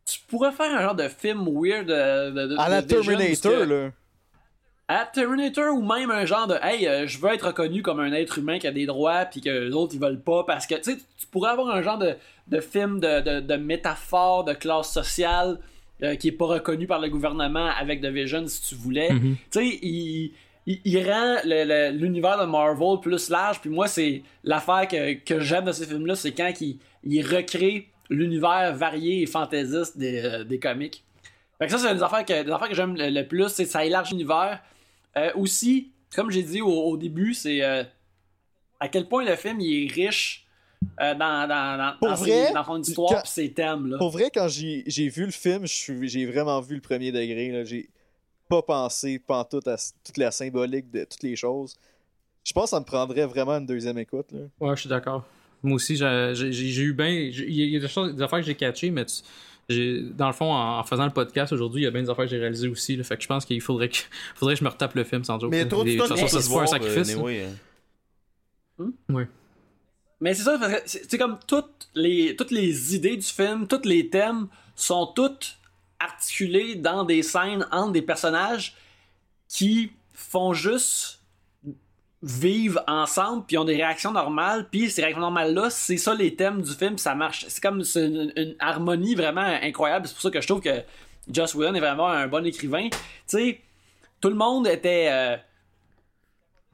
[0.05, 3.51] tu pourrais faire un genre de film weird de, de, de- À la de Terminator,
[3.51, 3.91] que- là.
[4.87, 8.13] À Terminator ou même un genre de Hey, euh, je veux être reconnu comme un
[8.13, 10.75] être humain qui a des droits puis que les autres ils veulent pas parce que
[10.75, 12.13] tu sais, tu pourrais avoir un genre de,
[12.49, 15.57] de film de, de, de métaphore de classe sociale
[16.03, 19.11] euh, qui est pas reconnu par le gouvernement avec The Vision si tu voulais.
[19.11, 19.37] Mhm.
[19.51, 20.33] Tu sais, il,
[20.67, 21.37] il, il rend
[21.93, 26.05] l'univers de Marvel plus large puis moi c'est l'affaire que, que j'aime de ces films
[26.05, 31.03] là c'est quand il, il recrée l'univers varié et fantaisiste des, euh, des comics.
[31.57, 33.49] Fait que ça, c'est une des affaires que, des affaires que j'aime le, le plus,
[33.49, 34.61] c'est que ça élargit l'univers.
[35.17, 37.83] Euh, aussi, comme j'ai dit au, au début, c'est euh,
[38.79, 40.45] à quel point le film il est riche
[40.99, 43.87] euh, dans, dans, dans, Pour dans vrai, ses- dans son histoire et ses thèmes.
[43.87, 43.97] Là.
[43.97, 47.65] Pour vrai, quand j'ai j'ai vu le film, j'ai vraiment vu le premier degré.
[47.65, 47.89] J'ai
[48.49, 51.75] pas pensé pantoute à toute la symbolique de toutes les choses.
[52.43, 54.27] Je pense que ça me prendrait vraiment une deuxième écoute.
[54.31, 54.41] Là.
[54.59, 55.25] Ouais, je suis d'accord.
[55.65, 57.09] Moi aussi, j'ai eu bien.
[57.09, 60.51] Il y a des, choses, des affaires que j'ai catchées, mais tu- dans le fond,
[60.53, 62.67] en, en faisant le podcast aujourd'hui, il y a bien des affaires que j'ai réalisées
[62.67, 62.95] aussi.
[62.95, 63.97] Là, fait que je pense qu'il faudrait que,
[64.35, 65.51] faudrait que je me retape le film sans joke.
[65.51, 67.09] Mais trop de pour façon, se c'est pas un voir, sacrifice.
[67.09, 67.47] euh, anyway,
[68.79, 68.85] hein.
[70.21, 73.67] Mais c'est ça, parce que c'est c'est comme toutes les, toutes les idées du film,
[73.67, 75.57] tous les thèmes sont toutes
[75.99, 78.75] articulés dans des scènes entre des personnages
[79.47, 81.21] qui font juste
[82.27, 86.35] vivre ensemble puis ont des réactions normales puis ces réactions normales là c'est ça les
[86.35, 90.31] thèmes du film ça marche c'est comme une, une harmonie vraiment incroyable c'est pour ça
[90.31, 90.81] que je trouve que
[91.29, 92.97] Joss Whedon est vraiment un bon écrivain tu
[93.27, 93.61] sais
[94.21, 95.37] tout le monde était euh,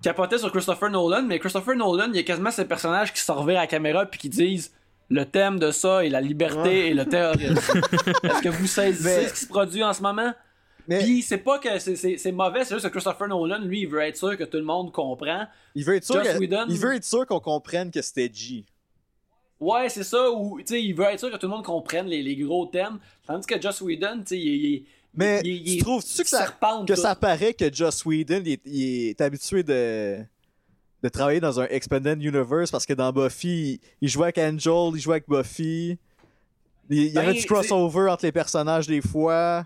[0.01, 3.31] capotait sur Christopher Nolan, mais Christopher Nolan, il y a quasiment ces personnages qui se
[3.31, 4.73] revirent à la caméra puis qui disent
[5.09, 7.53] le thème de ça est la liberté et le terrorisme.
[8.23, 10.33] Est-ce que vous saisissez Mais- ce qui se produit en ce moment?
[10.87, 14.01] Mais Puis c'est pas que c'est- mauvais, c'est juste que Christopher Nolan, lui, il veut
[14.01, 15.45] être sûr que tout le monde comprend.
[15.75, 18.29] il veut être sûr, Joss que- Whedon- il veut être sûr qu'on comprenne que c'était
[18.33, 18.65] G.
[19.59, 22.07] Ouais, c'est ça, ou tu sais, il veut être sûr que tout le monde comprenne
[22.07, 22.97] les, les gros thèmes.
[23.27, 26.47] Tandis que Joss Whedon, tu sais, il, il- Mais il- il- tu trouves-tu que ça,
[26.87, 30.17] que ça paraît que Joss Whedon il est, il est habitué de
[31.03, 34.99] de travailler dans un Expanded Universe parce que dans Buffy, il, jouait avec Angel, il
[35.01, 35.97] jouait avec Buffy.
[36.91, 39.65] Il, il y avait Ben, du crossover entre les personnages des fois.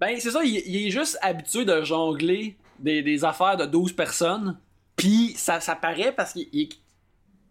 [0.00, 3.92] Ben, c'est ça, il, il est juste habitué de jongler des, des affaires de 12
[3.94, 4.58] personnes.
[4.96, 6.40] Puis ça, ça paraît parce que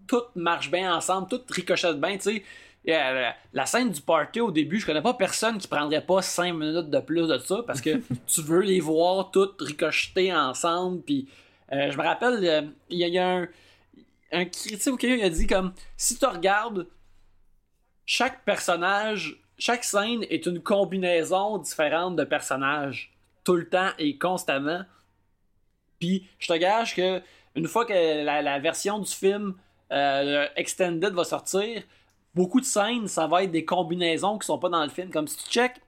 [0.07, 2.43] tout marche bien ensemble, tout ricochette bien, tu sais.
[2.89, 6.53] Euh, la scène du party au début, je connais pas personne qui prendrait pas 5
[6.53, 11.01] minutes de plus de ça parce que tu veux les voir toutes ricocheter ensemble.
[11.01, 11.27] Puis
[11.73, 13.47] euh, je me rappelle, euh, il y, a- y a un,
[14.31, 16.87] un critique qui a dit comme si tu regardes
[18.05, 23.13] chaque personnage, chaque scène est une combinaison différente de personnages
[23.43, 24.81] tout le temps et constamment.
[25.99, 27.21] Puis je te gage que
[27.55, 29.55] une fois que la, version du film
[29.91, 31.81] euh, extended va sortir,
[32.35, 35.09] beaucoup de scènes ça va être des combinaisons qui sont pas dans le film.
[35.09, 35.81] Comme si tu check,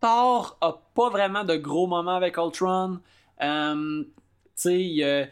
[0.00, 3.00] Thor a pas vraiment de gros moments avec Ultron.
[3.42, 4.04] Euh,
[4.56, 5.30] tu sais,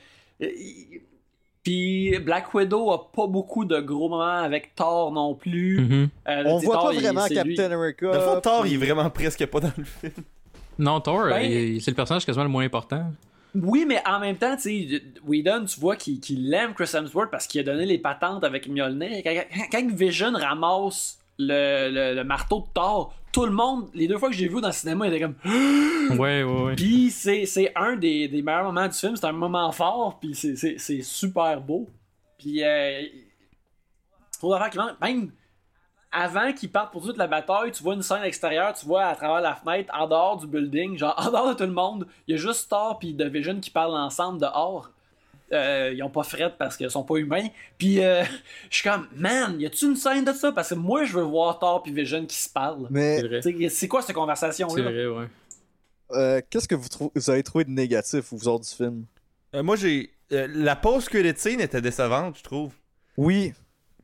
[1.63, 5.81] puis Black Widow a pas beaucoup de gros moments avec Thor non plus.
[5.81, 6.09] Mhm.
[6.29, 7.35] Euh, On voit Thor, pas il- vraiment lui.
[7.35, 8.13] Captain America.
[8.21, 10.13] Fond, Thor, il est vraiment presque pas dans le film.
[10.79, 13.05] Non, Thor, Ben- il- c'est le personnage quasiment le moins important.
[13.55, 17.31] Oui, mais en même temps, tu sais, Whedon, tu vois qu'il qu'il aime Chris Hemsworth
[17.31, 19.23] parce qu'il a donné les patentes avec Mjolnir.
[19.71, 24.29] Quand Vision ramasse le, le- le marteau de Thor, tout le monde, les deux fois
[24.29, 25.37] que j'ai vu dans le cinéma, il était comme.
[26.19, 26.75] Ouais, ouais, ouais.
[26.75, 30.57] Puis c'est un des, des meilleurs moments du film, c'est un moment fort, puis c'est-
[31.03, 31.89] super beau.
[32.39, 33.03] Puis, euh,
[34.39, 34.97] trop qui.
[35.01, 35.33] Même
[36.11, 39.15] avant qu'ils partent pour toute la bataille, tu vois une scène extérieure, tu vois à
[39.15, 42.33] travers la fenêtre, en dehors du building, genre en dehors de tout le monde, il
[42.33, 44.91] y a juste Thor puis The Vision qui parlent ensemble dehors.
[45.53, 47.49] Euh, ils ont pas fret parce qu'ils sont pas humains.
[47.77, 48.25] Puis euh,
[48.71, 50.51] je suis comme, man, y a-tu une scène de ça?
[50.53, 52.87] Parce que moi, je veux voir Thor puis Vision qui se parlent.
[52.91, 54.83] Mais C'est C'est quoi cette C'est conversation-là?
[54.83, 55.27] vrai, ouais.
[56.13, 56.89] euh, qu'est-ce que vous,
[57.31, 59.05] avez trouvé de négatif, vous autres, du film?
[59.55, 60.11] Euh, moi, j'ai.
[60.33, 62.73] euh, la pause scene était décevante, je trouve.
[63.19, 63.53] Oui,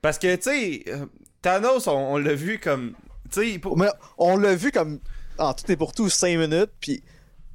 [0.03, 0.85] Parce que, tu sais,
[1.41, 2.93] Thanos, on, on l'a vu comme.
[3.33, 3.89] Tu sais, pour- mais
[4.19, 5.01] on l'a vu comme
[5.39, 7.03] en tout et pour tout 5 minutes, puis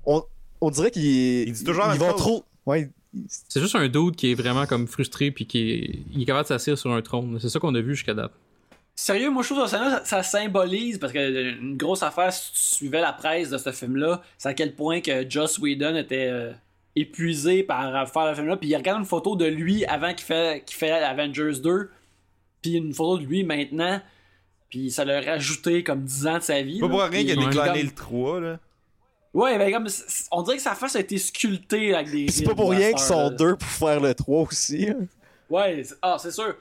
[0.06, 0.24] on,
[0.62, 1.04] on dirait qu'il
[1.48, 2.22] Il dit toujours la ils même vont chose.
[2.22, 2.46] trop.
[2.66, 2.90] Ouais,
[3.28, 6.44] C'est juste un dude qui est vraiment comme frustré puis qui est, il est capable
[6.44, 7.38] de s'asseoir sur un trône.
[7.40, 8.32] C'est ça qu'on a vu jusqu'à date.
[8.96, 12.60] Sérieux, moi je trouve que ça, ça symbolise, parce que une grosse affaire, si tu
[12.76, 16.52] suivais la presse de ce film-là, c'est à quel point que Joss Whedon était euh,
[16.96, 18.58] épuisé par faire le film-là.
[18.58, 21.90] Puis il regarde une photo de lui avant qu'il fait, qu'il fait Avengers 2,
[22.62, 24.00] puis une photo de lui maintenant,
[24.70, 26.80] puis ça l'a rajouté comme 10 ans de sa vie.
[26.80, 26.92] pas là.
[26.92, 28.60] pour rien qu'il a comme- le 3, là.
[29.34, 29.88] Ouais, ben comme,
[30.32, 32.30] on dirait que sa face a été sculptée avec des.
[32.30, 34.90] C'est pas pour rien qu'ils sont deux pour faire le 3 aussi.
[34.90, 35.08] hein.
[35.50, 36.56] Ouais, c'est- ah, c'est sûr.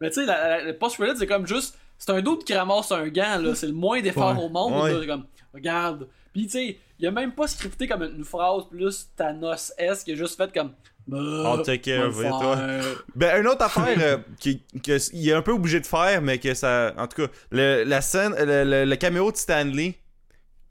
[0.00, 1.76] Mais tu sais, le post-credit, c'est comme juste.
[1.98, 3.54] C'est un doute qui ramasse un gant, là.
[3.54, 4.44] C'est le moins d'efforts Ouais.
[4.44, 4.82] au monde.
[4.82, 4.92] Ouais.
[4.92, 4.98] là.
[5.00, 6.08] C'est comme, regarde.
[6.32, 10.06] Puis tu sais, il a même pas scripté comme une phrase plus Thanos-esque.
[10.08, 10.72] Il a juste fait comme.
[11.06, 11.18] Bah,
[11.56, 12.82] I'll take care on of faire.
[13.14, 16.20] Ben, une autre affaire euh, qui, que s- il est un peu obligé de faire,
[16.20, 16.92] mais que ça.
[16.98, 19.94] En tout cas, le, la scène, le, le- le caméo de Stanley.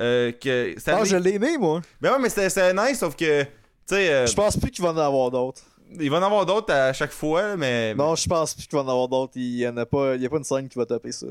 [0.01, 1.81] Euh, que Ah, je l'ai aimé, moi.
[2.01, 3.43] Ben ouais, mais c'était nice, sauf que.
[3.43, 3.49] Tu
[3.87, 5.61] sais, euh, Je pense plus qu'il va en avoir d'autres.
[5.99, 7.93] il va en avoir d'autres à chaque fois, mais.
[7.95, 9.33] Non, je pense plus qu'il va en avoir d'autres.
[9.35, 11.27] Il y en a pas, il y a pas une scène qui va taper ça.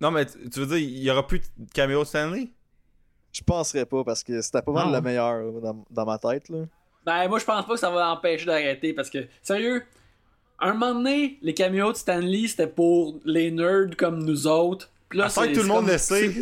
[0.00, 2.48] Non, mais tu veux dire, il y aura plus de caméo de Stanley?
[3.32, 4.92] Je penserais pas parce que c'était pas mal Non.
[4.92, 6.48] la meilleure dans, dans ma tête.
[6.48, 6.58] Là.
[7.04, 9.82] Ben, moi, je pense pas que ça va l'empêcher d'arrêter parce que, sérieux,
[10.60, 14.90] un moment donné, les caméos de Stanley, c'était pour les nerds comme nous autres.
[15.08, 16.32] Puis là, tout le monde comme- le sait.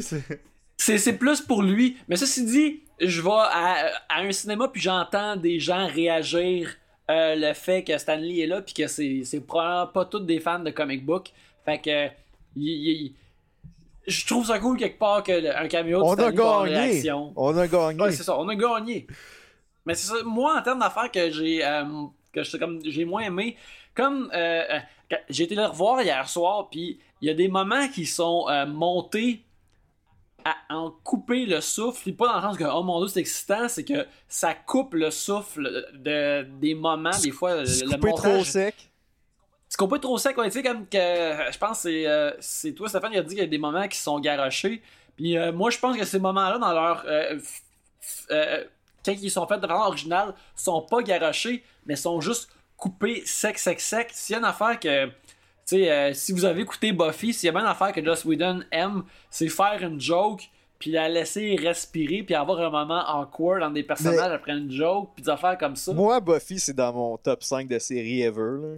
[0.77, 1.97] C'est- plus pour lui.
[2.09, 6.75] Mais ceci dit, je vais à, à un cinéma puis j'entends des gens réagir
[7.11, 10.41] euh, le fait que Stanley est là puis que c'est, c'est probablement pas tous des
[10.41, 11.31] fans de comic book.
[11.65, 12.09] Fait que
[14.07, 16.65] je trouve ça cool quelque part que le- un caméo de On a Stanley avoir
[16.67, 16.77] gagné.
[16.91, 17.33] réaction.
[17.37, 18.01] On a gagné.
[18.03, 19.07] Ouais, c'est ça, on a gagné.
[19.85, 21.85] Mais c'est ça, moi en termes d'affaires que j'ai euh,
[22.33, 23.57] que je- comme j'ai moins aimé,
[23.95, 24.63] comme euh,
[25.29, 29.43] j'ai été le revoir hier soir, puis il y a des moments qui sont montés
[30.49, 33.19] à en couper le souffle, puis pas dans le sens que oh mon dieu c'est
[33.19, 37.91] excitant, c'est que ça coupe le souffle de, des moments, des fois le, C'est le
[37.97, 38.91] coupé trop sec.
[39.69, 42.07] c'est qu'on peut être trop sec, ouais, tu sais, comme que je pense que c'est,
[42.07, 44.83] euh, c'est toi, Stéphane, qui a dit qu'il y a des moments qui sont garochés.
[45.17, 47.05] Puis euh, moi, je pense que ces moments-là, dans leur.
[47.07, 48.65] euh,
[49.05, 53.59] quand ils sont faits de façon originale, sont pas garochés, mais sont juste coupés sec,
[53.59, 54.11] sec, sec.
[54.13, 55.11] S'il y a une affaire que.
[55.69, 58.05] Tu sais, euh, si vous avez écouté Buffy, s'il y a bien une affaire que
[58.05, 60.49] Joss Whedon aime, c'est faire une joke,
[60.79, 65.11] puis la laisser respirer, puis avoir un moment awkward dans des personnages après une joke,
[65.17, 65.93] puis des affaires comme ça.
[65.93, 68.61] Moi, Buffy, c'est dans mon top 5 de séries ever.
[68.63, 68.69] Là.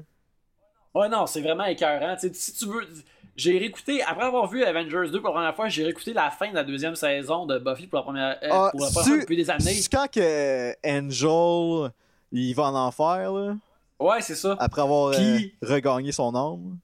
[0.95, 2.17] Ouais, non, c'est vraiment écœurant.
[2.33, 2.89] Si tu veux.
[3.37, 6.49] J'ai réécouté, après avoir vu Avengers 2 pour la première fois, j'ai réécouté la fin
[6.51, 9.11] de la deuxième saison de Buffy pour la première, euh, Ah, pour la première tu-
[9.11, 9.61] fois depuis des années.
[9.75, 11.93] C'est quand que Angel
[12.33, 13.55] il va en enfer, là,
[14.01, 14.57] Ouais, c'est ça.
[14.61, 16.79] après avoir Puis- euh, regagné son âme.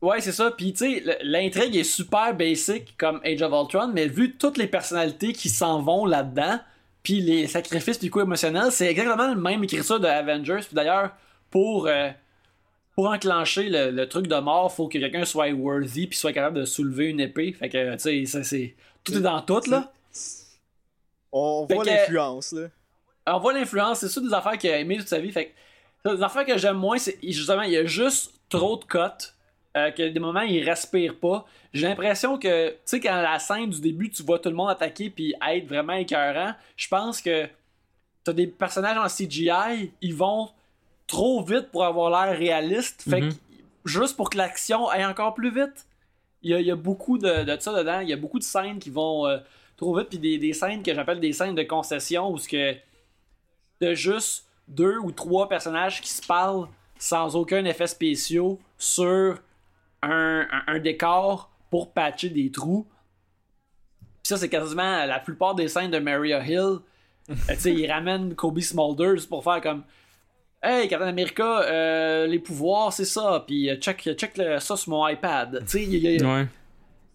[0.00, 0.50] Ouais, c'est ça.
[0.50, 4.66] Puis, tu sais, l'intrigue est super basic comme Age of Ultron, mais vu toutes les
[4.66, 6.60] personnalités qui s'en vont là-dedans,
[7.02, 10.60] puis les sacrifices puis coups émotionnels, c'est exactement le même écriture de Avengers.
[10.66, 11.10] Puis d'ailleurs,
[11.50, 12.10] pour, euh,
[12.94, 16.58] pour enclencher le, le truc de mort, faut que quelqu'un soit worthy puis soit capable
[16.60, 17.52] de soulever une épée.
[17.52, 18.74] Fait que, tu sais, ça, c'est...
[19.04, 19.90] Tout est dans tout, là.
[21.32, 22.68] On voit l'influence, là.
[23.26, 25.32] on voit l'influence, c'est ça des affaires qu'il a aimé toute sa vie.
[25.32, 25.50] Fait que,
[26.04, 29.30] affaires que j'aime moins, c'est justement, il y a juste trop de cotes.
[29.76, 31.44] euh, que des moments, il respire pas.
[31.72, 34.70] J'ai l'impression que, tu sais, quand la scène du début, tu vois tout le monde
[34.70, 37.48] attaquer puis être vraiment écœurant, je pense que
[38.22, 40.50] t'as des personnages en CGI, ils vont
[41.08, 43.02] trop vite pour avoir l'air réaliste.
[43.02, 43.30] Fait Mhm.
[43.32, 43.38] que,
[43.84, 45.86] juste pour que l'action aille encore plus vite,
[46.42, 47.98] il y a, il y a beaucoup de, de ça dedans.
[47.98, 49.38] Il y a beaucoup de scènes qui vont euh,
[49.76, 52.76] trop vite, puis des, des scènes que j'appelle des scènes de concession où ce que
[53.80, 56.66] de juste deux ou trois personnages qui se parlent
[56.98, 59.38] sans aucun effet spéciaux sur
[60.02, 62.86] un, un- un décor pour patcher des trous.
[64.22, 66.78] Puis ça, c'est quasiment la plupart des scènes de Maria Hill.
[67.30, 69.82] Euh, tu sais, ils ramènent Kobe Smulders pour faire comme
[70.62, 73.42] Hey, Captain America, euh, les pouvoirs, c'est ça.
[73.46, 75.60] Puis euh, check, check le- ça sur mon iPad.
[75.62, 76.46] Tu sais, il y a- Ouais.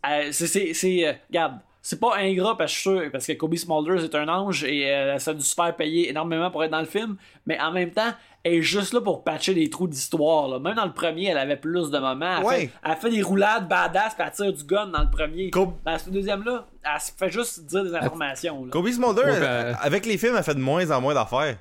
[0.07, 1.59] euh, c'est, c'est, c'est, euh, regarde,
[1.89, 4.63] c'est pas ingrat parce que je suis sûr, parce que Kobe Smulders est un ange
[4.63, 7.17] et euh, ça a dû se faire payer énormément pour être dans le film,
[7.47, 8.13] mais en même temps,
[8.43, 10.47] elle est juste là pour patcher les trous d'histoire.
[10.47, 10.59] Là.
[10.59, 12.37] Même dans le premier, elle avait plus de moments.
[12.37, 12.59] Elle, Ouais.
[12.67, 15.49] fait, elle fait des roulades badass puis elle tire du gun dans le premier.
[15.49, 18.65] Kobe- Dans ce deuxième-là, elle se fait juste dire des informations.
[18.65, 18.71] Là.
[18.71, 21.57] Kobe Smolder, Ouais, euh, ben- avec les films, elle fait de moins en moins d'affaires.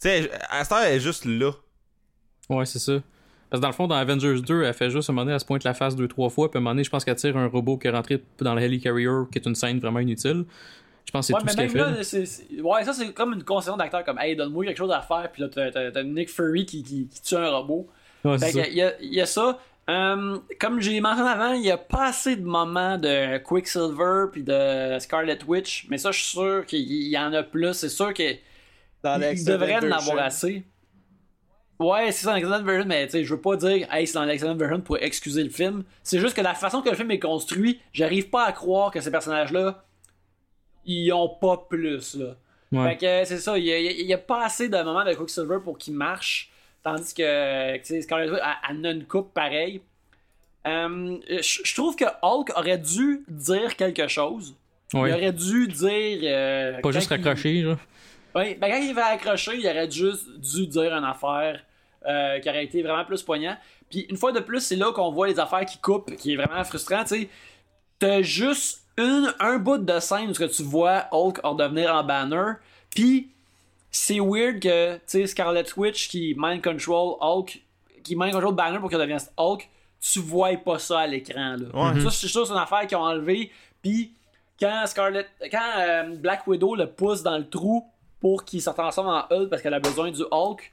[0.00, 0.30] Tu sais,
[0.60, 1.52] elle est juste là.
[2.50, 2.92] Ouais, c'est ça.
[3.50, 5.34] Parce que dans le fond, dans Avengers 2, elle fait juste à un moment donné,
[5.34, 7.04] elle se pointe la face deux, trois fois, puis à un moment donné, je pense
[7.04, 10.00] qu'elle tire un robot qui est rentré dans le helicarrier, qui est une scène vraiment
[10.00, 10.44] inutile.
[11.06, 11.98] Je pense que c'est Ouais, tout mais ce qu'elle même fait.
[11.98, 14.92] là, c'est, c'est- ouais, ça c'est comme une concession d'acteur comme Hey, donne-moi quelque chose
[14.92, 17.88] à faire, puis là t'as, t'as- t'as Nick Fury qui, qui, qui tue un robot.
[18.24, 18.62] Ouais, Fait c'est ça.
[18.64, 19.58] que, il y, a, il y a ça.
[19.88, 24.42] Euh, comme j'ai mentionné avant, il n'y a pas assez de moments de Quicksilver puis
[24.42, 27.72] de Scarlet Witch, mais ça, je suis sûr qu'il y en a plus.
[27.72, 28.36] C'est sûr qu'il
[29.02, 30.62] Dans il l'extended devrait en avoir assez.
[31.78, 34.24] Ouais, c'est ça, l'extended version, mais tu sais, je veux pas dire, hey, c'est dans
[34.24, 35.84] l'extended version pour excuser le film.
[36.02, 39.00] C'est juste que la façon que le film est construit, j'arrive pas à croire que
[39.00, 39.84] ces personnages-là,
[40.84, 42.34] ils ont pas plus, là.
[42.72, 42.90] Ouais.
[42.90, 45.14] Fait que c'est ça, il y, a- il y a pas assez de moments de
[45.14, 46.50] Quicksilver pour qu'il marche.
[46.82, 49.80] Tandis que, tu sais, Scarlet Witch, elle, elle a une coupe pareil.
[50.66, 54.54] Euh, je trouve que Hulk aurait dû dire quelque chose.
[54.92, 55.10] Ouais.
[55.10, 56.18] Il aurait dû dire.
[56.24, 57.64] euh, Pas juste il- raccrocher.
[58.34, 61.62] Oui, ben quand il va accrocher, il aurait juste dû dire une affaire
[62.06, 63.56] euh, qui aurait été vraiment plus poignant.
[63.90, 66.36] Puis une fois de plus, c'est là qu'on voit les affaires qui coupent, qui est
[66.36, 67.28] vraiment frustrant, tu sais.
[67.98, 72.52] T'as juste une, un bout de scène où tu vois Hulk en devenir en banner,
[72.94, 73.30] puis
[73.90, 77.60] c'est weird que, tu sais, Scarlet Witch qui mind control Hulk,
[78.04, 79.68] qui mind control Banner pour qu'il devienne Hulk,
[80.00, 81.92] tu vois pas ça à l'écran, là.
[81.92, 82.00] Ouais.
[82.00, 83.50] Ça, c'est sûr, c'est une affaire qu'ils ont enlevé,
[83.82, 84.12] puis
[84.60, 87.84] quand Scarlet, quand euh, Black Widow le pousse dans le trou
[88.20, 90.72] pour qu'il se transforme en Hulk parce qu'elle a besoin du Hulk,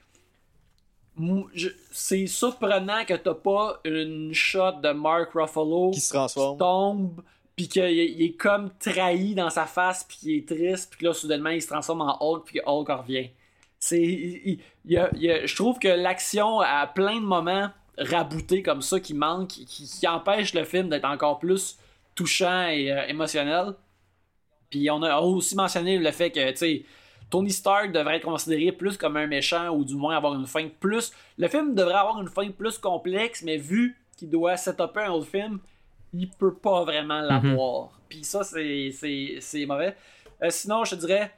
[1.92, 6.58] c'est surprenant que t'as pas une shot de Mark Ruffalo Qui se transforme.
[6.58, 7.22] tombe
[7.56, 11.00] puis qu'il est, il est comme trahi dans sa face puis qu'il est triste puis
[11.00, 13.30] que là soudainement il se transforme en Hulk puis que Hulk revient.
[13.80, 18.82] C'est il- il- il il je trouve que l'action a plein de moments raboutés comme
[18.82, 21.78] ça qui manquent qui, qui empêchent le film d'être encore plus
[22.14, 23.74] touchant et euh, émotionnel.
[24.70, 26.84] Puis on a aussi mentionné le fait que tu sais
[27.30, 30.68] Tony Stark devrait être considéré plus comme un méchant ou du moins avoir une fin
[30.80, 31.12] plus.
[31.38, 35.28] Le film devrait avoir une fin plus complexe, mais vu qu'il doit setuper un autre
[35.28, 35.60] film,
[36.14, 38.00] il peut pas vraiment l'avoir.
[38.08, 39.96] Puis ça, c'est, c'est, c'est mauvais.
[40.44, 41.32] Euh, sinon, je te dirais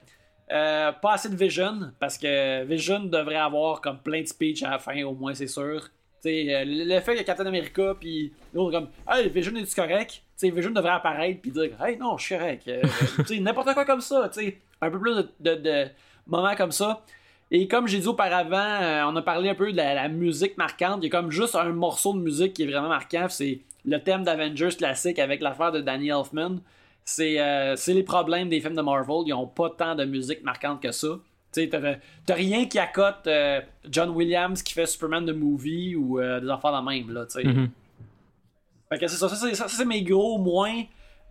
[0.51, 4.71] euh, pas assez de Vision, parce que Vision devrait avoir comme plein de speech à
[4.71, 5.87] la fin, au moins, c'est sûr.
[6.19, 10.23] T'sais, euh, le fait que Captain America puis l'autre comme Hey Vision est-tu correct?
[10.35, 12.67] T'sais, Vision devrait apparaître puis dire Hey non je suis correct.
[12.67, 12.81] Euh,
[13.23, 14.57] t'sais, n'importe quoi comme ça, t'sais.
[14.81, 15.85] Un peu plus de, de- de
[16.27, 17.03] moments comme ça.
[17.49, 20.57] Et comme j'ai dit auparavant, euh, on a parlé un peu de la, la musique
[20.57, 20.99] marquante.
[21.01, 23.27] Il y a comme juste un morceau de musique qui est vraiment marquant.
[23.29, 26.57] C'est le thème d'Avengers classique avec l'affaire de Danny Elfman.
[27.05, 29.23] C'est euh, c'est les problèmes des films de Marvel.
[29.27, 31.07] Ils ont pas tant de musique marquante que ça.
[31.51, 36.49] T'as rien qui accote euh, John Williams qui fait Superman the Movie ou euh, des
[36.49, 37.47] affaires de même, là, tu sais.
[38.89, 40.83] Fait que c'est ça, ça, c'est- mes gros moins.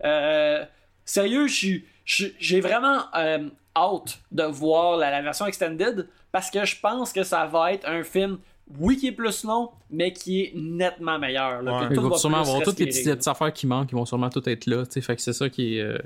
[0.03, 0.63] Euh,
[1.05, 7.23] sérieux, j'ai vraiment hâte de voir la, la version extended parce que je pense que
[7.23, 8.37] ça va être un film,
[8.79, 11.61] oui, qui est plus long, mais qui est nettement meilleur.
[11.63, 11.87] là, Ouais.
[11.87, 14.05] que Il tout va sûrement avoir toutes les petites, petites affaires qui manquent, ils vont
[14.05, 15.01] sûrement toutes être là, tu sais.
[15.01, 15.97] Fait que c'est ça qui est.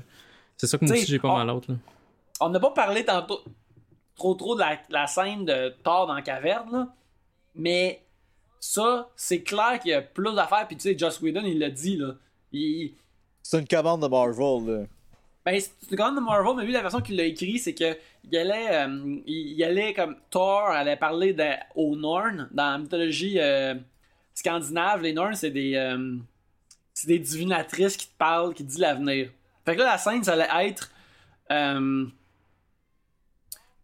[0.58, 1.78] C'est ça que moi T'sais, aussi j'ai pas on- mal l'autre, là.
[2.40, 3.40] On n'a pas parlé tantôt
[4.22, 6.88] trop trop de la, la scène de Thor dans la caverne, là.
[7.56, 8.04] mais
[8.60, 11.72] ça, c'est clair qu'il y a plus d'affaires, puis tu sais, Joss Whedon, il l'a
[11.72, 12.14] dit, là.
[12.52, 12.94] Il,
[13.42, 14.86] C'est une commande de Marvel, là.
[15.44, 17.98] ben, c'est quand même de Marvel, mais lui, la façon qu'il l'a écrit, c'est que
[18.24, 21.44] il allait, euh, il, il allait comme Thor allait parler de,
[21.76, 23.74] aux Norn dans la mythologie euh,
[24.36, 25.02] scandinave.
[25.02, 26.18] Les Norn, c'est des, euh,
[26.94, 29.32] c'est des divinatrices qui te parlent, qui te disent l'avenir.
[29.66, 30.92] Fait que là, la scène, ça allait être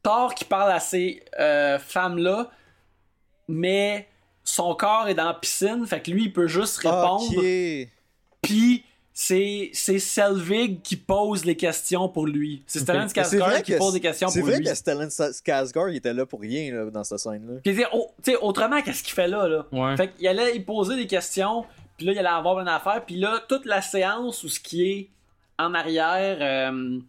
[0.07, 2.49] Thor qui parle à ces euh, femmes-là,
[3.49, 4.07] mais
[4.45, 7.25] son corps est dans la piscine, fait que lui, il peut juste répondre.
[7.35, 7.89] Ok.
[8.41, 12.63] Puis c'est c'est Selvig qui pose les questions pour lui.
[12.67, 14.65] C'est Stellan c'est Skarsgård vrai qui pose des questions C'est pour vrai lui.
[14.65, 17.59] que Stellan Skarsgård, il était là pour rien, là, dans cette scène-là.
[17.61, 19.65] Puis, tu sais, oh, tu sais, autrement, qu'est-ce qu'il fait là, là?
[19.73, 19.97] Ouais.
[19.97, 21.65] Fait qu'il allait y poser des questions,
[21.97, 24.89] puis là, il allait avoir une affaire, puis là, toute la séance où ce qui
[24.89, 25.09] est
[25.59, 26.99] en arrière, euh,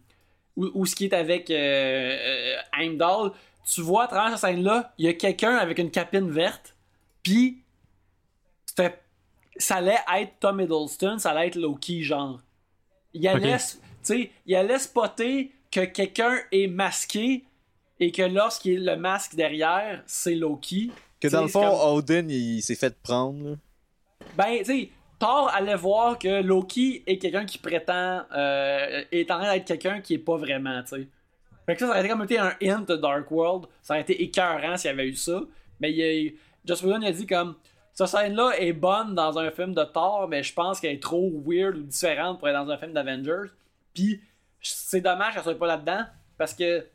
[0.65, 3.31] où ce qui est avec euh, euh, Heimdall,
[3.71, 6.75] tu vois à travers cette scène-là, il y a quelqu'un avec une capine verte,
[7.23, 7.59] puis
[9.57, 12.39] ça allait être Tom Hiddleston, ça allait être Loki, genre.
[13.13, 13.57] Il allait,
[14.45, 17.43] il allait spotter que quelqu'un est masqué
[17.99, 20.91] et que lorsqu'il est le masque derrière, c'est Loki.
[21.19, 23.55] Que dans le fond, comme- Odin, il s'est fait prendre, là.
[24.37, 28.23] Ben, tu sais, Thor allait voir que Loki est quelqu'un qui prétend.
[28.35, 31.07] Euh, est en train d'être quelqu'un qui est pas vraiment, tu sais.
[31.65, 33.65] Fait que ça, ça aurait été comme été un hint de Dark World.
[33.81, 35.41] Ça aurait été écœurant s'il y avait eu ça.
[35.79, 36.35] Mais il
[36.65, 37.55] Joss Whedon a dit comme.
[37.93, 41.29] Cette scène-là est bonne dans un film de Thor, mais je pense qu'elle est trop
[41.45, 43.49] weird ou différente pour être dans un film d'Avengers.
[43.93, 44.21] Puis,
[44.61, 46.05] c'est dommage qu'elle soit pas là-dedans.
[46.37, 46.87] Parce que.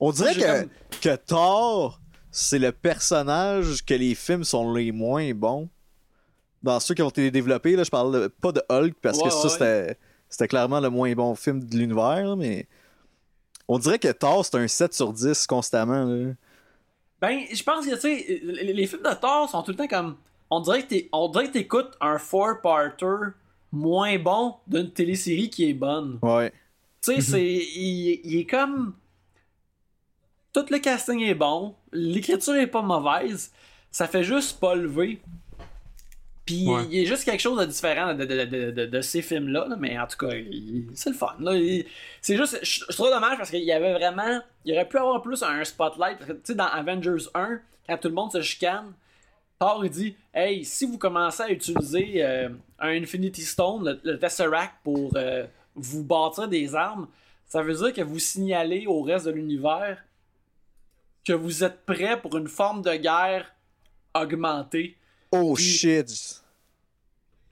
[0.00, 0.70] On dirait que, comme-
[1.02, 2.00] que Thor,
[2.30, 5.68] c'est le personnage que les films sont les moins bons.
[6.64, 9.24] Dans ceux qui ont été développés, là, je parle de- pas de Hulk, parce Ouais,
[9.24, 9.48] que ça, ouais.
[9.50, 12.66] c'était, c'était clairement le moins bon film de l'univers, mais
[13.68, 16.04] on dirait que Thor, c'est un 7 sur 10 constamment.
[16.04, 16.32] là.
[17.20, 19.86] Ben, je pense que, tu sais, les, les films de Thor sont tout le temps
[19.88, 20.16] comme.
[20.50, 23.32] On dirait que t'es- on dirait que t'écoutes un four-parter
[23.72, 26.18] moins bon d'une télésérie qui est bonne.
[26.22, 26.50] Ouais.
[27.02, 27.44] Tu sais, c'est.
[27.44, 28.94] Il, il est comme.
[30.52, 33.50] Tout le casting est bon, l'écriture est pas mauvaise,
[33.90, 35.20] ça fait juste pas lever.
[36.46, 36.82] Puis Ouais.
[36.90, 39.66] il y a juste quelque chose de différent de, de- de- de- de ces films-là,
[39.68, 40.34] là, mais en tout cas,
[40.94, 41.34] c'est le fun.
[42.20, 45.22] C'est juste, je, je trouve dommage parce qu'il y avait vraiment, il aurait pu avoir
[45.22, 46.18] plus un spotlight.
[46.18, 48.92] Parce que, tu sais, dans Avengers 1, quand tout le monde se chicane,
[49.58, 54.18] Thor il dit Hey, si vous commencez à utiliser euh, un Infinity Stone, le, le
[54.18, 57.08] Tesseract, pour euh, vous bâtir des armes,
[57.46, 60.04] ça veut dire que vous signalez au reste de l'univers
[61.26, 63.50] que vous êtes prêt pour une forme de guerre
[64.14, 64.96] augmentée.
[65.42, 66.40] Oh Puis- shit.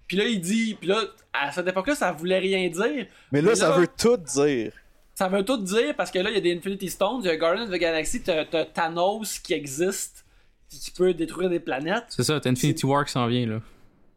[0.07, 1.03] Puis là, il dit, puis là,
[1.33, 3.07] à cette époque-là, ça voulait rien dire.
[3.31, 4.73] Mais là, Mais ça là- veut tout dire.
[5.15, 7.31] Ça veut tout dire parce que là, il y a des Infinity Stones, il y
[7.31, 10.25] a Guardians of the Galaxy, t'as t'as Thanos qui existe,
[10.69, 12.05] qui peut détruire des planètes.
[12.09, 13.61] C'est ça, t'as Infinity War qui s'en vient, là.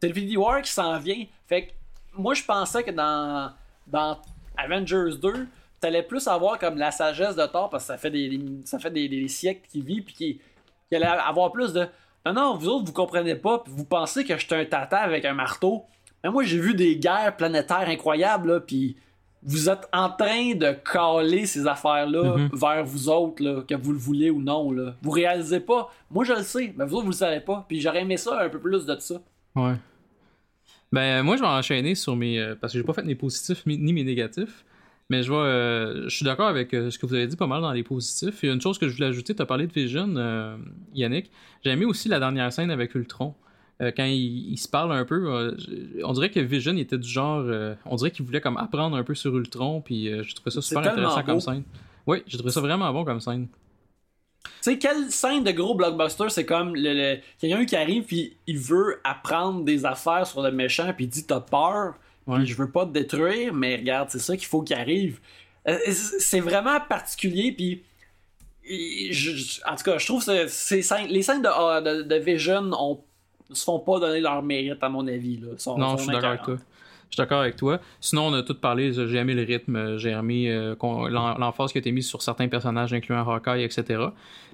[0.00, 1.24] C'est Infinity War qui s'en vient.
[1.46, 1.72] Fait que
[2.14, 3.52] moi, je pensais que dans,
[3.86, 4.20] dans
[4.56, 5.46] Avengers 2,
[5.80, 8.78] t'allais plus avoir comme la sagesse de Thor parce que ça fait des, des- ça
[8.78, 10.38] fait des, des siècles qu'il vit, puis qu'il
[10.88, 11.86] qu'il allait avoir plus de.
[12.26, 14.98] Non, non, vous autres, vous comprenez pas, puis vous pensez que je suis un tata
[14.98, 15.84] avec un marteau.
[16.24, 18.96] Mais moi, j'ai vu des guerres planétaires incroyables, là, puis
[19.42, 22.50] vous êtes en train de caler ces affaires-là Mhm.
[22.52, 24.72] vers vous autres, là, que vous le voulez ou non.
[24.72, 24.94] Là.
[25.02, 25.88] Vous réalisez pas.
[26.10, 27.64] Moi, je le sais, mais vous autres, vous le savez pas.
[27.68, 29.14] Puis j'aurais aimé ça un peu plus de ça.
[29.54, 29.74] Ouais.
[30.90, 32.38] Ben, moi, je vais enchaîner sur mes.
[32.40, 34.64] euh, parce que j'ai pas fait mes positifs ni mes négatifs.
[35.08, 35.38] Mais je vais.
[35.38, 37.84] euh, je suis d'accord avec euh, ce que vous avez dit pas mal dans les
[37.84, 38.42] positifs.
[38.42, 39.34] Il y a une chose que je voulais ajouter.
[39.34, 40.56] Tu as parlé de Vision, euh,
[40.94, 41.30] Yannick.
[41.64, 43.34] J'ai aimé aussi la dernière scène avec Ultron.
[43.78, 47.44] Quand il, il se parle un peu, je- on dirait que Vision était du genre.
[47.84, 49.80] on dirait qu'il voulait comme apprendre un peu sur Ultron.
[49.82, 51.62] Puis j'ai trouvé ça super intéressant comme scène.
[52.06, 53.48] Oui, j'ai trouvé ça vraiment bon comme scène.
[54.44, 58.36] Tu sais, quelle scène de gros blockbuster, c'est comme le, le- quelqu'un qui arrive puis
[58.46, 61.94] il veut apprendre des affaires sur le méchant puis il dit t'as peur,
[62.26, 62.38] Ouais.
[62.38, 65.20] puis je veux pas te détruire, mais regarde, c'est ça qu'il faut qu'il arrive.
[65.68, 67.82] Euh, C'est vraiment particulier puis
[68.68, 72.02] et je- je- en tout cas, je trouve que ces scènes, les scènes de, de,
[72.02, 73.00] de Vision on,
[73.52, 75.48] se font pas donner leur mérite à mon avis là.
[75.56, 76.56] Sont- Non, sont je suis d'accord avec toi.
[77.08, 77.80] Je suis d'accord avec toi.
[78.00, 78.92] Sinon, on a tout parlé.
[78.92, 82.92] J'ai aimé le rythme, j'ai aimé euh, l'emphase qui a été mise sur certains personnages,
[82.92, 83.84] incluant Hawkeye, etc.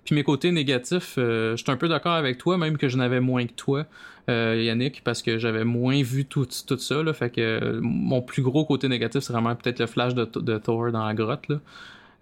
[0.04, 2.98] Puis mes côtés négatifs, euh, je suis un peu d'accord avec toi, même que je
[2.98, 3.86] n'avais moins que toi,
[4.30, 7.02] euh, Yannick, parce que j'avais moins vu tout, tout ça.
[7.02, 10.58] Là, fait que mon plus gros côté négatif, c'est vraiment peut-être le flash de, de
[10.58, 11.48] Thor dans la grotte.
[11.48, 11.60] Là.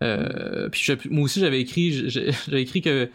[0.03, 3.09] Euh, puis je- moi aussi, j'avais écrit, j'avais écrit que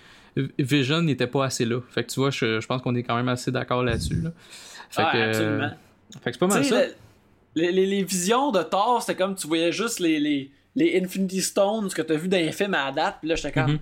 [0.59, 1.79] Vision n'était pas assez là.
[1.89, 4.21] Fait que tu vois, je, je pense qu'on est quand même assez d'accord là-dessus.
[4.21, 4.31] Là.
[4.89, 5.69] Fait Ah, que, absolument.
[6.23, 6.81] fait que c'est pas mal Tu ça.
[7.55, 11.41] les, les- les visions de Thor, c'était comme tu voyais juste les, les, les Infinity
[11.41, 13.71] Stones que t'as vu dans les films à la date, puis là, j'étais comme.
[13.71, 13.79] Mhm.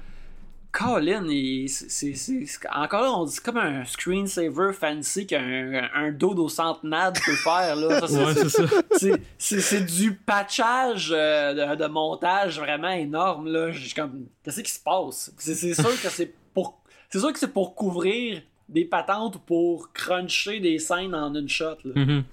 [0.73, 5.87] Colin, il- c'est- c'est c'est- c'est- encore là, on dit comme un screensaver fancy qu'un
[5.93, 7.75] un dodo centenade peut faire.
[7.75, 7.99] Là.
[8.01, 9.79] Ça, c'est- Ouais, ça.
[9.79, 15.31] du patchage euh, de, de montage vraiment énorme là comme qu'est-ce qui se passe?
[15.37, 19.93] C'est sûr que c'est pour c'est sûr que c'est pour couvrir des patentes ou pour
[19.93, 21.91] cruncher des scènes en une shot là.
[21.95, 22.23] Mhm.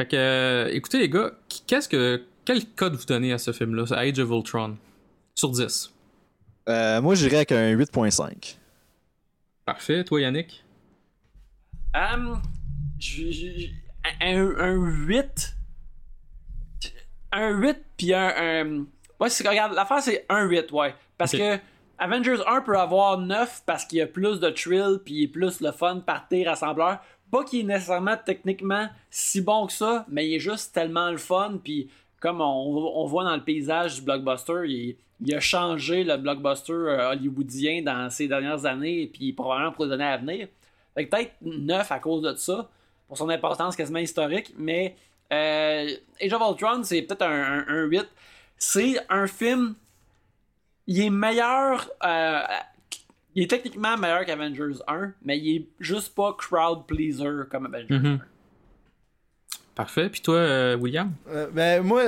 [0.00, 1.32] Fait que, euh, écoutez les gars,
[1.66, 4.76] qu'est-ce que, quel code vous donnez à ce film-là, Age of Ultron?
[5.34, 5.92] Sur 10.
[6.68, 8.56] Euh, moi, j'irais avec un 8.5.
[9.64, 10.04] Parfait.
[10.04, 10.64] Toi, Yannick?
[12.98, 13.74] J- j-
[14.20, 15.56] un, un 8
[17.32, 18.86] un 8 puis un, un-
[19.20, 20.94] ouais c'est regarde l'affaire c'est un 8 ouais.
[21.16, 21.58] Parce que
[21.98, 25.28] Avengers 1 peut avoir 9 parce qu'il y a plus de thrill puis il est
[25.28, 26.98] plus le fun party rassembleur
[27.30, 31.18] pas qu'il est nécessairement techniquement si bon que ça mais il est juste tellement le
[31.18, 31.90] fun puis
[32.20, 36.72] comme on, on voit dans le paysage du blockbuster il, il a changé le blockbuster
[36.72, 40.48] euh, hollywoodien dans ces dernières années puis probablement pour les années à venir
[40.94, 42.68] fait que peut-être 9 à cause de ça,
[43.06, 44.96] pour son importance quasiment historique, mais
[45.32, 45.88] euh,
[46.20, 48.06] Age of Ultron, c'est peut-être un, un- un 8.
[48.56, 49.74] C'est un film.
[50.88, 51.88] Il est meilleur.
[52.04, 52.40] euh,
[53.34, 57.94] il est techniquement meilleur qu'Avengers 1, mais il est juste pas crowd pleaser comme Avengers
[57.94, 58.18] Mhm.
[59.74, 60.08] Parfait.
[60.08, 61.12] Puis toi, euh, William?
[61.28, 62.02] Euh, ben, moi,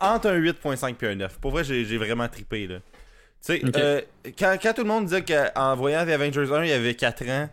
[0.00, 1.38] entre un 8.5 et un 9.
[1.38, 2.76] Pour vrai, j'ai vraiment trippé, là.
[3.44, 4.00] Tu sais, euh,
[4.38, 7.28] quand, quand tout le monde disait qu'en voyant The Avengers 1, il y avait 4
[7.28, 7.48] ans,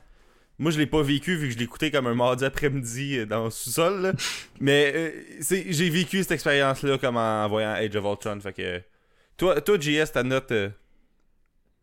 [0.59, 3.45] moi, je l'ai pas vécu vu que je l'écoutais comme un mardi après-midi euh, dans
[3.45, 4.13] le sous-sol.
[4.59, 5.11] Mais euh,
[5.41, 8.39] j'ai vécu cette expérience-là comme en voyant Age of Ultron.
[8.39, 8.81] Fait que.
[9.35, 10.51] Toi, toi JS, ta note.
[10.51, 10.69] euh,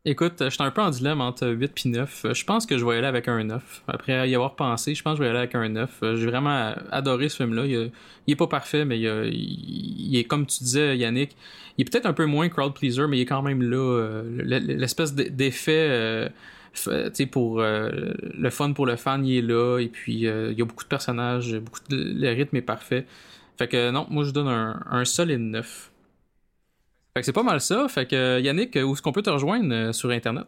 [0.07, 2.25] Écoute, euh, j'étais un peu en dilemme entre 8 et 9.
[2.25, 3.83] Euh, Je pense que je vais aller avec un 9.
[3.87, 5.99] Après y avoir pensé, je pense que je vais aller avec un 9.
[6.03, 7.67] Euh, J'ai vraiment adoré ce film-là.
[7.67, 7.93] Il,
[8.27, 9.05] il est pas parfait, mais il,
[9.35, 11.37] il- est, comme tu disais, Yannick,
[11.77, 14.23] il est peut-être un peu moins crowd pleaser, mais il est quand même là.
[14.43, 16.31] L'espèce d'effet
[17.31, 19.79] pour le fun pour le fan, il est là.
[19.81, 23.07] Et puis, euh, il y a beaucoup de personnages, beaucoup de, le rythme est parfait.
[23.59, 25.90] Fait que non, moi je donne un, un solide 9.
[27.15, 27.89] Fait que c'est pas mal ça.
[27.89, 30.47] Fait que Yannick, où est-ce qu'on peut te rejoindre euh, sur Internet?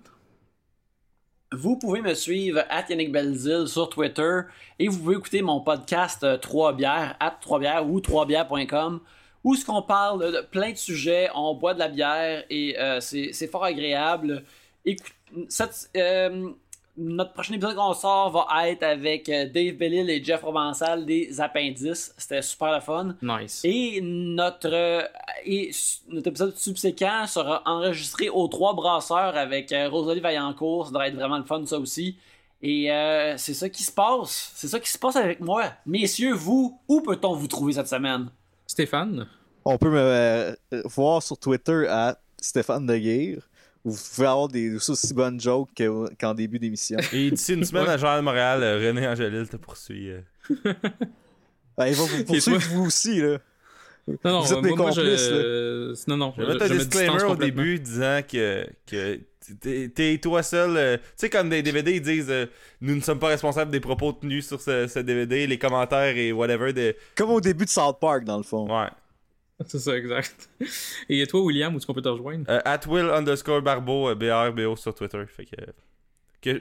[1.52, 4.40] Vous pouvez me suivre at Yannick Belzil sur Twitter
[4.78, 9.00] et vous pouvez écouter mon podcast euh, 3 bières, at 3 bières ou 3bières.com
[9.44, 13.00] où ce qu'on parle de plein de sujets, on boit de la bière et euh,
[13.00, 14.44] c'est fort agréable.
[14.84, 15.12] Écoute,
[15.48, 16.50] cette- euh,
[16.96, 21.40] notre prochain épisode qu'on sort va être avec euh, Dave Bellil et Jeff Provençal des
[21.40, 22.14] Appendices.
[22.18, 23.14] C'était super le fun.
[23.22, 23.62] Nice.
[23.64, 25.02] Et notre, euh,
[25.44, 25.70] et
[26.08, 30.86] notre épisode subséquent sera enregistré aux trois brasseurs avec euh, Rosalie Vaillancourt.
[30.86, 32.16] Ça devrait être vraiment le fun, ça aussi.
[32.60, 34.52] Et euh, c'est ça qui se passe.
[34.54, 35.64] C'est ça qui se passe avec moi.
[35.84, 38.30] Messieurs, vous, où peut-on vous trouver cette semaine?
[38.66, 39.26] Stéphane?
[39.64, 40.54] On peut me euh,
[40.84, 43.48] voir sur Twitter à Stéphane Deguire.
[43.84, 46.98] Vous pouvez avoir des aussi bonnes jokes que- qu'en début d'émission.
[47.12, 50.10] Et d'ici une semaine à Journal de Montréal, euh, René Angélil te poursuit.
[50.10, 50.20] euh.
[51.76, 53.38] Ben, il va vous poursuivre vous aussi, là.
[54.06, 55.94] Non, non, Vous êtes des moi, moi, complices, je...
[56.10, 56.34] Non, non.
[56.36, 59.20] Je vais mettre un disclaimer au début disant que, que
[59.60, 60.76] t'es- t'es toi seul.
[60.76, 62.46] euh, tu sais, comme des DVD, ils disent euh,
[62.80, 66.30] Nous ne sommes pas responsables des propos tenus sur ce, ce DVD, les commentaires et
[66.32, 66.72] whatever.
[66.72, 66.94] De...
[67.16, 68.66] Comme au début de South Park, dans le fond.
[68.68, 68.88] Ouais.
[69.68, 70.48] C'est ça, exact.
[71.08, 72.44] Et toi, William, où est-ce qu'on peut te rejoindre?
[72.48, 75.22] Euh, at Will underscore Barbeau, euh, B-R-B-O sur Twitter.
[75.26, 75.56] Fait que.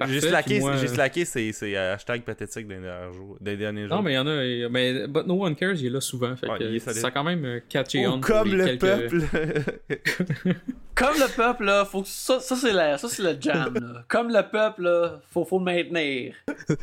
[0.07, 3.37] j'ai slacké, moi, euh, c'est, c'est hashtag pathétique des derniers jours.
[3.41, 3.97] Des derniers jours.
[3.97, 4.69] Non, mais il y en a.
[4.69, 6.35] Mais But No One Cares, il est là souvent.
[6.35, 8.21] Fait Ouais, que ça a quand même catché Ou on.
[8.21, 9.21] comme le quelques- peuple.
[10.93, 13.73] Comme le peuple, là, faut que ça, ça c'est la- ça, c'est le jam.
[13.73, 14.03] Là.
[14.07, 16.35] Comme le peuple, là, faut, faut le maintenir.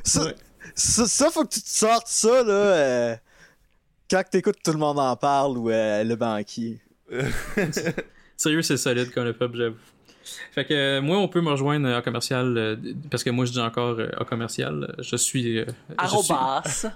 [0.02, 0.34] Ça, Ouais.
[0.74, 3.18] ça, ça, faut que tu te sortes ça, là.
[4.10, 6.78] Quand t'écoutes Tout le monde en parle ou euh, Le banquier.
[8.36, 9.76] Sérieux, c'est solide comme le peuple, j'avoue.
[10.52, 12.76] Fait que euh, moi, on peut me rejoindre à commercial, euh,
[13.10, 14.94] parce que moi, je dis encore euh, à commercial.
[14.98, 15.58] Je suis.
[15.58, 15.64] euh.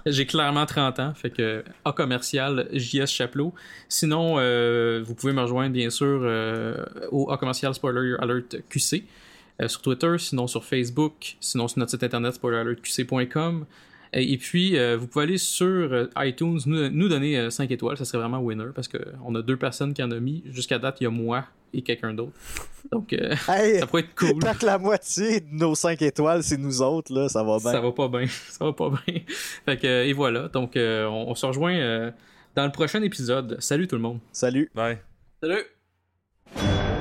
[0.05, 3.51] J'ai clairement 30 ans, fait que A commercial JS Chaplot.
[3.89, 9.03] Sinon, euh, vous pouvez me rejoindre bien sûr euh, au A commercial Spoiler Alert QC
[9.61, 13.65] euh, sur Twitter, sinon sur Facebook, sinon sur notre site internet spoileralertqc.com.
[14.13, 17.97] Et, puis, euh, vous pouvez aller sur euh, iTunes, nous, nous donner euh, 5 étoiles,
[17.97, 20.43] ça serait vraiment winner parce qu'on a deux personnes qui en ont mis.
[20.45, 22.33] Jusqu'à date, il y a moi et quelqu'un d'autre.
[22.91, 24.39] Donc, euh, Hey, ça pourrait être cool.
[24.39, 27.71] tant que la moitié de nos 5 étoiles, c'est nous autres, là, ça va bien.
[27.71, 28.27] Ça va pas bien.
[28.49, 29.21] Ça va pas bien.
[29.65, 30.47] Fait que, euh, et voilà.
[30.49, 32.11] Donc, euh, on, on se rejoint euh,
[32.55, 33.57] dans le prochain épisode.
[33.59, 34.19] Salut tout le monde.
[34.31, 34.69] Salut.
[34.75, 35.01] Ouais.
[35.41, 36.92] Salut.